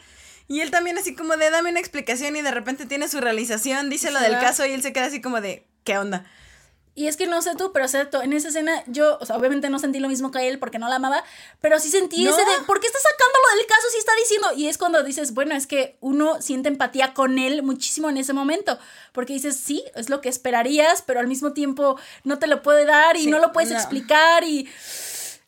Y 0.47 0.61
él 0.61 0.69
también 0.69 0.97
así 0.97 1.15
como 1.15 1.37
de 1.37 1.49
dame 1.49 1.69
una 1.69 1.79
explicación 1.79 2.35
y 2.35 2.41
de 2.41 2.51
repente 2.51 2.85
tiene 2.85 3.07
su 3.07 3.21
realización, 3.21 3.89
dice 3.89 4.11
lo 4.11 4.19
del 4.19 4.33
caso 4.33 4.65
y 4.65 4.71
él 4.71 4.81
se 4.81 4.91
queda 4.91 5.05
así 5.05 5.21
como 5.21 5.39
de 5.39 5.65
¿qué 5.85 5.97
onda? 5.97 6.25
Y 6.93 7.07
es 7.07 7.15
que 7.15 7.25
no 7.25 7.41
sé 7.41 7.55
tú, 7.55 7.71
pero 7.71 7.85
o 7.85 7.87
sea, 7.87 8.09
en 8.21 8.33
esa 8.33 8.49
escena 8.49 8.83
yo, 8.87 9.17
o 9.21 9.25
sea, 9.25 9.37
obviamente 9.37 9.69
no 9.69 9.79
sentí 9.79 9.99
lo 9.99 10.09
mismo 10.09 10.29
que 10.29 10.49
él 10.49 10.59
porque 10.59 10.77
no 10.77 10.89
la 10.89 10.97
amaba, 10.97 11.23
pero 11.61 11.79
sí 11.79 11.89
sentí 11.89 12.23
No. 12.25 12.31
ese 12.31 12.41
de, 12.41 12.65
¿por 12.67 12.81
qué 12.81 12.87
está 12.87 12.99
sacándolo 12.99 13.57
del 13.57 13.65
caso 13.65 13.87
si 13.93 13.97
está 13.97 14.11
diciendo? 14.19 14.47
Y 14.57 14.67
es 14.67 14.77
cuando 14.77 15.01
dices, 15.01 15.33
bueno, 15.33 15.55
es 15.55 15.67
que 15.67 15.95
uno 16.01 16.41
siente 16.41 16.67
empatía 16.67 17.13
con 17.13 17.39
él 17.39 17.63
muchísimo 17.63 18.09
en 18.09 18.17
ese 18.17 18.33
momento, 18.33 18.77
porque 19.13 19.31
dices, 19.31 19.55
sí, 19.55 19.85
es 19.95 20.09
lo 20.09 20.19
que 20.19 20.27
esperarías, 20.27 21.01
pero 21.01 21.21
al 21.21 21.27
mismo 21.27 21.53
tiempo 21.53 21.97
no 22.25 22.39
te 22.39 22.47
lo 22.47 22.61
puede 22.61 22.83
dar 22.85 23.15
y 23.15 23.23
Sí, 23.23 23.29
no 23.29 23.39
lo 23.39 23.53
puedes 23.53 23.69
no. 23.71 23.77
explicar 23.77 24.43
y 24.43 24.67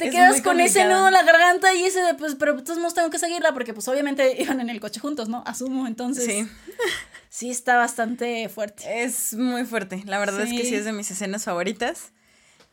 te 0.04 0.10
Es 0.10 0.16
quedas 0.16 0.42
con 0.42 0.60
ese 0.60 0.86
nudo 0.86 1.08
en 1.08 1.14
la 1.14 1.24
garganta 1.24 1.74
y 1.74 1.84
ese 1.86 2.02
de, 2.02 2.14
pues, 2.16 2.36
pero 2.36 2.54
de 2.54 2.62
todos 2.64 2.78
modos 2.80 2.94
tengo 2.94 3.10
que 3.10 3.20
seguirla 3.20 3.54
porque 3.54 3.74
pues 3.74 3.88
obviamente 3.88 4.36
iban 4.42 4.60
en 4.60 4.70
el 4.70 4.80
coche 4.80 5.00
juntos, 5.00 5.30
¿no? 5.30 5.44
Asumo, 5.46 5.88
entonces 5.88 6.26
Sí. 6.26 6.48
sí 7.30 7.50
está 7.50 7.78
bastante 7.78 8.48
fuerte. 8.50 9.04
Es 9.04 9.34
muy 9.34 9.66
fuerte. 9.66 10.04
La 10.06 10.20
verdad 10.20 10.42
es 10.42 10.52
que 10.52 10.66
sí 10.66 10.76
es 10.76 10.86
de 10.86 10.94
mis 10.94 11.10
escenas 11.12 11.44
favoritas. 11.46 12.12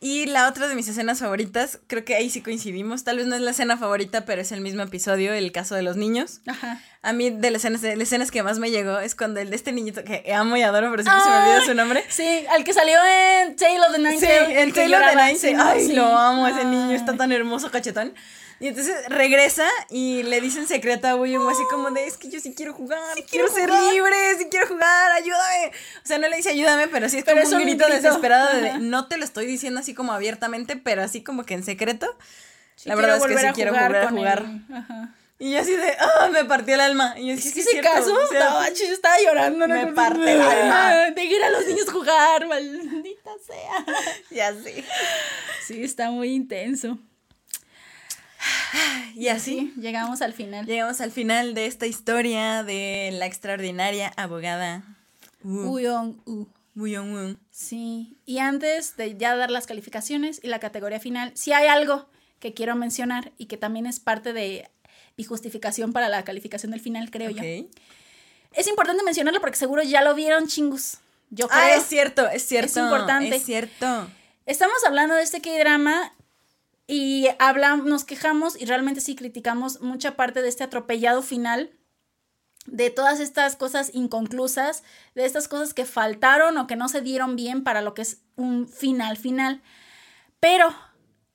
Y 0.03 0.25
la 0.25 0.47
otra 0.47 0.67
de 0.67 0.73
mis 0.73 0.87
escenas 0.87 1.19
favoritas, 1.19 1.77
creo 1.85 2.03
que 2.03 2.15
ahí 2.15 2.31
sí 2.31 2.41
coincidimos. 2.41 3.03
Tal 3.03 3.17
vez 3.17 3.27
no 3.27 3.35
es 3.35 3.41
la 3.41 3.51
escena 3.51 3.77
favorita, 3.77 4.25
pero 4.25 4.41
es 4.41 4.51
el 4.51 4.59
mismo 4.59 4.81
episodio, 4.81 5.31
el 5.31 5.51
caso 5.51 5.75
de 5.75 5.83
los 5.83 5.95
niños. 5.95 6.41
Ajá. 6.47 6.81
A 7.03 7.13
mí 7.13 7.29
de 7.29 7.51
las 7.51 7.61
escenas, 7.61 7.81
de 7.81 7.95
las 7.95 8.07
escenas 8.07 8.31
que 8.31 8.41
más 8.41 8.57
me 8.57 8.71
llegó 8.71 8.97
es 8.99 9.13
cuando 9.13 9.39
el 9.39 9.51
de 9.51 9.55
este 9.55 9.71
niñito 9.71 10.03
que 10.03 10.33
amo 10.33 10.57
y 10.57 10.63
adoro, 10.63 10.89
pero 10.89 11.03
siempre 11.03 11.23
se 11.23 11.29
me 11.29 11.37
olvida 11.37 11.65
su 11.65 11.73
nombre. 11.75 12.03
Sí, 12.09 12.45
al 12.49 12.63
que 12.63 12.73
salió 12.73 12.97
en 13.05 13.55
Tale 13.55 13.79
of 13.79 13.91
the 13.91 13.99
Nine 13.99 14.19
Sí, 14.19 14.25
que 14.25 14.71
Taylor 14.73 14.75
de 14.75 14.87
lloraba. 15.11 15.27
Nine. 15.27 15.37
Sí, 15.37 15.53
Ay, 15.55 15.85
sí. 15.85 15.93
lo 15.93 16.05
amo, 16.05 16.47
ese 16.47 16.65
niño 16.65 16.95
está 16.95 17.15
tan 17.15 17.31
hermoso, 17.31 17.69
cachetón. 17.69 18.13
Y 18.61 18.67
entonces 18.67 18.95
regresa 19.09 19.67
y 19.89 20.21
le 20.21 20.39
dice 20.39 20.59
en 20.59 20.67
secreto 20.67 21.07
a 21.07 21.15
William 21.15 21.47
así 21.47 21.63
como 21.71 21.89
de, 21.89 22.05
es 22.05 22.15
que 22.17 22.29
yo 22.29 22.39
sí 22.39 22.53
quiero 22.55 22.73
jugar, 22.73 23.01
quiero, 23.15 23.27
quiero 23.27 23.47
ser 23.49 23.69
jugar". 23.69 23.91
libre, 23.93 24.15
sí 24.37 24.47
quiero 24.51 24.67
jugar, 24.67 25.11
ayúdame. 25.13 25.71
O 26.03 26.07
sea, 26.07 26.19
no 26.19 26.29
le 26.29 26.37
dice 26.37 26.49
ayúdame, 26.51 26.87
pero 26.87 27.09
sí 27.09 27.17
es 27.17 27.23
Pero 27.23 27.37
como 27.41 27.47
es 27.47 27.53
un 27.53 27.63
grito, 27.63 27.85
grito. 27.87 28.01
desesperado 28.03 28.55
de, 28.55 28.77
no 28.77 29.07
te 29.07 29.17
lo 29.17 29.25
estoy 29.25 29.47
diciendo 29.47 29.79
así 29.79 29.95
como 29.95 30.13
abiertamente, 30.13 30.75
pero 30.77 31.01
así 31.01 31.23
como 31.23 31.43
que 31.43 31.55
en 31.55 31.63
secreto. 31.63 32.15
Sí, 32.75 32.87
la 32.87 32.95
verdad 32.95 33.17
es 33.17 33.23
que 33.23 33.37
sí 33.37 33.45
a 33.47 33.53
quiero 33.53 33.73
volver 33.73 33.95
a 33.95 34.09
jugar. 34.09 34.45
Ajá. 34.71 35.15
Y 35.39 35.53
yo 35.53 35.59
así 35.59 35.75
de, 35.75 35.97
ah, 35.99 36.29
me 36.31 36.45
partió 36.45 36.75
el 36.75 36.81
alma. 36.81 37.15
Y 37.17 37.29
yo 37.29 37.33
Es 37.33 37.43
sí, 37.43 37.53
que 37.53 37.61
ese 37.61 37.71
cierto, 37.71 37.89
caso, 37.91 38.13
o 38.13 38.27
sea, 38.27 38.45
no, 38.51 38.59
manches, 38.59 38.87
yo 38.89 38.93
estaba 38.93 39.15
llorando. 39.19 39.67
¿no? 39.67 39.73
me 39.73 39.87
parte 39.87 40.33
el 40.33 40.39
alma. 40.39 40.91
Dejen 41.15 41.43
a 41.43 41.49
los 41.49 41.65
niños 41.65 41.89
jugar, 41.89 42.45
maldita 42.45 43.31
sea. 43.43 43.85
ya 44.29 44.53
sí. 44.53 44.85
Sí, 45.65 45.83
está 45.83 46.11
muy 46.11 46.29
intenso. 46.29 46.99
Y 49.15 49.27
así 49.27 49.51
Sí, 49.51 49.73
llegamos 49.81 50.21
al 50.21 50.33
final. 50.33 50.65
llegamos 50.65 51.01
al 51.01 51.11
final 51.11 51.53
de 51.53 51.65
esta 51.65 51.85
historia 51.85 52.63
de 52.63 53.09
la 53.13 53.25
extraordinaria 53.25 54.11
abogada 54.15 54.83
Woo. 55.43 55.71
Uyong-u. 55.73 56.47
Woo 56.75 56.87
Young-woo. 56.87 57.35
Sí, 57.49 58.15
y 58.25 58.39
antes 58.39 58.95
de 58.95 59.17
ya 59.17 59.35
dar 59.35 59.51
las 59.51 59.67
calificaciones 59.67 60.39
y 60.43 60.47
la 60.47 60.59
categoría 60.59 60.99
final, 60.99 61.31
si 61.35 61.51
hay 61.51 61.67
algo 61.67 62.07
que 62.39 62.53
quiero 62.53 62.75
mencionar 62.75 63.31
y 63.37 63.47
que 63.47 63.57
también 63.57 63.85
es 63.85 63.99
parte 63.99 64.33
de 64.33 64.69
mi 65.17 65.23
justificación 65.23 65.91
para 65.93 66.07
la 66.09 66.23
calificación 66.23 66.71
del 66.71 66.79
final, 66.79 67.11
creo 67.11 67.29
yo. 67.29 67.41
Ok. 67.41 67.69
Es 68.53 68.67
importante 68.67 69.03
mencionarlo 69.03 69.41
porque 69.41 69.57
seguro 69.57 69.83
ya 69.83 70.01
lo 70.01 70.15
vieron 70.15 70.47
chingus. 70.47 70.97
Yo 71.29 71.47
creo. 71.47 71.61
Ah, 71.61 71.75
es 71.75 71.83
cierto, 71.83 72.27
es 72.29 72.45
cierto. 72.45 72.79
importante. 72.81 73.35
Es 73.35 73.43
cierto. 73.43 74.07
Estamos 74.45 74.77
hablando 74.85 75.15
de 75.15 75.23
este 75.23 75.41
K-drama 75.41 76.13
y 76.87 77.27
hablamos, 77.39 77.85
nos 77.85 78.03
quejamos 78.03 78.59
y 78.59 78.65
realmente 78.65 79.01
sí 79.01 79.15
criticamos 79.15 79.81
mucha 79.81 80.15
parte 80.15 80.41
de 80.41 80.49
este 80.49 80.63
atropellado 80.63 81.21
final, 81.21 81.71
de 82.65 82.89
todas 82.89 83.19
estas 83.19 83.55
cosas 83.55 83.91
inconclusas, 83.93 84.83
de 85.15 85.25
estas 85.25 85.47
cosas 85.47 85.73
que 85.73 85.85
faltaron 85.85 86.57
o 86.57 86.67
que 86.67 86.75
no 86.75 86.89
se 86.89 87.01
dieron 87.01 87.35
bien 87.35 87.63
para 87.63 87.81
lo 87.81 87.93
que 87.93 88.03
es 88.03 88.21
un 88.35 88.67
final 88.67 89.17
final. 89.17 89.61
Pero 90.39 90.73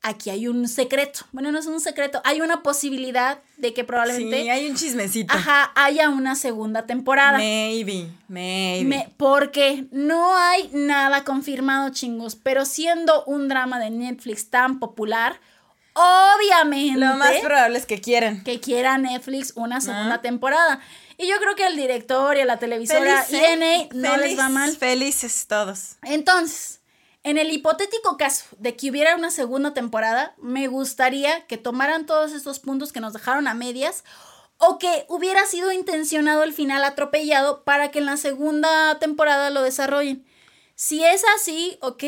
aquí 0.02 0.30
hay 0.30 0.46
un 0.48 0.68
secreto. 0.68 1.20
Bueno, 1.32 1.50
no 1.52 1.58
es 1.58 1.66
un 1.66 1.80
secreto, 1.80 2.20
hay 2.24 2.40
una 2.40 2.62
posibilidad 2.62 3.38
de 3.56 3.74
que 3.74 3.82
probablemente 3.84 4.42
Sí, 4.42 4.48
hay 4.50 4.70
un 4.70 4.76
chismecito. 4.76 5.34
ajá, 5.34 5.72
haya 5.74 6.08
una 6.10 6.34
segunda 6.36 6.86
temporada. 6.86 7.38
Maybe, 7.38 8.08
maybe. 8.28 8.84
Me- 8.88 9.08
porque 9.16 9.86
no 9.90 10.36
hay 10.36 10.70
nada 10.72 11.24
confirmado, 11.24 11.90
chingos. 11.90 12.36
Pero 12.36 12.64
siendo 12.64 13.24
un 13.24 13.48
drama 13.48 13.80
de 13.80 13.90
Netflix 13.90 14.48
tan 14.50 14.78
popular, 14.78 15.40
obviamente 15.94 16.98
Lo 17.00 17.16
más 17.16 17.32
probable 17.42 17.78
es 17.78 17.86
que 17.86 18.00
quieran. 18.00 18.42
que 18.44 18.60
quiera 18.60 18.98
Netflix 18.98 19.52
una 19.56 19.80
segunda 19.80 20.16
Ah. 20.16 20.22
temporada. 20.22 20.80
Y 21.18 21.26
yo 21.28 21.36
creo 21.38 21.54
que 21.56 21.64
al 21.64 21.76
director 21.76 22.36
y 22.36 22.40
a 22.40 22.44
la 22.44 22.58
televisora 22.58 23.22
Feliz, 23.22 23.42
INA 23.54 23.74
¿eh? 23.76 23.88
no 23.94 24.16
les 24.18 24.38
va 24.38 24.44
Feliz, 24.44 24.54
mal. 24.54 24.76
Felices 24.76 25.46
todos. 25.48 25.96
Entonces, 26.02 26.80
en 27.26 27.38
el 27.38 27.50
hipotético 27.50 28.16
caso 28.16 28.44
de 28.56 28.76
que 28.76 28.88
hubiera 28.88 29.16
una 29.16 29.32
segunda 29.32 29.74
temporada, 29.74 30.36
me 30.38 30.68
gustaría 30.68 31.44
que 31.46 31.58
tomaran 31.58 32.06
todos 32.06 32.30
estos 32.30 32.60
puntos 32.60 32.92
que 32.92 33.00
nos 33.00 33.12
dejaron 33.12 33.48
a 33.48 33.54
medias 33.54 34.04
o 34.58 34.78
que 34.78 35.06
hubiera 35.08 35.44
sido 35.44 35.72
intencionado 35.72 36.44
el 36.44 36.52
final 36.52 36.84
atropellado 36.84 37.64
para 37.64 37.90
que 37.90 37.98
en 37.98 38.06
la 38.06 38.16
segunda 38.16 39.00
temporada 39.00 39.50
lo 39.50 39.62
desarrollen. 39.62 40.24
Si 40.76 41.04
es 41.04 41.24
así, 41.36 41.78
ok, 41.80 42.04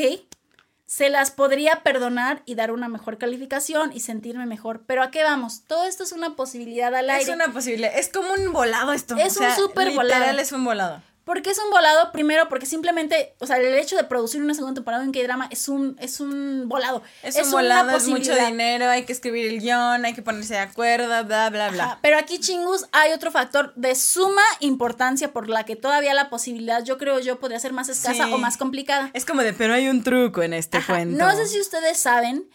se 0.87 1.09
las 1.09 1.33
podría 1.33 1.83
perdonar 1.83 2.43
y 2.47 2.55
dar 2.55 2.71
una 2.71 2.89
mejor 2.89 3.19
calificación 3.19 3.91
y 3.93 3.99
sentirme 3.99 4.47
mejor. 4.47 4.85
Pero 4.87 5.03
¿a 5.03 5.11
qué 5.11 5.25
vamos? 5.25 5.65
Todo 5.67 5.85
esto 5.85 6.05
es 6.05 6.13
una 6.13 6.37
posibilidad 6.37 6.95
al 6.95 7.11
aire. 7.11 7.25
Es 7.25 7.29
una 7.29 7.53
posibilidad. 7.53 7.93
Es 7.99 8.09
como 8.09 8.35
un 8.35 8.53
volado 8.53 8.93
esto. 8.93 9.17
Es 9.17 9.37
o 9.37 9.43
un 9.43 9.51
súper 9.57 9.89
literal 9.89 10.07
volado. 10.07 10.39
es 10.39 10.53
un 10.53 10.65
volado. 10.65 11.03
¿Por 11.29 11.43
qué 11.43 11.51
es 11.51 11.59
un 11.59 11.69
volado? 11.71 12.11
Primero, 12.11 12.49
porque 12.49 12.65
simplemente, 12.65 13.35
o 13.39 13.47
sea, 13.47 13.59
el 13.59 13.75
hecho 13.75 13.97
de 13.97 14.05
producir 14.05 14.41
una 14.43 14.55
segunda 14.55 14.77
temporada 14.77 15.05
en 15.05 15.13
K-drama 15.13 15.47
es 15.51 15.69
un, 15.69 15.95
es 16.01 16.21
un 16.21 16.71
volado. 16.71 17.03
Es, 17.23 17.37
un 17.37 17.51
volado, 17.51 17.95
es 17.95 18.09
mucho 18.09 18.35
dinero, 18.35 18.89
hay 18.89 19.05
que 19.05 19.13
escribir 19.13 19.47
el 19.47 19.61
guion, 19.61 20.07
hay 20.07 20.15
que 20.15 20.23
ponerse 20.23 20.55
de 20.55 20.61
acuerdo, 20.61 21.07
bla, 21.27 21.51
bla, 21.51 21.69
bla. 21.69 21.85
Ajá, 21.85 21.99
Pero 22.01 22.17
aquí, 22.17 22.39
chingus, 22.39 22.87
hay 22.93 23.13
otro 23.13 23.31
factor 23.31 23.75
de 23.75 23.95
suma 23.95 24.41
importancia 24.61 25.35
por 25.35 25.51
la 25.51 25.65
que 25.65 25.77
todavía 25.77 26.15
la 26.15 26.31
posibilidad, 26.31 26.83
yo 26.83 26.97
creo 26.97 27.21
yo, 27.21 27.39
podría 27.39 27.61
ser 27.61 27.75
más 27.75 27.91
escasa 27.91 28.25
Sí. 28.25 28.33
o 28.33 28.39
más 28.39 28.57
complicada. 28.57 29.11
Es 29.13 29.27
como 29.27 29.43
de, 29.43 29.53
pero 29.53 29.75
hay 29.75 29.87
un 29.89 30.03
truco 30.03 30.43
en 30.43 30.55
este 30.55 30.79
Ajá, 30.79 30.95
cuento. 30.95 31.23
No 31.23 31.31
sé 31.37 31.47
si 31.47 31.61
ustedes 31.61 31.99
saben, 31.99 32.49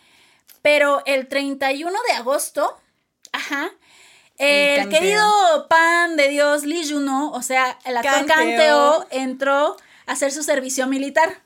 pero 0.63 1.03
el 1.05 1.27
31 1.27 1.95
de 2.07 2.13
agosto, 2.13 2.75
ajá, 3.31 3.69
El 4.43 4.89
querido 4.89 5.67
pan 5.69 6.15
de 6.17 6.27
Dios 6.29 6.63
Lee 6.63 6.87
Juno, 6.89 7.31
o 7.31 7.41
sea, 7.41 7.77
el 7.85 7.97
actor 7.97 8.11
Kang 8.13 8.27
Kang 8.27 8.45
Teo. 8.45 8.57
Teo, 8.57 9.07
entró 9.11 9.77
a 10.05 10.11
hacer 10.11 10.31
su 10.31 10.43
servicio 10.43 10.87
militar. 10.87 11.41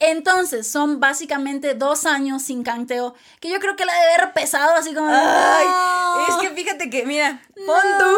Entonces, 0.00 0.66
son 0.66 1.00
básicamente 1.00 1.74
dos 1.74 2.04
años 2.04 2.42
sin 2.42 2.62
Kang 2.62 2.86
Teo, 2.86 3.14
que 3.40 3.48
yo 3.50 3.58
creo 3.60 3.76
que 3.76 3.84
la 3.84 3.92
debe 3.94 4.14
haber 4.14 4.32
pesado 4.34 4.74
así 4.74 4.92
como... 4.92 5.08
Ay, 5.10 5.64
"No, 5.66 6.26
es 6.28 6.48
que 6.48 6.54
fíjate 6.54 6.90
que, 6.90 7.06
mira, 7.06 7.40
pon 7.54 7.66
no". 7.66 7.98
tú 7.98 8.16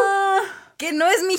que 0.77 0.91
no 0.93 1.07
es 1.07 1.23
mi 1.23 1.35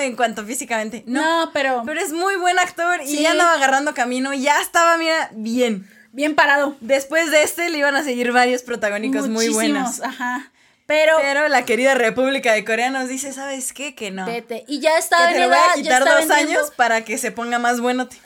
en 0.00 0.16
cuanto 0.16 0.44
físicamente. 0.44 1.02
No, 1.06 1.44
No, 1.46 1.52
pero, 1.52 1.82
pero 1.86 2.00
es 2.00 2.12
muy 2.12 2.36
buen 2.36 2.58
actor 2.58 3.00
y 3.02 3.06
Sí. 3.06 3.22
ya 3.22 3.30
andaba 3.30 3.54
agarrando 3.54 3.94
camino, 3.94 4.34
ya 4.34 4.60
estaba, 4.60 4.98
mira, 4.98 5.30
bien. 5.32 5.88
bien 6.12 6.34
parado. 6.34 6.76
Después 6.80 7.30
de 7.30 7.42
este 7.42 7.70
le 7.70 7.78
iban 7.78 7.96
a 7.96 8.02
seguir 8.02 8.32
varios 8.32 8.62
protagónicos 8.62 9.28
muy 9.28 9.48
buenos. 9.48 10.00
Ajá. 10.02 10.50
Pero, 10.86 11.16
Pero 11.20 11.48
la 11.48 11.64
querida 11.64 11.94
República 11.94 12.52
de 12.52 12.64
Corea 12.64 12.90
nos 12.90 13.08
dice, 13.08 13.32
¿sabes 13.32 13.72
qué? 13.72 13.94
Que 13.96 14.12
no. 14.12 14.24
vete. 14.24 14.64
Y 14.68 14.80
ya 14.80 14.96
estaba 14.98 15.28
que 15.28 15.34
te 15.34 15.40
lo 15.40 15.48
voy 15.48 15.58
a 15.58 15.74
quitar 15.74 16.04
dos 16.04 16.20
en 16.20 16.28
tiempo 16.28 16.34
años 16.34 16.70
para 16.76 17.04
que 17.04 17.18
se 17.18 17.32
ponga 17.32 17.58
más 17.58 17.80
bueno. 17.80 18.08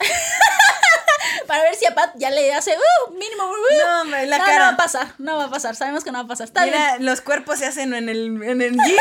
Para 1.47 1.63
ver 1.63 1.75
si 1.75 1.85
a 1.85 1.93
Pat 1.93 2.11
ya 2.15 2.29
le 2.29 2.53
hace, 2.53 2.71
uh, 2.71 3.11
mínimo, 3.13 3.43
uh. 3.43 3.85
No, 3.85 4.01
hombre, 4.01 4.25
la 4.25 4.37
no, 4.37 4.45
cara. 4.45 4.57
no 4.57 4.63
va 4.63 4.69
a 4.69 4.77
pasar, 4.77 5.07
no 5.17 5.37
va 5.37 5.43
a 5.45 5.49
pasar. 5.49 5.75
Sabemos 5.75 6.03
que 6.03 6.11
no 6.11 6.19
va 6.19 6.23
a 6.23 6.27
pasar. 6.27 6.47
Está 6.47 6.63
Mira, 6.63 6.93
bien. 6.93 7.05
los 7.05 7.19
cuerpos 7.19 7.59
se 7.59 7.65
hacen 7.65 7.93
en 7.93 8.07
el, 8.07 8.41
en 8.41 8.61
el 8.61 8.71
gym 8.85 8.97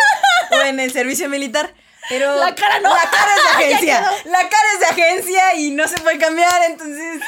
o 0.50 0.61
en 0.62 0.80
el 0.80 0.92
servicio 0.92 1.28
militar. 1.28 1.72
Pero 2.08 2.34
La 2.36 2.54
cara 2.54 2.80
no. 2.80 2.88
La 2.92 3.08
cara 3.08 3.30
es 3.36 3.42
de 3.42 3.48
agencia. 3.64 4.00
La 4.24 4.38
cara 4.48 4.68
es 4.74 4.80
de 4.80 4.86
agencia 4.86 5.54
y 5.54 5.70
no 5.70 5.86
se 5.86 5.98
puede 5.98 6.18
cambiar, 6.18 6.62
entonces. 6.64 7.20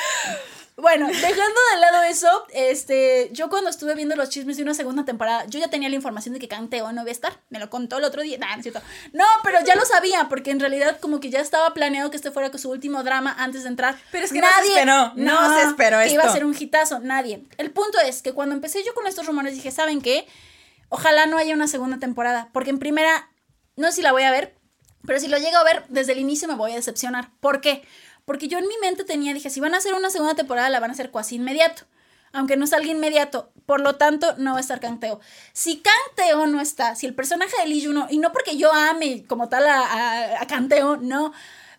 Bueno, 0.77 1.07
dejando 1.07 1.61
de 1.75 1.81
lado 1.81 2.03
eso, 2.05 2.47
este, 2.55 3.29
yo 3.33 3.51
cuando 3.51 3.69
estuve 3.69 3.95
viendo 3.95 4.17
los 4.17 4.31
chismes 4.31 4.57
de 4.57 4.63
una 4.63 4.73
segunda 4.73 5.05
temporada, 5.05 5.45
yo 5.47 5.61
ya 5.61 5.69
tenía 5.69 5.89
la 5.91 5.95
información 5.97 6.33
de 6.33 6.41
que 6.41 6.49
Canteo 6.49 6.91
no 6.93 7.03
iba 7.03 7.11
a 7.11 7.13
estar. 7.13 7.41
Me 7.51 7.59
lo 7.59 7.69
contó 7.69 7.99
el 7.99 8.05
otro 8.05 8.23
día. 8.23 8.39
Nah, 8.39 8.53
no 8.53 8.57
es 8.57 8.63
cierto. 8.63 8.81
No, 9.13 9.25
pero 9.45 9.59
ya 9.65 9.75
lo 9.75 9.85
sabía, 9.85 10.29
porque 10.31 10.51
en 10.51 10.61
realidad 10.61 10.99
como 10.99 11.21
que 11.21 11.29
ya 11.29 11.41
estaba 11.41 11.75
planeado 11.75 12.11
que 12.11 12.17
este 12.17 12.31
fuera 12.31 12.51
su 12.57 12.71
último 12.71 13.03
drama 13.03 13.35
antes 13.39 13.65
de 13.65 13.69
entrar. 13.69 13.97
Pero 14.11 14.25
es 14.25 14.33
que 14.33 14.41
no 14.41 14.47
se 14.63 14.69
esperó, 14.69 15.13
no 15.17 15.55
se 15.55 15.63
esperó 15.63 15.99
que 15.99 16.13
iba 16.13 16.23
a 16.23 16.27
esto. 16.27 16.33
ser 16.33 16.45
un 16.47 16.57
hitazo, 16.59 17.01
nadie. 17.01 17.45
El 17.59 17.71
punto 17.71 17.99
es 18.01 18.23
que 18.23 18.33
cuando 18.33 18.55
empecé 18.55 18.83
yo 18.83 18.95
con 18.95 19.07
estos 19.07 19.27
rumores 19.27 19.55
dije, 19.55 19.71
¿saben 19.71 20.01
qué? 20.01 20.27
Ojalá 20.89 21.27
no 21.27 21.37
haya 21.37 21.55
una 21.55 21.69
segunda 21.69 21.99
temporada, 21.99 22.49
porque 22.53 22.71
en 22.71 22.79
primera, 22.79 23.31
no 23.77 23.89
sé 23.89 23.97
si 23.97 24.03
la 24.03 24.13
voy 24.13 24.23
a 24.23 24.31
ver, 24.31 24.55
pero 25.07 25.19
si 25.19 25.29
lo 25.29 25.39
llego 25.39 25.57
a 25.57 25.65
ver 25.65 25.85
desde 25.89 26.13
el 26.13 26.19
inicio 26.19 26.49
me 26.49 26.55
voy 26.55 26.73
a 26.73 26.77
decepcionar. 26.77 27.31
¿Por 27.41 27.61
qué? 27.61 27.83
Porque 28.25 28.49
yo 28.49 28.59
en 28.59 28.69
mi 28.69 28.77
mente 28.81 29.05
tenía, 29.05 29.35
dije, 29.35 29.51
si 29.51 29.61
van 29.61 29.75
a 29.75 29.79
hacer 29.79 29.95
una 29.95 30.11
segunda 30.11 30.35
temporada, 30.35 30.71
la 30.71 30.81
van 30.81 30.91
a 30.91 30.95
hacer 30.95 31.11
casi 31.11 31.37
inmediato. 31.37 31.85
Aunque 32.33 32.57
no 32.57 32.67
salga 32.67 32.91
inmediato. 32.91 33.53
Por 33.67 33.81
lo 33.81 33.97
tanto, 33.97 34.35
no 34.39 34.53
va 34.53 34.59
a 34.59 34.61
estar 34.61 34.81
Canteo. 34.81 35.21
Si 35.53 35.83
Canteo 35.83 36.47
no 36.47 36.61
está, 36.61 36.95
si 36.97 37.07
el 37.07 37.15
personaje 37.15 37.55
de 37.61 37.67
Lee 37.69 37.85
Juno, 37.85 38.07
y 38.11 38.19
no 38.19 38.33
porque 38.33 38.57
yo 38.57 38.73
ame 38.73 39.25
como 39.27 39.49
tal 39.49 39.67
a, 39.67 39.81
a, 39.81 40.43
a 40.43 40.47
Canteo, 40.47 40.97
no. 40.97 41.33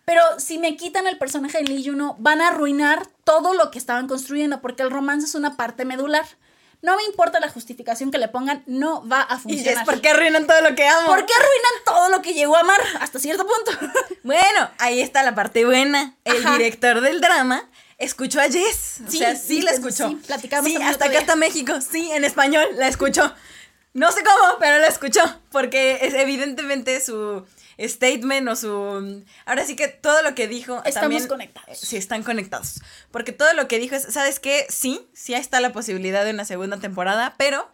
Pero 0.06 0.22
si 0.38 0.58
me 0.60 0.76
quitan 0.76 1.08
el 1.08 1.18
personaje 1.18 1.60
de 1.60 1.64
Lee 1.64 1.86
Juno, 1.86 2.16
van 2.20 2.42
a 2.42 2.50
arruinar 2.50 3.08
todo 3.24 3.54
lo 3.54 3.72
que 3.72 3.80
estaban 3.80 4.08
construyendo, 4.08 4.62
porque 4.62 4.84
el 4.84 4.92
romance 4.92 5.26
es 5.26 5.36
una 5.36 5.56
parte 5.56 5.86
medular. 5.86 6.26
No 6.84 6.96
me 6.98 7.04
importa 7.06 7.40
la 7.40 7.50
justificación 7.50 8.12
que 8.12 8.18
le 8.20 8.28
pongan, 8.28 8.62
no 8.68 9.08
va 9.08 9.22
a 9.28 9.38
Y 9.38 9.40
funcionar. 9.40 9.74
es 9.74 9.80
porque 9.86 10.10
arruinan 10.10 10.46
todo 10.46 10.62
lo 10.62 10.76
que 10.76 10.86
amo. 10.86 11.08
¿Por 11.08 11.26
qué 11.26 11.34
arruinan 11.34 11.84
todo 11.86 12.10
lo 12.10 12.22
que 12.22 12.34
llegó 12.36 12.56
a 12.56 12.60
amar 12.60 12.80
hasta 13.00 13.18
cierto 13.20 13.48
punto? 13.48 13.72
Bueno, 14.24 14.70
ahí 14.78 15.02
está 15.02 15.24
la 15.24 15.34
parte 15.34 15.66
buena. 15.66 16.14
El 16.26 16.46
Ajá. 16.46 16.58
director 16.58 17.02
del 17.02 17.20
drama 17.22 17.68
escuchó 17.98 18.40
a 18.42 18.44
Jess. 18.50 19.00
O 19.08 19.10
Sí, 19.12 19.18
sea, 19.18 19.36
sí 19.36 19.62
la 19.62 19.72
sí, 19.72 19.78
escuchó. 19.78 20.10
sí, 20.10 20.16
platicamos 20.28 20.70
Sí, 20.72 20.78
hasta 20.82 21.06
acá 21.06 21.18
está 21.20 21.36
México. 21.36 21.74
Sí, 21.82 22.12
en 22.12 22.24
español 22.26 22.66
la 22.76 22.88
escuchó. 22.90 23.34
No 23.94 24.12
sé 24.12 24.24
cómo, 24.24 24.58
pero 24.60 24.80
la 24.80 24.88
escuchó. 24.88 25.22
Porque 25.52 26.00
es 26.02 26.14
evidentemente 26.14 27.00
su 27.00 27.46
statement 27.80 28.48
o 28.48 28.56
su. 28.56 29.24
Ahora 29.46 29.66
sí 29.66 29.76
que 29.76 29.88
todo 29.88 30.22
lo 30.22 30.36
que 30.36 30.48
dijo. 30.48 30.78
Estamos 30.86 30.94
también, 30.94 31.28
conectados. 31.28 31.78
Sí, 31.78 31.98
están 31.98 32.24
conectados. 32.24 32.82
Porque 33.12 33.32
todo 33.32 33.54
lo 33.54 33.68
que 33.68 33.80
dijo 33.80 33.96
es, 33.96 34.04
¿sabes 34.04 34.40
qué? 34.40 34.66
Sí, 34.70 35.08
sí 35.14 35.34
está 35.34 35.60
la 35.60 35.74
posibilidad 35.74 36.26
de 36.26 36.32
una 36.32 36.46
segunda 36.46 36.78
temporada, 36.78 37.36
pero 37.38 37.70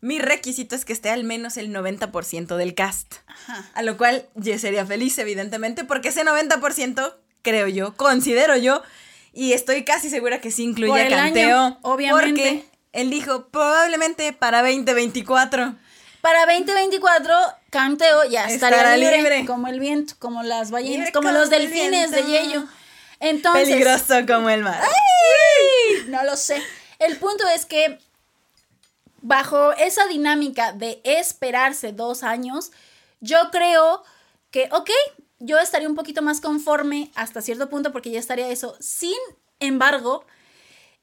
mi 0.00 0.18
requisito 0.18 0.74
es 0.74 0.84
que 0.84 0.92
esté 0.92 1.10
al 1.10 1.24
menos 1.24 1.56
el 1.56 1.74
90% 1.74 2.56
del 2.56 2.74
cast. 2.74 3.16
Ajá. 3.26 3.70
A 3.74 3.82
lo 3.82 3.96
cual 3.96 4.28
yo 4.34 4.58
sería 4.58 4.86
feliz, 4.86 5.18
evidentemente, 5.18 5.84
porque 5.84 6.08
ese 6.08 6.24
90%, 6.24 7.14
creo 7.42 7.68
yo, 7.68 7.94
considero 7.96 8.56
yo, 8.56 8.82
y 9.32 9.52
estoy 9.52 9.84
casi 9.84 10.10
segura 10.10 10.40
que 10.40 10.50
sí 10.50 10.64
incluye 10.64 11.00
a 11.00 11.06
el 11.06 11.12
Canteo. 11.12 11.58
año, 11.58 11.78
obviamente. 11.82 12.42
Porque 12.42 12.64
él 12.92 13.10
dijo 13.10 13.48
probablemente 13.48 14.32
para 14.32 14.62
2024. 14.62 15.76
Para 16.20 16.44
2024, 16.46 17.34
Canteo 17.70 18.24
ya 18.24 18.46
Estará 18.46 18.96
libre, 18.96 19.16
libre. 19.18 19.46
como 19.46 19.68
el 19.68 19.80
viento, 19.80 20.14
como 20.18 20.42
las 20.42 20.70
ballenas, 20.70 20.96
Libre 20.98 21.12
como 21.12 21.30
los 21.30 21.44
el 21.44 21.50
delfines 21.50 22.10
de. 22.10 22.22
Yello. 22.24 22.64
Entonces, 23.20 23.68
Peligroso 23.68 24.14
como 24.26 24.50
el 24.50 24.62
mar. 24.62 24.82
no 26.08 26.22
lo 26.24 26.36
sé. 26.36 26.62
El 26.98 27.16
punto 27.16 27.46
es 27.48 27.64
que 27.66 27.98
bajo 29.22 29.72
esa 29.72 30.06
dinámica 30.06 30.72
de 30.72 31.00
esperarse 31.04 31.92
dos 31.92 32.22
años, 32.22 32.70
yo 33.20 33.50
creo 33.50 34.02
que, 34.50 34.68
ok, 34.72 34.90
yo 35.38 35.58
estaría 35.58 35.88
un 35.88 35.94
poquito 35.94 36.22
más 36.22 36.40
conforme 36.40 37.10
hasta 37.14 37.40
cierto 37.42 37.68
punto 37.70 37.92
porque 37.92 38.10
ya 38.10 38.18
estaría 38.18 38.48
eso. 38.48 38.76
Sin 38.80 39.16
embargo, 39.58 40.24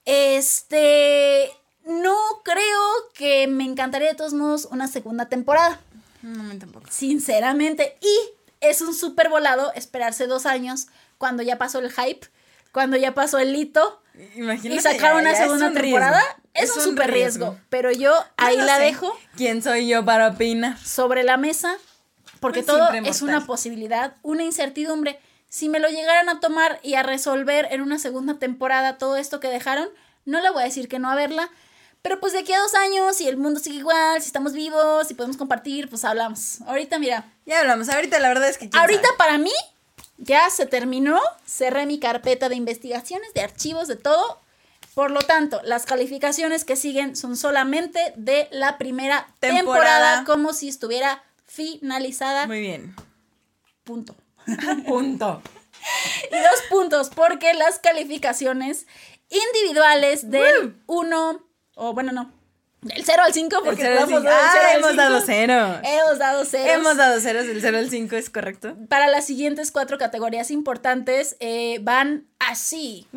este, 0.05 1.51
no 1.87 2.15
creo 2.43 2.81
que 3.13 3.47
me 3.47 3.63
encantaría 3.63 4.09
de 4.09 4.15
todos 4.15 4.33
modos 4.33 4.67
una 4.71 4.87
segunda 4.87 5.27
temporada, 5.29 5.79
No, 6.21 6.43
mí 6.43 6.57
tampoco. 6.59 6.87
sinceramente. 6.89 7.97
Y 8.01 8.17
es 8.61 8.81
un 8.81 8.93
súper 8.93 9.29
volado 9.29 9.71
esperarse 9.73 10.27
dos 10.27 10.45
años 10.45 10.87
cuando 11.17 11.43
ya 11.43 11.57
pasó 11.57 11.79
el 11.79 11.91
hype, 11.91 12.27
cuando 12.71 12.97
ya 12.97 13.13
pasó 13.13 13.39
el 13.39 13.55
hito 13.55 14.01
Imagínate. 14.35 14.75
y 14.75 14.79
sacar 14.79 15.15
una 15.15 15.31
ya 15.33 15.37
segunda 15.43 15.67
un 15.67 15.75
riesgo. 15.75 15.97
temporada 15.99 16.23
es, 16.53 16.75
un 16.75 16.83
super 16.83 17.11
riesgo. 17.11 17.57
Pero 17.69 17.91
yo 17.91 18.13
ahí 18.37 18.57
No 18.57 18.65
la 18.65 18.77
sé. 18.77 18.83
dejo 18.83 19.17
¿Quién 19.35 19.61
soy 19.61 19.87
yo 19.87 20.03
para 20.05 20.29
opinar? 20.29 20.77
sobre 20.79 21.23
la 21.23 21.37
mesa 21.37 21.75
porque 22.39 22.59
Un 22.59 22.65
todo 22.65 22.89
es 22.91 23.21
una 23.23 23.45
posibilidad, 23.47 24.15
una 24.21 24.43
incertidumbre. 24.43 25.19
Si 25.49 25.69
me 25.69 25.79
lo 25.79 25.87
llegaran 25.89 26.29
a 26.29 26.39
tomar 26.39 26.79
y 26.83 26.95
a 26.95 27.03
resolver 27.03 27.67
en 27.71 27.81
una 27.81 27.97
segunda 27.99 28.35
temporada 28.37 28.97
todo 28.97 29.17
esto 29.17 29.39
que 29.39 29.47
dejaron, 29.47 29.87
no 30.25 30.41
le 30.41 30.49
voy 30.51 30.61
a 30.61 30.65
decir 30.65 30.87
que 30.87 30.99
no 30.99 31.09
a 31.09 31.15
verla. 31.15 31.49
Pero 32.01 32.19
pues 32.19 32.33
de 32.33 32.39
aquí 32.39 32.53
a 32.53 32.59
dos 32.59 32.73
años, 32.75 33.15
si 33.17 33.27
el 33.27 33.37
mundo 33.37 33.59
sigue 33.59 33.77
igual, 33.79 34.21
si 34.21 34.27
estamos 34.27 34.53
vivos, 34.53 35.07
si 35.07 35.13
podemos 35.13 35.35
compartir, 35.37 35.89
pues 35.89 36.05
hablamos. 36.05 36.61
Ahorita, 36.67 36.99
mira, 36.99 37.31
Ya 37.45 37.59
hablamos. 37.59 37.89
Ahorita 37.89 38.19
la 38.19 38.29
verdad 38.29 38.47
es 38.49 38.57
que. 38.57 38.69
ahorita 38.73 39.01
sabe. 39.03 39.17
para 39.17 39.37
mí 39.37 39.51
ya 40.17 40.49
se 40.49 40.65
terminó, 40.65 41.19
cerré 41.45 41.85
mi 41.85 41.99
carpeta 41.99 42.49
de 42.49 42.55
investigaciones, 42.55 43.33
de 43.33 43.41
archivos, 43.41 43.87
de 43.87 43.95
todo. 43.97 44.39
Por 44.93 45.11
lo 45.11 45.19
tanto, 45.19 45.61
las 45.63 45.85
calificaciones 45.85 46.65
que 46.65 46.75
siguen 46.75 47.15
son 47.15 47.37
solamente 47.37 48.13
de 48.15 48.47
la 48.51 48.77
primera 48.79 49.27
temporada, 49.39 49.63
Temporada. 49.63 50.23
como 50.25 50.53
si 50.53 50.69
estuviera 50.69 51.23
finalizada. 51.45 52.47
Muy 52.47 52.61
bien. 52.61 52.95
Punto. 53.83 54.15
Punto. 54.87 55.41
Y 56.31 56.35
dos 56.35 56.61
puntos, 56.69 57.09
porque 57.15 57.53
las 57.53 57.79
calificaciones 57.79 58.87
individuales 59.29 60.29
del 60.29 60.75
1, 60.87 61.46
o 61.77 61.93
bueno, 61.93 62.11
no, 62.11 62.31
del 62.81 63.03
0 63.03 63.23
al 63.25 63.33
5, 63.33 63.61
porque 63.63 63.81
El 63.81 63.87
cero 63.87 63.87
al 63.87 64.03
estamos 64.03 64.21
cinco. 64.21 64.21
del 64.21 64.39
Ah, 64.39 64.73
hemos 64.75 64.95
dado 64.95 65.21
cero. 65.25 65.81
Hemos 65.83 66.17
dado 66.19 66.45
ceros. 66.45 66.75
Hemos 66.75 66.97
dado 66.97 67.19
ceros 67.19 67.47
del 67.47 67.59
0 67.59 67.77
al 67.77 67.89
5, 67.89 68.15
¿es 68.15 68.29
correcto? 68.29 68.75
Para 68.87 69.07
las 69.07 69.25
siguientes 69.25 69.71
cuatro 69.71 69.97
categorías 69.97 70.51
importantes 70.51 71.35
eh, 71.39 71.79
van 71.81 72.27
así. 72.39 73.07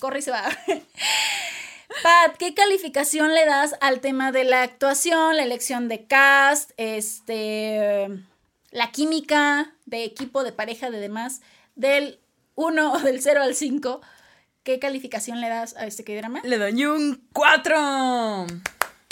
Corre 0.00 0.18
y 0.18 0.22
se 0.22 0.32
va. 0.32 0.42
Pat, 2.02 2.36
¿qué 2.38 2.54
calificación 2.54 3.34
le 3.34 3.46
das 3.46 3.76
al 3.80 4.00
tema 4.00 4.32
de 4.32 4.44
la 4.44 4.62
actuación, 4.62 5.36
la 5.36 5.44
elección 5.44 5.88
de 5.88 6.04
cast, 6.04 6.72
este, 6.76 8.08
la 8.72 8.90
química 8.90 9.72
de 9.86 10.04
equipo, 10.04 10.44
de 10.44 10.52
pareja, 10.52 10.90
de 10.90 10.98
demás, 10.98 11.40
del 11.76 12.18
1 12.56 12.98
del 13.04 13.22
0 13.22 13.42
al 13.42 13.54
5? 13.54 14.00
¿Qué 14.68 14.78
calificación 14.78 15.40
le 15.40 15.48
das 15.48 15.74
a 15.78 15.86
este 15.86 16.04
K-drama? 16.04 16.42
Le 16.44 16.58
doy 16.58 16.84
un 16.84 17.22
4. 17.32 18.46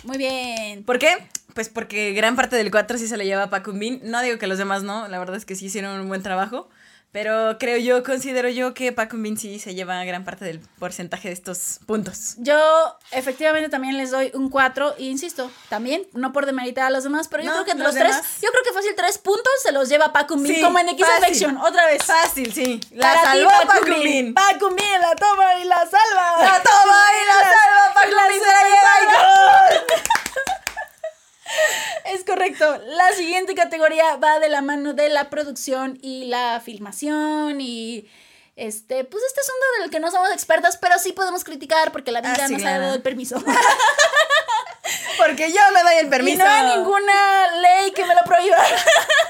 Muy 0.04 0.18
bien. 0.18 0.84
¿Por 0.84 0.98
qué? 0.98 1.16
Pues 1.54 1.70
porque 1.70 2.12
gran 2.12 2.36
parte 2.36 2.57
del 2.57 2.70
4 2.70 2.98
sí 2.98 3.09
se 3.09 3.16
lo 3.16 3.22
lleva 3.22 3.48
Paco 3.48 3.72
Bin. 3.72 4.02
No 4.04 4.20
digo 4.20 4.36
que 4.36 4.48
los 4.48 4.59
demás 4.59 4.82
no, 4.82 5.09
la 5.09 5.18
verdad 5.18 5.34
es 5.34 5.46
que 5.46 5.54
sí 5.54 5.64
hicieron 5.64 5.98
un 5.98 6.09
buen 6.09 6.22
trabajo. 6.22 6.68
Pero 7.17 7.57
creo 7.59 7.79
yo, 7.79 8.03
considero 8.03 8.51
yo 8.51 8.75
que 8.75 8.93
Paco 8.93 9.17
sí 9.39 9.59
se 9.59 9.75
lleva 9.75 10.05
gran 10.05 10.27
parte 10.27 10.45
del 10.45 10.61
porcentaje 10.79 11.29
de 11.29 11.33
estos 11.33 11.81
puntos. 11.87 12.35
Yo 12.37 12.59
efectivamente 13.11 13.71
también 13.71 13.97
les 13.97 14.11
doy 14.11 14.31
un 14.35 14.51
4 14.51 14.97
e 14.99 15.05
insisto, 15.05 15.51
también, 15.71 16.07
no 16.12 16.35
por 16.35 16.45
demeritar 16.45 16.85
a 16.85 16.91
los 16.91 17.05
demás, 17.05 17.29
pero 17.29 17.43
yo 17.43 17.49
No, 17.49 17.55
creo 17.55 17.64
que 17.64 17.83
los 17.83 17.95
los 17.95 17.95
tres, 17.95 18.17
yo 18.43 18.51
creo 18.51 18.62
que 18.62 18.73
fácil 18.75 18.93
tres 18.95 19.17
puntos 19.17 19.51
se 19.62 19.73
los 19.73 19.89
lleva 19.89 20.12
Paco 20.12 20.37
Min, 20.37 20.57
Sí, 20.57 20.61
como 20.61 20.79
en 20.79 20.91
X. 20.91 21.07
Affection, 21.17 21.57
otra 21.57 21.87
vez. 21.87 22.05
Fácil, 22.05 22.53
sí. 22.53 22.81
La 22.91 23.14
Para 23.14 23.23
salvó 23.23 23.51
Paco. 23.67 24.03
Bin. 24.03 24.35
Paco 24.35 24.71
Min 24.73 25.01
la 25.01 25.14
toma 25.17 25.55
y 25.55 25.64
la 25.64 25.79
salva. 25.79 26.37
La 26.39 26.62
toma 26.62 27.03
y 27.23 27.27
la 27.29 27.39
salva, 27.45 27.95
Paco 27.95 28.11
La 28.11 28.29
Min 28.29 28.41
se 28.41 28.47
la 28.47 28.61
lleva 28.61 28.93
y 29.01 29.07
salva. 29.07 29.71
gol. 29.71 29.87
Es. 32.75 32.83
La 32.87 33.12
siguiente 33.12 33.55
categoría 33.55 34.17
va 34.17 34.39
de 34.41 34.49
la 34.49 34.62
mano 34.62 34.95
de 34.95 35.09
la 35.09 35.31
producción 35.31 35.99
y 36.03 36.25
la 36.27 36.61
filmación 36.64 37.61
y 37.61 38.09
este, 38.57 39.05
pues 39.05 39.23
este 39.29 39.41
asunto 39.41 39.64
del 39.83 39.91
que 39.91 40.01
no 40.01 40.11
somos 40.11 40.31
expertas, 40.33 40.77
pero 40.79 40.99
sí 40.99 41.12
podemos 41.12 41.45
criticar 41.45 41.93
porque 41.93 42.11
la 42.12 42.21
vida 42.21 42.35
Ah, 42.39 42.47
sí, 42.47 42.53
nos 42.55 42.62
ha 42.62 42.64
claro. 42.64 42.83
dado 42.85 42.95
el 42.95 43.03
permiso. 43.03 43.43
Porque 45.19 45.51
yo 45.51 45.59
me 45.75 45.83
doy 45.83 45.97
el 45.99 46.09
permiso. 46.09 46.37
Y 46.37 46.39
no 46.39 46.49
hay 46.49 46.77
ninguna 46.77 47.47
ley 47.61 47.91
que 47.93 48.05
me 48.05 48.14
lo 48.14 48.23
prohíba. 48.25 48.57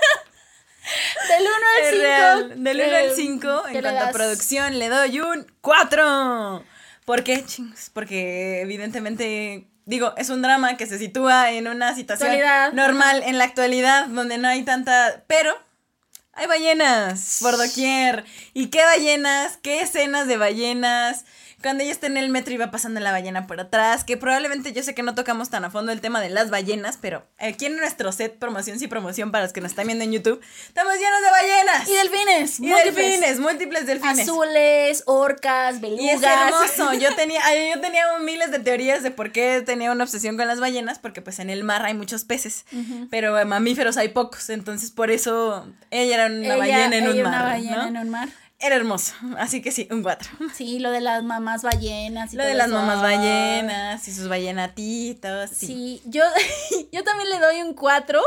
Del 1.29 1.43
1 1.43 1.51
Es 1.81 1.93
al 1.93 2.01
real. 2.01 2.43
5. 2.53 2.63
Del 2.63 2.81
1 2.81 2.97
al 2.97 3.11
5, 3.15 3.63
en 3.69 3.83
cuanto 3.83 4.05
a 4.05 4.11
producción, 4.11 4.79
le 4.79 4.89
doy 4.89 5.21
un 5.21 5.47
4. 5.61 6.65
¿Por 7.05 7.25
qué? 7.25 7.45
Chingos, 7.45 7.91
Porque 7.93 8.61
evidentemente, 8.61 9.67
digo, 9.87 10.13
es 10.17 10.29
un 10.29 10.43
drama 10.43 10.77
que 10.77 10.87
se 10.87 10.99
sitúa 10.99 11.53
en 11.53 11.69
una 11.69 11.95
situación 11.95 12.31
Actualidad. 12.31 12.73
normal 12.73 13.23
en 13.25 13.39
la 13.39 13.45
actualidad, 13.45 14.07
donde 14.07 14.37
no 14.37 14.49
hay 14.49 14.63
tanta... 14.63 15.23
Pero 15.27 15.57
hay 16.35 16.47
ballenas 16.47 17.39
por 17.41 17.57
doquier. 17.57 18.25
¿Y 18.53 18.67
qué 18.67 18.85
ballenas? 18.85 19.57
¿Qué 19.63 19.81
escenas 19.81 20.27
de 20.27 20.37
ballenas? 20.37 21.25
Cuando 21.63 21.83
ella 21.83 21.93
está 21.93 22.07
en 22.07 22.17
el 22.19 22.29
metro 22.29 22.53
y 22.53 22.59
va 22.59 22.71
pasando 22.71 23.01
la 23.01 23.13
ballena 23.13 23.47
por 23.47 23.59
atrás, 23.59 24.05
que 24.05 24.17
probablemente 24.17 24.73
yo 24.73 24.83
sé 24.83 24.95
que 24.95 25.03
no 25.03 25.15
tocamos 25.15 25.49
tan 25.49 25.65
a 25.65 25.71
fondo 25.71 25.91
el 25.91 26.01
tema 26.03 26.21
de 26.21 26.29
las 26.29 26.51
ballenas, 26.51 26.99
pero 27.01 27.27
aquí 27.39 27.65
en 27.67 27.77
nuestro 27.77 28.13
set 28.13 28.39
promoción 28.39 28.79
sí 28.79 28.89
promoción 28.89 29.33
para 29.33 29.45
los 29.45 29.53
que 29.55 29.61
nos 29.63 29.73
están 29.73 29.87
viendo 29.87 30.05
en 30.05 30.13
YouTube, 30.13 30.41
estamos 30.69 30.93
llenos 30.95 31.23
de 31.23 31.31
ballenas. 31.31 31.89
Y 31.89 31.95
delfines. 31.95 32.61
Y 32.61 32.63
múltiples. 32.67 32.95
delfines, 32.95 33.41
múltiples 33.41 33.87
delfines. 33.87 34.21
Azules, 34.29 35.03
orcas, 35.07 35.77
Y 35.83 36.09
es 36.11 36.21
belugas. 36.21 36.53
hermoso. 36.77 36.93
Yo 37.01 37.15
tenía, 37.17 37.41
yo 37.75 37.81
tenía 37.81 38.05
miles 38.21 38.51
de 38.51 38.59
teorías 38.59 39.03
de 39.03 39.11
por 39.11 39.33
qué 39.33 39.63
tenía 39.65 39.91
una 39.93 40.05
obsesión 40.05 40.37
con 40.37 40.47
las 40.47 40.61
ballenas, 40.61 40.99
porque 40.99 41.23
pues 41.23 41.39
en 41.39 41.51
el 41.51 41.65
mar 41.65 41.85
hay 41.85 41.95
muchos 41.95 42.25
peces, 42.25 42.65
pero 43.11 43.39
eh, 43.39 43.45
mamíferos 43.45 43.97
hay 43.97 44.09
pocos, 44.11 44.51
entonces 44.51 44.91
por 44.91 45.11
eso 45.11 45.67
ella 45.91 46.15
era 46.15 46.27
una 46.27 46.45
Ella- 46.45 46.57
ballena 46.59 46.97
en 46.97 47.05
ella 47.05 47.11
un 47.13 47.21
una 47.21 47.31
mar. 47.31 47.45
ballena 47.45 47.77
¿no? 47.77 47.89
en 47.89 47.97
un 47.97 48.11
mar. 48.11 48.29
Era 48.59 48.77
hermoso, 48.77 49.13
así 49.39 49.61
que 49.61 49.71
sí, 49.71 49.87
un 49.91 50.03
cuatro. 50.03 50.31
Sí, 50.55 50.79
lo 50.79 50.91
de 50.91 51.03
las 51.03 51.23
mamás 51.23 51.63
ballenas. 51.63 52.33
Y 52.33 52.37
Lo 52.37 52.43
todo 52.43 52.49
de 52.51 52.57
las 52.57 52.69
eso. 52.69 52.75
mamás 52.77 53.03
ballenas 53.03 54.09
y 54.09 54.15
sus 54.15 54.29
ballenatitos. 54.29 55.51
Sí. 55.51 55.67
Sí, 55.67 56.03
yo, 56.07 56.25
yo 56.93 57.05
también 57.05 57.29
le 57.29 57.39
doy 57.39 57.61
un 57.63 57.75
4. 57.75 58.21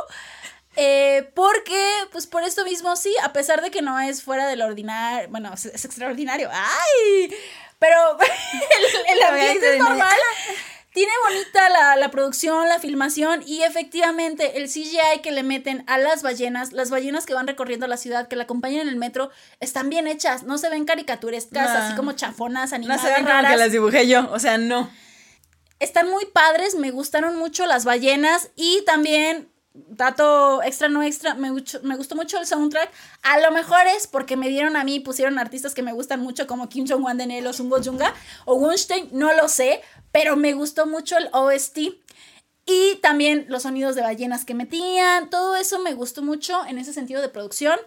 Eh, 0.75 1.31
porque, 1.33 1.83
pues 2.11 2.27
por 2.27 2.43
esto 2.43 2.63
mismo, 2.63 2.95
sí, 2.95 3.13
a 3.23 3.33
pesar 3.33 3.61
de 3.61 3.71
que 3.71 3.81
no 3.81 3.99
es 3.99 4.21
fuera 4.23 4.47
del 4.47 4.61
ordinario, 4.61 5.27
bueno, 5.29 5.51
es, 5.53 5.65
es 5.65 5.83
extraordinario, 5.83 6.49
¡ay! 6.53 7.33
Pero 7.79 7.95
el, 8.21 9.17
el 9.17 9.23
ambiente 9.23 9.73
es 9.75 9.79
normal. 9.79 10.15
Tiene 10.91 11.11
bonita 11.29 11.69
la, 11.69 11.95
la, 11.97 12.09
producción, 12.09 12.67
la 12.67 12.79
filmación 12.79 13.43
y 13.45 13.61
efectivamente 13.61 14.57
el 14.57 14.67
CGI 14.67 15.21
que 15.21 15.31
le 15.31 15.43
meten 15.43 15.83
a 15.87 15.99
las 15.99 16.23
ballenas, 16.23 16.71
las 16.71 16.89
ballenas 16.89 17.27
que 17.27 17.35
van 17.35 17.45
recorriendo 17.45 17.85
la 17.85 17.95
ciudad, 17.97 18.27
que 18.27 18.35
la 18.35 18.43
acompañan 18.43 18.81
en 18.81 18.87
el 18.89 18.95
metro, 18.95 19.29
están 19.59 19.89
bien 19.89 20.07
hechas, 20.07 20.43
no 20.43 20.57
se 20.57 20.67
ven 20.69 20.85
caricaturescas, 20.85 21.73
No. 21.73 21.79
así 21.85 21.95
como 21.95 22.13
chafonas, 22.13 22.73
animadas, 22.73 23.03
No 23.03 23.07
se 23.07 23.13
ven 23.13 23.23
como 23.23 23.33
raras. 23.35 23.51
que 23.51 23.57
las 23.57 23.71
dibujé 23.71 24.07
yo, 24.07 24.29
o 24.31 24.39
sea, 24.39 24.57
no. 24.57 24.89
Están 25.79 26.09
muy 26.09 26.25
padres, 26.25 26.75
me 26.75 26.89
gustaron 26.91 27.37
mucho 27.37 27.65
las 27.67 27.85
ballenas 27.85 28.49
y 28.55 28.83
también, 28.85 29.49
dato 29.73 30.61
extra 30.63 30.89
no 30.89 31.03
extra, 31.03 31.35
me, 31.35 31.51
me 31.51 31.95
gustó 31.95 32.15
mucho 32.15 32.39
el 32.39 32.45
soundtrack. 32.45 32.91
A 33.21 33.39
lo 33.39 33.51
mejor 33.51 33.87
es 33.87 34.07
porque 34.07 34.35
me 34.35 34.49
dieron 34.49 34.75
a 34.75 34.83
mí, 34.83 34.99
pusieron 34.99 35.39
artistas 35.39 35.73
que 35.73 35.83
me 35.83 35.93
gustan 35.93 36.21
mucho 36.21 36.47
como 36.47 36.69
Kim 36.69 36.85
Jong-un 36.87 37.17
de 37.17 37.27
Nelo, 37.27 37.53
Sungo 37.53 37.81
Junga 37.83 38.13
o 38.45 38.55
Wunstein, 38.55 39.09
no 39.11 39.33
lo 39.33 39.47
sé, 39.47 39.81
pero 40.11 40.35
me 40.35 40.53
gustó 40.53 40.85
mucho 40.85 41.17
el 41.17 41.29
OST. 41.33 41.79
Y 42.65 42.97
también 43.01 43.45
los 43.49 43.63
sonidos 43.63 43.95
de 43.95 44.03
ballenas 44.03 44.45
que 44.45 44.53
metían, 44.53 45.29
todo 45.31 45.55
eso 45.55 45.79
me 45.79 45.95
gustó 45.95 46.21
mucho 46.21 46.65
en 46.67 46.77
ese 46.77 46.93
sentido 46.93 47.21
de 47.21 47.29
producción. 47.29 47.79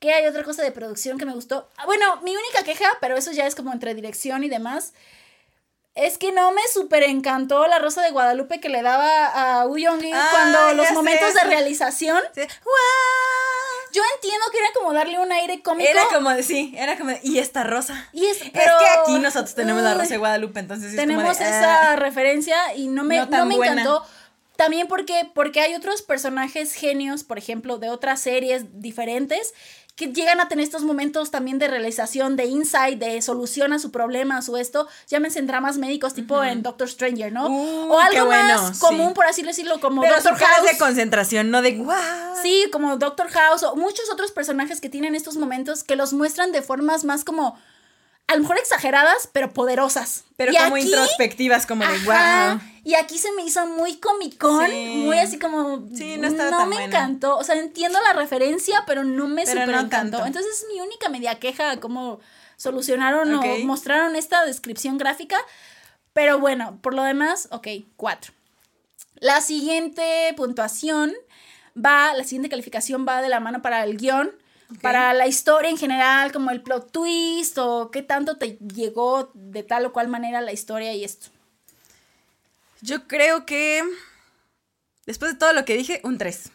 ¿Qué 0.00 0.12
hay 0.12 0.26
otra 0.26 0.44
cosa 0.44 0.62
de 0.62 0.70
producción 0.70 1.18
que 1.18 1.26
me 1.26 1.34
gustó? 1.34 1.68
Ah, 1.76 1.84
Bueno, 1.84 2.20
mi 2.22 2.34
única 2.34 2.62
queja, 2.64 2.86
pero 3.00 3.16
eso 3.16 3.32
ya 3.32 3.46
es 3.46 3.54
como 3.54 3.72
entre 3.72 3.94
dirección 3.94 4.44
y 4.44 4.48
demás, 4.48 4.94
es 5.98 6.18
que 6.18 6.32
no 6.32 6.52
me 6.52 6.62
súper 6.72 7.02
encantó 7.02 7.66
la 7.66 7.78
rosa 7.78 8.02
de 8.02 8.10
Guadalupe 8.10 8.60
que 8.60 8.68
le 8.68 8.82
daba 8.82 9.26
a 9.60 9.66
Uyongi 9.66 10.12
Ah, 10.12 10.28
cuando 10.30 10.74
los 10.74 10.88
sé, 10.88 10.94
momentos 10.94 11.34
de 11.34 11.40
realización. 11.42 12.22
Sí. 12.34 12.42
Yo 13.92 14.02
entiendo 14.14 14.46
que 14.52 14.58
era 14.58 14.68
como 14.74 14.92
darle 14.92 15.18
un 15.18 15.32
aire 15.32 15.62
cómico. 15.62 15.88
Era 15.88 16.02
como 16.12 16.30
de, 16.30 16.42
sí, 16.42 16.74
era 16.76 16.96
como 16.98 17.10
de, 17.10 17.20
y 17.22 17.38
esta 17.38 17.64
rosa. 17.64 18.08
y 18.12 18.26
es, 18.26 18.42
Es 18.42 18.50
pero- 18.50 18.78
que 18.78 19.00
aquí 19.00 19.18
nosotros 19.18 19.54
tenemos 19.54 19.82
la 19.82 19.94
rosa 19.94 20.10
de 20.10 20.18
Guadalupe, 20.18 20.60
entonces 20.60 20.90
sí 20.90 20.96
es 20.96 21.02
como 21.02 21.16
tenemos 21.18 21.38
de, 21.38 21.44
esa 21.44 21.92
ah. 21.92 21.96
referencia 21.96 22.74
y 22.74 22.88
no 22.88 23.02
me, 23.04 23.24
No 23.26 23.46
me 23.46 23.54
encantó. 23.54 24.04
También 24.56 24.88
porque, 24.88 25.30
porque 25.34 25.60
hay 25.60 25.74
otros 25.74 26.02
personajes 26.02 26.74
genios, 26.74 27.22
por 27.22 27.38
ejemplo, 27.38 27.78
de 27.78 27.90
otras 27.90 28.20
series 28.20 28.80
diferentes, 28.82 29.54
que 29.98 30.06
llegan 30.12 30.38
a 30.40 30.46
tener 30.46 30.62
estos 30.62 30.84
momentos 30.84 31.32
también 31.32 31.58
de 31.58 31.66
realización, 31.66 32.36
de 32.36 32.44
insight, 32.44 33.00
de 33.00 33.20
solución 33.20 33.72
a 33.72 33.80
su 33.80 33.90
problema, 33.90 34.36
a 34.38 34.42
su 34.42 34.56
esto. 34.56 34.86
Llámense 35.08 35.40
en 35.40 35.48
dramas 35.48 35.76
médicos, 35.76 36.14
tipo 36.14 36.44
en 36.44 36.62
Doctor 36.62 36.88
Stranger, 36.88 37.32
¿no? 37.32 37.48
Uh, 37.48 37.92
o 37.92 37.98
algo 37.98 38.26
bueno, 38.26 38.62
más 38.62 38.76
sí. 38.76 38.80
común, 38.80 39.12
por 39.12 39.26
así 39.26 39.42
decirlo, 39.42 39.80
como 39.80 40.02
Pero 40.02 40.14
Doctor 40.14 40.36
House. 40.38 40.70
de 40.70 40.78
concentración, 40.78 41.50
no 41.50 41.62
de 41.62 41.72
guau. 41.72 41.98
Sí, 42.40 42.68
como 42.70 42.96
Doctor 42.96 43.28
House 43.28 43.64
o 43.64 43.74
muchos 43.74 44.08
otros 44.12 44.30
personajes 44.30 44.80
que 44.80 44.88
tienen 44.88 45.16
estos 45.16 45.36
momentos 45.36 45.82
que 45.82 45.96
los 45.96 46.12
muestran 46.12 46.52
de 46.52 46.62
formas 46.62 47.02
más 47.02 47.24
como, 47.24 47.58
a 48.28 48.36
lo 48.36 48.42
mejor 48.42 48.56
exageradas, 48.58 49.28
pero 49.32 49.52
poderosas. 49.52 50.22
Pero 50.36 50.52
Y 50.52 50.56
como 50.58 50.76
aquí- 50.76 50.84
introspectivas, 50.84 51.66
como 51.66 51.84
de 51.84 51.96
Ajá, 51.96 52.60
wow. 52.60 52.60
Y 52.88 52.94
aquí 52.94 53.18
se 53.18 53.30
me 53.32 53.42
hizo 53.42 53.66
muy 53.66 53.96
comicón, 53.98 54.64
Sí. 54.70 55.02
muy 55.04 55.18
así 55.18 55.38
como. 55.38 55.86
Sí, 55.94 56.16
no 56.16 56.32
tan 56.34 56.70
me 56.70 56.76
buena. 56.76 56.84
encantó. 56.86 57.36
O 57.36 57.44
sea, 57.44 57.56
entiendo 57.56 57.98
la 58.00 58.14
referencia, 58.14 58.84
pero 58.86 59.04
no 59.04 59.28
me 59.28 59.44
Pero 59.44 59.60
super 59.60 59.74
no 59.74 59.80
encantó. 59.82 60.16
tanto. 60.16 60.26
Entonces 60.26 60.62
es 60.62 60.66
mi 60.72 60.80
única 60.80 61.10
media 61.10 61.38
queja, 61.38 61.80
cómo 61.80 62.18
solucionaron 62.56 63.34
o 63.34 63.42
mostraron 63.66 64.16
esta 64.16 64.42
descripción 64.46 64.96
gráfica. 64.96 65.36
Pero 66.14 66.38
bueno, 66.38 66.78
por 66.80 66.94
lo 66.94 67.02
demás, 67.02 67.48
ok, 67.50 67.68
cuatro. 67.96 68.32
La 69.16 69.42
siguiente 69.42 70.32
puntuación 70.34 71.12
va, 71.76 72.14
la 72.14 72.24
siguiente 72.24 72.48
calificación 72.48 73.04
va 73.06 73.20
de 73.20 73.28
la 73.28 73.38
mano 73.40 73.60
para 73.60 73.84
el 73.84 73.98
guion, 73.98 74.32
para 74.80 75.12
la 75.12 75.26
historia 75.26 75.68
en 75.68 75.76
general, 75.76 76.32
como 76.32 76.50
el 76.52 76.62
plot 76.62 76.90
twist 76.90 77.58
o 77.58 77.90
qué 77.90 78.00
tanto 78.02 78.38
te 78.38 78.56
llegó 78.74 79.30
de 79.34 79.62
tal 79.62 79.84
o 79.84 79.92
cual 79.92 80.08
manera 80.08 80.40
la 80.40 80.52
historia 80.52 80.94
y 80.94 81.04
esto. 81.04 81.28
Yo 82.80 83.06
creo 83.08 83.44
que 83.44 83.82
después 85.06 85.32
de 85.32 85.38
todo 85.38 85.52
lo 85.52 85.64
que 85.64 85.76
dije, 85.76 86.00
un 86.04 86.18
3. 86.18 86.50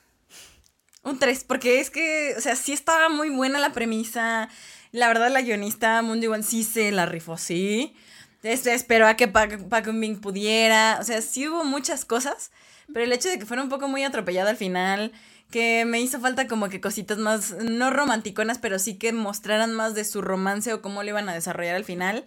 Un 1.03 1.19
3, 1.19 1.43
porque 1.43 1.79
es 1.79 1.89
que, 1.89 2.33
o 2.37 2.41
sea, 2.41 2.55
sí 2.55 2.71
estaba 2.71 3.09
muy 3.09 3.29
buena 3.29 3.59
la 3.59 3.73
premisa. 3.73 4.49
La 4.91 5.07
verdad, 5.07 5.31
la 5.31 5.41
guionista 5.41 6.01
Mundi 6.01 6.27
Wan 6.27 6.43
sí 6.43 6.63
se 6.63 6.91
la 6.91 7.05
rifó, 7.05 7.37
sí. 7.37 7.95
Este, 8.43 8.73
esperó 8.73 9.13
que 9.17 9.27
Pac 9.27 9.91
Bing 9.91 10.21
pudiera. 10.21 10.97
O 11.01 11.03
sea, 11.03 11.21
sí 11.21 11.47
hubo 11.47 11.63
muchas 11.65 12.05
cosas. 12.05 12.51
Pero 12.87 13.05
el 13.05 13.13
hecho 13.13 13.29
de 13.29 13.39
que 13.39 13.45
fuera 13.45 13.63
un 13.63 13.69
poco 13.69 13.87
muy 13.87 14.03
atropellado 14.03 14.49
al 14.49 14.57
final, 14.57 15.11
que 15.49 15.85
me 15.85 16.01
hizo 16.01 16.19
falta 16.19 16.47
como 16.47 16.69
que 16.69 16.81
cositas 16.81 17.17
más, 17.17 17.51
no 17.51 17.89
romanticonas, 17.89 18.57
pero 18.57 18.79
sí 18.79 18.95
que 18.95 19.13
mostraran 19.13 19.73
más 19.73 19.95
de 19.95 20.03
su 20.03 20.21
romance 20.21 20.73
o 20.73 20.81
cómo 20.81 21.03
lo 21.03 21.09
iban 21.09 21.29
a 21.29 21.33
desarrollar 21.33 21.75
al 21.75 21.85
final. 21.85 22.25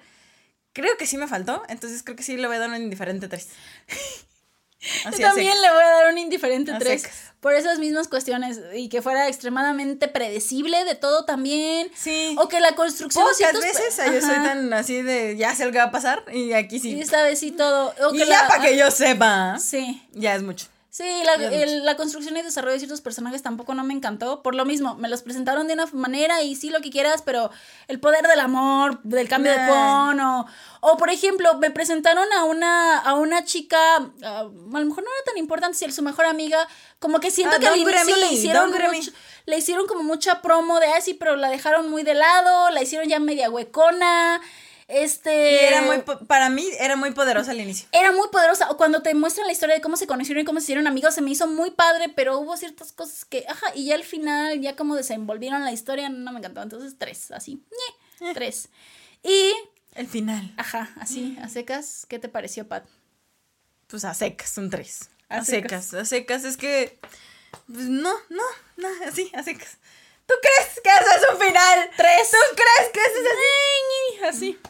Creo 0.76 0.96
que 0.98 1.06
sí 1.06 1.16
me 1.16 1.26
faltó, 1.26 1.62
entonces 1.70 2.02
creo 2.02 2.16
que 2.16 2.22
sí 2.22 2.36
le 2.36 2.46
voy 2.46 2.56
a 2.56 2.58
dar 2.58 2.68
un 2.68 2.76
indiferente 2.76 3.28
3. 3.28 3.48
Así 5.06 5.20
Yo 5.22 5.28
también 5.28 5.60
le 5.62 5.70
voy 5.70 5.82
a 5.82 5.88
dar 5.88 6.12
un 6.12 6.18
indiferente 6.18 6.70
A 6.70 6.78
3 6.78 7.00
secas. 7.02 7.16
por 7.40 7.54
esas 7.54 7.78
mismas 7.78 8.08
cuestiones 8.08 8.60
y 8.74 8.88
que 8.90 9.00
fuera 9.02 9.26
extremadamente 9.26 10.06
predecible 10.06 10.84
de 10.84 10.94
todo 10.94 11.24
también. 11.24 11.90
Sí. 11.96 12.36
O 12.38 12.46
que 12.48 12.60
la 12.60 12.74
construcción 12.76 13.24
Pocas 13.24 13.36
ciertos 13.38 13.62
veces 13.62 13.96
yo 13.96 14.20
soy 14.20 14.34
Ajá. 14.36 14.42
tan 14.44 14.72
así 14.74 15.00
de 15.02 15.36
ya 15.36 15.54
sé 15.56 15.64
lo 15.64 15.72
que 15.72 15.78
va 15.78 15.84
a 15.84 15.90
pasar 15.90 16.22
y 16.32 16.52
aquí 16.52 16.76
Y 16.76 16.80
sí. 16.80 17.00
esta 17.00 17.22
vez 17.22 17.40
sí 17.40 17.52
todo. 17.52 17.94
O 18.06 18.14
Y 18.14 18.18
que 18.18 18.26
ya 18.26 18.42
la- 18.42 18.48
para 18.48 18.62
que 18.62 18.76
yo 18.76 18.90
sepa. 18.90 19.58
Sí. 19.58 20.06
Ya 20.12 20.34
es 20.36 20.42
mucho. 20.42 20.66
Sí, 20.96 21.04
la, 21.26 21.34
el- 21.34 21.84
la 21.84 21.94
construcción 21.98 22.38
y 22.38 22.42
desarrollo 22.42 22.72
de 22.72 22.78
ciertos 22.78 23.02
personajes 23.02 23.42
tampoco 23.42 23.74
no 23.74 23.84
me 23.84 23.92
encantó. 23.92 24.42
Por 24.42 24.54
lo 24.54 24.64
mismo, 24.64 24.94
me 24.94 25.10
los 25.10 25.20
presentaron 25.20 25.66
de 25.66 25.74
una 25.74 25.84
manera 25.92 26.40
y 26.40 26.56
sí 26.56 26.70
lo 26.70 26.80
que 26.80 26.88
quieras, 26.88 27.20
pero 27.20 27.50
el 27.86 28.00
poder 28.00 28.26
del 28.26 28.40
amor, 28.40 29.02
del 29.02 29.28
cambio 29.28 29.52
de 29.52 29.58
tono. 29.66 30.46
O, 30.80 30.96
por 30.96 31.10
ejemplo, 31.10 31.58
me 31.58 31.70
presentaron 31.70 32.26
a 32.32 32.44
una, 32.44 32.98
a 33.00 33.12
una 33.12 33.44
chica, 33.44 33.78
ah, 34.24 34.38
a 34.40 34.44
lo 34.44 34.86
mejor 34.86 35.04
no 35.04 35.10
era 35.10 35.24
tan 35.26 35.36
importante 35.36 35.76
si 35.76 35.84
era 35.84 35.92
su 35.92 36.00
mejor 36.02 36.24
amiga, 36.24 36.66
como 36.98 37.20
que 37.20 37.30
siento 37.30 37.56
Ah, 37.56 37.60
que 37.60 37.66
al 37.68 37.76
inicio 37.76 38.16
le 38.16 38.32
hicieron, 38.32 38.70
mucho- 38.96 39.12
le 39.44 39.58
hicieron 39.58 39.86
como 39.86 40.02
mucha 40.02 40.40
promo 40.40 40.80
de 40.80 40.86
así, 40.94 41.12
pero 41.12 41.36
la 41.36 41.50
dejaron 41.50 41.90
muy 41.90 42.04
de 42.04 42.14
lado, 42.14 42.70
la 42.70 42.80
hicieron 42.80 43.06
ya 43.06 43.18
media 43.20 43.50
huecona. 43.50 44.40
Este. 44.88 45.52
Y 45.52 45.64
era 45.64 45.82
muy, 45.82 45.98
para 46.26 46.48
mí 46.48 46.64
era 46.78 46.94
muy 46.96 47.10
poderosa 47.10 47.50
al 47.50 47.60
inicio. 47.60 47.88
Era 47.92 48.12
muy 48.12 48.28
poderosa. 48.30 48.68
Cuando 48.76 49.02
te 49.02 49.14
muestran 49.14 49.46
la 49.46 49.52
historia 49.52 49.74
de 49.74 49.80
cómo 49.80 49.96
se 49.96 50.06
conocieron 50.06 50.42
y 50.42 50.44
cómo 50.44 50.60
se 50.60 50.64
hicieron 50.64 50.86
amigos, 50.86 51.14
se 51.14 51.22
me 51.22 51.30
hizo 51.30 51.46
muy 51.48 51.70
padre, 51.72 52.08
pero 52.14 52.38
hubo 52.38 52.56
ciertas 52.56 52.92
cosas 52.92 53.24
que, 53.24 53.44
ajá, 53.48 53.66
y 53.74 53.86
ya 53.86 53.96
al 53.96 54.04
final, 54.04 54.60
ya 54.60 54.76
como 54.76 54.94
desenvolvieron 54.94 55.64
la 55.64 55.72
historia, 55.72 56.08
no 56.08 56.30
me 56.32 56.38
encantó. 56.38 56.62
Entonces, 56.62 56.94
tres, 56.98 57.30
así. 57.32 57.64
ñe, 58.20 58.32
Tres. 58.34 58.68
Y, 59.24 59.52
El 59.94 60.06
final. 60.06 60.54
ajá, 60.56 60.90
así, 61.00 61.36
a 61.42 61.48
secas, 61.48 62.06
¿qué 62.08 62.18
te 62.20 62.28
pareció, 62.28 62.68
Pat? 62.68 62.84
Pues 63.88 64.04
a 64.04 64.14
secas, 64.14 64.56
un 64.58 64.70
3. 64.70 65.10
A, 65.28 65.38
A 65.38 65.44
secas. 65.44 65.94
a 65.94 66.04
secas. 66.04 66.44
Es 66.44 66.56
que. 66.56 66.98
Pues 67.66 67.86
no, 67.86 68.12
no, 68.28 68.42
no, 68.76 68.88
así, 69.06 69.30
a 69.34 69.42
secas. 69.42 69.78
¿Tú 70.26 70.34
crees 70.42 70.80
que 70.82 70.90
eso 70.90 71.10
es 71.16 71.32
un 71.32 71.38
final? 71.40 71.90
Tres. 71.96 72.30
¿Tú 72.30 72.36
crees 72.56 72.90
que 72.92 73.00
eso 73.00 73.18
es 73.20 73.26
así? 73.32 74.24
Así. 74.24 74.60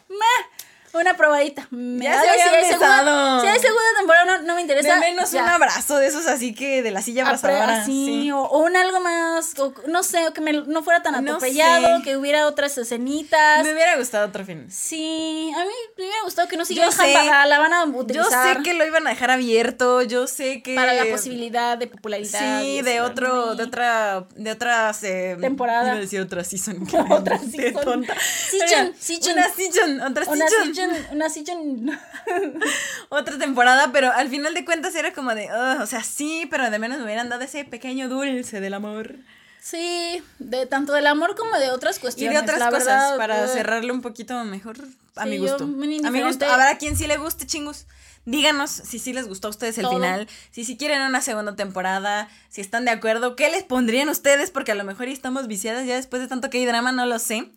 Una 1.00 1.14
probadita. 1.16 1.66
Me 1.70 2.04
Ya 2.04 2.20
se 2.20 2.26
de 2.26 2.62
si 2.64 2.68
segunda, 2.70 3.40
si 3.40 3.46
hay 3.48 3.58
segunda 3.58 3.82
temporada, 3.98 4.24
no, 4.24 4.42
no 4.42 4.54
me 4.54 4.60
interesa. 4.62 4.94
De 4.94 5.00
menos 5.00 5.30
ya. 5.30 5.42
un 5.42 5.48
abrazo 5.48 5.96
de 5.98 6.06
esos 6.06 6.26
así 6.26 6.54
que 6.54 6.82
de 6.82 6.90
la 6.90 7.02
silla 7.02 7.22
abrazadora. 7.24 7.82
así, 7.82 8.22
sí. 8.22 8.30
o, 8.32 8.40
o 8.40 8.58
un 8.60 8.76
algo 8.76 9.00
más, 9.00 9.58
o 9.58 9.74
no 9.88 10.02
sé, 10.02 10.26
o 10.28 10.32
que 10.32 10.40
me, 10.40 10.52
no 10.52 10.82
fuera 10.82 11.02
tan 11.02 11.12
No 11.12 11.18
atropellado, 11.34 11.98
sé. 11.98 12.02
que 12.04 12.16
hubiera 12.16 12.46
otras 12.46 12.76
escenitas. 12.78 13.64
Me 13.64 13.72
hubiera 13.72 13.96
gustado 13.96 14.26
otro 14.26 14.44
final. 14.44 14.66
Sí, 14.70 15.52
a 15.54 15.60
mí 15.64 15.70
me 15.96 16.04
hubiera 16.04 16.22
gustado 16.24 16.48
que 16.48 16.56
no 16.56 16.64
siguieran 16.64 16.92
sé. 16.92 17.12
Jambada, 17.12 17.46
la 17.46 17.58
van 17.58 17.72
a 17.72 17.84
Yo 17.84 17.92
utilizar 17.98 18.56
sé 18.56 18.62
que 18.62 18.74
lo 18.74 18.86
iban 18.86 19.06
a 19.06 19.10
dejar 19.10 19.30
abierto, 19.30 20.02
yo 20.02 20.26
sé 20.26 20.62
que 20.62 20.74
para 20.74 20.92
la 20.94 21.04
posibilidad 21.10 21.76
de 21.78 21.86
popularidad. 21.86 22.60
Sí, 22.62 22.82
de 22.82 23.00
otro, 23.00 23.54
de 23.54 23.64
otra, 23.64 24.26
de 24.34 24.50
otras 24.50 25.02
eh, 25.04 25.36
Temporada. 25.40 25.84
Iba 25.88 25.96
a 25.96 26.00
decir 26.00 26.20
otra 26.20 26.42
season. 26.44 26.86
Otra 27.10 27.38
season. 27.50 27.84
tonta. 27.84 28.14
Season, 28.20 28.66
Oigan, 28.68 28.94
season. 28.98 29.32
Una 29.32 29.48
season, 29.54 30.00
otra 30.00 30.24
Una 30.28 30.48
season, 30.48 30.85
una 31.12 31.28
season. 31.30 31.90
otra 33.08 33.38
temporada, 33.38 33.90
pero 33.92 34.12
al 34.12 34.28
final 34.28 34.54
de 34.54 34.64
cuentas 34.64 34.94
era 34.94 35.12
como 35.12 35.34
de, 35.34 35.46
"Ugh", 35.46 35.82
o 35.82 35.86
sea, 35.86 36.02
sí, 36.02 36.46
pero 36.50 36.70
de 36.70 36.78
menos 36.78 36.98
me 36.98 37.04
hubieran 37.04 37.28
dado 37.28 37.42
ese 37.42 37.64
pequeño 37.64 38.08
dulce 38.08 38.60
del 38.60 38.74
amor. 38.74 39.16
Sí, 39.60 40.22
de 40.38 40.66
tanto 40.66 40.92
del 40.92 41.06
amor 41.08 41.34
como 41.34 41.58
de 41.58 41.70
otras 41.70 41.96
Y 41.98 42.00
cuestiones. 42.00 42.34
de 42.38 42.42
otras 42.44 42.58
la 42.60 42.70
cosas 42.70 42.86
verdad, 42.86 43.16
para 43.16 43.48
cerrarlo 43.48 43.92
un 43.92 44.00
poquito 44.00 44.44
mejor 44.44 44.76
a 45.16 45.24
Sí, 45.24 45.28
mi 45.30 45.38
gusto. 45.38 45.64
A 45.64 45.66
mi 45.66 45.74
gusto. 45.74 46.06
indiferente. 46.06 46.44
Habrá 46.46 46.78
quien 46.78 46.96
sí 46.96 47.06
le 47.08 47.16
guste, 47.16 47.46
chingus. 47.46 47.86
Díganos 48.26 48.70
si 48.70 48.98
sí 48.98 49.12
les 49.12 49.26
gustó 49.28 49.48
a 49.48 49.50
ustedes 49.50 49.78
el 49.78 49.84
Todo. 49.84 49.94
final, 49.94 50.28
si 50.50 50.64
sí 50.64 50.76
quieren 50.76 51.00
una 51.02 51.20
segunda 51.20 51.54
temporada, 51.56 52.28
si 52.48 52.60
están 52.60 52.84
de 52.84 52.90
acuerdo, 52.90 53.36
qué 53.36 53.48
les 53.50 53.62
pondrían 53.62 54.08
ustedes, 54.08 54.50
porque 54.50 54.72
a 54.72 54.74
lo 54.74 54.82
mejor 54.84 55.06
ya 55.06 55.12
estamos 55.12 55.46
viciadas 55.46 55.86
ya 55.86 55.94
después 55.96 56.20
de 56.22 56.28
tanto 56.28 56.50
K-drama, 56.50 56.90
no 56.92 57.06
lo 57.06 57.18
sé. 57.20 57.48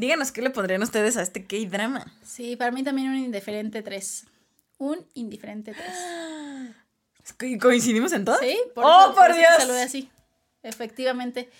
Díganos 0.00 0.32
qué 0.32 0.40
le 0.42 0.50
pondrían 0.50 0.82
ustedes 0.82 1.16
a 1.16 1.22
este 1.22 1.44
K-drama. 1.46 2.06
Sí, 2.24 2.56
para 2.56 2.70
mí 2.70 2.82
también 2.82 3.08
un 3.08 3.16
indiferente 3.18 3.82
3. 3.82 4.26
Un 4.78 5.06
indiferente 5.14 5.74
3. 5.74 5.86
Co- 7.38 7.46
¿Coincidimos 7.60 8.12
en 8.12 8.24
todo? 8.24 8.38
Sí, 8.38 8.56
¡Oh, 8.76 9.00
eso- 9.02 9.14
por 9.14 9.28
te 9.28 9.38
Dios! 9.38 9.50
saludé 9.58 9.82
así. 9.82 10.10
efectivamente. 10.62 11.50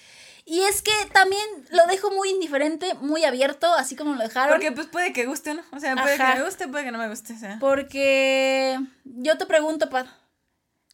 Y 0.47 0.61
es 0.63 0.81
que 0.83 0.91
también 1.13 1.43
lo 1.71 1.87
dejo 1.87 2.11
muy 2.11 2.31
indiferente, 2.31 2.95
muy 2.95 3.25
abierto, 3.25 3.73
así 3.75 3.95
como 3.95 4.15
lo 4.15 4.23
dejaron. 4.23 4.51
Porque 4.53 4.73
pues 4.73 4.87
puede 4.89 5.13
que 5.13 5.27
guste, 5.27 5.55
¿no? 5.55 5.63
O 5.73 5.79
sea, 5.79 5.95
puede 5.97 6.15
Ajá. 6.15 6.33
que 6.33 6.39
me 6.41 6.45
guste, 6.47 6.67
puede 6.67 6.85
que 6.85 6.91
no 6.93 6.99
me 6.99 7.09
guste. 7.09 7.35
O 7.35 7.39
sea. 7.39 7.59
Porque 7.61 8.79
yo 9.05 9.37
te 9.39 9.45
pregunto, 9.47 9.91
Pat, 9.91 10.07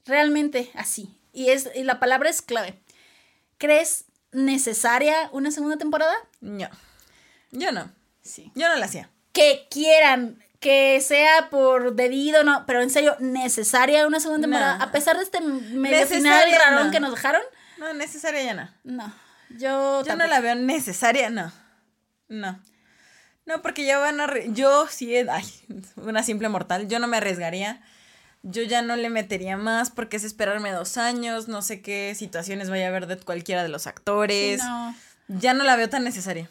realmente 0.05 0.71
así, 0.75 1.17
y, 1.33 1.51
es, 1.51 1.71
y 1.75 1.85
la 1.85 2.01
palabra 2.01 2.29
es 2.29 2.43
clave. 2.43 2.79
¿Crees 3.57 4.05
necesaria 4.33 5.31
una 5.33 5.51
segunda 5.53 5.77
temporada? 5.79 6.15
No. 6.41 6.69
Yo 7.53 7.73
no. 7.73 7.91
Sí. 8.23 8.51
Yo 8.55 8.69
no 8.69 8.77
la 8.77 8.87
hacía. 8.87 9.11
Que 9.33 9.67
quieran, 9.71 10.43
que 10.61 11.01
sea 11.01 11.49
por 11.51 11.95
debido, 11.95 12.43
no, 12.45 12.65
pero 12.67 12.83
en 12.83 12.91
serio, 12.91 13.17
necesaria 13.21 14.07
una 14.07 14.21
segunda 14.21 14.47
No. 14.47 14.53
temporada, 14.57 14.83
a 14.83 14.93
pesar 14.93 15.17
de 15.17 15.23
este 15.25 15.41
medio 15.41 16.07
final 16.07 16.23
Necesaria, 16.49 16.59
rarón 16.59 16.87
no. 16.87 16.93
que 16.93 17.01
nos 17.01 17.11
dejaron. 17.13 17.43
No, 17.79 17.93
necesaria 17.95 18.43
ya 18.43 18.55
no. 18.55 18.71
No, 18.85 19.15
yo, 19.51 20.03
Yo 20.05 20.17
no 20.17 20.27
la 20.27 20.41
veo 20.41 20.55
necesaria, 20.55 21.31
no. 21.31 21.53
No. 22.29 22.61
No, 23.45 23.63
porque 23.63 23.85
ya 23.85 23.99
van 23.99 24.21
a... 24.21 24.29
Yo 24.49 24.89
sí, 24.91 25.15
ay, 25.17 25.45
una 25.97 26.23
simple 26.25 26.49
mortal, 26.49 26.89
yo 26.89 26.99
no 26.99 27.07
me 27.07 27.19
arriesgaría. 27.19 27.81
Yo 28.43 28.63
ya 28.63 28.81
no 28.83 28.97
le 28.97 29.09
metería 29.11 29.57
más 29.57 29.91
porque 29.91 30.17
es 30.17 30.25
esperarme 30.25 30.71
dos 30.73 30.97
años, 30.99 31.47
no 31.49 31.63
sé 31.63 31.81
qué 31.83 32.15
situaciones 32.17 32.71
vaya 32.71 32.87
a 32.87 32.89
haber 32.89 33.07
de 33.07 33.17
cualquiera 33.19 33.63
de 33.63 33.69
los 33.69 33.83
Sí, 33.83 33.89
actores. 33.89 34.59
no. 34.65 34.95
Ya 35.29 35.53
no 35.55 35.65
la 35.65 35.77
veo 35.77 35.89
tan 35.89 36.03
necesaria. 36.05 36.49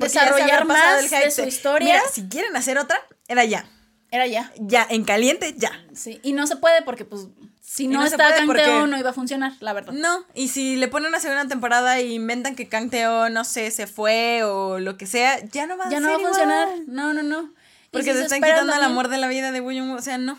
Ya 0.00 0.04
Desarrollar 0.06 0.64
más 0.66 1.10
de 1.10 1.30
su 1.30 1.42
historia 1.42 1.86
Mira, 1.94 2.02
si 2.12 2.28
quieren 2.28 2.54
hacer 2.56 2.78
otra, 2.78 3.00
era 3.28 3.44
ya. 3.44 3.66
era 4.10 4.26
ya. 4.26 4.52
Ya, 4.58 4.86
en 4.88 5.04
caliente, 5.04 5.54
ya. 5.56 5.72
Sí, 5.94 6.20
y 6.22 6.32
no 6.32 6.46
se 6.46 6.56
puede 6.56 6.82
porque, 6.82 7.04
pues, 7.04 7.28
si 7.60 7.88
no, 7.88 8.00
no 8.00 8.04
está 8.06 8.16
puede 8.18 8.36
Kang 8.36 8.46
porque- 8.46 8.62
Teo, 8.62 8.86
no 8.86 8.96
iba 8.98 9.10
a 9.10 9.12
funcionar, 9.12 9.52
la 9.60 9.72
verdad. 9.72 9.92
No, 9.92 10.24
y 10.34 10.48
si 10.48 10.76
le 10.76 10.86
ponen 10.88 11.08
una 11.08 11.18
segunda 11.20 11.46
temporada 11.48 12.00
y 12.00 12.14
inventan 12.14 12.54
que 12.54 12.68
Kang 12.68 12.90
Teo, 12.90 13.28
no 13.30 13.42
sé, 13.44 13.70
se 13.70 13.86
fue 13.86 14.44
o 14.44 14.78
lo 14.78 14.96
que 14.96 15.06
sea, 15.06 15.44
ya 15.46 15.66
no 15.66 15.76
va 15.76 15.86
a 15.86 15.90
ya 15.90 15.98
no 16.00 16.08
va 16.08 16.16
a 16.16 16.18
funcionar. 16.20 16.68
igual. 16.68 16.84
No, 16.86 17.12
no, 17.14 17.22
no. 17.22 17.52
Porque 17.90 18.12
si 18.12 18.18
se 18.18 18.24
están 18.24 18.40
quitando 18.40 18.62
el 18.62 18.68
también- 18.70 18.90
amor 18.90 19.08
de 19.08 19.18
la 19.18 19.28
vida 19.28 19.50
de 19.52 19.58
Young-woo, 19.60 19.96
o 19.96 20.02
sea, 20.02 20.18
no. 20.18 20.38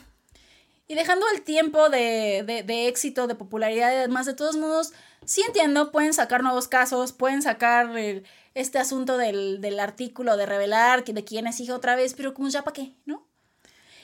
Y 0.88 0.94
dejando 0.96 1.26
el 1.34 1.42
tiempo 1.42 1.90
de, 1.90 2.44
de, 2.46 2.62
de 2.64 2.88
éxito, 2.88 3.26
de 3.28 3.34
popularidad 3.36 3.92
y 3.92 3.96
demás, 3.96 4.26
de 4.28 4.34
todos 4.36 4.56
modos, 4.56 4.94
sí 5.26 5.42
entiendo, 5.48 5.92
pueden 5.92 6.14
sacar 6.14 6.44
nuevos 6.44 6.68
casos, 6.68 7.12
pueden 7.12 7.42
sacar 7.42 7.98
el- 7.98 8.24
este 8.56 8.80
asunto 8.80 9.18
del, 9.18 9.62
del 9.62 9.80
artículo 9.80 10.36
de 10.38 10.46
revelar 10.48 11.04
de 11.04 11.24
quién 11.24 11.46
es 11.46 11.60
hija 11.60 11.76
otra 11.76 11.96
vez, 11.96 12.14
pero 12.16 12.34
como 12.34 12.50
ya 12.50 12.64
para 12.64 12.74
qué, 12.74 12.96
¿no? 13.06 13.28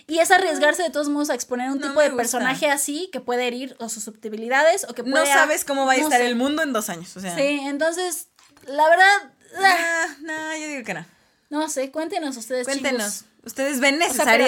Y 0.08 0.20
es 0.20 0.30
arriesgarse 0.32 0.84
de 0.84 0.90
todos 0.90 1.10
modos 1.10 1.30
a 1.30 1.36
exponer 1.36 1.70
un 1.72 1.80
No 1.80 1.88
tipo 1.88 2.02
de 2.02 2.08
gusta. 2.10 2.18
personaje 2.22 2.70
así 2.70 3.10
que 3.14 3.22
puede 3.22 3.48
herir 3.48 3.76
o 3.80 3.84
sus 3.88 4.04
susceptibilidades 4.04 4.86
o 4.90 4.94
que 4.94 5.04
No 5.04 5.12
puede... 5.12 5.28
sabes 5.28 5.64
cómo 5.64 5.86
va 5.86 5.94
a 5.94 5.98
no 5.98 6.04
estar 6.04 6.20
sé. 6.20 6.28
el 6.28 6.36
mundo 6.36 6.64
en 6.64 6.74
dos 6.74 6.90
años, 6.90 7.16
o 7.16 7.20
sea. 7.22 7.34
Sí, 7.36 7.62
entonces, 7.64 8.28
la 8.66 8.90
verdad, 8.90 9.32
ah, 9.58 10.08
No, 10.22 10.34
no, 10.34 10.58
yo 10.58 10.68
digo 10.68 10.84
que 10.84 10.94
no. 10.96 11.06
No 11.52 11.70
sé, 11.70 11.92
cuéntenos 11.92 12.36
ustedes, 12.38 12.66
Cuéntenos. 12.66 13.02
chingos. 13.20 13.26
¿Ustedes 13.44 13.80
ven 13.80 13.96
O 13.96 13.98
sea, 14.00 14.08
necesaria, 14.10 14.46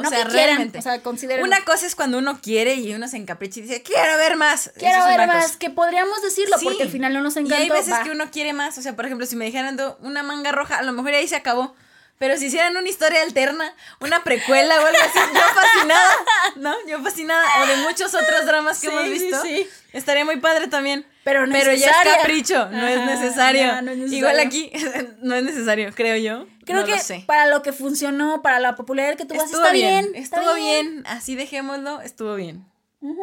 O 0.00 0.02
no 0.02 0.10
sea, 0.10 0.24
que 0.24 0.28
quieran, 0.30 0.32
realmente. 0.32 0.78
o 0.78 0.82
sea, 0.82 1.00
considérenlo. 1.02 1.46
Una 1.46 1.64
cosa 1.64 1.86
es 1.86 1.94
cuando 1.94 2.18
uno 2.18 2.40
quiere 2.42 2.74
y 2.74 2.92
uno 2.92 3.06
se 3.06 3.16
encapricha 3.16 3.60
y 3.60 3.62
dice, 3.62 3.82
quiero 3.82 4.16
ver 4.18 4.36
más. 4.36 4.72
Quiero 4.76 4.98
Eso 4.98 5.06
ver 5.08 5.26
más, 5.28 5.44
cosa. 5.46 5.58
que 5.60 5.70
podríamos 5.70 6.20
decirlo, 6.22 6.58
Sí. 6.58 6.64
porque 6.64 6.82
al 6.82 6.88
final 6.90 7.12
no 7.12 7.22
nos 7.22 7.36
Y 7.36 7.40
encantó. 7.40 7.62
hay 7.62 7.70
veces 7.70 7.92
va. 7.92 8.02
que 8.02 8.10
uno 8.10 8.30
quiere 8.32 8.52
más. 8.52 8.76
O 8.76 8.82
sea, 8.82 8.96
por 8.96 9.04
ejemplo, 9.06 9.24
si 9.24 9.36
me 9.36 9.44
dijeran 9.44 9.76
"Do- 9.76 9.96
una 10.02 10.22
manga 10.24 10.50
roja, 10.52 10.78
a 10.78 10.82
lo 10.82 10.92
mejor 10.92 11.12
ahí 11.14 11.28
se 11.28 11.36
acabó. 11.36 11.74
Pero 12.18 12.36
si 12.36 12.46
hicieran 12.46 12.76
una 12.76 12.88
historia 12.88 13.22
alterna, 13.22 13.72
una 14.00 14.24
precuela 14.24 14.74
o 14.82 14.86
algo 14.86 14.98
así, 15.00 15.18
yo 15.32 15.40
fascinada, 15.54 16.10
¿no? 16.56 16.74
Yo 16.88 17.00
fascinada. 17.02 17.44
O 17.62 17.66
de 17.66 17.76
muchos 17.76 18.12
otros 18.14 18.44
dramas 18.44 18.80
que 18.80 18.88
Sí, 18.88 18.92
hemos 18.92 19.04
sí, 19.04 19.10
visto. 19.10 19.42
sí. 19.42 19.66
Estaría 19.92 20.24
muy 20.24 20.38
padre 20.38 20.66
también. 20.66 21.06
Pero 21.22 21.44
Pero 21.50 21.72
ya 21.74 21.90
es 21.90 22.16
capricho, 22.16 22.68
no 22.70 22.86
es 22.88 23.00
necesario. 23.04 23.60
ya, 23.60 23.82
no 23.82 23.90
es 23.92 23.98
necesario. 23.98 24.18
Igual 24.18 24.40
aquí, 24.40 24.72
no 25.22 25.34
es 25.36 25.44
necesario, 25.44 25.92
creo 25.94 26.16
yo. 26.16 26.46
Creo 26.64 26.80
No 26.80 26.86
que 26.86 26.92
lo 26.92 26.98
sé. 26.98 27.22
para 27.26 27.46
lo 27.46 27.62
que 27.62 27.72
funcionó, 27.72 28.42
para 28.42 28.58
la 28.60 28.74
popularidad 28.74 29.16
que 29.16 29.24
tuvo, 29.24 29.38
así 29.40 29.46
Estuvo 29.50 29.62
está 29.62 29.72
bien, 29.72 30.10
bien. 30.12 30.22
está 30.22 30.38
estuvo 30.40 30.54
bien. 30.54 31.04
Así 31.06 31.34
dejémoslo, 31.36 32.00
estuvo 32.00 32.34
bien. 32.34 32.66
Ujú. 33.00 33.22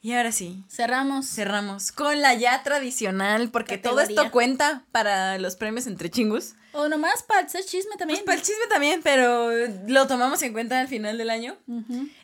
Y 0.00 0.14
ahora 0.14 0.32
sí, 0.32 0.64
Cerramos. 0.68 1.26
cerramos 1.28 1.92
con 1.92 2.20
la 2.22 2.34
ya 2.34 2.62
tradicional, 2.62 3.50
porque 3.50 3.78
todo 3.78 4.00
esto 4.00 4.30
cuenta 4.32 4.84
para 4.92 5.38
los 5.38 5.56
premios 5.56 5.86
entre 5.86 6.10
chingus. 6.10 6.54
O 6.74 6.88
nomás 6.88 7.22
para 7.22 7.46
hacer 7.46 7.64
chisme 7.64 7.96
también. 7.96 8.20
Pues 8.20 8.24
para 8.24 8.38
el 8.38 8.42
chisme 8.42 8.66
también, 8.68 9.00
pero 9.02 9.50
lo 9.86 10.06
tomamos 10.06 10.40
en 10.42 10.52
cuenta 10.52 10.80
al 10.80 10.88
final 10.88 11.18
del 11.18 11.28
año. 11.28 11.56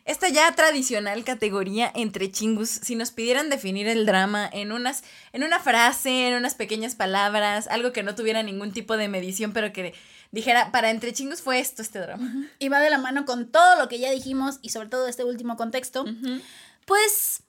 Esta 0.05 0.29
ya 0.29 0.51
tradicional 0.53 1.23
categoría 1.23 1.91
entre 1.93 2.31
chingus, 2.31 2.69
si 2.69 2.95
nos 2.95 3.11
pidieran 3.11 3.49
definir 3.49 3.87
el 3.87 4.05
drama 4.05 4.49
en 4.51 4.71
unas, 4.71 5.03
en 5.33 5.43
una 5.43 5.59
frase, 5.59 6.27
en 6.27 6.35
unas 6.35 6.55
pequeñas 6.55 6.95
palabras, 6.95 7.67
algo 7.67 7.93
que 7.93 8.01
no 8.01 8.15
tuviera 8.15 8.41
ningún 8.41 8.71
tipo 8.71 8.97
de 8.97 9.07
medición, 9.07 9.53
pero 9.53 9.71
que 9.71 9.93
dijera, 10.31 10.71
para 10.71 10.89
entre 10.89 11.13
chingus 11.13 11.41
fue 11.41 11.59
esto 11.59 11.81
este 11.81 11.99
drama. 11.99 12.47
Y 12.57 12.69
va 12.69 12.79
de 12.79 12.89
la 12.89 12.97
mano 12.97 13.25
con 13.25 13.51
todo 13.51 13.77
lo 13.77 13.87
que 13.87 13.99
ya 13.99 14.09
dijimos 14.09 14.57
y 14.61 14.69
sobre 14.69 14.89
todo 14.89 15.07
este 15.07 15.23
último 15.23 15.57
contexto. 15.57 16.05
Pues, 16.85 17.43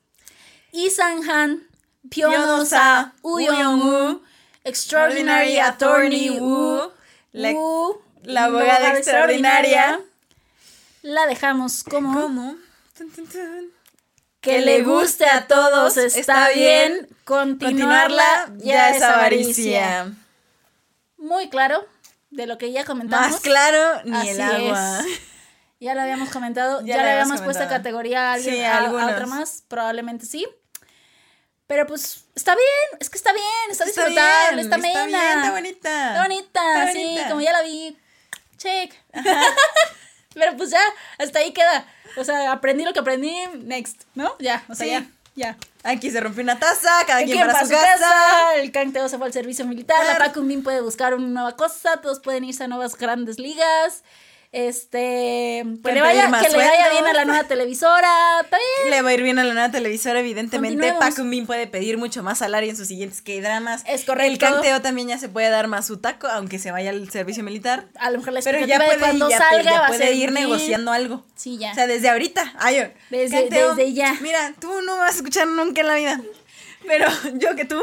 Lee 0.73 0.91
Sang-han, 0.91 1.67
Pyonosa, 2.11 2.35
Pyonosa, 2.41 3.15
Woo 3.23 3.41
Young-woo, 3.41 4.23
Extraordinary 4.65 5.59
Attorney 5.59 6.31
Woo, 6.39 6.91
la, 7.33 8.45
abogada 8.45 8.97
extraordinaria. 8.97 10.01
La 11.03 11.27
dejamos 11.27 11.83
como 11.83 12.21
¿Cómo? 12.21 12.57
Tun, 12.97 13.11
tun, 13.11 13.27
tun. 13.27 13.71
que 14.43 14.61
le 14.61 14.83
guste 14.83 15.25
a 15.27 15.47
todos 15.47 15.97
está 15.97 16.51
bien, 16.51 17.09
continuarla 17.25 18.51
ya 18.59 18.91
es 18.91 19.03
avaricia. 19.03 20.13
Muy 21.17 21.49
claro 21.49 21.87
de 22.31 22.47
lo 22.47 22.59
que 22.59 22.71
ya 22.73 22.85
comentamos. 22.85 23.31
Más 23.31 23.41
claro 23.41 24.03
ni 24.05 24.17
Así 24.17 24.29
el 24.31 24.41
agua. 24.43 25.01
es. 25.01 25.21
Ya 25.81 25.95
lo 25.95 26.03
habíamos 26.03 26.29
comentado, 26.29 26.83
Ya 26.85 26.97
le 27.03 27.11
habíamos 27.13 27.41
puesto 27.41 27.61
comentado. 27.65 27.71
categoría 27.71 28.31
a 28.31 28.33
alguien, 28.35 28.55
Sí, 28.57 28.63
a- 28.63 28.79
a, 28.85 29.07
otra 29.15 29.25
más, 29.27 29.65
probablemente 29.67 30.27
sí. 30.27 30.47
Pero 31.71 31.87
pues 31.87 32.25
está 32.35 32.53
bien, 32.57 32.99
es 32.99 33.09
que 33.09 33.17
está 33.17 33.33
bien, 33.33 33.47
está, 33.71 33.85
Está 33.85 34.03
disfrutable, 34.07 34.57
bien, 34.57 34.59
está 34.59 34.77
está 34.77 35.03
amena. 35.05 35.19
bien, 35.21 35.39
está 35.39 35.51
bonita. 35.53 36.09
Está 36.09 36.23
bonita, 36.23 36.81
Está 36.81 36.93
sí, 36.93 37.05
bonita. 37.05 37.29
como 37.29 37.41
ya 37.43 37.53
la 37.53 37.63
vi. 37.63 37.97
Check. 38.59 38.93
Pero 40.35 40.57
pues 40.57 40.71
ya, 40.71 40.81
hasta 41.19 41.39
ahí 41.39 41.53
queda. 41.53 41.87
O 42.17 42.25
sea, 42.25 42.51
aprendí 42.51 42.83
lo 42.83 42.93
que 42.93 42.99
aprendí, 42.99 43.33
next, 43.61 44.03
¿no? 44.17 44.35
Ya, 44.41 44.65
o 44.69 44.75
sea, 44.75 44.85
Sí. 44.85 44.91
ya, 44.91 45.07
ya. 45.37 45.57
Aquí 45.85 46.11
se 46.11 46.21
rompió 46.21 46.43
una 46.43 46.59
taza, 46.59 46.91
cada 47.07 47.21
quien 47.23 47.37
¿Quién 47.39 47.47
para 47.47 47.65
su 47.65 47.71
casa. 47.71 48.55
El 48.57 48.73
Canteo 48.73 49.09
se 49.09 49.17
fue 49.17 49.29
al 49.29 49.33
servicio 49.33 49.65
militar. 49.65 49.97
La 50.05 50.17
Claro. 50.17 50.25
Paco 50.25 50.43
Bin 50.43 50.65
puede 50.65 50.81
buscar 50.81 51.15
una 51.15 51.29
nueva 51.29 51.57
cosa. 51.57 51.99
Todos 52.01 52.19
pueden 52.19 52.43
irse 52.43 52.65
a 52.65 52.67
nuevas 52.67 52.97
grandes 52.97 53.39
ligas. 53.39 54.03
Este. 54.53 55.65
Que 55.85 55.93
le 55.93 56.01
vaya, 56.01 56.29
que 56.43 56.49
le 56.49 56.57
vaya 56.57 56.91
bien 56.91 57.07
a 57.07 57.13
la 57.13 57.25
nueva 57.25 57.45
televisora. 57.45 58.09
Bien. 58.51 58.91
Le 58.91 59.03
va 59.03 59.11
a 59.11 59.15
ir 59.15 59.23
bien 59.23 59.39
a 59.39 59.45
la 59.45 59.55
nueva 59.55 59.71
televisora, 59.71 60.19
evidentemente. 60.21 60.93
Paco 60.99 61.23
Min 61.23 61.47
puede 61.47 61.69
pedir 61.69 61.99
mucho 61.99 62.23
más 62.25 62.39
salario 62.39 62.69
en 62.69 62.77
sus 62.77 62.89
siguientes 62.89 63.23
K-dramas. 63.23 63.85
Es 63.87 64.05
correcto. 64.05 64.33
El 64.33 64.39
canteo 64.39 64.83
también 64.83 65.09
ya 65.09 65.19
se 65.19 65.29
puede 65.29 65.51
dar 65.51 65.69
más 65.69 65.87
su 65.87 65.99
taco, 65.99 66.27
aunque 66.27 66.59
se 66.59 66.73
vaya 66.73 66.91
al 66.91 67.09
servicio 67.11 67.45
militar. 67.45 67.87
A 67.99 68.11
lo 68.11 68.19
mejor 68.19 68.33
la 68.33 68.41
Pero 68.43 68.67
ya 68.67 68.79
de 68.81 68.85
puede, 68.87 68.99
cuando 68.99 69.31
ya, 69.31 69.39
salga 69.39 69.63
ya 69.63 69.87
puede 69.87 70.13
ir 70.15 70.31
bien. 70.31 70.35
negociando 70.35 70.91
algo. 70.93 71.25
Sí, 71.37 71.57
ya. 71.59 71.71
O 71.71 71.75
sea, 71.75 71.87
desde 71.87 72.09
ahorita. 72.11 72.53
Ay, 72.59 72.93
Desde- 73.09 73.49
desde 73.51 73.93
ya. 73.93 74.17
Mira, 74.21 74.53
tú 74.61 74.83
no 74.83 74.97
vas 74.97 75.13
a 75.13 75.17
escuchar 75.17 75.47
nunca 75.47 75.81
en 75.81 75.87
la 75.87 75.95
vida. 75.95 76.21
Pero 76.87 77.07
yo 77.35 77.55
que 77.57 77.65
tú, 77.65 77.83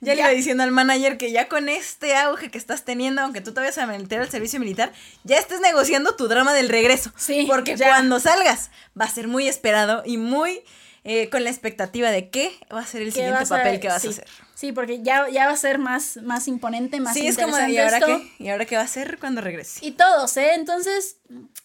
ya, 0.00 0.14
le 0.14 0.20
iba 0.20 0.30
diciendo 0.30 0.62
al 0.62 0.70
manager 0.70 1.18
que 1.18 1.32
ya 1.32 1.48
con 1.48 1.68
este 1.68 2.16
auge 2.16 2.50
que 2.50 2.58
estás 2.58 2.84
teniendo, 2.84 3.22
aunque 3.22 3.40
tú 3.40 3.52
te 3.52 3.60
vayas 3.60 3.78
a 3.78 3.86
meter 3.86 4.20
al 4.20 4.30
servicio 4.30 4.60
militar, 4.60 4.92
ya 5.24 5.38
estés 5.38 5.60
negociando 5.60 6.14
tu 6.14 6.28
drama 6.28 6.54
del 6.54 6.68
regreso. 6.68 7.12
Sí, 7.16 7.44
Porque 7.48 7.76
ya. 7.76 7.88
cuando 7.88 8.20
salgas 8.20 8.70
va 8.98 9.04
a 9.06 9.10
ser 9.10 9.28
muy 9.28 9.48
esperado 9.48 10.02
y 10.06 10.16
muy 10.16 10.62
eh, 11.04 11.28
con 11.30 11.44
la 11.44 11.50
expectativa 11.50 12.10
de 12.10 12.30
qué 12.30 12.52
va 12.72 12.80
a 12.80 12.86
ser 12.86 13.02
el 13.02 13.08
¿Qué 13.08 13.20
siguiente 13.20 13.46
papel 13.46 13.78
que 13.78 13.88
vas 13.88 14.02
sí. 14.02 14.08
a 14.08 14.10
hacer. 14.10 14.26
Sí, 14.54 14.72
porque 14.72 15.02
ya, 15.02 15.28
ya 15.28 15.46
va 15.46 15.52
a 15.52 15.56
ser 15.56 15.78
más, 15.78 16.16
más 16.16 16.48
imponente, 16.48 16.98
más 16.98 17.14
Sí, 17.14 17.26
es 17.26 17.36
como 17.36 17.56
de, 17.56 17.68
interesante 17.68 17.72
¿y 17.72 17.78
ahora 17.78 17.98
esto. 18.22 18.32
qué? 18.38 18.44
¿Y 18.44 18.48
ahora 18.48 18.64
qué 18.64 18.76
va 18.76 18.82
a 18.82 18.86
hacer 18.86 19.18
cuando 19.18 19.40
regrese? 19.40 19.84
Y 19.84 19.92
todos, 19.92 20.36
¿eh? 20.36 20.54
Entonces, 20.54 21.18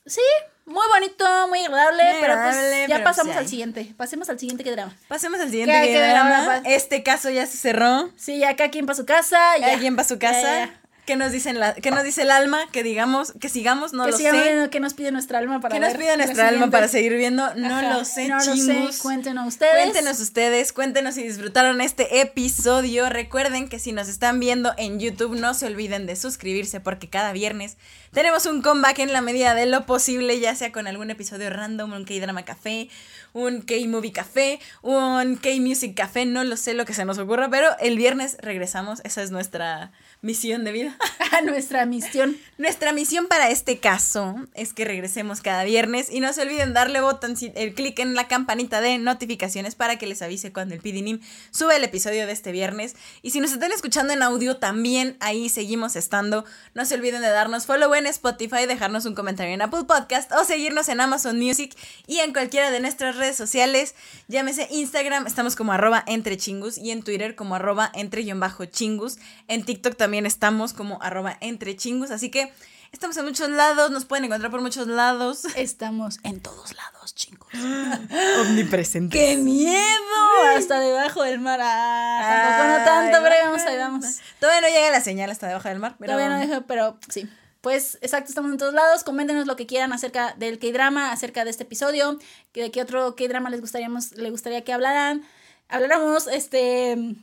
sí, 0.06 0.22
muy 0.66 0.86
bonito, 0.88 1.48
muy 1.48 1.60
agradable, 1.66 2.04
Muy 2.04 2.22
pero 2.22 2.34
pues 2.44 2.56
ya 2.88 2.96
pero 2.96 3.04
pasamos 3.04 3.34
pues, 3.34 3.38
al 3.38 3.48
siguiente. 3.48 3.94
Pasemos 3.98 4.30
al 4.30 4.40
siguiente 4.40 4.64
que 4.64 4.72
drama. 4.72 4.94
Pasemos 5.08 5.40
al 5.40 5.50
siguiente 5.50 5.74
¿Qué- 5.74 5.88
que 5.94 6.00
drama. 6.00 6.44
drama? 6.44 6.62
Este 6.66 7.04
caso 7.04 7.30
ya 7.30 7.46
se 7.46 7.58
cerró. 7.58 8.10
Sí, 8.16 8.40
ya 8.40 8.56
cada 8.56 8.70
quien 8.72 8.86
para 8.86 8.96
su 8.96 9.06
casa. 9.06 9.38
Cada 9.60 9.74
ya. 9.74 9.80
quien 9.80 9.96
para 9.96 10.08
su 10.08 10.18
casa. 10.20 10.42
ya, 10.42 10.66
ya. 10.66 10.81
¿Qué 11.06 11.16
nos, 11.16 11.32
dicen 11.32 11.60
la, 11.60 11.74
¿Qué 11.74 11.90
nos 11.90 12.04
dice 12.04 12.22
el 12.22 12.32
alma? 12.32 12.60
Que 12.72 12.84
digamos, 12.84 13.34
que 13.40 13.50
sigamos, 13.50 13.92
no 13.92 14.06
que 14.06 14.12
lo 14.12 14.18
sigamos 14.18 14.42
sé. 14.42 14.50
viendo 14.50 14.70
qué 14.70 14.80
nos 14.80 14.94
pide 14.94 15.12
nuestra 15.12 15.40
alma 15.40 15.60
para 15.60 15.74
¿Qué 15.74 15.80
nos 15.80 15.90
ver 15.90 15.98
pide 16.00 16.18
la 16.18 16.26
nuestra 16.26 16.48
alma 16.48 16.70
para 16.70 16.88
seguir 16.88 17.16
viendo? 17.16 17.54
No 17.56 17.78
Ajá, 17.78 17.98
lo 17.98 18.06
sé, 18.06 18.28
no 18.28 18.38
lo 18.38 18.56
sé. 18.56 18.90
Cuéntenos 19.02 19.48
ustedes. 19.48 19.74
Cuéntenos 19.74 20.20
ustedes, 20.20 20.74
cuéntenos 20.74 21.16
si 21.16 21.24
disfrutaron 21.24 21.82
este 21.82 22.22
episodio. 22.22 23.10
Recuerden 23.10 23.68
que 23.68 23.80
si 23.80 23.92
nos 23.92 24.08
están 24.08 24.40
viendo 24.40 24.74
en 24.78 25.00
YouTube, 25.00 25.36
no 25.36 25.54
se 25.54 25.66
olviden 25.66 26.06
de 26.06 26.16
suscribirse 26.16 26.80
porque 26.80 27.10
cada 27.10 27.34
viernes 27.34 27.78
tenemos 28.12 28.46
un 28.46 28.62
comeback 28.62 29.00
en 29.00 29.14
la 29.14 29.22
medida 29.22 29.56
de 29.56 29.66
lo 29.66 29.86
posible, 29.86 30.40
ya 30.40 30.54
sea 30.54 30.72
con 30.72 30.86
algún 30.86 31.10
episodio 31.10 31.50
random, 31.50 31.94
un 31.94 32.06
K-Drama 32.06 32.44
Café, 32.44 32.90
un 33.34 33.62
K-Movie 33.62 34.12
Café, 34.12 34.60
un 34.82 35.38
K-Music 35.38 35.96
Café, 35.96 36.26
no 36.26 36.44
lo 36.44 36.58
sé 36.58 36.74
lo 36.74 36.86
que 36.86 36.94
se 36.94 37.06
nos 37.06 37.18
ocurra, 37.18 37.50
pero 37.50 37.70
el 37.80 37.98
viernes 37.98 38.38
regresamos. 38.42 39.02
Esa 39.06 39.24
es 39.24 39.32
nuestra 39.32 39.92
misión 40.22 40.64
de 40.64 40.72
vida. 40.72 40.98
a 41.32 41.42
nuestra 41.42 41.86
misión. 41.86 42.38
Nuestra 42.58 42.94
misión 42.94 43.28
para 43.28 43.50
este 43.50 43.80
caso 43.80 44.36
es 44.54 44.74
que 44.74 44.86
regresemos 44.86 45.42
cada 45.42 45.64
viernes 45.64 46.12
y 46.12 46.20
no 46.20 46.32
se 46.34 46.42
olviden 46.42 46.74
darle 46.74 47.02
botón, 47.02 47.36
el 47.56 47.74
clic 47.74 48.00
en 48.00 48.14
la 48.14 48.28
campanita 48.28 48.82
de 48.82 48.98
notificaciones 48.98 49.76
para 49.76 49.98
que 49.98 50.08
les 50.08 50.22
avise 50.22 50.52
cuando 50.52 50.76
el 50.76 50.82
PDNIM 50.82 51.22
sube 51.52 51.76
el 51.76 51.84
episodio 51.84 52.28
de 52.28 52.34
este 52.34 52.52
viernes. 52.52 52.96
Y 53.22 53.32
si 53.32 53.40
nos 53.40 53.52
están 53.52 53.72
escuchando 53.72 54.14
en 54.14 54.22
audio, 54.22 54.58
también 54.58 55.18
ahí 55.22 55.50
seguimos 55.50 55.96
estando. 55.96 56.46
No 56.74 56.86
se 56.86 56.96
olviden 56.96 57.22
de 57.22 57.30
darnos 57.30 57.66
follow 57.66 57.94
en 57.96 58.06
Spotify, 58.08 58.66
dejarnos 58.68 59.06
un 59.06 59.16
comentario 59.16 59.54
en 59.54 59.62
Apple 59.62 59.86
Podcast 59.88 60.32
o 60.34 60.44
seguirnos 60.44 60.90
en 60.90 61.02
Amazon 61.02 61.40
Music 61.40 61.76
y 62.08 62.20
en 62.20 62.34
cualquiera 62.34 62.72
de 62.72 62.80
nuestras 62.80 63.16
redes 63.16 63.38
sociales. 63.38 63.96
Llámese 64.28 64.68
Instagram, 64.70 65.28
estamos 65.28 65.56
como 65.56 65.72
arroba 65.72 66.04
entre 66.08 66.38
chingus 66.38 66.78
y 66.78 66.92
en 66.92 67.04
Twitter 67.04 67.36
como 67.36 67.56
arroba 67.56 67.92
entre 67.96 68.26
chingus. 68.70 69.18
En 69.48 69.64
TikTok 69.64 69.96
también 69.96 70.11
estamos 70.14 70.74
como 70.74 71.02
arroba 71.02 71.38
entre 71.42 71.76
chingus. 71.76 72.12
Así 72.12 72.30
que 72.30 72.52
estamos 72.92 73.18
en 73.18 73.26
muchos 73.26 73.50
lados, 73.50 73.92
nos 73.92 74.06
pueden 74.06 74.26
encontrar 74.26 74.52
por 74.52 74.62
muchos 74.62 74.88
lados. 74.88 75.46
Estamos 75.56 76.20
en 76.24 76.40
todos 76.42 76.76
lados, 76.76 77.16
chingos. 77.16 77.48
Omnipresente. 78.42 79.18
¡Qué 79.18 79.38
miedo! 79.38 79.78
Hasta 80.56 80.80
debajo 80.80 81.24
del 81.24 81.40
mar. 81.40 81.60
Ah, 81.62 82.48
tampoco 82.48 82.80
no 82.80 82.86
tanto, 82.86 83.24
pero 83.24 83.36
ahí 83.36 83.42
vamos, 83.46 83.62
ahí 83.62 83.78
vamos. 83.78 84.06
Todavía 84.40 84.62
no 84.62 84.68
llega 84.68 84.92
la 84.92 85.02
señal 85.02 85.30
hasta 85.30 85.48
debajo 85.48 85.70
del 85.70 85.80
mar. 85.80 85.96
Pero... 86.00 86.14
Todavía 86.14 86.36
no 86.36 86.40
dejo, 86.40 86.66
pero 86.68 86.98
sí. 87.10 87.30
Pues 87.62 88.00
exacto, 88.02 88.30
estamos 88.30 88.52
en 88.52 88.58
todos 88.58 88.74
lados. 88.74 89.04
Coméntenos 89.04 89.46
lo 89.46 89.56
que 89.56 89.68
quieran 89.68 89.94
acerca 89.94 90.34
del 90.34 90.58
K-drama, 90.58 91.12
acerca 91.12 91.46
de 91.46 91.52
este 91.52 91.64
episodio, 91.64 92.18
de 92.54 92.72
qué 92.72 92.82
otro 92.82 93.16
K-drama 93.16 93.52
les 93.52 93.62
gustaríamos, 93.62 94.14
les 94.14 94.32
gustaría 94.32 94.64
que 94.64 94.74
hablaran. 94.74 95.24
Habláramos, 95.70 96.28
este. 96.28 97.16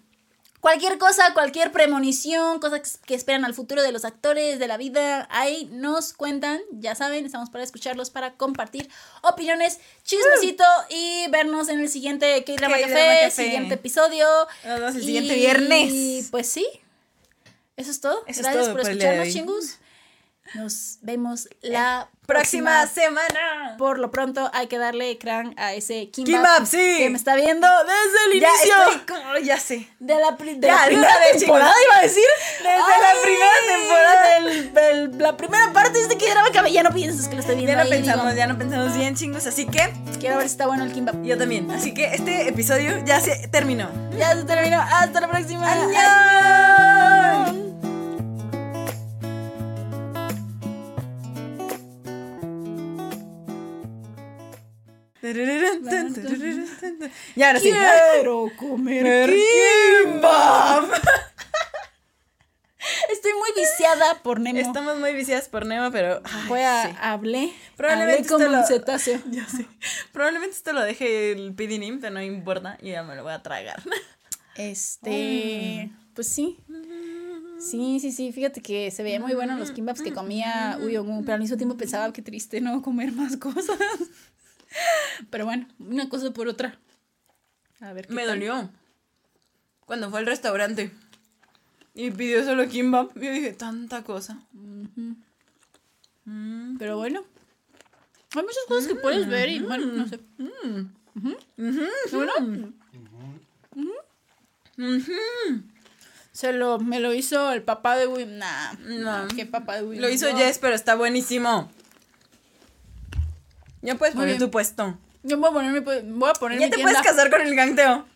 Cualquier 0.60 0.98
cosa, 0.98 1.34
cualquier 1.34 1.70
premonición, 1.70 2.58
cosas 2.58 2.98
que 3.06 3.14
esperan 3.14 3.44
al 3.44 3.54
futuro 3.54 3.80
de 3.80 3.92
los 3.92 4.04
actores, 4.04 4.58
de 4.58 4.66
la 4.66 4.76
vida, 4.76 5.28
ahí 5.30 5.68
nos 5.70 6.12
cuentan, 6.12 6.60
ya 6.72 6.96
saben, 6.96 7.24
estamos 7.24 7.48
para 7.48 7.62
escucharlos, 7.62 8.10
para 8.10 8.34
compartir 8.34 8.88
opiniones, 9.22 9.78
chismecito 10.02 10.64
y 10.90 11.28
vernos 11.30 11.68
en 11.68 11.78
el 11.78 11.88
siguiente 11.88 12.42
K-Drama 12.44 12.76
Café, 12.80 13.18
Café. 13.22 13.30
siguiente 13.30 13.74
episodio. 13.74 14.26
Nos 14.64 14.78
vemos 14.80 14.94
el 14.96 15.02
siguiente 15.04 15.36
Y, 15.36 15.38
viernes. 15.38 16.28
pues 16.32 16.48
sí, 16.48 16.66
eso 17.76 17.92
es 17.92 18.00
todo. 18.00 18.24
Eso 18.26 18.40
es 18.40 18.46
Gracias 18.46 18.64
todo 18.64 18.72
por 18.74 18.80
escucharnos, 18.80 19.28
chingus. 19.32 19.76
Nos 20.54 20.98
vemos 21.02 21.48
la 21.60 22.08
Próxima 22.28 22.82
próxima. 22.82 22.86
semana. 22.86 23.74
Por 23.78 23.98
lo 23.98 24.10
pronto 24.10 24.50
hay 24.52 24.66
que 24.66 24.76
darle 24.76 25.16
crank 25.16 25.58
a 25.58 25.72
ese 25.72 26.10
Kimbap, 26.10 26.34
Kimbap, 26.34 26.66
sí. 26.66 26.96
que 26.98 27.08
me 27.08 27.16
está 27.16 27.34
viendo 27.36 27.66
desde 27.84 28.24
el 28.34 28.40
Ya 28.40 28.48
inicio 28.48 28.74
estoy 28.90 29.16
como, 29.16 29.38
ya 29.38 29.58
sé. 29.58 29.88
de 29.98 30.14
la, 30.16 30.32
de 30.32 30.58
Ya, 30.60 30.74
la 30.74 30.80
de 30.82 30.86
primera 30.88 31.18
vez, 31.20 31.38
temporada, 31.38 31.72
iba 31.90 31.96
a 31.98 32.02
decir. 32.02 32.24
Desde 32.58 32.76
la 32.76 33.22
primera 33.22 33.50
temporada. 33.66 34.40
Del, 34.40 34.74
del- 34.74 35.18
la 35.22 35.36
primera 35.38 35.72
parte 35.72 36.06
de 36.06 36.18
K-Drama 36.18 36.50
Café. 36.52 36.70
Ya 36.70 36.82
no 36.82 36.90
pienses 36.90 37.28
que 37.28 37.34
lo 37.34 37.40
estoy 37.40 37.56
viendo 37.56 37.72
Ya 37.72 37.84
no 37.84 37.88
pensamos, 37.90 38.24
digo, 38.26 38.36
ya 38.36 38.46
no 38.46 38.58
pensamos 38.58 38.94
bien, 38.96 39.14
chingos. 39.16 39.46
Así 39.46 39.66
que 39.66 39.90
Quiero 40.20 40.36
ver 40.36 40.46
si 40.48 40.52
está 40.52 40.66
bueno 40.66 40.84
el 40.84 40.92
Kimbap. 40.92 41.22
yo 41.22 41.38
también. 41.38 41.70
Así 41.70 41.94
que 41.94 42.12
este 42.12 42.46
episodio 42.48 43.02
ya 43.06 43.20
se 43.20 43.48
terminó. 43.48 43.88
Ya 44.18 44.34
se 44.36 44.44
terminó. 44.44 44.80
Hasta 44.82 45.20
la 45.22 45.28
próxima. 45.28 45.72
¡Adiós! 45.72 46.37
Y 57.36 57.42
ahora 57.42 57.60
sí. 57.60 57.70
Quiero 57.70 58.50
comer 58.56 59.30
Kimbap. 60.04 60.90
Estoy 63.12 63.32
muy 63.32 63.50
viciada 63.56 64.22
por 64.22 64.40
Nemo. 64.40 64.58
Estamos 64.60 64.98
muy 64.98 65.12
viciadas 65.12 65.48
por 65.48 65.66
Nemo, 65.66 65.90
pero. 65.90 66.22
ay, 66.24 66.48
Voy 66.48 66.60
a 66.60 66.84
sí. 66.88 66.96
hablé. 67.00 67.52
Probablemente 67.76 68.22
hablé 68.22 68.28
como 68.28 68.44
esto 68.44 68.52
lo- 68.52 68.58
un 68.60 68.66
cetáceo. 68.66 69.20
Ya 69.30 69.46
sé. 69.46 69.66
Probablemente 70.12 70.56
esto 70.56 70.72
lo 70.72 70.82
deje 70.82 71.32
el 71.32 71.54
PDNIM, 71.54 72.00
pero 72.00 72.14
no 72.14 72.22
importa. 72.22 72.78
Y 72.80 72.90
ya 72.92 73.02
me 73.02 73.14
lo 73.16 73.24
voy 73.24 73.32
a 73.32 73.42
tragar. 73.42 73.82
Este, 74.54 75.90
pues 76.14 76.28
sí. 76.28 76.58
Sí, 77.60 77.98
sí, 78.00 78.12
sí. 78.12 78.32
Fíjate 78.32 78.60
que 78.62 78.90
se 78.90 79.02
veía 79.02 79.20
muy 79.20 79.34
bueno 79.34 79.56
los 79.58 79.72
kimbaps 79.72 80.00
que 80.00 80.12
comía 80.14 80.78
Uyongu, 80.80 81.22
pero 81.22 81.34
al 81.34 81.40
mismo 81.40 81.56
tiempo 81.56 81.76
pensaba 81.76 82.12
que 82.12 82.22
triste 82.22 82.60
no 82.60 82.80
comer 82.82 83.12
más 83.12 83.36
cosas. 83.36 83.76
Pero 85.30 85.44
bueno, 85.44 85.66
una 85.78 86.08
cosa 86.08 86.30
por 86.30 86.48
otra. 86.48 86.78
A 87.80 87.92
ver 87.92 88.06
qué 88.06 88.14
Me 88.14 88.22
tal. 88.24 88.30
dolió. 88.38 88.70
Cuando 89.86 90.10
fue 90.10 90.20
al 90.20 90.26
restaurante 90.26 90.90
y 91.94 92.10
pidió 92.10 92.44
solo 92.44 92.68
kimbap, 92.68 93.14
yo 93.16 93.30
dije, 93.32 93.52
tanta 93.52 94.02
cosa. 94.02 94.38
Pero 96.78 96.96
bueno. 96.98 97.24
Hay 98.34 98.42
muchas 98.42 98.64
cosas 98.68 98.86
que 98.88 98.94
puedes 98.94 99.26
ver 99.26 99.48
y 99.48 99.60
bueno, 99.60 99.86
no 99.86 100.06
sé. 100.06 100.20
Se 106.32 106.52
lo, 106.52 106.78
me 106.78 107.00
lo 107.00 107.12
hizo 107.14 107.52
el 107.52 107.62
papá 107.62 107.96
de 107.96 108.06
William. 108.06 108.38
Nah, 108.38 108.72
No. 108.74 109.28
¿Qué 109.34 109.46
papá 109.46 109.76
de 109.76 109.82
William? 109.82 110.02
Lo 110.02 110.10
hizo 110.10 110.28
Jess, 110.36 110.58
pero 110.58 110.74
está 110.74 110.94
buenísimo. 110.94 111.70
Ya 113.82 113.94
puedes 113.96 114.14
Muy 114.14 114.22
poner 114.22 114.36
bien. 114.36 114.48
tu 114.48 114.50
puesto. 114.50 114.98
Yo 115.22 115.36
voy 115.38 115.50
a 115.50 115.52
poner 115.52 115.72
mi, 115.72 115.80
voy 115.80 116.30
a 116.30 116.34
poner 116.34 116.58
Ya 116.58 116.66
mi 116.66 116.70
te 116.70 116.76
tienda. 116.76 116.92
puedes 116.92 117.06
casar 117.06 117.30
con 117.30 117.40
el 117.40 117.54
gangteo. 117.54 118.06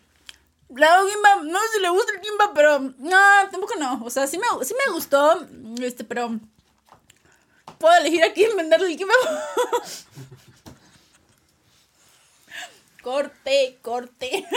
La 0.75 0.95
hago 0.95 1.07
kimbap, 1.07 1.43
no 1.43 1.59
sé 1.59 1.65
si 1.75 1.81
le 1.81 1.89
gusta 1.89 2.11
el 2.13 2.21
kimbap, 2.21 2.51
pero 2.55 2.79
no, 2.79 3.17
tampoco 3.51 3.75
no. 3.79 4.03
O 4.03 4.09
sea, 4.09 4.25
sí 4.27 4.37
me, 4.39 4.45
sí 4.65 4.73
me 4.87 4.93
gustó, 4.93 5.47
este, 5.81 6.03
pero 6.03 6.39
puedo 7.77 7.95
elegir 7.97 8.23
a 8.23 8.33
quién 8.33 8.55
venderle 8.57 8.87
el 8.91 8.97
kimbap. 8.97 9.15
corte, 13.03 13.77
corte. 13.81 14.45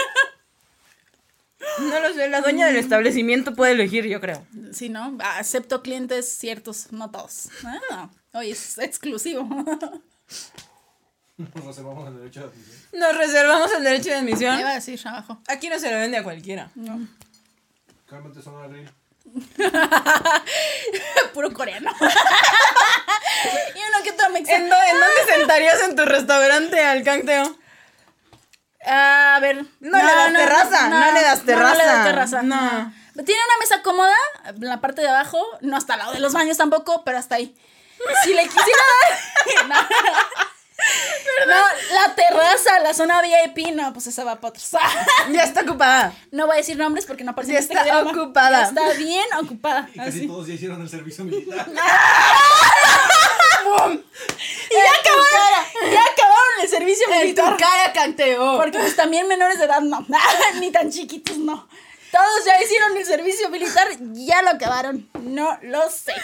No 1.80 1.98
lo 2.00 2.12
sé, 2.14 2.28
la 2.28 2.42
dueña 2.42 2.66
del 2.66 2.76
establecimiento 2.76 3.54
puede 3.54 3.72
elegir, 3.72 4.04
yo 4.06 4.20
creo. 4.20 4.46
Sí, 4.72 4.88
¿no? 4.90 5.16
Acepto 5.20 5.82
clientes 5.82 6.28
ciertos, 6.38 6.92
no 6.92 7.10
todos. 7.10 7.48
Ah, 7.90 8.10
oye, 8.34 8.50
es 8.50 8.76
exclusivo. 8.78 9.48
Nos 11.38 11.64
reservamos 11.64 12.08
el 12.08 12.18
derecho 12.18 12.40
de 12.40 12.46
admisión. 12.46 12.76
Nos 12.92 13.16
reservamos 13.16 13.72
el 13.72 13.84
derecho 13.84 14.08
de 14.10 14.14
admisión. 14.16 14.60
iba 14.60 14.70
a 14.70 14.74
decir 14.74 15.00
abajo. 15.06 15.38
Aquí 15.48 15.68
no 15.68 15.78
se 15.78 15.90
lo 15.90 15.98
vende 15.98 16.18
a 16.18 16.22
cualquiera. 16.22 16.70
No. 16.74 17.06
Cálmate, 18.08 18.42
son 18.42 18.70
grill. 18.70 18.90
Puro 21.34 21.52
coreano. 21.52 21.90
y 23.74 23.78
uno 23.78 24.02
que 24.04 24.10
otro 24.12 24.26
¿En, 24.26 24.32
mexicano. 24.32 24.66
dó- 24.68 24.82
en 24.90 25.00
dónde 25.00 25.34
sentarías 25.36 25.80
en 25.82 25.96
tu 25.96 26.04
restaurante 26.04 26.84
al 26.84 27.02
gangteo? 27.02 27.56
A 28.86 29.38
ver. 29.40 29.64
No 29.80 29.98
le 29.98 30.04
das 30.04 30.32
terraza, 30.32 30.88
no 30.88 31.12
le 31.12 31.22
das 31.22 31.44
No, 31.44 31.52
le 31.52 31.52
das 31.52 31.74
terraza. 31.74 32.04
terraza. 32.04 32.42
No. 32.42 32.92
No. 33.14 33.24
Tiene 33.24 33.40
una 33.44 33.58
mesa 33.58 33.82
cómoda 33.82 34.14
en 34.46 34.60
la 34.60 34.80
parte 34.80 35.02
de 35.02 35.08
abajo, 35.08 35.42
no 35.60 35.76
hasta 35.76 35.94
al 35.94 35.98
lado 36.00 36.12
de 36.12 36.20
los 36.20 36.32
baños 36.32 36.56
tampoco, 36.56 37.02
pero 37.04 37.18
hasta 37.18 37.34
ahí. 37.36 37.54
Si 38.24 38.32
le 38.34 38.42
quisiera 38.44 38.82
dar. 39.68 39.88
No. 41.46 41.54
No, 41.54 41.62
la 41.94 42.14
terraza, 42.14 42.78
la 42.80 42.92
zona 42.92 43.22
VIP, 43.22 43.68
no, 43.74 43.92
pues 43.92 44.06
esa 44.08 44.24
va 44.24 44.36
para 44.36 44.50
otros. 44.50 44.70
Ya 45.32 45.42
está 45.44 45.62
ocupada. 45.62 46.12
No 46.30 46.46
voy 46.46 46.54
a 46.54 46.58
decir 46.58 46.76
nombres 46.76 47.06
porque 47.06 47.24
no 47.24 47.30
aparece 47.32 47.54
Ya 47.54 47.58
este 47.60 47.74
está 47.74 48.02
ocupada. 48.02 48.62
Ya 48.62 48.68
está 48.68 48.92
bien 48.94 49.24
ocupada. 49.40 49.88
Y 49.92 49.98
casi 49.98 50.18
Así. 50.18 50.26
todos 50.26 50.46
ya 50.46 50.54
hicieron 50.54 50.80
el 50.82 50.88
servicio 50.88 51.24
militar. 51.24 51.66
Y 53.68 54.74
ya 54.74 55.00
acabaron, 55.00 55.92
ya 55.92 56.00
acabaron 56.02 56.60
el 56.62 56.68
servicio 56.68 57.04
En 57.08 57.12
tu 57.12 57.42
militar. 57.42 57.56
cara, 57.56 57.92
canteo. 57.92 58.56
Porque 58.56 58.78
pues 58.78 58.94
también 58.96 59.26
menores 59.28 59.58
de 59.58 59.64
edad 59.64 59.80
no. 59.80 60.06
Ni 60.60 60.70
tan 60.70 60.90
chiquitos 60.90 61.36
no. 61.38 61.68
Todos 62.12 62.44
ya 62.46 62.62
hicieron 62.62 62.96
el 62.96 63.04
servicio 63.04 63.48
militar, 63.50 63.88
ya 64.12 64.42
lo 64.42 64.50
acabaron. 64.50 65.08
No 65.20 65.58
lo 65.62 65.90
sé. 65.90 66.14